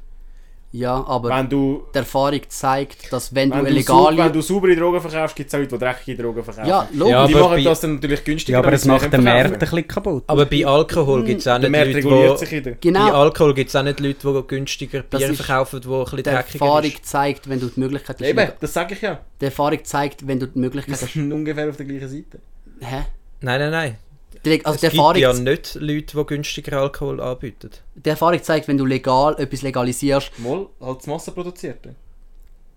Ja, 0.73 1.03
aber 1.07 1.31
Wenn 1.31 1.49
du, 1.49 1.85
die 1.95 1.99
Erfahrung 1.99 2.41
zeigt, 2.49 3.11
dass 3.13 3.35
wenn, 3.35 3.51
wenn 3.51 3.65
du 3.65 3.81
sau- 3.83 4.07
wenn 4.09 4.13
illegale... 4.15 4.33
du 4.33 4.43
saubere 4.43 4.77
Drogen 4.77 5.01
verkaufst, 5.01 5.35
gibt 5.35 5.49
es 5.49 5.55
auch 5.55 5.59
Leute, 5.61 5.79
die 5.79 5.85
dreckige 5.85 6.23
Drogen 6.23 6.45
verkaufen. 6.45 6.69
Ja, 6.69 6.89
logisch. 6.93 7.13
Ja, 7.13 7.27
die 7.27 7.35
aber 7.35 7.43
machen 7.45 7.57
bei- 7.57 7.63
das 7.65 7.81
dann 7.81 7.95
natürlich 7.95 8.25
günstiger. 8.25 8.59
Ja, 8.59 8.65
aber 8.65 8.73
es 8.75 8.85
macht 8.85 9.11
den 9.13 9.25
Markt 9.25 9.53
ein 9.53 9.59
bisschen 9.59 9.89
kaputt. 9.89 10.25
Aber 10.27 10.45
bei 10.45 10.67
Alkohol 10.67 11.25
gibt 11.25 11.41
es 11.41 11.49
auch 11.49 11.59
Der 11.61 11.71
nicht 11.71 11.79
Leute, 11.87 11.97
reguliert 11.99 12.31
wo, 12.33 12.37
sich 12.37 12.51
wieder. 12.51 12.71
bei 12.73 12.77
genau, 12.81 13.13
Alkohol 13.23 13.55
gibt 13.55 13.69
es 13.71 13.77
auch 13.77 13.83
nicht 13.85 14.01
Leute, 14.01 14.33
die 14.43 14.47
günstiger 14.49 15.05
Das 15.09 15.23
Bier 15.23 15.35
verkaufen, 15.35 15.81
die 15.81 15.89
ein 15.89 16.01
bisschen 16.05 16.17
die 16.19 16.23
dreckiger 16.25 16.65
Erfahrung 16.65 16.85
ist. 16.91 17.07
zeigt, 17.07 17.49
wenn 17.49 17.61
du 17.61 17.67
die 17.69 17.81
Möglichkeit 17.81 18.17
hast... 18.21 18.29
Eben, 18.29 18.49
das 18.61 18.73
sage 18.75 18.95
ich 18.95 19.01
ja. 19.01 19.21
Die 19.41 19.45
Erfahrung 19.47 19.79
zeigt, 19.85 20.27
wenn 20.27 20.41
du 20.41 20.47
die 20.47 20.59
Möglichkeit 20.59 21.01
Wir 21.01 21.07
hast... 21.07 21.13
sind 21.15 21.33
ungefähr 21.33 21.69
auf 21.71 21.77
der 21.77 21.87
gleichen 21.87 22.09
Seite. 22.09 22.39
Hä? 22.81 23.03
Nein, 23.41 23.61
nein, 23.61 23.71
nein. 23.71 23.97
Die, 24.45 24.65
also 24.65 24.75
es 24.75 24.81
die 24.81 24.87
gibt 24.87 24.95
Erfahrung, 24.95 25.21
ja 25.21 25.33
nicht 25.33 25.75
Leute, 25.77 26.17
die 26.17 26.27
günstiger 26.27 26.81
Alkohol 26.81 27.21
anbieten. 27.21 27.71
die 27.95 28.09
Erfahrung 28.09 28.43
zeigt, 28.43 28.69
wenn 28.69 28.79
du 28.79 28.85
legal 28.85 29.35
etwas 29.39 29.63
legalisierst... 29.63 30.39
Mal 30.39 30.67
halt 30.81 30.99
das 30.99 31.07
Massenproduzierte. 31.07 31.95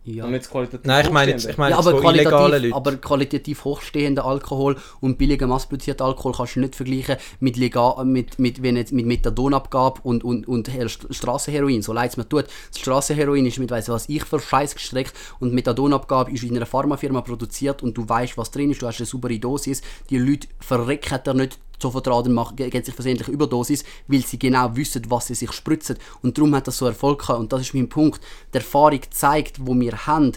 Ja. 0.06 0.26
Und 0.26 0.32
das 0.32 0.50
qualitativ 0.50 0.86
Nein, 0.86 1.06
ich 1.06 1.12
meine 1.12 1.32
jetzt, 1.32 1.41
Hochstehende. 1.41 1.52
ich 1.52 1.58
meine 1.58 1.72
ja, 1.72 1.78
jetzt 1.78 1.88
aber 1.88 2.14
illegalen 2.16 2.50
qualitativ, 2.50 2.76
aber 2.76 2.95
qualitativ 2.95 3.66
hochstehender 3.66 4.26
Alkohol 4.26 4.78
und 5.02 5.18
billiger 5.18 5.45
massproduzierter 5.45 6.06
Alkohol 6.06 6.34
kannst 6.34 6.56
du 6.56 6.62
nicht 6.62 6.76
vergleichen 6.76 7.18
mit, 7.41 7.58
legal, 7.58 8.06
mit, 8.06 8.39
mit, 8.39 8.64
wenn 8.64 8.78
jetzt 8.78 8.93
mit 8.93 9.06
Methadonabgabe 9.06 10.00
und, 10.04 10.24
und, 10.24 10.47
und 10.47 10.74
Her- 10.74 10.88
Strassenheroin. 10.89 11.82
So 11.82 11.93
leid 11.93 12.12
es 12.12 12.18
mir 12.18 12.28
tut. 12.28 12.45
Das 12.72 12.80
Strassenheroin 12.80 13.45
ist 13.45 13.60
mit 13.60 13.70
weiss 13.72 13.89
was 13.89 14.10
ich 14.10 14.24
für 14.24 14.39
Scheiß 14.39 14.74
gestreckt 14.74 15.14
und 15.39 15.54
Methadonabgabe 15.54 16.32
ist 16.32 16.43
in 16.43 16.56
einer 16.56 16.66
Pharmafirma 16.66 17.22
produziert 17.22 17.84
und 17.84 17.97
du 17.97 18.08
weißt, 18.08 18.38
was 18.38 18.52
drin 18.52 18.72
ist, 18.72 18.82
du 18.82 18.88
hast 18.88 19.00
eine 19.00 19.06
saubere 19.06 19.38
Dosis. 19.38 19.82
Die 20.10 20.18
Leute 20.18 20.47
verrecken 20.60 21.20
da 21.24 21.34
nicht 21.34 21.60
sofort 21.82 22.07
und 22.07 22.34
machen, 22.34 22.55
geben 22.55 22.84
sich 22.84 22.93
versehentlich 22.93 23.27
Überdosis, 23.27 23.84
weil 24.07 24.25
sie 24.25 24.39
genau 24.39 24.75
wissen, 24.75 25.03
was 25.09 25.27
sie 25.27 25.36
sich 25.36 25.51
spritzen. 25.51 25.97
Und 26.21 26.38
darum 26.38 26.55
hat 26.55 26.67
das 26.67 26.77
so 26.77 26.86
Erfolg 26.86 27.19
gehabt. 27.19 27.39
Und 27.39 27.53
das 27.53 27.61
ist 27.61 27.73
mein 27.73 27.89
Punkt. 27.89 28.21
Die 28.53 28.57
Erfahrung 28.57 29.01
zeigt, 29.09 29.65
wo 29.65 29.73
wir 29.80 30.07
haben, 30.07 30.34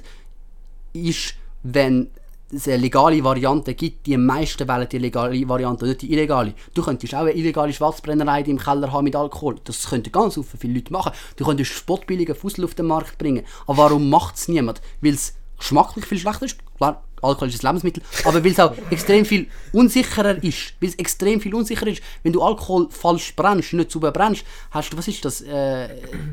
ist, 0.93 1.35
wenn 1.63 2.09
es 2.55 2.69
eine 2.69 2.77
legale 2.77 3.23
Variante 3.25 3.75
gibt, 3.75 4.07
die 4.07 4.17
meisten 4.17 4.69
wählen 4.69 4.89
die 4.89 4.99
legale 4.99 5.49
Variante, 5.49 5.87
nicht 5.87 6.03
die 6.03 6.13
illegale. 6.13 6.55
Du 6.75 6.83
könntest 6.83 7.15
auch 7.15 7.21
eine 7.21 7.33
illegale 7.33 7.73
Schwarzbrennerei 7.73 8.43
im 8.43 8.59
Keller 8.59 8.93
haben 8.93 9.05
mit 9.05 9.17
Alkohol. 9.17 9.57
Das 9.65 9.89
könnten 9.89 10.13
ganz 10.13 10.39
viele 10.59 10.75
Leute 10.75 10.93
machen. 10.93 11.13
Du 11.37 11.45
könntest 11.45 11.73
spottbilligen 11.73 12.35
Fussel 12.35 12.65
auf 12.65 12.75
den 12.75 12.87
Markt 12.87 13.19
bringen. 13.19 13.45
Aber 13.67 13.85
warum 13.85 14.11
macht 14.11 14.37
es 14.37 14.49
niemand? 14.49 14.83
Weil 15.01 15.15
es 15.15 15.35
geschmacklich 15.59 16.05
viel 16.05 16.19
schlechter 16.19 16.45
ist. 16.45 16.59
Klar, 16.77 17.03
Alkohol 17.23 17.49
ist 17.49 17.63
ein 17.63 17.69
Lebensmittel. 17.69 18.03
Aber 18.25 18.45
weil 18.45 18.51
es 18.51 18.61
auch 18.61 18.75
extrem 18.91 19.25
viel 19.25 19.47
unsicherer 19.73 20.43
ist. 20.43 20.75
Weil 20.81 20.91
es 20.91 20.95
extrem 20.97 21.41
viel 21.41 21.55
unsicherer 21.55 21.89
ist. 21.89 22.03
Wenn 22.23 22.33
du 22.33 22.43
Alkohol 22.43 22.89
falsch 22.91 23.35
brennst, 23.37 23.73
nicht 23.73 23.91
sauber 23.91 24.11
brennst, 24.11 24.45
hast 24.71 24.93
du, 24.93 24.99
was 24.99 25.09
ist 25.09 25.25
das? 25.25 25.41
Äh, 25.41 25.89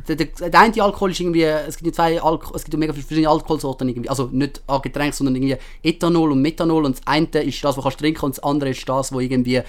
der, 0.08 0.16
der, 0.16 0.50
der 0.50 0.60
eine 0.60 0.84
Alkohol 0.84 1.12
ist 1.12 1.20
irgendwie, 1.20 1.44
es 1.44 1.78
gibt 1.78 1.96
zwei 1.96 2.22
Alko 2.22 2.56
es 2.56 2.64
gibt 2.64 2.78
mega 2.78 2.92
viele 2.92 3.06
verschiedene 3.06 3.30
Alkoholsorten 3.30 3.88
irgendwie. 3.88 4.10
Also 4.10 4.30
nicht 4.32 4.62
an 4.68 4.82
Getränk, 4.82 5.14
sondern 5.14 5.36
irgendwie 5.36 5.58
Ethanol 5.84 6.32
und 6.32 6.42
Methanol. 6.42 6.86
Und 6.86 6.98
das 6.98 7.08
eine 7.08 7.28
ist 7.44 7.64
das, 7.64 7.78
was 7.78 7.84
kannst 7.84 8.00
trinken 8.00 8.26
und 8.26 8.38
das 8.38 8.44
andere 8.44 8.72
ist 8.72 8.88
das, 8.88 9.14
wo 9.14 9.20
irgendwie 9.20 9.62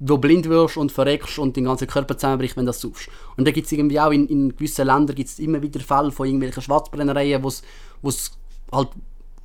wo 0.00 0.16
blind 0.16 0.48
wirst 0.48 0.76
und 0.76 0.92
verreckst 0.92 1.38
und 1.38 1.56
den 1.56 1.64
ganzen 1.64 1.88
Körper 1.88 2.16
zusammenbricht, 2.16 2.56
wenn 2.56 2.64
du 2.64 2.70
das 2.70 2.80
saufst. 2.80 3.08
Und 3.36 3.46
da 3.46 3.50
gibt 3.50 3.66
es 3.66 3.72
irgendwie 3.72 3.98
auch 3.98 4.12
in, 4.12 4.28
in 4.28 4.56
gewissen 4.56 4.86
Ländern 4.86 5.16
gibt's 5.16 5.38
immer 5.38 5.60
wieder 5.60 5.80
Fälle 5.80 6.12
von 6.12 6.26
irgendwelchen 6.26 6.62
Schwarzbrennereien, 6.62 7.42
wo 7.42 7.48
es 8.08 8.32
halt 8.70 8.88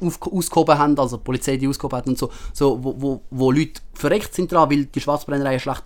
ausgehoben 0.03 0.77
haben, 0.77 0.97
also 0.99 1.17
die 1.17 1.23
Polizei 1.23 1.57
die 1.57 1.67
ausgehoben 1.67 1.97
hat 1.97 2.07
und 2.07 2.17
so, 2.17 2.29
so 2.53 2.83
wo, 2.83 2.95
wo, 2.97 3.21
wo 3.29 3.51
Leute 3.51 3.81
verreckt 3.93 4.33
sind 4.33 4.51
dran, 4.51 4.69
weil 4.69 4.85
die 4.85 5.01
Schwarzbrennereien 5.01 5.59
schlecht, 5.59 5.83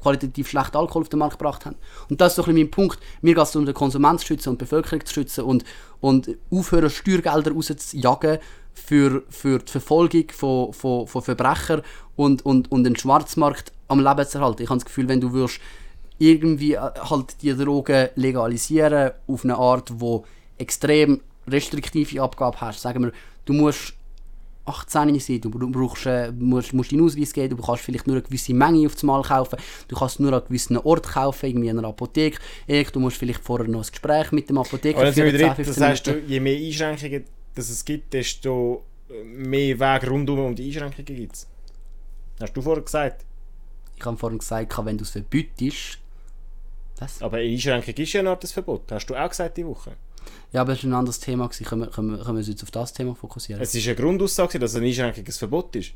qualitativ 0.00 0.48
schlecht 0.48 0.76
Alkohol 0.76 1.02
auf 1.02 1.08
den 1.08 1.18
Markt 1.18 1.38
gebracht 1.38 1.66
haben. 1.66 1.76
Und 2.08 2.20
das 2.20 2.32
ist 2.32 2.36
so 2.36 2.42
ein 2.42 2.46
bisschen 2.46 2.62
mein 2.62 2.70
Punkt. 2.70 3.00
Mir 3.20 3.34
geht 3.34 3.44
es 3.44 3.56
um 3.56 3.66
den 3.66 3.74
Konsument 3.74 4.20
zu 4.20 4.26
schützen 4.26 4.50
und 4.50 4.60
die 4.60 4.64
Bevölkerung 4.64 5.04
zu 5.04 5.14
schützen 5.14 5.44
und, 5.44 5.64
und 6.00 6.36
aufhören, 6.50 6.90
Steuergelder 6.90 7.52
rauszujagen 7.52 8.38
für, 8.72 9.22
für 9.28 9.58
die 9.58 9.70
Verfolgung 9.70 10.24
von, 10.30 10.72
von, 10.72 11.06
von 11.06 11.22
Verbrechern 11.22 11.82
und, 12.16 12.44
und, 12.46 12.70
und 12.70 12.84
den 12.84 12.96
Schwarzmarkt 12.96 13.72
am 13.88 14.00
Leben 14.00 14.26
zu 14.26 14.38
erhalten. 14.38 14.62
Ich 14.62 14.68
habe 14.68 14.78
das 14.78 14.84
Gefühl, 14.84 15.08
wenn 15.08 15.20
du 15.20 15.32
würdest 15.32 15.60
irgendwie 16.18 16.74
äh, 16.74 16.78
halt 16.78 17.42
die 17.42 17.56
Drogen 17.56 18.08
legalisieren 18.14 19.12
auf 19.26 19.44
eine 19.44 19.56
Art, 19.56 19.92
wo 20.00 20.24
extrem 20.58 21.20
restriktive 21.46 22.22
Abgabe 22.22 22.60
hast. 22.60 22.82
Sagen 22.82 23.04
wir, 23.04 23.12
du 23.48 23.54
musst 23.54 23.94
18 24.64 25.18
sein, 25.18 25.40
du 25.40 25.50
brauchst, 25.50 26.04
äh, 26.04 26.30
musst, 26.32 26.74
musst 26.74 26.92
deinen 26.92 27.02
Ausweis 27.02 27.32
geben, 27.32 27.56
du 27.56 27.62
kannst 27.62 27.82
vielleicht 27.82 28.06
nur 28.06 28.16
eine 28.16 28.22
gewisse 28.22 28.52
Menge 28.52 28.86
aufs 28.86 29.02
Mal 29.02 29.22
kaufen, 29.22 29.58
du 29.88 29.96
kannst 29.96 30.20
nur 30.20 30.32
an 30.32 30.42
gewissen 30.46 30.76
Ort 30.76 31.08
kaufen, 31.08 31.46
irgendwie 31.46 31.68
in 31.68 31.78
einer 31.78 31.88
Apotheke, 31.88 32.38
Erik, 32.66 32.92
du 32.92 33.00
musst 33.00 33.16
vielleicht 33.16 33.42
vorher 33.42 33.66
noch 33.66 33.82
ein 33.82 33.90
Gespräch 33.90 34.30
mit 34.32 34.48
dem 34.50 34.58
Apotheker 34.58 35.00
wir 35.00 35.12
führen, 35.12 35.28
wieder 35.28 35.38
10, 35.38 35.46
drin, 35.46 35.56
das 35.56 35.66
15 35.66 35.84
heißt, 35.84 36.06
du, 36.06 36.18
je 36.26 36.40
mehr 36.40 36.56
Einschränkungen 36.56 37.24
dass 37.54 37.70
es 37.70 37.84
gibt, 37.84 38.12
desto 38.14 38.84
mehr 39.24 39.80
Weg 39.80 40.08
rundum 40.08 40.38
um 40.38 40.54
die 40.54 40.66
Einschränkungen 40.66 41.06
gibt 41.06 41.34
es. 41.34 41.48
Hast 42.40 42.52
du 42.52 42.62
vorher 42.62 42.84
gesagt. 42.84 43.24
Ich 43.96 44.04
habe 44.04 44.16
vorhin 44.16 44.38
gesagt, 44.38 44.78
wenn 44.84 44.96
du 44.96 45.02
es 45.02 45.10
verbietest, 45.10 45.98
was? 47.00 47.22
Aber 47.22 47.38
eine 47.38 47.48
Einschränkung 47.48 47.94
ist 47.94 48.12
ja 48.12 48.20
eine 48.20 48.30
Art 48.30 48.42
des 48.42 48.52
Verbot. 48.52 48.82
Hast 48.90 49.06
du 49.06 49.16
auch 49.16 49.28
gesagt 49.28 49.56
die 49.56 49.66
Woche. 49.66 49.96
Ja, 50.52 50.60
aber 50.62 50.72
das 50.74 50.82
war 50.84 50.90
ein 50.90 50.94
anderes 50.94 51.20
Thema. 51.20 51.46
Gewesen. 51.46 51.64
Können, 51.64 51.82
wir, 51.82 51.88
können, 51.88 52.10
wir, 52.10 52.18
können 52.18 52.36
wir 52.36 52.38
uns 52.38 52.48
jetzt 52.48 52.62
auf 52.62 52.70
das 52.70 52.92
Thema 52.92 53.14
fokussieren? 53.14 53.60
Es 53.62 53.74
ist 53.74 53.86
eine 53.86 53.96
Grundaussage, 53.96 54.58
dass 54.58 54.74
eine 54.74 54.86
Einschränkung 54.86 55.24
ein 55.26 55.32
Verbot 55.32 55.74
ist. 55.76 55.92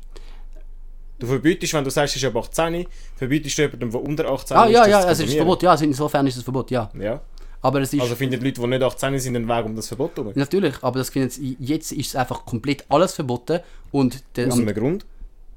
Du 1.19 1.27
verbietest, 1.27 1.73
wenn 1.73 1.83
du 1.83 1.89
sagst, 1.91 2.15
es 2.15 2.23
ist 2.23 2.27
ab 2.27 2.35
18, 2.35 2.85
verbietest 3.15 3.57
du 3.57 3.61
jemandem, 3.61 3.91
der 3.91 4.01
unter 4.01 4.29
18 4.29 4.57
Ah, 4.57 4.65
ist, 4.65 4.71
ja, 4.73 4.79
das 4.81 4.89
ja, 4.89 5.01
zu 5.01 5.07
es 5.07 5.11
ist 5.11 5.17
konsumieren. 5.19 5.37
Verbot, 5.45 5.63
ja, 5.63 5.71
also 5.71 5.85
insofern 5.85 6.27
ist 6.27 6.37
es 6.37 6.43
Verbot, 6.43 6.71
ja. 6.71 6.89
Ja. 6.99 7.21
Aber 7.61 7.79
es 7.81 7.93
ist... 7.93 8.01
Also 8.01 8.15
finden 8.15 8.39
die 8.39 8.45
Leute, 8.45 8.59
die 8.59 8.67
nicht 8.67 8.83
18 8.83 9.19
sind, 9.19 9.35
einen 9.37 9.47
Weg 9.47 9.65
um 9.65 9.75
das 9.75 9.87
Verbot 9.87 10.17
herum. 10.17 10.33
Natürlich, 10.35 10.75
aber 10.81 10.99
das 10.99 11.09
findet 11.11 11.37
jetzt 11.59 11.91
ist 11.93 12.07
es 12.07 12.15
einfach 12.15 12.45
komplett 12.45 12.83
alles 12.89 13.13
verboten 13.13 13.59
und 13.91 14.21
der, 14.35 14.47
Aus 14.49 14.59
einem 14.59 14.73
Grund. 14.73 15.05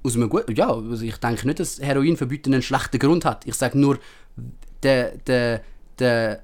aus 0.04 0.14
einem 0.14 0.28
guten, 0.28 0.54
ja, 0.54 0.68
also 0.72 1.02
ich 1.04 1.16
denke 1.16 1.46
nicht, 1.46 1.58
dass 1.58 1.80
Heroin 1.80 2.16
verbieten 2.16 2.52
einen 2.54 2.62
schlechten 2.62 2.98
Grund 3.00 3.24
hat. 3.24 3.44
Ich 3.46 3.54
sage 3.54 3.76
nur, 3.76 3.98
der, 4.84 5.16
der, 5.26 5.62
der, 5.98 6.42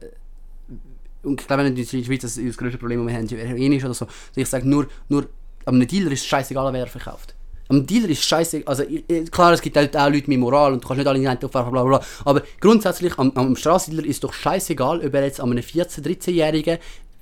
und 1.23 1.41
ich 1.41 1.47
glaube 1.47 1.63
nicht, 1.65 1.93
in 1.93 2.01
der 2.01 2.07
Schweiz 2.07 2.23
das, 2.23 2.35
das 2.35 2.57
größte 2.57 2.79
Problem, 2.79 3.07
das 3.07 3.31
wir 3.31 3.39
haben, 3.39 3.49
Heroin 3.49 3.73
ist 3.73 3.85
oder 3.85 3.95
so. 3.95 4.07
Also 4.07 4.17
ich 4.35 4.49
sage 4.49 4.69
nur, 4.69 4.87
nur, 5.09 5.27
einem 5.65 5.87
Dealer 5.87 6.13
ist 6.13 6.21
es 6.21 6.27
scheißegal, 6.27 6.73
wer 6.73 6.81
er 6.81 6.87
verkauft. 6.87 7.35
Am 7.69 7.87
Dealer 7.87 8.09
ist 8.09 8.25
scheiße, 8.25 8.63
also 8.67 8.85
klar, 9.31 9.53
es 9.53 9.63
gibt 9.63 9.77
halt 9.77 9.97
auch 9.97 10.11
Leute 10.11 10.29
mit 10.29 10.39
Moral 10.39 10.73
und 10.73 10.83
du 10.83 10.89
kannst 10.89 10.99
nicht 10.99 11.07
alle 11.07 11.19
in 11.19 11.25
den 11.25 11.43
werfen, 11.43 11.51
bla 11.51 11.63
bla 11.71 11.85
bla, 11.85 12.03
aber 12.25 12.43
grundsätzlich 12.61 13.17
am, 13.19 13.33
am 13.35 13.57
Straßendealer 13.57 14.07
ist 14.07 14.25
doch 14.25 14.33
scheißegal, 14.33 15.05
ob 15.05 15.15
er 15.15 15.25
jetzt 15.25 15.41
an 15.41 15.51
einem 15.51 15.63
14-, 15.63 16.03
13-Jährigen 16.03 16.79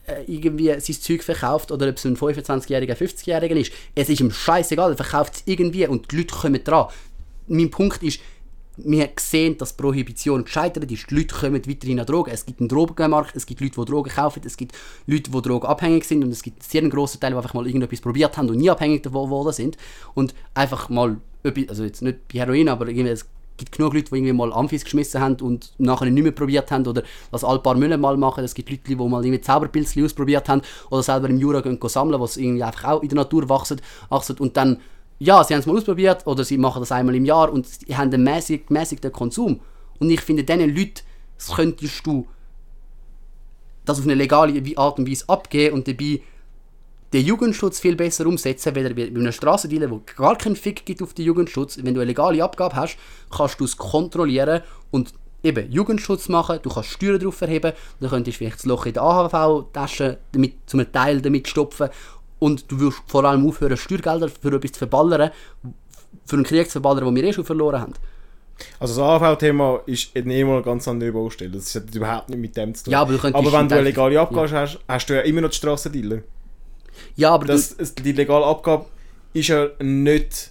äh, 0.06 0.24
irgendwie 0.26 0.68
sein 0.80 0.96
Zeug 1.00 1.22
verkauft 1.22 1.70
oder 1.70 1.88
ob 1.88 1.96
es 1.96 2.04
ein 2.04 2.16
25-Jähriger, 2.16 2.96
50-Jähriger 2.96 3.56
ist. 3.56 3.72
Es 3.94 4.08
ist 4.08 4.20
ihm 4.20 4.30
scheißegal, 4.30 4.92
er 4.92 4.96
verkauft 4.96 5.34
es 5.36 5.42
irgendwie 5.44 5.86
und 5.86 6.10
die 6.10 6.16
Leute 6.16 6.34
kommen 6.34 6.64
dran. 6.64 6.88
Mein 7.46 7.70
Punkt 7.70 8.02
ist, 8.02 8.20
wir 8.84 9.10
sehen, 9.18 9.56
dass 9.58 9.72
Prohibition 9.72 10.44
gescheitert 10.44 10.90
ist. 10.90 11.10
Die 11.10 11.14
Leute 11.14 11.34
kommen 11.34 11.66
weiterhin 11.66 12.00
an 12.00 12.06
Drogen. 12.06 12.30
Es 12.32 12.46
gibt 12.46 12.60
einen 12.60 12.68
Drogenmarkt, 12.68 13.36
es 13.36 13.46
gibt 13.46 13.60
Leute, 13.60 13.80
die 13.80 13.84
Drogen 13.84 14.10
kaufen, 14.10 14.42
es 14.44 14.56
gibt 14.56 14.72
Leute, 15.06 15.30
die 15.30 15.42
drogenabhängig 15.42 16.04
sind 16.04 16.24
und 16.24 16.30
es 16.30 16.42
gibt 16.42 16.60
einen 16.60 16.70
sehr 16.70 16.88
grossen 16.88 17.20
Teil, 17.20 17.30
die 17.30 17.36
einfach 17.36 17.54
mal 17.54 17.66
irgendetwas 17.66 18.00
probiert 18.00 18.36
haben 18.36 18.48
und 18.48 18.58
nie 18.58 18.70
abhängig 18.70 19.02
davon 19.02 19.24
geworden 19.24 19.52
sind. 19.52 19.76
Und 20.14 20.34
einfach 20.54 20.88
mal, 20.88 21.18
also 21.68 21.84
jetzt 21.84 22.02
nicht 22.02 22.28
bei 22.32 22.40
Heroin, 22.40 22.68
aber 22.68 22.88
irgendwie, 22.88 23.10
es 23.10 23.26
gibt 23.56 23.72
genug 23.72 23.94
Leute, 23.94 24.10
die 24.10 24.16
irgendwie 24.16 24.32
mal 24.32 24.52
Amphis 24.52 24.84
geschmissen 24.84 25.20
haben 25.20 25.36
und 25.36 25.72
nachher 25.78 26.10
nicht 26.10 26.22
mehr 26.22 26.32
probiert 26.32 26.70
haben 26.70 26.86
oder 26.86 27.02
das 27.30 27.44
ein 27.44 27.62
paar 27.62 27.74
Müller 27.74 27.98
mal 27.98 28.16
machen. 28.16 28.42
Es 28.42 28.54
gibt 28.54 28.70
Leute, 28.70 28.82
die 28.84 28.96
mal 28.96 29.24
irgendwie 29.24 29.40
Zauberpilze 29.40 30.02
ausprobiert 30.04 30.48
haben 30.48 30.62
oder 30.90 31.02
selber 31.02 31.28
im 31.28 31.38
Jura 31.38 31.60
gehen 31.60 31.78
sammeln, 31.82 32.20
was 32.20 32.36
irgendwie 32.36 32.62
einfach 32.62 32.84
auch 32.84 33.02
in 33.02 33.10
der 33.10 33.16
Natur 33.16 33.48
wachsen, 33.48 33.80
wachsen 34.08 34.38
und 34.38 34.56
dann 34.56 34.78
ja, 35.20 35.44
sie 35.44 35.54
haben 35.54 35.60
es 35.60 35.66
mal 35.66 35.76
ausprobiert 35.76 36.26
oder 36.26 36.44
sie 36.44 36.58
machen 36.58 36.80
das 36.80 36.92
einmal 36.92 37.14
im 37.14 37.24
Jahr 37.24 37.52
und 37.52 37.66
sie 37.66 37.94
haben 37.96 38.12
einen 38.12 38.24
mäßig, 38.24 38.66
gemäßigten 38.66 39.12
Konsum. 39.12 39.60
Und 39.98 40.10
ich 40.10 40.22
finde, 40.22 40.44
diesen 40.44 40.74
Leuten 40.74 41.02
das 41.36 41.56
könntest 41.56 42.06
du 42.06 42.26
das 43.84 43.98
auf 43.98 44.04
eine 44.04 44.14
legale 44.14 44.62
Art 44.76 44.98
und 44.98 45.08
Weise 45.08 45.24
abgeben 45.28 45.74
und 45.74 45.88
dabei 45.88 46.20
den 47.12 47.24
Jugendschutz 47.24 47.80
viel 47.80 47.96
besser 47.96 48.26
umsetzen, 48.26 48.74
weder 48.74 48.94
bei 48.94 49.06
einem 49.06 49.32
Strassendealer, 49.32 49.90
wo 49.90 50.02
gar 50.16 50.36
keinen 50.36 50.54
Fick 50.54 50.84
gibt 50.84 51.02
auf 51.02 51.14
den 51.14 51.24
Jugendschutz. 51.24 51.78
Wenn 51.82 51.94
du 51.94 52.00
eine 52.00 52.08
legale 52.08 52.44
Abgabe 52.44 52.76
hast, 52.76 52.98
kannst 53.30 53.58
du 53.58 53.64
es 53.64 53.76
kontrollieren 53.76 54.62
und 54.90 55.14
eben 55.42 55.72
Jugendschutz 55.72 56.28
machen, 56.28 56.58
du 56.62 56.68
kannst 56.68 56.90
Steuern 56.90 57.18
darauf 57.18 57.40
erheben, 57.40 57.72
dann 58.00 58.10
könntest 58.10 58.36
du 58.36 58.38
vielleicht 58.38 58.58
das 58.58 58.66
Loch 58.66 58.86
in 58.86 58.92
der 58.92 59.02
AHV-Tasche 59.02 60.18
zum 60.66 60.92
Teil 60.92 61.20
damit 61.22 61.48
stopfen 61.48 61.88
und 62.40 62.70
du 62.70 62.80
wirst 62.80 62.98
vor 63.06 63.24
allem 63.24 63.46
aufhören, 63.46 63.76
Steuergelder 63.76 64.28
für 64.28 64.52
etwas 64.56 64.72
zu 64.72 64.78
verballern, 64.78 65.30
für 66.26 66.36
einen 66.36 66.44
Krieg 66.44 66.66
zu 66.66 66.72
verballern, 66.72 67.04
den 67.04 67.14
wir 67.14 67.24
eh 67.24 67.32
schon 67.32 67.44
verloren 67.44 67.80
haben. 67.80 67.94
Also 68.78 69.00
das 69.00 69.22
AV-Thema 69.22 69.80
ist 69.86 70.14
eh 70.16 70.44
mal 70.44 70.54
eine 70.56 70.62
ganz 70.62 70.86
andere 70.88 71.12
Baustelle. 71.12 71.52
Das 71.52 71.74
hat 71.74 71.94
überhaupt 71.94 72.28
nicht 72.28 72.38
mit 72.40 72.56
dem 72.56 72.74
zu 72.74 72.84
tun. 72.84 72.92
Ja, 72.92 73.00
aber 73.02 73.12
du 73.16 73.34
aber 73.34 73.52
wenn 73.52 73.68
du 73.68 73.74
eine 73.76 73.84
legale 73.84 74.20
Abgabe 74.20 74.50
hast, 74.50 74.78
hast 74.86 75.06
du 75.08 75.14
ja 75.14 75.20
immer 75.22 75.40
noch 75.42 75.50
die 75.50 75.56
Strassendealer. 75.56 76.22
Ja, 77.16 77.30
aber 77.30 77.46
Das, 77.46 77.76
die 77.94 78.12
legale 78.12 78.44
Abgabe 78.44 78.84
ist 79.32 79.48
ja 79.48 79.68
nicht 79.80 80.50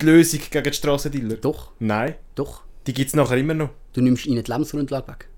die 0.00 0.04
Lösung 0.06 0.40
gegen 0.50 0.64
die 0.64 0.72
Strassendealer. 0.72 1.36
doch, 1.36 1.70
Nein, 1.78 2.14
doch, 2.34 2.62
die 2.86 2.92
gibt 2.92 3.08
es 3.08 3.14
nachher 3.16 3.38
immer 3.38 3.54
noch. 3.54 3.70
du 3.94 4.00
nimmst 4.02 4.26
ihnen 4.26 4.42
die 4.44 4.50
Lebensgrundlage 4.50 5.08
weg. 5.08 5.28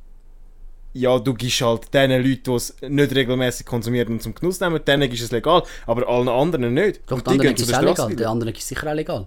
Ja, 0.93 1.19
du 1.19 1.35
gibst 1.35 1.61
halt 1.61 1.93
den 1.95 2.11
Leuten, 2.11 2.43
die 2.45 2.53
es 2.53 2.75
nicht 2.83 3.15
regelmäßig 3.15 3.65
konsumieren 3.65 4.15
und 4.15 4.23
zum 4.23 4.35
Genuss 4.35 4.59
nehmen, 4.61 4.85
denen 4.85 5.11
ist 5.11 5.23
es 5.23 5.31
legal, 5.31 5.63
aber 5.87 6.09
allen 6.09 6.29
anderen 6.29 6.75
nicht. 6.75 7.01
Doch, 7.07 7.19
Und 7.19 7.27
die 7.27 7.31
anderen 7.31 7.55
ist 7.55 7.63
es 7.69 7.75
auch 7.75 7.83
legal. 7.83 8.17
Der 8.17 8.29
andere 8.29 8.51
ist 8.51 8.67
sicher 8.67 8.91
auch 8.91 8.95
legal. 8.95 9.27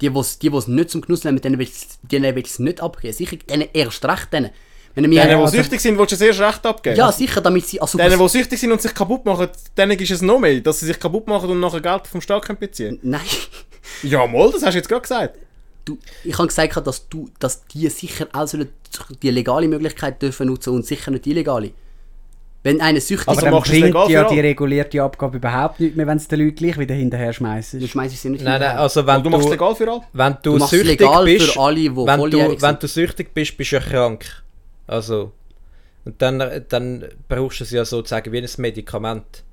Die, 0.00 0.10
die 0.10 0.18
es 0.18 0.38
die, 0.38 0.50
die's 0.50 0.66
nicht 0.68 0.90
zum 0.90 1.00
Genuss 1.02 1.24
nehmen, 1.24 1.40
denen 1.40 1.58
willst 1.58 1.98
du 2.02 2.16
es 2.16 2.58
nicht 2.58 2.80
abgeben. 2.82 3.12
Sicher, 3.12 3.36
denen 3.36 3.68
erst 3.72 4.04
recht. 4.04 4.32
Denen. 4.32 4.50
Wenn 4.94 5.04
Denen, 5.04 5.12
die 5.12 5.34
also- 5.34 5.54
süchtig 5.54 5.80
sind, 5.80 5.98
willst 5.98 6.12
du 6.12 6.16
es 6.16 6.22
erst 6.22 6.40
recht 6.40 6.64
abgeben. 6.64 6.96
ja, 6.96 7.12
sicher, 7.12 7.42
damit 7.42 7.66
sie... 7.66 7.78
Also, 7.78 7.98
Denen, 7.98 8.18
die 8.18 8.28
süchtig 8.30 8.58
sind 8.58 8.72
und 8.72 8.80
sich 8.80 8.94
kaputt 8.94 9.26
machen, 9.26 9.48
denen 9.76 9.98
ist 9.98 10.10
es 10.10 10.22
noch 10.22 10.38
mehr, 10.38 10.58
dass 10.60 10.80
sie 10.80 10.86
sich 10.86 10.98
kaputt 10.98 11.26
machen 11.26 11.50
und 11.50 11.60
nachher 11.60 11.82
Geld 11.82 12.06
vom 12.06 12.22
Staat 12.22 12.58
beziehen 12.58 12.98
Nein, 13.02 13.20
Ja, 14.02 14.26
mal, 14.26 14.50
das 14.50 14.62
hast 14.62 14.72
du 14.72 14.78
jetzt 14.78 14.88
gerade 14.88 15.02
gesagt. 15.02 15.38
Du, 15.86 15.98
ich 16.24 16.36
habe 16.36 16.48
gesagt, 16.48 16.86
dass, 16.86 17.08
du, 17.08 17.30
dass 17.38 17.64
die 17.66 17.88
sicher 17.88 18.26
auch 18.34 18.46
sollen 18.46 18.68
die 19.22 19.30
legale 19.30 19.68
Möglichkeit 19.68 20.20
dürfen 20.20 20.48
nutzen 20.48 20.74
und 20.74 20.84
sicher 20.84 21.10
nicht 21.10 21.24
die 21.24 21.30
illegale. 21.30 21.70
Wenn 22.62 22.80
einer 22.80 23.00
süchtig 23.00 23.28
Also 23.28 23.42
dann 23.42 23.52
du 23.52 23.60
bringt 23.60 23.84
legal 23.86 24.10
ja 24.10 24.28
die 24.28 24.40
regulierte 24.40 25.00
Abgabe 25.00 25.36
überhaupt 25.36 25.78
nicht 25.78 25.94
mehr, 25.96 26.06
wenn 26.06 26.16
es 26.16 26.26
den 26.26 26.40
Leuten 26.40 26.56
gleich 26.56 26.76
wieder 26.78 26.94
hinterher 26.96 27.32
schmeißen. 27.32 27.78
dann 27.78 27.88
schmeißt 27.88 28.16
sie 28.20 28.28
nicht 28.30 28.42
Nein, 28.42 28.52
nein, 28.54 28.60
hinterher. 28.62 28.80
also 28.80 29.06
wenn 29.06 29.16
Und 29.16 29.22
du 29.24 29.30
machst 29.30 29.44
es 29.44 29.46
du, 29.46 29.52
legal 29.52 29.74
für 29.76 29.90
alle. 29.92 30.00
wenn 30.12 30.32
du, 30.32 30.38
Du 30.42 30.58
machst 30.58 30.72
es 30.72 30.80
süchtig 30.80 31.00
legal 31.00 31.24
bist, 31.24 31.52
für 31.52 31.60
alle, 31.60 31.74
die 31.76 31.96
wenn 31.96 32.30
du, 32.30 32.62
wenn 32.62 32.78
du 32.80 32.88
süchtig 32.88 33.32
bist, 33.34 33.56
bist 33.56 33.70
du 33.72 33.76
ja 33.76 33.82
krank. 33.82 34.42
Also, 34.88 35.32
und 36.04 36.20
dann, 36.20 36.64
dann 36.68 37.04
brauchst 37.28 37.60
du 37.60 37.64
es 37.64 37.70
ja 37.70 37.84
sozusagen 37.84 38.32
wie 38.32 38.38
ein 38.38 38.48
Medikament. 38.58 39.44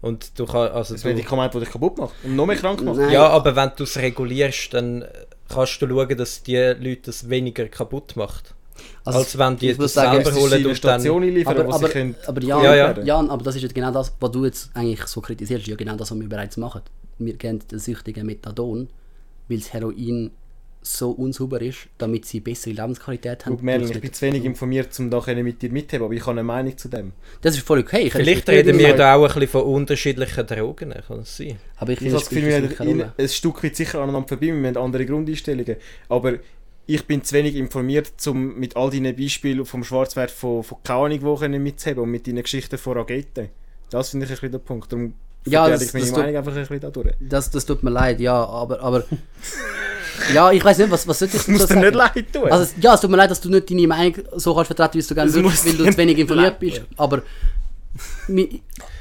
Und 0.00 0.38
du 0.38 0.44
kannst, 0.46 0.74
also 0.74 0.94
Das 0.94 1.02
du, 1.02 1.08
Medikament, 1.08 1.54
das 1.54 1.62
dich 1.62 1.70
kaputt 1.72 1.96
macht 1.98 2.14
und 2.22 2.36
noch 2.36 2.46
mehr 2.46 2.56
krank 2.56 2.82
macht. 2.82 2.98
Nein. 2.98 3.10
ja, 3.12 3.26
aber 3.28 3.56
wenn 3.56 3.70
du 3.76 3.84
es 3.84 3.96
regulierst, 3.96 4.74
dann 4.74 5.04
kannst 5.48 5.80
du 5.82 5.88
schauen, 5.88 6.16
dass 6.16 6.42
die 6.42 6.56
Leute 6.56 7.02
das 7.06 7.28
weniger 7.28 7.66
kaputt 7.68 8.16
macht. 8.16 8.54
Also, 9.04 9.18
als 9.20 9.38
wenn 9.38 9.56
die 9.56 9.74
das 9.74 9.94
sagen, 9.94 10.22
selber 10.22 10.38
holen 10.38 10.66
und 10.66 10.84
dann... 10.84 11.00
Station 11.00 11.46
aber, 11.46 11.66
wo 11.66 11.72
aber, 11.72 11.86
sie 11.86 11.92
können 11.92 12.14
aber 12.26 12.42
Jan, 12.42 12.62
Ja, 12.62 12.74
ja. 12.74 13.00
Jan, 13.02 13.30
aber 13.30 13.42
das 13.42 13.56
ist 13.56 13.62
ja 13.62 13.68
genau 13.68 13.90
das, 13.90 14.12
was 14.20 14.30
du 14.30 14.44
jetzt 14.44 14.70
eigentlich 14.74 15.04
so 15.06 15.20
kritisierst, 15.20 15.66
ja 15.66 15.76
genau 15.76 15.96
das, 15.96 16.10
was 16.10 16.20
wir 16.20 16.28
bereits 16.28 16.56
machen. 16.56 16.82
Wir 17.18 17.34
geben 17.34 17.60
den 17.68 17.78
Süchtigen 17.78 18.26
Methadon, 18.26 18.88
weil 19.48 19.58
das 19.58 19.72
Heroin 19.72 20.30
so 20.80 21.10
unsauber 21.10 21.60
ist, 21.60 21.88
damit 21.98 22.24
sie 22.24 22.40
bessere 22.40 22.72
Lebensqualität 22.72 23.44
haben. 23.46 23.56
Gut, 23.56 23.62
Merlin, 23.62 23.90
ich 23.90 24.00
bin 24.00 24.12
zu 24.12 24.26
wenig 24.26 24.44
informiert, 24.44 24.98
um 24.98 25.10
da 25.10 25.20
mit 25.34 25.60
dir 25.62 25.70
mitheben, 25.70 26.04
aber 26.04 26.14
ich 26.14 26.20
habe 26.22 26.32
eine 26.32 26.44
Meinung 26.44 26.76
zu 26.76 26.88
dem. 26.88 27.12
Das 27.40 27.54
ist 27.56 27.66
voll 27.66 27.80
okay. 27.80 28.02
Ich 28.02 28.12
Vielleicht 28.12 28.48
reden 28.48 28.78
wir 28.78 28.94
da 28.94 29.14
auch 29.14 29.22
ein 29.22 29.34
bisschen 29.34 29.48
von 29.48 29.62
unterschiedlichen 29.62 30.46
Drogen, 30.46 30.90
kann 30.90 31.18
das 31.18 31.36
sein? 31.36 31.58
Aber 31.76 31.92
ich 31.92 32.00
Ich 32.00 32.10
finde 32.10 32.14
habe 32.14 32.24
das 32.24 32.30
Gefühl, 32.30 32.96
wir 32.96 33.12
ein 33.16 33.28
Stück 33.28 33.62
weit 33.62 33.76
sicher 33.76 34.00
aneinander 34.00 34.28
vorbei, 34.28 34.46
wir 34.46 34.68
haben 34.68 34.76
andere 34.76 35.06
Grundeinstellungen. 35.06 35.76
Aber 36.08 36.38
ich 36.86 37.04
bin 37.04 37.22
zu 37.22 37.34
wenig 37.34 37.54
informiert, 37.54 38.12
um 38.26 38.58
mit 38.58 38.76
all 38.76 38.90
deinen 38.90 39.14
Beispielen 39.14 39.66
vom 39.66 39.84
Schwarzwert 39.84 40.30
von, 40.30 40.62
von 40.62 40.78
keine 40.82 41.00
Ahnung 41.00 41.22
wo 41.22 41.36
mitzuheben 41.36 42.02
und 42.02 42.10
mit 42.10 42.26
deinen 42.26 42.42
Geschichten 42.42 42.78
von 42.78 42.96
Agete. 42.96 43.50
Das 43.90 44.10
finde 44.10 44.24
ich 44.24 44.30
ein 44.30 44.34
bisschen 44.34 44.52
der 44.52 44.58
Punkt. 44.58 44.92
Darum 44.92 45.14
Ja, 45.50 45.68
das- 45.68 45.82
ich 45.82 45.92
meine 45.92 46.04
das 46.04 46.10
tut- 46.14 46.18
Meinung 46.22 46.36
einfach 46.36 46.52
ein 46.52 46.58
bisschen 46.60 46.80
da 46.80 46.90
durch. 46.90 47.12
Das, 47.20 47.50
das 47.50 47.64
tut 47.66 47.82
mir 47.82 47.90
leid, 47.90 48.20
ja, 48.20 48.34
aber... 48.44 48.80
aber 48.80 49.04
ja, 50.34 50.50
ich 50.52 50.64
weiß 50.64 50.78
nicht, 50.78 50.90
was, 50.90 51.06
was 51.06 51.18
soll 51.18 51.28
ich 51.28 51.34
Das 51.34 51.48
muss 51.48 51.60
dir 51.62 51.66
sagen? 51.68 51.80
nicht 51.80 51.94
leid 51.94 52.32
tun. 52.32 52.50
Also, 52.50 52.72
ja, 52.80 52.94
es 52.94 53.00
tut 53.00 53.10
mir 53.10 53.16
leid, 53.16 53.30
dass 53.30 53.40
du 53.40 53.50
nicht 53.50 53.70
deine 53.70 53.86
Meinung 53.86 54.14
so 54.36 54.54
kannst 54.54 54.66
vertreten, 54.74 54.98
wie 54.98 55.06
du 55.06 55.14
gerne 55.14 55.32
würdest, 55.34 55.66
weil 55.66 55.72
du 55.76 55.90
zu 55.90 55.96
wenig 55.98 56.16
nicht 56.16 56.22
informiert 56.22 56.46
leid 56.52 56.58
bist. 56.60 56.82
Aber... 56.96 57.22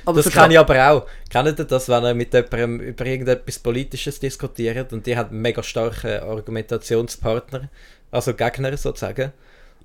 aber 0.06 0.22
Das 0.22 0.32
kann 0.34 0.52
ich 0.52 0.60
aber 0.60 0.90
auch. 0.92 1.06
Kennt 1.30 1.60
ihr 1.60 1.66
das, 1.66 1.90
wenn 1.90 2.04
ihr 2.04 2.14
mit 2.14 2.34
jemandem 2.34 2.80
über 2.80 3.06
irgendetwas 3.06 3.60
Politisches 3.60 4.20
diskutiert 4.20 4.94
und 4.94 5.06
die 5.06 5.16
hat 5.18 5.30
einen 5.32 5.42
mega 5.42 5.62
starken 5.62 6.22
Argumentationspartner, 6.22 7.70
also 8.12 8.34
Gegner 8.34 8.76
sozusagen. 8.78 9.32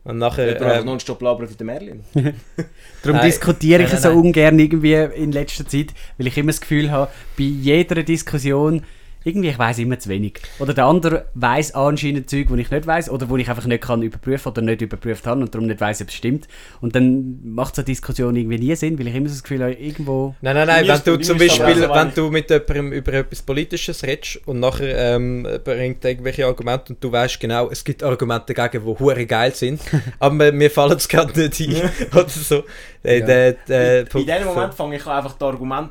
Und 0.04 0.18
nachher... 0.18 0.60
Einfach 0.60 0.80
Ähm, 0.80 0.86
nonstop 0.86 1.22
labern 1.22 1.48
wie 1.48 1.54
der 1.54 1.66
Merlin. 1.66 2.00
Darum 2.14 3.18
Nein. 3.18 3.26
diskutiere 3.26 3.82
ich 3.82 3.92
Nein, 3.92 4.02
nein, 4.02 4.12
so 4.12 4.18
ungern 4.18 4.58
irgendwie 4.58 4.94
in 4.94 5.32
letzter 5.32 5.66
Zeit, 5.66 5.88
weil 6.18 6.26
ich 6.26 6.36
immer 6.36 6.48
das 6.48 6.60
Gefühl 6.60 6.90
habe, 6.90 7.10
bei 7.38 7.44
jeder 7.44 8.02
Diskussion, 8.02 8.82
irgendwie, 9.24 9.48
ich 9.48 9.58
weiß 9.58 9.78
immer 9.78 9.98
zu 9.98 10.08
wenig. 10.08 10.40
Oder 10.58 10.74
der 10.74 10.86
andere 10.86 11.26
weiß 11.34 11.74
anscheinend 11.74 12.28
Zeug, 12.30 12.46
wo 12.50 12.54
ich 12.56 12.70
nicht 12.70 12.86
weiß 12.86 13.10
oder 13.10 13.28
wo 13.28 13.36
ich 13.36 13.48
einfach 13.48 13.66
nicht 13.66 13.82
kann 13.82 14.02
überprüfen 14.02 14.48
oder 14.50 14.62
nicht 14.62 14.80
überprüft 14.82 15.26
habe 15.26 15.40
und 15.40 15.54
darum 15.54 15.66
nicht 15.66 15.80
weiß, 15.80 16.02
ob 16.02 16.08
es 16.08 16.14
stimmt. 16.14 16.48
Und 16.80 16.94
dann 16.94 17.38
macht 17.44 17.76
so 17.76 17.80
eine 17.82 17.86
Diskussion 17.86 18.34
irgendwie 18.36 18.58
nie 18.58 18.74
Sinn, 18.74 18.98
weil 18.98 19.06
ich 19.08 19.14
immer 19.14 19.28
so 19.28 19.34
das 19.34 19.42
Gefühl 19.42 19.62
habe, 19.62 19.72
irgendwo... 19.74 20.34
Nein, 20.40 20.54
nein, 20.56 20.66
nein, 20.66 20.86
wenn 20.88 21.00
du 21.04 21.16
zum 21.22 21.38
Beispiel, 21.38 21.80
wenn 21.80 21.90
wenn 21.90 22.14
du 22.14 22.30
mit 22.30 22.50
jemandem 22.50 22.92
über 22.92 23.12
etwas 23.14 23.42
Politisches 23.42 24.02
redest 24.02 24.40
und 24.46 24.60
nachher 24.60 25.16
ähm, 25.16 25.46
bringt 25.64 26.04
er 26.04 26.10
irgendwelche 26.10 26.46
Argumente 26.46 26.92
und 26.94 27.02
du 27.04 27.10
weißt 27.12 27.38
genau, 27.40 27.70
es 27.70 27.84
gibt 27.84 28.02
Argumente 28.02 28.54
dagegen, 28.54 28.84
die 28.84 28.98
hure 28.98 29.26
geil 29.26 29.54
sind, 29.54 29.80
aber 30.18 30.34
mir, 30.34 30.52
mir 30.52 30.70
fallen 30.70 30.96
es 30.96 31.08
gerade 31.08 31.38
nicht 31.38 31.60
ein 31.60 31.90
oder 32.12 32.28
so. 32.28 32.62
Äh, 33.04 33.20
Ja. 33.20 33.26
der, 33.26 33.52
der 33.68 34.00
In 34.00 34.06
Punkt- 34.08 34.28
dem 34.28 34.44
Moment 34.44 34.74
fange 34.74 34.96
ich 34.96 35.06
einfach 35.06 35.32
das 35.34 35.48
Argument 35.48 35.90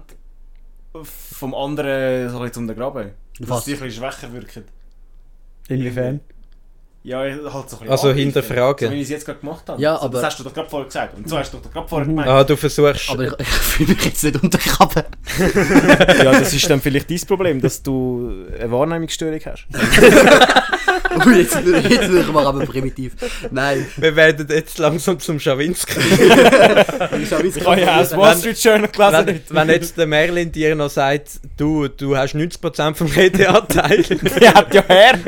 vom 1.03 1.55
anderen 1.55 2.29
so 2.29 2.35
ein 2.37 2.41
bisschen 2.41 2.53
zu 2.53 2.59
untergraben. 2.61 3.11
Dass 3.39 3.49
Was? 3.49 3.65
sie 3.65 3.73
ein 3.73 3.79
bisschen 3.79 4.03
schwächer 4.03 4.31
wirken. 4.33 4.63
Inwiefern? 5.69 6.19
Ja, 7.03 7.17
halt 7.21 7.33
so 7.43 7.57
ein 7.57 7.63
bisschen 7.65 7.89
Also 7.89 8.11
hinterfragen. 8.11 8.87
So 8.89 8.93
wie 8.93 8.97
ich 8.97 9.03
es 9.05 9.09
jetzt 9.09 9.25
gerade 9.25 9.39
gemacht 9.39 9.67
habe. 9.67 9.81
Ja, 9.81 9.95
so, 9.97 10.03
aber- 10.03 10.13
Das 10.21 10.25
hast 10.25 10.39
du 10.39 10.43
doch 10.43 10.53
gerade 10.53 10.69
vorher 10.69 10.85
gesagt. 10.85 11.17
Und 11.17 11.27
so 11.27 11.35
hast 11.37 11.51
du 11.51 11.57
doch 11.57 11.71
gerade 11.71 11.87
vorher 11.87 12.07
gemeint. 12.07 12.27
Ah, 12.27 12.43
du 12.43 12.55
versuchst. 12.55 13.09
Aber 13.09 13.23
ich, 13.23 13.33
ich 13.39 13.47
fühle 13.47 13.93
mich 13.95 14.05
jetzt 14.05 14.23
nicht 14.23 14.43
untergraben. 14.43 15.03
Ja, 16.23 16.31
das 16.33 16.53
ist 16.53 16.69
dann 16.69 16.79
vielleicht 16.79 17.09
dein 17.09 17.19
Problem, 17.21 17.59
dass 17.59 17.81
du 17.81 18.45
eine 18.59 18.71
Wahrnehmungsstörung 18.71 19.39
hast. 19.45 19.65
Ui, 21.25 21.35
jetzt, 21.41 21.55
jetzt 21.55 22.11
wird 22.11 22.27
wir 22.33 22.45
aber 22.45 22.65
primitiv. 22.65 23.13
Nein. 23.51 23.85
wir 23.97 24.15
werden 24.15 24.47
jetzt 24.49 24.77
langsam 24.77 25.19
zum 25.19 25.39
Schawinski. 25.39 25.99
Ich 27.21 27.31
habe 27.65 27.79
ja 27.81 27.99
das 27.99 28.15
Wall 28.15 28.35
Street 28.37 28.57
Journal 28.63 28.87
gelesen. 28.89 29.41
wenn, 29.49 29.55
wenn 29.57 29.69
jetzt 29.69 29.97
der 29.97 30.07
Merlin 30.07 30.51
dir 30.51 30.75
noch 30.75 30.89
sagt, 30.89 31.39
du, 31.57 31.87
du 31.87 32.15
hast 32.15 32.35
90% 32.35 32.95
vom 32.95 33.07
Redeanteil. 33.07 34.03
Der 34.03 34.53
hat 34.53 34.73
ja 34.73 34.83
her. 34.87 35.19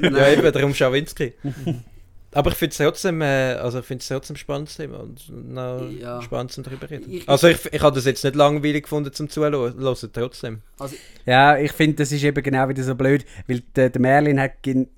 ja, 0.00 0.28
eben, 0.28 0.52
darum 0.52 0.74
Schawinski. 0.74 1.34
Aber 2.32 2.50
ich 2.50 2.56
finde 2.56 2.72
es 2.72 2.78
trotzdem, 2.78 3.20
äh, 3.22 3.54
also 3.54 3.78
ich 3.78 3.84
find's 3.86 4.08
trotzdem 4.08 4.34
spannendes 4.36 4.76
Thema 4.76 4.98
und 5.00 5.20
noch 5.52 5.88
Ja. 6.00 6.20
spannend 6.20 6.50
zum 6.52 6.64
darüber 6.64 6.90
reden. 6.90 7.10
Ich- 7.12 7.28
also 7.28 7.46
ich, 7.48 7.58
ich 7.72 7.80
habe 7.80 7.94
das 7.94 8.04
jetzt 8.06 8.24
nicht 8.24 8.34
langweilig 8.34 8.82
gefunden 8.84 9.12
zum 9.12 9.28
Zuhören, 9.28 9.54
trotzdem. 10.12 10.60
Also, 10.78 10.96
Ja, 11.26 11.56
ich 11.56 11.70
finde, 11.72 11.96
das 11.98 12.10
ist 12.10 12.24
eben 12.24 12.42
genau 12.42 12.68
wieder 12.68 12.82
so 12.82 12.94
blöd, 12.96 13.24
weil 13.46 13.62
der, 13.76 13.90
der 13.90 14.00
Merlin 14.00 14.40
hat 14.40 14.62
gen- 14.62 14.88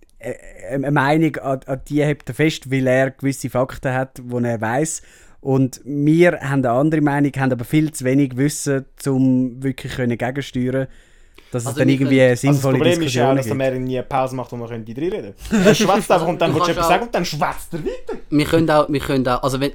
eine 0.73 0.91
Meinung, 0.91 1.37
an, 1.37 1.61
an 1.67 1.81
die 1.89 2.03
hebt 2.05 2.29
er 2.29 2.35
fest, 2.35 2.71
weil 2.71 2.87
er 2.87 3.11
gewisse 3.11 3.51
Fakten 3.51 3.93
hat, 3.93 4.19
die 4.19 4.45
er 4.45 4.61
weiß. 4.61 5.03
Und 5.41 5.81
wir 5.85 6.41
haben 6.41 6.65
eine 6.65 6.71
andere 6.71 7.01
Meinung, 7.03 7.31
haben 7.37 7.53
aber 7.53 7.65
viel 7.65 7.93
zu 7.93 8.05
wenig 8.05 8.37
Wissen, 8.37 8.85
um 9.07 9.63
wirklich 9.63 9.93
können 9.95 10.17
gegensteuern 10.19 10.87
dass 11.53 11.63
es 11.63 11.67
Also 11.69 11.79
dann 11.79 11.89
wir 11.89 11.95
irgendwie 11.95 12.17
können- 12.17 12.23
eine 12.23 12.31
Also 12.33 12.47
das 12.49 12.55
sinnvolle 12.63 12.79
Problem 12.79 13.03
ist 13.03 13.15
ja 13.15 13.31
auch, 13.31 13.35
Diskussion 13.37 13.59
dass. 13.59 13.71
Merin 13.71 13.85
nie 13.85 13.99
eine 13.99 14.07
Pause 14.07 14.35
macht, 14.35 14.51
wo 14.51 14.57
man 14.57 14.69
könnte 14.69 14.93
reinreden 14.93 15.35
könnte. 15.49 15.69
Er 15.69 15.75
schwätzt 15.77 16.11
einfach 16.11 16.27
und 16.27 16.41
dann 16.43 16.51
Du 16.51 16.57
willst 16.57 16.69
du 16.69 16.73
etwas 16.73 16.89
sagen 16.89 17.03
und 17.05 17.15
dann 17.15 17.25
schwätzt 17.25 17.73
er 17.73 17.79
weiter. 17.85 18.19
wir 18.31 18.45
können 18.47 18.69
auch, 18.71 18.89
wir 18.89 19.01
können 19.01 19.29
auch, 19.29 19.43
also 19.45 19.61
wenn, 19.61 19.71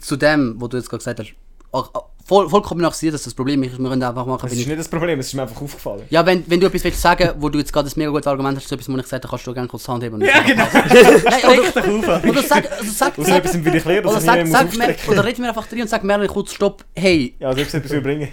zu 0.00 0.16
dem, 0.16 0.56
was 0.60 0.68
du 0.70 0.76
jetzt 0.78 0.90
gerade 0.90 0.98
gesagt 0.98 1.20
hast, 1.20 1.32
auch- 1.70 1.94
auch 1.94 2.08
voll, 2.26 2.48
vollkommen 2.50 2.80
nachsehen, 2.80 3.12
dass 3.12 3.22
das 3.22 3.34
Problem 3.34 3.62
ist, 3.62 3.78
wir 3.78 3.88
können 3.88 4.02
einfach 4.02 4.26
machen, 4.26 4.42
Das 4.42 4.52
ist 4.52 4.60
ich, 4.60 4.66
nicht 4.66 4.78
das 4.78 4.88
Problem, 4.88 5.18
es 5.20 5.28
ist 5.28 5.34
mir 5.34 5.42
einfach 5.42 5.60
aufgefallen. 5.62 6.02
ja, 6.10 6.26
wenn, 6.26 6.42
wenn 6.50 6.60
du 6.60 6.66
etwas 6.66 6.84
willst 6.84 7.00
sagen, 7.00 7.30
wo 7.38 7.48
du 7.48 7.58
jetzt 7.58 7.72
gerade 7.72 7.88
ein 7.88 7.92
mega 7.96 8.10
gutes 8.10 8.26
Argument 8.26 8.58
hast, 8.58 8.68
zu 8.68 8.74
etwas, 8.74 8.88
wo 8.88 8.96
ich 8.96 9.02
gesagt 9.02 9.24
habe, 9.24 9.30
kannst 9.30 9.46
du 9.46 9.54
gerne 9.54 9.68
kurz 9.68 9.84
die 9.84 9.90
Hand 9.92 10.02
heben. 10.02 10.20
Ja, 10.20 10.40
genau. 10.42 10.64
Nein, 10.72 11.60
oder, 11.60 12.24
oder 12.28 12.42
sag, 12.42 12.70
also 12.70 12.90
sag, 12.90 13.18
Aus 13.18 13.26
sag, 13.26 13.36
etwas 13.38 13.64
will 13.64 13.74
ich 13.74 13.84
lernen, 13.84 14.06
oder 14.06 14.20
sag, 14.20 14.46
sag, 14.46 14.68
oder 15.08 15.24
red 15.24 15.38
mir 15.38 15.48
einfach 15.48 15.66
drin 15.68 15.82
und 15.82 15.88
sag 15.88 16.02
Merlin 16.02 16.28
kurz 16.28 16.52
Stopp, 16.52 16.84
hey, 16.94 17.34
Ja, 17.38 17.48
also 17.48 17.60
etwas 17.60 17.90
will 17.90 18.00
bringen. 18.00 18.28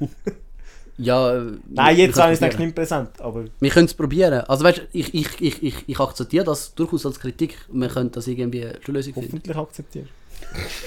ja, 0.98 1.36
äh, 1.36 1.42
Nein, 1.68 1.96
wir 1.96 2.06
jetzt 2.06 2.20
habe 2.20 2.32
es 2.32 2.40
ich 2.40 2.48
es 2.48 2.58
nicht 2.58 2.74
präsent, 2.74 3.10
aber 3.20 3.44
Wir 3.60 3.70
können 3.70 3.86
es 3.86 3.94
probieren. 3.94 4.40
Also 4.48 4.64
weißt, 4.64 4.82
ich, 4.92 5.14
ich, 5.14 5.40
ich, 5.40 5.62
ich, 5.62 5.74
ich 5.86 6.00
akzeptiere 6.00 6.44
das 6.44 6.74
durchaus 6.74 7.06
als 7.06 7.20
Kritik. 7.20 7.56
Wir 7.70 7.88
können 7.88 8.10
das 8.10 8.26
irgendwie 8.26 8.64
eine 8.64 8.78
Lösung 8.86 9.14
finden. 9.14 9.28
hoffentlich 9.28 9.56
akzeptiert. 9.56 10.08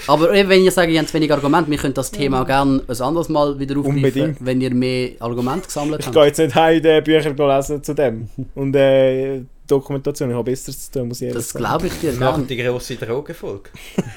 Aber 0.06 0.32
eben, 0.34 0.48
wenn 0.48 0.62
ihr 0.62 0.70
sagt, 0.70 0.90
ihr 0.90 0.98
habt 0.98 1.08
zu 1.08 1.14
wenig 1.14 1.32
Argumente, 1.32 1.70
wir 1.70 1.78
können 1.78 1.94
das 1.94 2.10
Thema 2.10 2.42
auch 2.42 2.46
gerne 2.46 2.82
ein 2.86 3.00
anderes 3.00 3.28
Mal 3.28 3.58
wieder 3.58 3.76
aufgreifen, 3.78 3.96
Unbedingt. 3.96 4.36
wenn 4.44 4.60
ihr 4.60 4.74
mehr 4.74 5.10
Argumente 5.20 5.66
gesammelt 5.66 6.00
Ich 6.00 6.06
habt. 6.06 6.14
gehe 6.16 6.24
jetzt 6.26 6.38
nicht 6.38 6.54
heim 6.54 6.82
die 6.82 7.00
Bücher 7.00 7.30
lesen 7.56 7.82
zu 7.82 7.94
dem. 7.94 8.28
Und 8.54 8.76
äh, 8.76 9.40
Dokumentation, 9.66 10.28
ich 10.30 10.36
habe 10.36 10.50
Besseres 10.50 10.90
zu 10.90 10.98
tun, 10.98 11.08
muss 11.08 11.20
ich 11.22 11.28
ehrlich 11.28 11.42
Das 11.42 11.50
sagen. 11.50 11.64
glaube 11.64 11.86
ich 11.86 11.92
dir 12.00 12.12
Nach 12.12 12.38
die 12.46 12.56
grosse 12.56 12.96
Drogenfolge. 12.96 13.70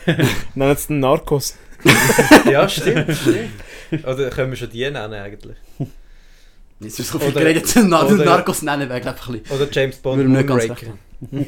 Nennen 0.56 0.72
es 0.72 0.88
den 0.88 1.00
Narcos. 1.00 1.56
ja, 2.52 2.68
stimmt, 2.68 3.16
stimmt. 3.16 4.06
Oder 4.06 4.30
können 4.32 4.50
wir 4.52 4.58
schon 4.58 4.70
die 4.70 4.82
nennen 4.82 5.14
eigentlich? 5.14 5.56
Jetzt 6.80 7.00
ist 7.00 7.10
so 7.12 7.20
viel 7.20 7.30
Oder- 7.32 7.40
geredet, 7.42 7.76
Nar 7.88 8.06
oder- 8.12 8.26
Narcos 8.26 8.62
nennen 8.64 8.90
wäre 8.90 9.00
glaube 9.00 9.18
ich 9.22 9.28
ein 9.30 9.42
bisschen... 9.42 9.56
Oder 9.62 9.68
James 9.72 9.96
Bond 9.98 10.28
Moonraker. 10.28 10.76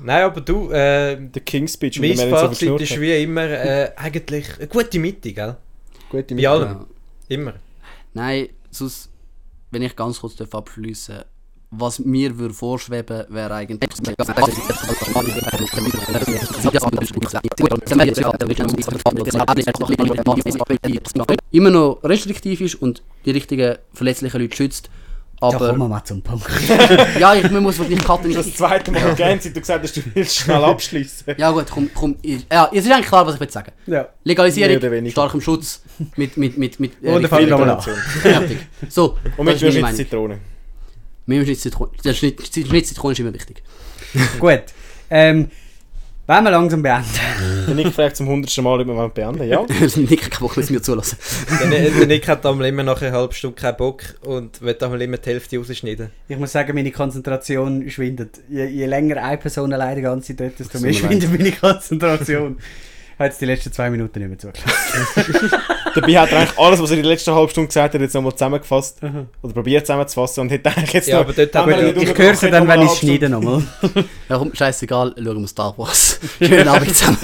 Nein, 0.00 0.22
aber 0.24 0.40
du, 0.40 0.70
äh, 0.70 1.16
Der 1.20 1.42
King's 1.42 1.74
Speech. 1.74 2.00
mein 2.00 2.16
Fazit 2.16 2.80
ist 2.80 3.00
wie 3.00 3.22
immer 3.22 3.42
äh, 3.42 3.92
eigentlich 3.96 4.46
eine 4.58 4.68
gute 4.68 4.98
Mitte, 4.98 5.32
gell? 5.32 5.56
Gute 6.10 6.34
Bei 6.34 6.48
allem. 6.48 6.68
Ja. 6.68 6.86
Immer. 7.28 7.54
Nein, 8.14 8.48
sonst, 8.70 9.10
wenn 9.70 9.82
ich 9.82 9.94
ganz 9.94 10.20
kurz 10.20 10.36
darf 10.36 10.54
abschliessen 10.54 11.24
was 11.70 11.98
mir 11.98 12.38
würde 12.38 12.54
vorschweben, 12.54 13.24
wäre 13.28 13.54
eigentlich... 13.54 13.90
immer 21.50 21.70
noch 21.70 22.00
restriktiv 22.04 22.60
ist 22.60 22.74
und 22.76 23.02
die 23.24 23.30
richtigen 23.30 23.76
verletzlichen 23.92 24.40
Leute 24.40 24.56
schützt. 24.56 24.90
Ja, 25.40 25.48
kommen 25.58 25.78
wir 25.78 25.84
Aber 25.84 25.88
mal 25.88 26.04
zum 26.04 26.20
Punkt. 26.22 26.46
ja, 27.20 27.34
ich 27.34 27.48
man 27.50 27.62
muss 27.62 27.78
wirklich 27.78 27.98
Karten 28.04 28.32
Das 28.32 28.46
nicht. 28.46 28.58
zweite 28.58 28.90
Mal 28.90 29.14
seit 29.16 29.44
du 29.44 29.60
gesagt 29.60 29.84
hast, 29.84 29.96
du 29.96 30.00
willst 30.14 30.36
schnell 30.36 30.64
abschließen. 30.64 31.34
Ja 31.36 31.50
gut, 31.52 31.66
komm, 31.70 31.88
komm. 31.94 32.16
ich- 32.22 32.44
Ja, 32.52 32.68
es 32.72 32.84
ist 32.84 32.90
eigentlich 32.92 33.06
klar, 33.06 33.24
was 33.26 33.34
ich 33.34 33.40
will 33.40 33.50
sagen. 33.50 33.70
Ja. 33.86 34.08
Legalisierung, 34.24 35.10
starkem 35.10 35.40
Schutz, 35.40 35.82
mit 36.16 36.36
mit 36.36 36.58
mit 36.58 36.80
mit. 36.80 36.92
äh, 37.02 37.12
Und 37.12 37.22
der 37.22 37.30
nochmal 37.50 37.70
an. 37.70 37.80
Fertig. 37.80 38.58
So, 38.88 39.16
Und 39.36 39.44
mit 39.46 39.54
ist 39.56 39.60
meine 39.62 39.62
Würschitz 39.62 39.82
Meinung. 39.82 39.96
Zitrone. 39.96 40.38
Mir 41.26 41.40
ist 41.48 41.60
Zitrone. 41.62 41.90
Der 42.04 42.14
Schnitt 42.14 42.40
Schnitt 42.52 42.86
Zitrone 42.86 43.12
ist 43.12 43.20
immer 43.20 43.34
wichtig. 43.34 43.62
Gut. 44.40 44.62
Ähm, 45.10 45.50
wollen 46.28 46.44
wir 46.44 46.50
langsam 46.50 46.82
beenden? 46.82 47.08
Der 47.66 47.74
Nick 47.74 47.92
fragt 47.92 48.16
zum 48.16 48.28
hundertsten 48.28 48.62
Mal, 48.62 48.80
ob 48.80 48.86
wir 48.86 49.08
beenden 49.08 49.48
Ja. 49.48 49.64
Nicht 49.96 50.30
kaputt, 50.30 50.56
müssen 50.56 50.74
wir 50.74 50.82
zulassen. 50.82 51.18
Der, 51.70 51.90
der 51.90 52.06
Nick 52.06 52.28
hat 52.28 52.44
einmal 52.44 52.66
immer 52.68 52.82
nach 52.82 53.00
einer 53.00 53.12
halben 53.12 53.32
Stunde 53.32 53.60
keinen 53.60 53.76
Bock 53.76 54.02
und 54.22 54.60
will 54.60 54.76
einmal 54.80 55.02
immer 55.02 55.16
die 55.16 55.30
Hälfte 55.30 55.58
rausschneiden. 55.58 56.10
Ich 56.28 56.38
muss 56.38 56.52
sagen, 56.52 56.74
meine 56.74 56.90
Konzentration 56.90 57.88
schwindet. 57.90 58.40
Je, 58.48 58.66
je 58.66 58.86
länger 58.86 59.22
eine 59.22 59.38
Person 59.38 59.72
allein 59.72 59.96
die 59.96 60.02
ganze 60.02 60.36
Zeit 60.36 60.40
dort 60.40 60.60
ist, 60.60 60.74
desto 60.74 60.78
mehr 60.80 60.92
mir 60.92 60.98
schwindet 60.98 61.30
meine 61.30 61.52
Konzentration. 61.52 62.58
Ich 62.58 63.20
habe 63.20 63.30
jetzt 63.30 63.40
die 63.40 63.46
letzten 63.46 63.72
zwei 63.72 63.90
Minuten 63.90 64.18
nicht 64.20 64.28
mehr 64.28 64.38
zugelassen. 64.38 65.50
Dabei 66.00 66.18
hat 66.18 66.30
er 66.32 66.38
eigentlich 66.38 66.58
alles, 66.58 66.82
was 66.82 66.90
er 66.90 66.96
in 66.96 67.02
der 67.02 67.12
letzten 67.12 67.34
halben 67.34 67.48
Stunde 67.50 67.68
gesagt 67.68 67.94
hat, 67.94 68.00
jetzt 68.00 68.14
nochmal 68.14 68.32
zusammengefasst. 68.32 68.98
Oder 69.42 69.52
probiert 69.54 69.86
zusammenzufassen 69.86 70.42
und 70.42 70.50
hätte 70.50 70.70
eigentlich 70.70 70.92
jetzt 70.92 71.08
Ja, 71.08 71.16
noch... 71.16 71.24
aber 71.24 71.32
dort 71.32 71.54
haben 71.54 71.68
wir 71.68 71.76
haben 71.76 71.86
wir- 71.86 71.92
nicht 71.94 72.10
Ich 72.12 72.18
höre 72.18 72.34
sie 72.34 72.50
dann, 72.50 72.68
wenn 72.68 72.82
ich 72.82 72.88
unterbrochen, 72.88 73.06
schneide 73.06 73.28
nochmal. 73.28 73.62
Ja, 74.28 74.38
komm, 74.38 74.54
scheißegal, 74.54 75.14
schauen 75.16 75.40
wir 75.40 75.48
Star 75.48 75.74
Wars. 75.78 76.20
Schönen 76.38 76.68
Abend 76.68 76.94
zusammen. 76.96 77.18